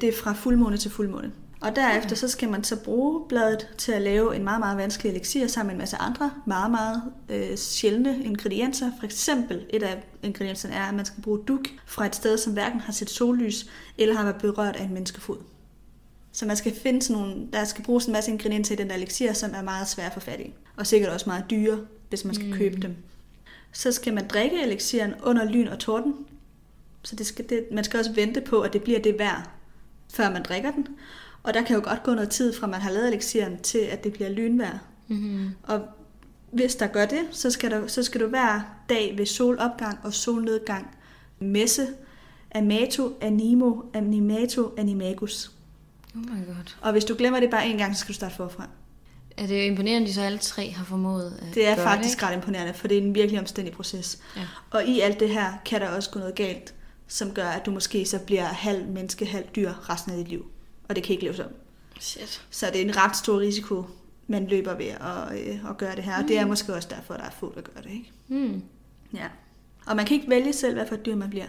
Det 0.00 0.08
er 0.08 0.12
fra 0.12 0.32
fuldmåne 0.32 0.76
til 0.76 0.90
fuldmåne. 0.90 1.32
Og 1.62 1.76
derefter 1.76 2.16
så 2.16 2.28
skal 2.28 2.48
man 2.48 2.64
så 2.64 2.76
bruge 2.76 3.28
bladet 3.28 3.68
til 3.78 3.92
at 3.92 4.02
lave 4.02 4.36
en 4.36 4.44
meget, 4.44 4.60
meget 4.60 4.76
vanskelig 4.76 5.10
elixir 5.10 5.46
sammen 5.46 5.66
med 5.66 5.74
en 5.74 5.78
masse 5.78 5.96
andre 5.96 6.30
meget, 6.46 6.70
meget 6.70 7.02
øh, 7.28 7.56
sjældne 7.56 8.24
ingredienser. 8.24 8.90
For 8.98 9.04
eksempel 9.04 9.66
et 9.70 9.82
af 9.82 10.02
ingredienserne 10.22 10.74
er, 10.74 10.82
at 10.82 10.94
man 10.94 11.04
skal 11.04 11.22
bruge 11.22 11.38
duk 11.48 11.66
fra 11.86 12.06
et 12.06 12.16
sted, 12.16 12.38
som 12.38 12.52
hverken 12.52 12.80
har 12.80 12.92
set 12.92 13.10
sollys 13.10 13.66
eller 13.98 14.14
har 14.14 14.22
været 14.22 14.40
berørt 14.40 14.76
af 14.76 14.84
en 14.84 14.94
menneskefod. 14.94 15.36
Så 16.32 16.46
man 16.46 16.56
skal 16.56 16.74
finde 16.74 17.02
sådan 17.02 17.22
nogle, 17.22 17.48
der 17.52 17.64
skal 17.64 17.84
bruges 17.84 18.06
en 18.06 18.12
masse 18.12 18.30
ingredienser 18.30 18.74
i 18.74 18.78
den 18.78 18.88
der 18.88 18.94
elixir, 18.94 19.32
som 19.32 19.50
er 19.54 19.62
meget 19.62 19.88
svære 19.88 20.06
at 20.06 20.14
få 20.14 20.20
fat 20.20 20.40
i. 20.40 20.54
Og 20.76 20.86
sikkert 20.86 21.12
også 21.12 21.28
meget 21.28 21.44
dyre, 21.50 21.78
hvis 22.08 22.24
man 22.24 22.34
skal 22.34 22.46
mm. 22.46 22.52
købe 22.52 22.76
dem. 22.76 22.96
Så 23.72 23.92
skal 23.92 24.14
man 24.14 24.28
drikke 24.28 24.62
elixiren 24.62 25.14
under 25.22 25.44
lyn 25.44 25.68
og 25.68 25.78
torden. 25.78 26.14
Så 27.02 27.16
det 27.16 27.26
skal, 27.26 27.48
det, 27.48 27.66
man 27.72 27.84
skal 27.84 27.98
også 27.98 28.12
vente 28.12 28.40
på, 28.40 28.60
at 28.60 28.72
det 28.72 28.82
bliver 28.82 29.00
det 29.00 29.18
værd, 29.18 29.50
før 30.12 30.30
man 30.30 30.42
drikker 30.42 30.70
den. 30.70 30.86
Og 31.42 31.54
der 31.54 31.62
kan 31.62 31.76
jo 31.76 31.82
godt 31.84 32.02
gå 32.02 32.14
noget 32.14 32.30
tid 32.30 32.54
fra 32.54 32.66
man 32.66 32.80
har 32.80 32.90
lavet 32.90 33.08
elixiren 33.08 33.58
til, 33.58 33.78
at 33.78 34.04
det 34.04 34.12
bliver 34.12 34.28
lynvejr. 34.30 34.78
Mm-hmm. 35.08 35.50
Og 35.62 35.80
hvis 36.52 36.74
der 36.74 36.86
gør 36.86 37.06
det, 37.06 37.20
så 37.30 37.50
skal, 37.50 37.70
der, 37.70 37.86
så 37.86 38.02
skal 38.02 38.20
du 38.20 38.26
hver 38.26 38.60
dag 38.88 39.14
ved 39.18 39.26
solopgang 39.26 39.98
og 40.02 40.14
solnedgang 40.14 40.96
messe 41.38 41.86
Amato, 42.54 43.18
Animo, 43.20 43.74
Animato, 43.94 44.74
Animagus. 44.78 45.50
Oh 46.14 46.20
my 46.20 46.46
god. 46.46 46.74
Og 46.80 46.92
hvis 46.92 47.04
du 47.04 47.14
glemmer 47.18 47.40
det 47.40 47.50
bare 47.50 47.66
en 47.66 47.78
gang, 47.78 47.96
så 47.96 48.00
skal 48.00 48.08
du 48.08 48.14
starte 48.14 48.34
forfra. 48.34 48.68
Er 49.36 49.46
det 49.46 49.64
imponerende, 49.66 50.06
at 50.06 50.08
de 50.08 50.14
så 50.14 50.20
alle 50.20 50.38
tre 50.38 50.70
har 50.70 50.84
formået 50.84 51.38
at 51.42 51.54
Det 51.54 51.68
er 51.68 51.76
gøre 51.76 51.84
faktisk 51.84 52.20
det, 52.20 52.28
ret 52.28 52.34
imponerende, 52.34 52.74
for 52.74 52.88
det 52.88 52.98
er 52.98 53.02
en 53.02 53.14
virkelig 53.14 53.40
omstændig 53.40 53.74
proces. 53.74 54.18
Ja. 54.36 54.42
Og 54.70 54.84
i 54.84 55.00
alt 55.00 55.20
det 55.20 55.28
her 55.28 55.52
kan 55.64 55.80
der 55.80 55.88
også 55.88 56.10
gå 56.10 56.18
noget 56.18 56.34
galt, 56.34 56.74
som 57.06 57.30
gør, 57.30 57.46
at 57.46 57.66
du 57.66 57.70
måske 57.70 58.04
så 58.04 58.18
bliver 58.18 58.44
halv 58.44 58.88
menneske, 58.88 59.26
halv 59.26 59.46
dyr 59.56 59.90
resten 59.90 60.12
af 60.12 60.18
dit 60.18 60.28
liv. 60.28 60.46
Og 60.88 60.96
det 60.96 61.04
kan 61.04 61.12
ikke 61.12 61.24
leves 61.24 61.38
om. 61.40 61.46
Shit. 62.00 62.42
Så 62.50 62.66
det 62.72 62.76
er 62.80 62.84
en 62.84 62.96
ret 62.96 63.16
stor 63.16 63.40
risiko, 63.40 63.84
man 64.26 64.46
løber 64.46 64.74
ved 64.74 64.86
at, 64.86 65.48
øh, 65.48 65.70
at 65.70 65.76
gøre 65.78 65.96
det 65.96 66.04
her. 66.04 66.22
Og 66.22 66.28
det 66.28 66.38
er 66.38 66.46
måske 66.46 66.74
også 66.74 66.88
derfor, 66.90 67.14
der 67.14 67.22
er 67.22 67.30
få, 67.30 67.52
der 67.54 67.60
gør 67.60 67.80
det. 67.80 67.90
Ikke? 67.90 68.12
Mm. 68.28 68.62
Ja. 69.14 69.26
Og 69.86 69.96
man 69.96 70.06
kan 70.06 70.14
ikke 70.16 70.30
vælge 70.30 70.52
selv, 70.52 70.74
hvad 70.74 70.86
for 70.86 70.94
et 70.94 71.06
dyr 71.06 71.16
man 71.16 71.30
bliver. 71.30 71.46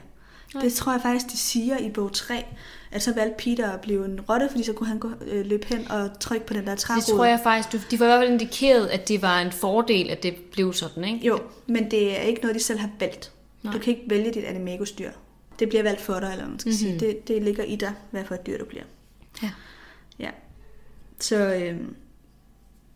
Nej. 0.54 0.64
Det 0.64 0.74
tror 0.74 0.92
jeg 0.92 1.02
faktisk, 1.02 1.26
de 1.32 1.38
siger 1.38 1.78
i 1.78 1.90
bog 1.92 2.14
3, 2.14 2.46
at 2.92 3.04
så 3.04 3.14
valgte 3.14 3.36
Peter 3.44 3.72
at 3.72 3.82
blive 3.82 4.06
en 4.06 4.22
rotte, 4.22 4.48
fordi 4.52 4.64
så 4.64 4.74
kunne 4.74 4.88
han 4.88 5.00
gå, 5.00 5.12
øh, 5.26 5.46
løbe 5.46 5.68
hen 5.68 5.92
og 5.92 6.20
trykke 6.20 6.46
på 6.46 6.54
den 6.54 6.68
der 6.68 6.76
trærod. 6.76 7.02
Det 7.02 7.08
tror 7.08 7.26
jeg 7.26 7.40
faktisk, 7.44 7.92
de 7.92 7.98
får 7.98 8.06
i 8.06 8.08
hvert 8.08 8.20
fald 8.20 8.32
indikeret, 8.32 8.88
at 8.88 9.08
det 9.08 9.22
var 9.22 9.42
en 9.42 9.52
fordel, 9.52 10.10
at 10.10 10.24
det 10.24 10.36
blev 10.52 10.74
sådan, 10.74 11.04
ikke? 11.04 11.28
Jo, 11.28 11.40
men 11.68 11.92
det 11.92 12.18
er 12.20 12.22
ikke 12.22 12.42
noget, 12.42 12.56
de 12.56 12.64
selv 12.64 12.80
har 12.80 12.90
valgt. 13.00 13.32
Nej. 13.64 13.74
Du 13.74 13.80
kan 13.80 13.94
ikke 13.98 14.10
vælge 14.10 14.32
dit 14.34 14.44
animagus-dyr. 14.44 15.12
Det 15.60 15.70
bliver 15.70 15.84
valgt 15.84 16.02
for 16.02 16.20
dig, 16.20 16.30
eller 16.32 16.48
man 16.50 16.60
skal 16.60 16.70
Mhm. 16.72 16.82
mm-hmm. 16.84 17.00
sige. 17.00 17.12
Det, 17.12 17.28
det 17.28 17.44
ligger 17.44 17.64
i 17.64 17.76
dig, 17.76 17.94
hvad 18.12 18.26
for 18.26 18.36
et 18.36 18.46
dyr 18.48 18.58
du 18.58 18.66
bliver. 18.66 18.84
Ja. 20.20 20.26
Ja. 20.26 20.32
Så 21.20 21.36
øhm, 21.36 21.96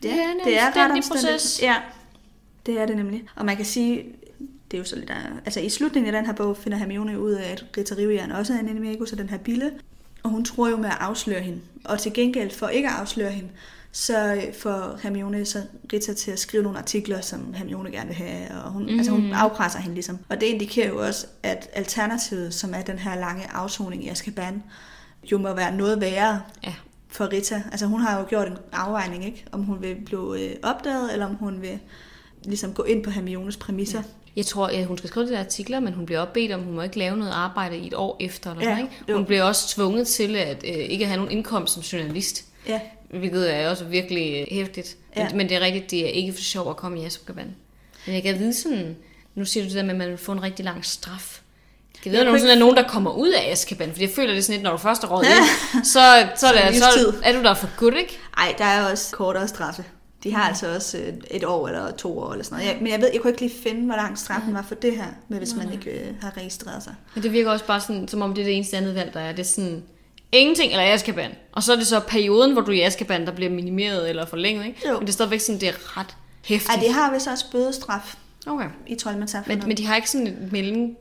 Det 0.03 0.11
er 0.11 0.31
en 0.31 0.39
det 0.45 0.59
er 0.59 0.65
ret 0.75 0.91
omstændigt. 0.91 1.07
proces. 1.31 1.61
Ja, 1.61 1.75
det 2.65 2.79
er 2.81 2.85
det 2.85 2.95
nemlig. 2.97 3.23
Og 3.35 3.45
man 3.45 3.55
kan 3.55 3.65
sige, 3.65 4.05
det 4.71 4.77
er 4.77 4.81
jo 4.81 4.83
så 4.83 4.95
lidt, 4.95 5.11
altså 5.45 5.59
i 5.59 5.69
slutningen 5.69 6.13
af 6.15 6.19
den 6.19 6.25
her 6.25 6.33
bog 6.33 6.57
finder 6.57 6.77
Hermione 6.77 7.19
ud 7.19 7.31
af, 7.31 7.51
at 7.51 7.65
Rita 7.77 7.95
Rivjern 7.95 8.31
også 8.31 8.53
er 8.53 8.57
en 8.59 8.69
animagus, 8.69 9.11
og 9.11 9.17
den 9.17 9.29
her 9.29 9.37
bille. 9.37 9.71
Og 10.23 10.29
hun 10.29 10.45
tror 10.45 10.69
jo 10.69 10.77
med 10.77 10.85
at 10.89 10.97
afsløre 10.99 11.41
hende. 11.41 11.59
Og 11.85 11.99
til 11.99 12.13
gengæld 12.13 12.51
for 12.51 12.67
ikke 12.67 12.87
at 12.87 12.93
afsløre 12.93 13.31
hende, 13.31 13.49
så 13.91 14.33
øh, 14.35 14.53
får 14.53 14.99
Hermione 15.03 15.45
så 15.45 15.61
Rita 15.93 16.13
til 16.13 16.31
at 16.31 16.39
skrive 16.39 16.63
nogle 16.63 16.77
artikler, 16.77 17.21
som 17.21 17.53
Hermione 17.53 17.91
gerne 17.91 18.07
vil 18.07 18.15
have, 18.15 18.51
og 18.63 18.71
hun, 18.71 18.83
mm. 18.83 18.97
altså 18.97 19.11
hun 19.11 19.21
Mhm. 19.23 19.33
afpresser 19.33 19.79
hende 19.79 19.93
ligesom. 19.95 20.19
Og 20.29 20.41
det 20.41 20.47
indikerer 20.47 20.87
jo 20.89 21.05
også, 21.05 21.27
at 21.43 21.69
alternativet, 21.73 22.53
som 22.53 22.73
er 22.73 22.81
den 22.81 22.99
her 22.99 23.15
lange 23.19 23.43
afsoning 23.51 24.05
i 24.05 24.09
Azkaban, 24.09 24.63
jo 25.31 25.37
må 25.37 25.53
være 25.53 25.75
noget 25.75 26.01
værre 26.01 26.41
Ja. 26.63 26.73
For 27.09 27.31
Rita. 27.33 27.63
Altså 27.71 27.85
hun 27.85 28.01
har 28.01 28.19
jo 28.19 28.25
gjort 28.29 28.47
en 28.47 28.57
afvejning, 28.71 29.25
ikke? 29.25 29.45
Om 29.51 29.63
hun 29.63 29.81
vil 29.81 29.95
blive 30.05 30.41
øh, 30.41 30.55
opdaget, 30.63 31.13
eller 31.13 31.25
om 31.25 31.35
hun 31.35 31.61
vil 31.61 31.79
ligesom 32.45 32.73
gå 32.73 32.83
ind 32.83 33.03
på 33.03 33.09
Hermiones 33.09 33.57
præmisser. 33.57 34.03
Jeg 34.35 34.45
tror, 34.45 34.67
at 34.67 34.85
hun 34.85 34.97
skal 34.97 35.07
skrive 35.09 35.25
de 35.27 35.31
der 35.31 35.39
artikler, 35.39 35.79
men 35.79 35.93
hun 35.93 36.05
bliver 36.05 36.19
også 36.21 36.33
bedt 36.33 36.51
om, 36.51 36.61
hun 36.63 36.73
må 36.75 36.81
ikke 36.81 36.99
lave 36.99 37.17
noget 37.17 37.31
arbejde 37.31 37.77
i 37.77 37.87
et 37.87 37.93
år 37.93 38.17
efter. 38.19 38.51
Eller 38.51 38.63
Ja, 38.63 38.69
noget, 38.75 38.83
ikke? 38.83 39.03
jo. 39.09 39.15
Hun 39.15 39.25
bliver 39.25 39.43
også 39.43 39.75
tvunget 39.75 40.07
til 40.07 40.35
at 40.35 40.63
øh, 40.67 40.75
ikke 40.75 41.05
have 41.05 41.17
nogen 41.17 41.31
indkomst 41.31 41.73
som 41.73 41.83
journalist. 41.83 42.45
Ja, 42.67 42.81
Hvilket 43.09 43.55
er 43.55 43.69
også 43.69 43.85
virkelig 43.85 44.41
øh, 44.41 44.47
hæftigt. 44.55 44.97
Ja. 45.15 45.27
Men, 45.27 45.37
men 45.37 45.49
det 45.49 45.57
er 45.57 45.61
rigtigt, 45.61 45.91
det 45.91 46.05
er 46.05 46.09
ikke 46.09 46.33
for 46.33 46.41
sjov 46.41 46.69
at 46.69 46.75
komme 46.77 47.01
i 47.01 47.05
Azkaban. 47.05 47.55
Men 48.05 48.15
jeg 48.15 48.23
kan 48.23 48.39
vide 48.39 48.53
sådan, 48.53 48.95
nu 49.35 49.45
siger 49.45 49.63
du 49.63 49.67
det 49.67 49.75
der 49.75 49.83
med, 49.83 49.91
at 49.91 49.97
man 49.97 50.09
vil 50.09 50.17
få 50.17 50.31
en 50.31 50.43
rigtig 50.43 50.65
lang 50.65 50.85
straf. 50.85 51.41
Ved, 52.05 52.13
Jeg 52.13 52.27
om 52.27 52.39
der 52.39 52.51
er 52.53 52.59
nogen, 52.59 52.77
der 52.77 52.87
kommer 52.87 53.11
ud 53.11 53.29
af 53.29 53.51
Azkaban, 53.51 53.93
for 53.93 53.99
jeg 54.01 54.09
føler 54.15 54.27
det 54.29 54.37
er 54.37 54.41
sådan 54.41 54.53
lidt, 54.53 54.63
når 54.63 54.71
du 54.71 54.77
først 54.77 55.03
er 55.03 55.07
råd 55.07 55.23
ind, 55.23 55.85
så, 55.85 56.27
så, 56.35 56.47
er 56.47 56.51
det, 56.69 56.75
så 56.77 56.89
livstid. 56.95 57.13
er 57.23 57.33
du 57.33 57.43
der 57.43 57.53
for 57.53 57.69
good, 57.77 57.93
ikke? 57.93 58.19
Ej, 58.37 58.55
der 58.57 58.65
er 58.65 58.91
også 58.91 59.15
kortere 59.15 59.47
straffe. 59.47 59.83
De 60.23 60.33
har 60.33 60.43
altså 60.43 60.75
også 60.75 60.97
øh, 60.97 61.13
et 61.31 61.43
år 61.43 61.67
eller 61.67 61.91
to 61.91 62.19
år 62.19 62.31
eller 62.31 62.45
sådan 62.45 62.57
noget. 62.57 62.71
Jeg, 62.73 62.77
men 62.81 62.91
jeg 62.91 63.01
ved, 63.01 63.09
jeg 63.13 63.21
kunne 63.21 63.31
ikke 63.31 63.41
lige 63.41 63.53
finde, 63.63 63.85
hvor 63.85 63.95
lang 63.95 64.17
straffen 64.17 64.53
var 64.53 64.61
for 64.67 64.75
det 64.75 64.95
her, 64.95 65.05
med 65.27 65.37
hvis 65.37 65.55
man 65.55 65.71
ikke 65.73 65.91
øh, 65.91 66.07
har 66.21 66.37
registreret 66.37 66.83
sig. 66.83 66.95
Men 67.15 67.23
det 67.23 67.31
virker 67.31 67.51
også 67.51 67.65
bare 67.65 67.81
sådan, 67.81 68.07
som 68.07 68.21
om 68.21 68.33
det 68.33 68.41
er 68.41 68.45
det 68.45 68.55
eneste 68.55 68.77
andet 68.77 68.95
valg, 68.95 69.13
der 69.13 69.19
er. 69.19 69.31
Det 69.31 69.39
er 69.39 69.43
sådan, 69.43 69.83
ingenting 70.31 70.71
eller 70.71 70.93
Azkaban. 70.93 71.31
Og 71.51 71.63
så 71.63 71.71
er 71.71 71.75
det 71.75 71.87
så 71.87 71.99
perioden, 71.99 72.51
hvor 72.53 72.61
du 72.61 72.71
er 72.71 72.75
i 72.75 72.81
Azkaban, 72.81 73.25
der 73.25 73.31
bliver 73.31 73.51
minimeret 73.51 74.09
eller 74.09 74.25
forlænget, 74.25 74.65
ikke? 74.65 74.81
Jo. 74.87 74.93
Men 74.93 75.01
det 75.01 75.09
er 75.09 75.13
stadigvæk 75.13 75.39
sådan, 75.39 75.61
det 75.61 75.69
er 75.69 75.97
ret 75.99 76.15
hæftigt. 76.45 76.77
Ej, 76.77 76.83
de 76.87 76.93
har 76.93 77.13
vist 77.13 77.27
også 77.27 77.45
bødestraf 77.51 78.15
Okay. 78.47 78.65
i 78.87 78.95
troldmandssamfundet. 78.95 79.59
Men, 79.59 79.67
men 79.67 79.77
de 79.77 79.85
har 79.85 79.95
ikke 79.95 80.09
sådan 80.09 80.27
en 80.27 80.49
mellem 80.51 80.95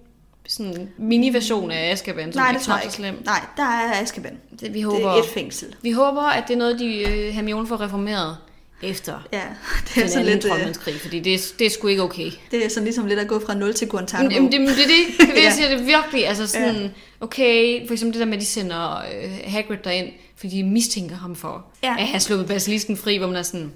sådan 0.49 0.89
mini-version 0.99 1.71
af 1.71 1.91
Azkaban, 1.93 2.33
som 2.33 2.41
Nej, 2.41 2.49
er 2.49 2.53
det 2.53 2.63
tror 2.63 2.75
knap 2.77 2.91
så 2.91 2.97
slem. 2.97 3.23
Nej, 3.25 3.41
der 3.57 3.63
er 3.63 4.01
Azkaban. 4.03 4.39
Det, 4.61 4.75
vi 4.75 4.79
Det 4.79 4.85
håber, 4.85 5.11
er 5.11 5.15
et 5.23 5.29
fængsel. 5.35 5.75
vi 5.83 5.91
håber, 5.91 6.23
at 6.23 6.45
det 6.49 6.55
er 6.55 6.59
noget, 6.59 6.79
de 6.79 6.99
øh, 7.11 7.29
Hermione 7.35 7.67
får 7.67 7.81
reformeret 7.81 8.37
efter 8.83 9.27
Ja, 9.33 9.39
det 9.89 9.97
er 9.97 10.01
den 10.01 10.09
sådan 10.09 10.19
anden 10.19 10.35
lidt... 10.35 10.45
Øh, 10.45 10.51
troldmandskrig, 10.51 11.01
fordi 11.01 11.21
det, 11.21 11.35
er- 11.35 11.53
det 11.59 11.67
er 11.67 11.71
sgu 11.71 11.87
ikke 11.87 12.03
okay. 12.03 12.31
det 12.51 12.65
er 12.65 12.69
sådan 12.69 12.85
ligesom 12.85 13.07
lidt 13.07 13.21
at 13.21 13.29
gå 13.29 13.41
fra 13.47 13.55
0 13.55 13.75
til 13.75 13.89
Guantanamo. 13.89 14.31
Jamen, 14.31 14.53
det, 14.53 14.61
det, 14.61 14.69
det, 14.69 14.77
det, 14.79 15.29
det 15.29 15.29
jeg 15.29 15.37
Ja. 15.37 15.51
sige, 15.51 15.69
det 15.69 15.81
er 15.81 15.85
virkelig, 15.85 16.29
altså 16.29 16.47
sådan, 16.47 16.91
okay, 17.21 17.87
for 17.87 17.93
eksempel 17.93 18.13
det 18.15 18.21
der 18.21 18.27
med, 18.27 18.35
at 18.35 18.41
de 18.41 18.47
sender 18.47 18.97
øh, 18.99 19.31
Hagrid 19.45 19.77
derind, 19.85 20.09
fordi 20.37 20.57
de 20.57 20.63
mistænker 20.65 21.17
ham 21.17 21.37
for 21.37 21.67
Ja. 21.83 21.95
at 21.99 22.07
have 22.07 22.21
sluppet 22.21 22.49
basilisken 22.49 22.97
fri, 22.97 23.17
hvor 23.17 23.27
man 23.27 23.37
er 23.37 23.43
sådan, 23.43 23.73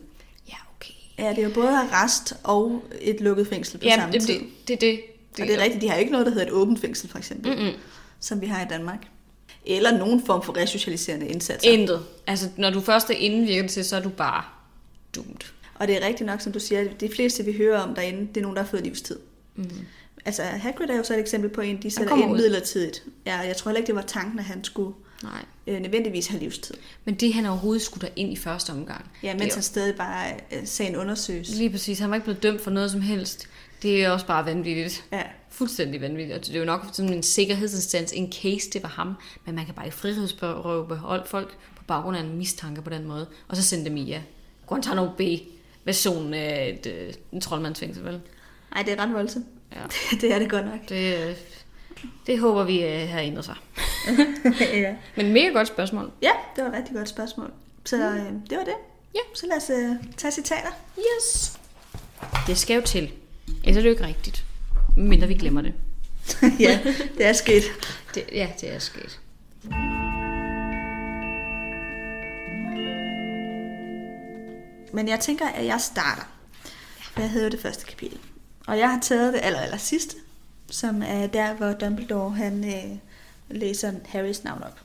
ja, 0.49 0.55
okay. 0.77 0.93
Ja, 1.19 1.31
det 1.31 1.39
er 1.39 1.43
jo 1.43 1.55
både 1.55 1.69
arrest 1.69 2.35
og 2.45 2.83
et 3.01 3.21
lukket 3.21 3.47
fængsel 3.49 3.79
på 3.79 3.85
Ja, 3.85 3.95
samme 3.97 4.13
det, 4.13 4.23
tid. 4.23 4.35
det, 4.39 4.47
det, 4.69 4.81
det, 4.81 5.01
Og 5.41 5.47
det 5.49 5.55
er 5.55 5.63
rigtigt, 5.63 5.83
de 5.83 5.89
har 5.89 5.97
ikke 5.97 6.13
noget, 6.13 6.27
der 6.27 6.33
hedder 6.33 6.47
et 6.47 6.53
åbent 6.53 6.81
fængsel, 6.81 7.09
for 7.11 7.19
eksempel, 7.19 7.57
Mm-mm. 7.57 7.73
som 8.21 8.41
vi 8.41 8.47
har 8.47 8.65
i 8.65 8.69
Danmark. 8.71 9.07
Eller 9.67 9.99
nogen 9.99 10.27
form 10.27 10.43
for 10.43 10.57
resocialiserende 10.57 11.29
indsatser. 11.29 11.71
Intet. 11.71 12.03
Altså, 12.27 12.49
når 12.57 12.71
du 12.71 12.81
først 12.81 13.11
er 13.11 13.15
det 13.47 13.71
til, 13.71 13.85
så 13.85 13.97
er 13.97 14.01
du 14.01 14.09
bare 14.09 14.45
dumt. 15.17 15.53
Og 15.75 15.89
det 15.89 16.03
er 16.03 16.07
rigtigt 16.07 16.27
nok, 16.27 16.41
som 16.41 16.53
du 16.53 16.59
siger, 16.61 16.81
at 16.81 17.01
de 17.01 17.09
fleste, 17.17 17.45
vi 17.45 17.53
hører 17.53 17.79
om 17.81 17.95
derinde, 17.95 18.21
det 18.21 18.37
er 18.37 18.41
nogen, 18.43 18.57
der 18.57 18.63
har 18.63 18.69
fået 18.71 18.83
livstid. 18.83 19.19
Mm. 19.57 19.71
Altså, 20.25 20.43
Hagrid 20.43 20.89
er 20.89 20.97
jo 20.97 21.03
så 21.03 21.15
et 21.15 21.21
eksempel 21.21 21.51
på 21.51 21.61
en, 21.61 21.83
de 21.83 21.91
sætter 21.91 22.17
ind 22.17 22.31
ud. 22.31 22.37
midlertidigt. 22.37 23.03
Ja, 23.27 23.39
jeg 23.39 23.57
tror 23.57 23.69
heller 23.71 23.79
ikke, 23.79 23.87
det 23.87 23.95
var 23.95 24.03
tanken, 24.03 24.39
at 24.39 24.45
han 24.45 24.65
skulle 24.65 24.95
Nej. 25.23 25.45
øh, 25.67 25.81
nødvendigvis 25.81 26.27
have 26.27 26.41
livstid. 26.41 26.75
Men 27.05 27.15
det, 27.15 27.35
han 27.35 27.47
overhovedet 27.47 27.83
skulle 27.83 28.09
ind 28.17 28.33
i 28.33 28.37
første 28.37 28.71
omgang. 28.71 29.11
Ja, 29.23 29.31
det 29.31 29.39
mens 29.39 29.55
han 29.55 29.63
stadig 29.63 29.95
bare 29.95 30.33
øh, 30.53 30.59
sagen 30.65 30.97
undersøges. 30.97 31.49
Lige 31.51 31.71
præcis. 31.71 31.99
Han 31.99 32.11
var 32.11 32.17
ikke 32.17 32.25
blevet 32.25 32.43
dømt 32.43 32.61
for 32.61 32.71
noget 32.71 32.91
som 32.91 33.01
helst. 33.01 33.49
Det 33.83 34.05
er 34.05 34.11
også 34.11 34.27
bare 34.27 34.47
vanvittigt. 34.47 35.05
Ja, 35.13 35.23
Fuldstændig 35.49 36.01
vanvittigt. 36.01 36.39
Og 36.39 36.47
det 36.47 36.55
er 36.55 36.59
jo 36.59 36.65
nok 36.65 36.87
sådan 36.93 37.13
en 37.13 37.23
sikkerhedsinstans, 37.23 38.13
in 38.13 38.33
case 38.33 38.71
det 38.71 38.83
var 38.83 38.89
ham. 38.89 39.15
Men 39.45 39.55
man 39.55 39.65
kan 39.65 39.75
bare 39.75 39.85
ikke 39.87 39.97
frihedsberøve 39.97 41.23
folk 41.27 41.57
på 41.77 41.85
baggrund 41.85 42.17
af 42.17 42.21
en 42.21 42.37
mistanke 42.37 42.83
på 42.83 42.91
den 42.91 43.05
måde. 43.05 43.27
Og 43.49 43.57
så 43.57 43.63
sende 43.63 43.85
dem 43.85 43.97
i, 43.97 44.03
ja, 44.03 44.21
Guantanamo 44.67 45.11
Bay 45.19 45.39
versionen 45.85 46.35
af 46.35 46.79
et, 46.79 46.93
øh, 46.93 47.15
en 47.33 47.41
troldmandsfængsel, 47.41 48.05
vel? 48.05 48.21
Ej, 48.77 48.83
det 48.83 48.93
er 48.93 49.03
ret 49.03 49.13
voldsomt. 49.13 49.47
Ja. 49.73 49.81
det 50.21 50.33
er 50.35 50.39
det 50.39 50.51
godt 50.51 50.67
nok. 50.67 50.89
Det, 50.89 51.29
øh, 51.29 51.37
det 52.27 52.39
håber 52.39 52.65
vi 52.65 52.85
øh, 52.85 53.09
har 53.09 53.21
ændret 53.21 53.45
sig. 53.45 53.55
ja. 54.61 54.95
Men 55.17 55.33
mega 55.33 55.49
godt 55.49 55.69
spørgsmål. 55.69 56.11
ja, 56.23 56.33
det 56.57 56.65
var 56.65 56.71
et 56.71 56.77
rigtig 56.77 56.97
godt 56.97 57.09
spørgsmål. 57.09 57.53
Så 57.85 57.97
øh, 57.97 58.33
det 58.51 58.59
var 58.59 58.65
det. 58.65 58.75
Ja. 59.15 59.21
Så 59.35 59.47
lad 59.47 59.57
os 59.57 59.71
øh, 59.71 59.97
tage 60.17 60.33
citater. 60.33 60.71
Yes. 60.99 61.59
Det 62.47 62.59
skal 62.59 62.75
jo 62.75 62.83
til. 62.83 63.13
Ellers 63.65 63.77
er 63.77 63.81
det 63.81 63.85
jo 63.85 63.91
ikke 63.91 64.07
rigtigt. 64.07 64.45
Mindre 64.97 65.29
vi 65.29 65.35
glemmer 65.35 65.63
det. 65.63 65.75
ja, 66.61 66.81
det 67.19 67.27
er 67.27 67.33
sket. 67.33 67.63
det 68.15 68.25
ja, 68.33 68.49
det 68.61 68.75
er 68.75 68.79
sket. 68.79 69.21
Men 74.93 75.09
jeg 75.09 75.21
tænker, 75.21 75.49
at 75.49 75.67
jeg 75.67 75.81
starter. 75.81 76.23
For 77.13 77.21
jeg 77.21 77.31
havde 77.31 77.45
jo 77.45 77.51
det 77.51 77.61
første 77.61 77.87
kapitel. 77.87 78.19
Og 78.67 78.79
jeg 78.79 78.91
har 78.91 79.01
taget 79.01 79.33
det 79.33 79.41
aller, 79.43 79.61
aller 79.61 79.77
sidste, 79.77 80.17
som 80.71 81.03
er 81.07 81.27
der, 81.27 81.55
hvor 81.55 81.73
Dumbledore 81.73 82.31
han, 82.31 82.65
øh, 82.65 82.99
læser 83.49 83.93
Harrys 84.07 84.45
navn 84.45 84.63
op. 84.63 84.81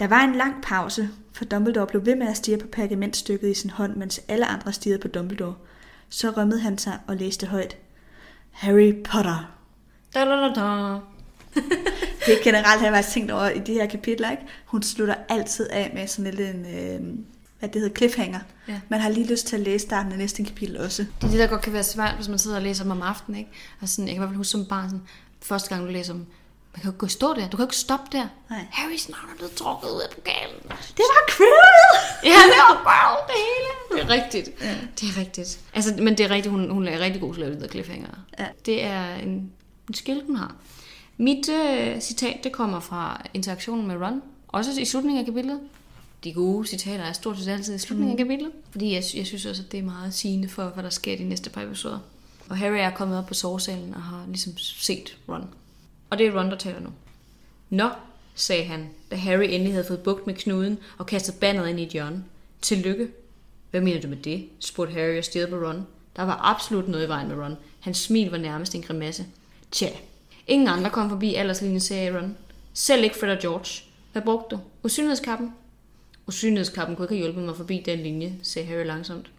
Der 0.00 0.06
var 0.06 0.20
en 0.24 0.34
lang 0.34 0.62
pause, 0.62 1.08
for 1.32 1.44
Dumbledore 1.44 1.86
blev 1.86 2.06
ved 2.06 2.16
med 2.16 2.26
at 2.26 2.36
stirre 2.36 2.58
på 2.58 2.66
pergamentstykket 2.66 3.50
i 3.50 3.54
sin 3.54 3.70
hånd, 3.70 3.96
mens 3.96 4.20
alle 4.28 4.46
andre 4.46 4.72
stirrede 4.72 5.02
på 5.02 5.08
Dumbledore. 5.08 5.54
Så 6.08 6.30
rømmede 6.30 6.60
han 6.60 6.78
sig 6.78 6.98
og 7.06 7.16
læste 7.16 7.46
højt. 7.46 7.76
Harry 8.50 8.92
Potter. 9.04 9.56
Da, 10.14 10.24
da, 10.24 10.30
da, 10.30 10.48
da. 10.54 10.98
det 12.26 12.38
er 12.38 12.44
generelt, 12.44 12.80
har 12.80 12.86
jeg 12.86 12.94
faktisk 12.94 13.14
tænkt 13.14 13.30
over 13.30 13.48
i 13.48 13.58
de 13.58 13.72
her 13.72 13.86
kapitler, 13.86 14.30
ikke? 14.30 14.42
Hun 14.66 14.82
slutter 14.82 15.14
altid 15.28 15.68
af 15.70 15.90
med 15.94 16.06
sådan 16.06 16.34
lidt 16.34 16.54
en, 16.54 16.66
øh, 16.66 17.18
hvad 17.58 17.68
det 17.68 17.80
hedder, 17.80 17.96
cliffhanger. 17.96 18.40
Ja. 18.68 18.80
Man 18.88 19.00
har 19.00 19.08
lige 19.08 19.26
lyst 19.26 19.46
til 19.46 19.56
at 19.56 19.62
læse 19.62 19.86
starten 19.86 20.12
af 20.12 20.18
næste 20.18 20.44
kapitel 20.44 20.78
også. 20.78 21.02
Det 21.20 21.26
er 21.26 21.30
det, 21.30 21.38
der 21.38 21.46
godt 21.46 21.62
kan 21.62 21.72
være 21.72 21.82
svært, 21.82 22.14
hvis 22.14 22.28
man 22.28 22.38
sidder 22.38 22.56
og 22.56 22.62
læser 22.62 22.84
dem 22.84 22.90
om 22.90 23.02
aftenen, 23.02 23.38
ikke? 23.38 23.50
Og 23.80 23.88
sådan, 23.88 24.08
jeg 24.08 24.14
kan 24.14 24.16
i 24.16 24.18
hvert 24.18 24.28
fald 24.28 24.36
huske 24.36 24.50
som 24.50 24.66
barn, 24.66 24.88
sådan, 24.88 25.02
første 25.42 25.68
gang 25.68 25.86
du 25.86 25.90
læser 25.90 26.12
dem, 26.12 26.26
man 26.72 26.80
kan 26.80 26.84
jo 26.84 26.90
ikke 26.90 26.98
gå 26.98 27.06
stå 27.06 27.34
der, 27.34 27.48
du 27.48 27.56
kan 27.56 27.58
jo 27.58 27.64
ikke 27.64 27.76
stoppe 27.76 28.06
der. 28.12 28.26
Nej. 28.50 28.66
Harrys 28.70 29.08
navn 29.08 29.30
er 29.32 29.36
blevet 29.36 29.52
trukket 29.52 29.88
ud 29.88 30.00
af 30.00 30.10
pokalen. 30.14 30.62
Det 30.96 31.04
var 31.12 31.22
Quirrell! 31.28 31.92
Ja, 32.24 32.40
det 32.52 32.60
var 32.68 32.82
bare 32.84 33.16
det 33.28 33.38
hele. 33.48 33.70
Det 33.92 34.10
er 34.10 34.22
rigtigt. 34.22 34.60
Ja. 34.60 34.74
Det 35.00 35.08
er 35.08 35.20
rigtigt. 35.20 35.60
Altså, 35.74 35.94
men 35.98 36.18
det 36.18 36.26
er 36.26 36.30
rigtigt, 36.30 36.52
hun, 36.52 36.70
hun 36.70 36.88
er 36.88 36.98
rigtig 36.98 37.20
god 37.20 37.34
til 37.34 37.42
at 37.42 37.52
lave 37.52 37.68
cliffhanger. 37.68 38.08
Ja. 38.38 38.46
Det 38.66 38.84
er 38.84 39.14
en, 39.14 39.52
en 39.88 39.94
skill, 39.94 40.22
hun 40.26 40.36
har. 40.36 40.54
Mit 41.16 41.48
øh, 41.48 42.00
citat, 42.00 42.36
det 42.44 42.52
kommer 42.52 42.80
fra 42.80 43.22
interaktionen 43.34 43.86
med 43.86 43.96
Ron. 43.96 44.22
Også 44.48 44.80
i 44.80 44.84
slutningen 44.84 45.20
af 45.20 45.26
kapitlet. 45.26 45.60
De 46.24 46.32
gode 46.32 46.66
citater 46.66 47.04
er 47.04 47.12
stort 47.12 47.38
set 47.38 47.48
altid 47.48 47.74
i 47.74 47.78
slutningen 47.78 48.16
mm. 48.16 48.20
af 48.20 48.26
kapitlet. 48.26 48.52
Fordi 48.70 48.94
jeg, 48.94 49.02
jeg 49.14 49.26
synes 49.26 49.46
også, 49.46 49.62
at 49.62 49.72
det 49.72 49.78
er 49.78 49.84
meget 49.84 50.14
sigende 50.14 50.48
for, 50.48 50.64
hvad 50.64 50.84
der 50.84 50.90
sker 50.90 51.16
de 51.16 51.24
næste 51.24 51.50
par 51.50 51.62
episoder. 51.62 51.98
Og 52.48 52.56
Harry 52.56 52.76
er 52.76 52.90
kommet 52.90 53.18
op 53.18 53.26
på 53.26 53.34
sovesalen 53.34 53.94
og 53.94 54.02
har 54.02 54.24
ligesom 54.28 54.52
set 54.58 55.16
Ron. 55.28 55.44
Og 56.10 56.18
det 56.18 56.26
er 56.26 56.38
Ron, 56.38 56.50
der 56.50 56.56
taler 56.56 56.80
nu. 56.80 56.90
Nå, 57.70 57.88
sagde 58.34 58.64
han, 58.64 58.88
da 59.10 59.16
Harry 59.16 59.44
endelig 59.44 59.72
havde 59.72 59.86
fået 59.86 60.00
bugt 60.00 60.26
med 60.26 60.34
knuden 60.34 60.78
og 60.98 61.06
kastet 61.06 61.34
bandet 61.34 61.68
ind 61.68 61.80
i 61.80 61.82
et 61.82 61.88
hjørne. 61.88 62.24
Tillykke. 62.62 63.08
Hvad 63.70 63.80
mener 63.80 64.00
du 64.00 64.08
med 64.08 64.16
det? 64.16 64.48
spurgte 64.58 64.92
Harry 64.94 65.18
og 65.18 65.24
stirrede 65.24 65.50
på 65.50 65.56
Ron. 65.56 65.86
Der 66.16 66.22
var 66.22 66.40
absolut 66.42 66.88
noget 66.88 67.06
i 67.06 67.08
vejen 67.08 67.28
med 67.28 67.36
Ron. 67.36 67.56
Hans 67.80 67.98
smil 67.98 68.30
var 68.30 68.38
nærmest 68.38 68.74
en 68.74 68.82
grimasse. 68.82 69.26
Tja, 69.70 69.88
ingen 70.46 70.68
andre 70.68 70.90
kom 70.90 71.10
forbi 71.10 71.34
alderslinjen, 71.34 71.80
sagde 71.80 72.18
Ron. 72.18 72.36
Selv 72.72 73.04
ikke 73.04 73.18
Fred 73.18 73.30
og 73.30 73.38
George. 73.38 73.84
Hvad 74.12 74.22
brugte 74.22 74.56
du? 74.56 74.60
Usynlighedskappen? 74.82 75.54
Usynlighedskappen 76.26 76.96
kunne 76.96 77.04
ikke 77.04 77.14
have 77.14 77.24
hjulpet 77.24 77.44
mig 77.44 77.56
forbi 77.56 77.82
den 77.86 77.98
linje, 77.98 78.34
sagde 78.42 78.68
Harry 78.68 78.86
langsomt. 78.86 79.30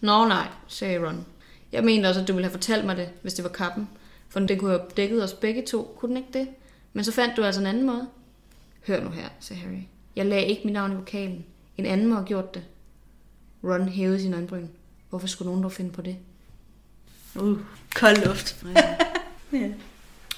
Nå 0.00 0.28
nej, 0.28 0.48
sagde 0.68 1.06
Ron. 1.06 1.26
Jeg 1.72 1.84
mente 1.84 2.06
også, 2.06 2.20
at 2.20 2.28
du 2.28 2.32
ville 2.32 2.44
have 2.44 2.52
fortalt 2.52 2.84
mig 2.84 2.96
det, 2.96 3.08
hvis 3.22 3.34
det 3.34 3.44
var 3.44 3.50
kappen. 3.50 3.88
For 4.36 4.40
den 4.40 4.58
kunne 4.58 4.70
have 4.70 4.82
dækket 4.96 5.24
os 5.24 5.32
begge 5.32 5.62
to, 5.62 5.94
kunne 5.98 6.08
den 6.08 6.16
ikke 6.16 6.38
det? 6.38 6.48
Men 6.92 7.04
så 7.04 7.12
fandt 7.12 7.36
du 7.36 7.44
altså 7.44 7.60
en 7.60 7.66
anden 7.66 7.86
måde. 7.86 8.08
Hør 8.86 9.04
nu 9.04 9.10
her, 9.10 9.28
sagde 9.40 9.62
Harry. 9.62 9.82
Jeg 10.16 10.26
lagde 10.26 10.46
ikke 10.46 10.60
mit 10.64 10.72
navn 10.72 10.92
i 10.92 10.94
vokalen. 10.94 11.44
En 11.76 11.86
anden 11.86 12.06
må 12.06 12.14
have 12.14 12.26
gjort 12.26 12.54
det. 12.54 12.64
Ron 13.64 13.88
hævede 13.88 14.20
sin 14.20 14.34
øjenbryn. 14.34 14.66
Hvorfor 15.10 15.26
skulle 15.26 15.46
nogen 15.46 15.62
dog 15.62 15.72
finde 15.72 15.90
på 15.90 16.02
det? 16.02 16.16
Uh, 17.40 17.58
kold 17.94 18.26
luft. 18.26 18.64
Ja, 18.74 18.96
Ja. 19.60 19.70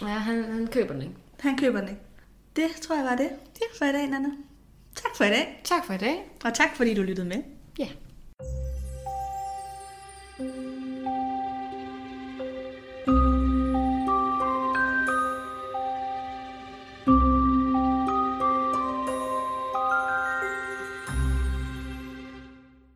ja 0.03 0.07
han, 0.07 0.45
han 0.45 0.67
køber 0.67 0.93
den 0.93 1.03
ikke. 1.03 1.15
Han 1.41 1.59
køber 1.59 1.81
den 1.81 1.89
ikke. 1.89 2.01
Det 2.57 2.69
tror 2.83 2.97
jeg 2.97 3.05
var 3.05 3.17
det 3.17 3.31
for 3.79 3.85
i 3.85 3.93
dag, 3.93 4.07
Nana. 4.11 4.29
Tak 4.95 5.17
for 5.17 5.25
i 5.25 5.29
dag. 5.29 5.61
Tak 5.65 5.87
for 5.87 5.95
i 5.95 5.99
dag. 5.99 6.25
Og 6.45 6.55
tak 6.55 6.77
fordi 6.77 6.95
du 6.95 7.03
lyttede 7.03 7.29
med. 7.29 7.43
Ja. 7.79 7.89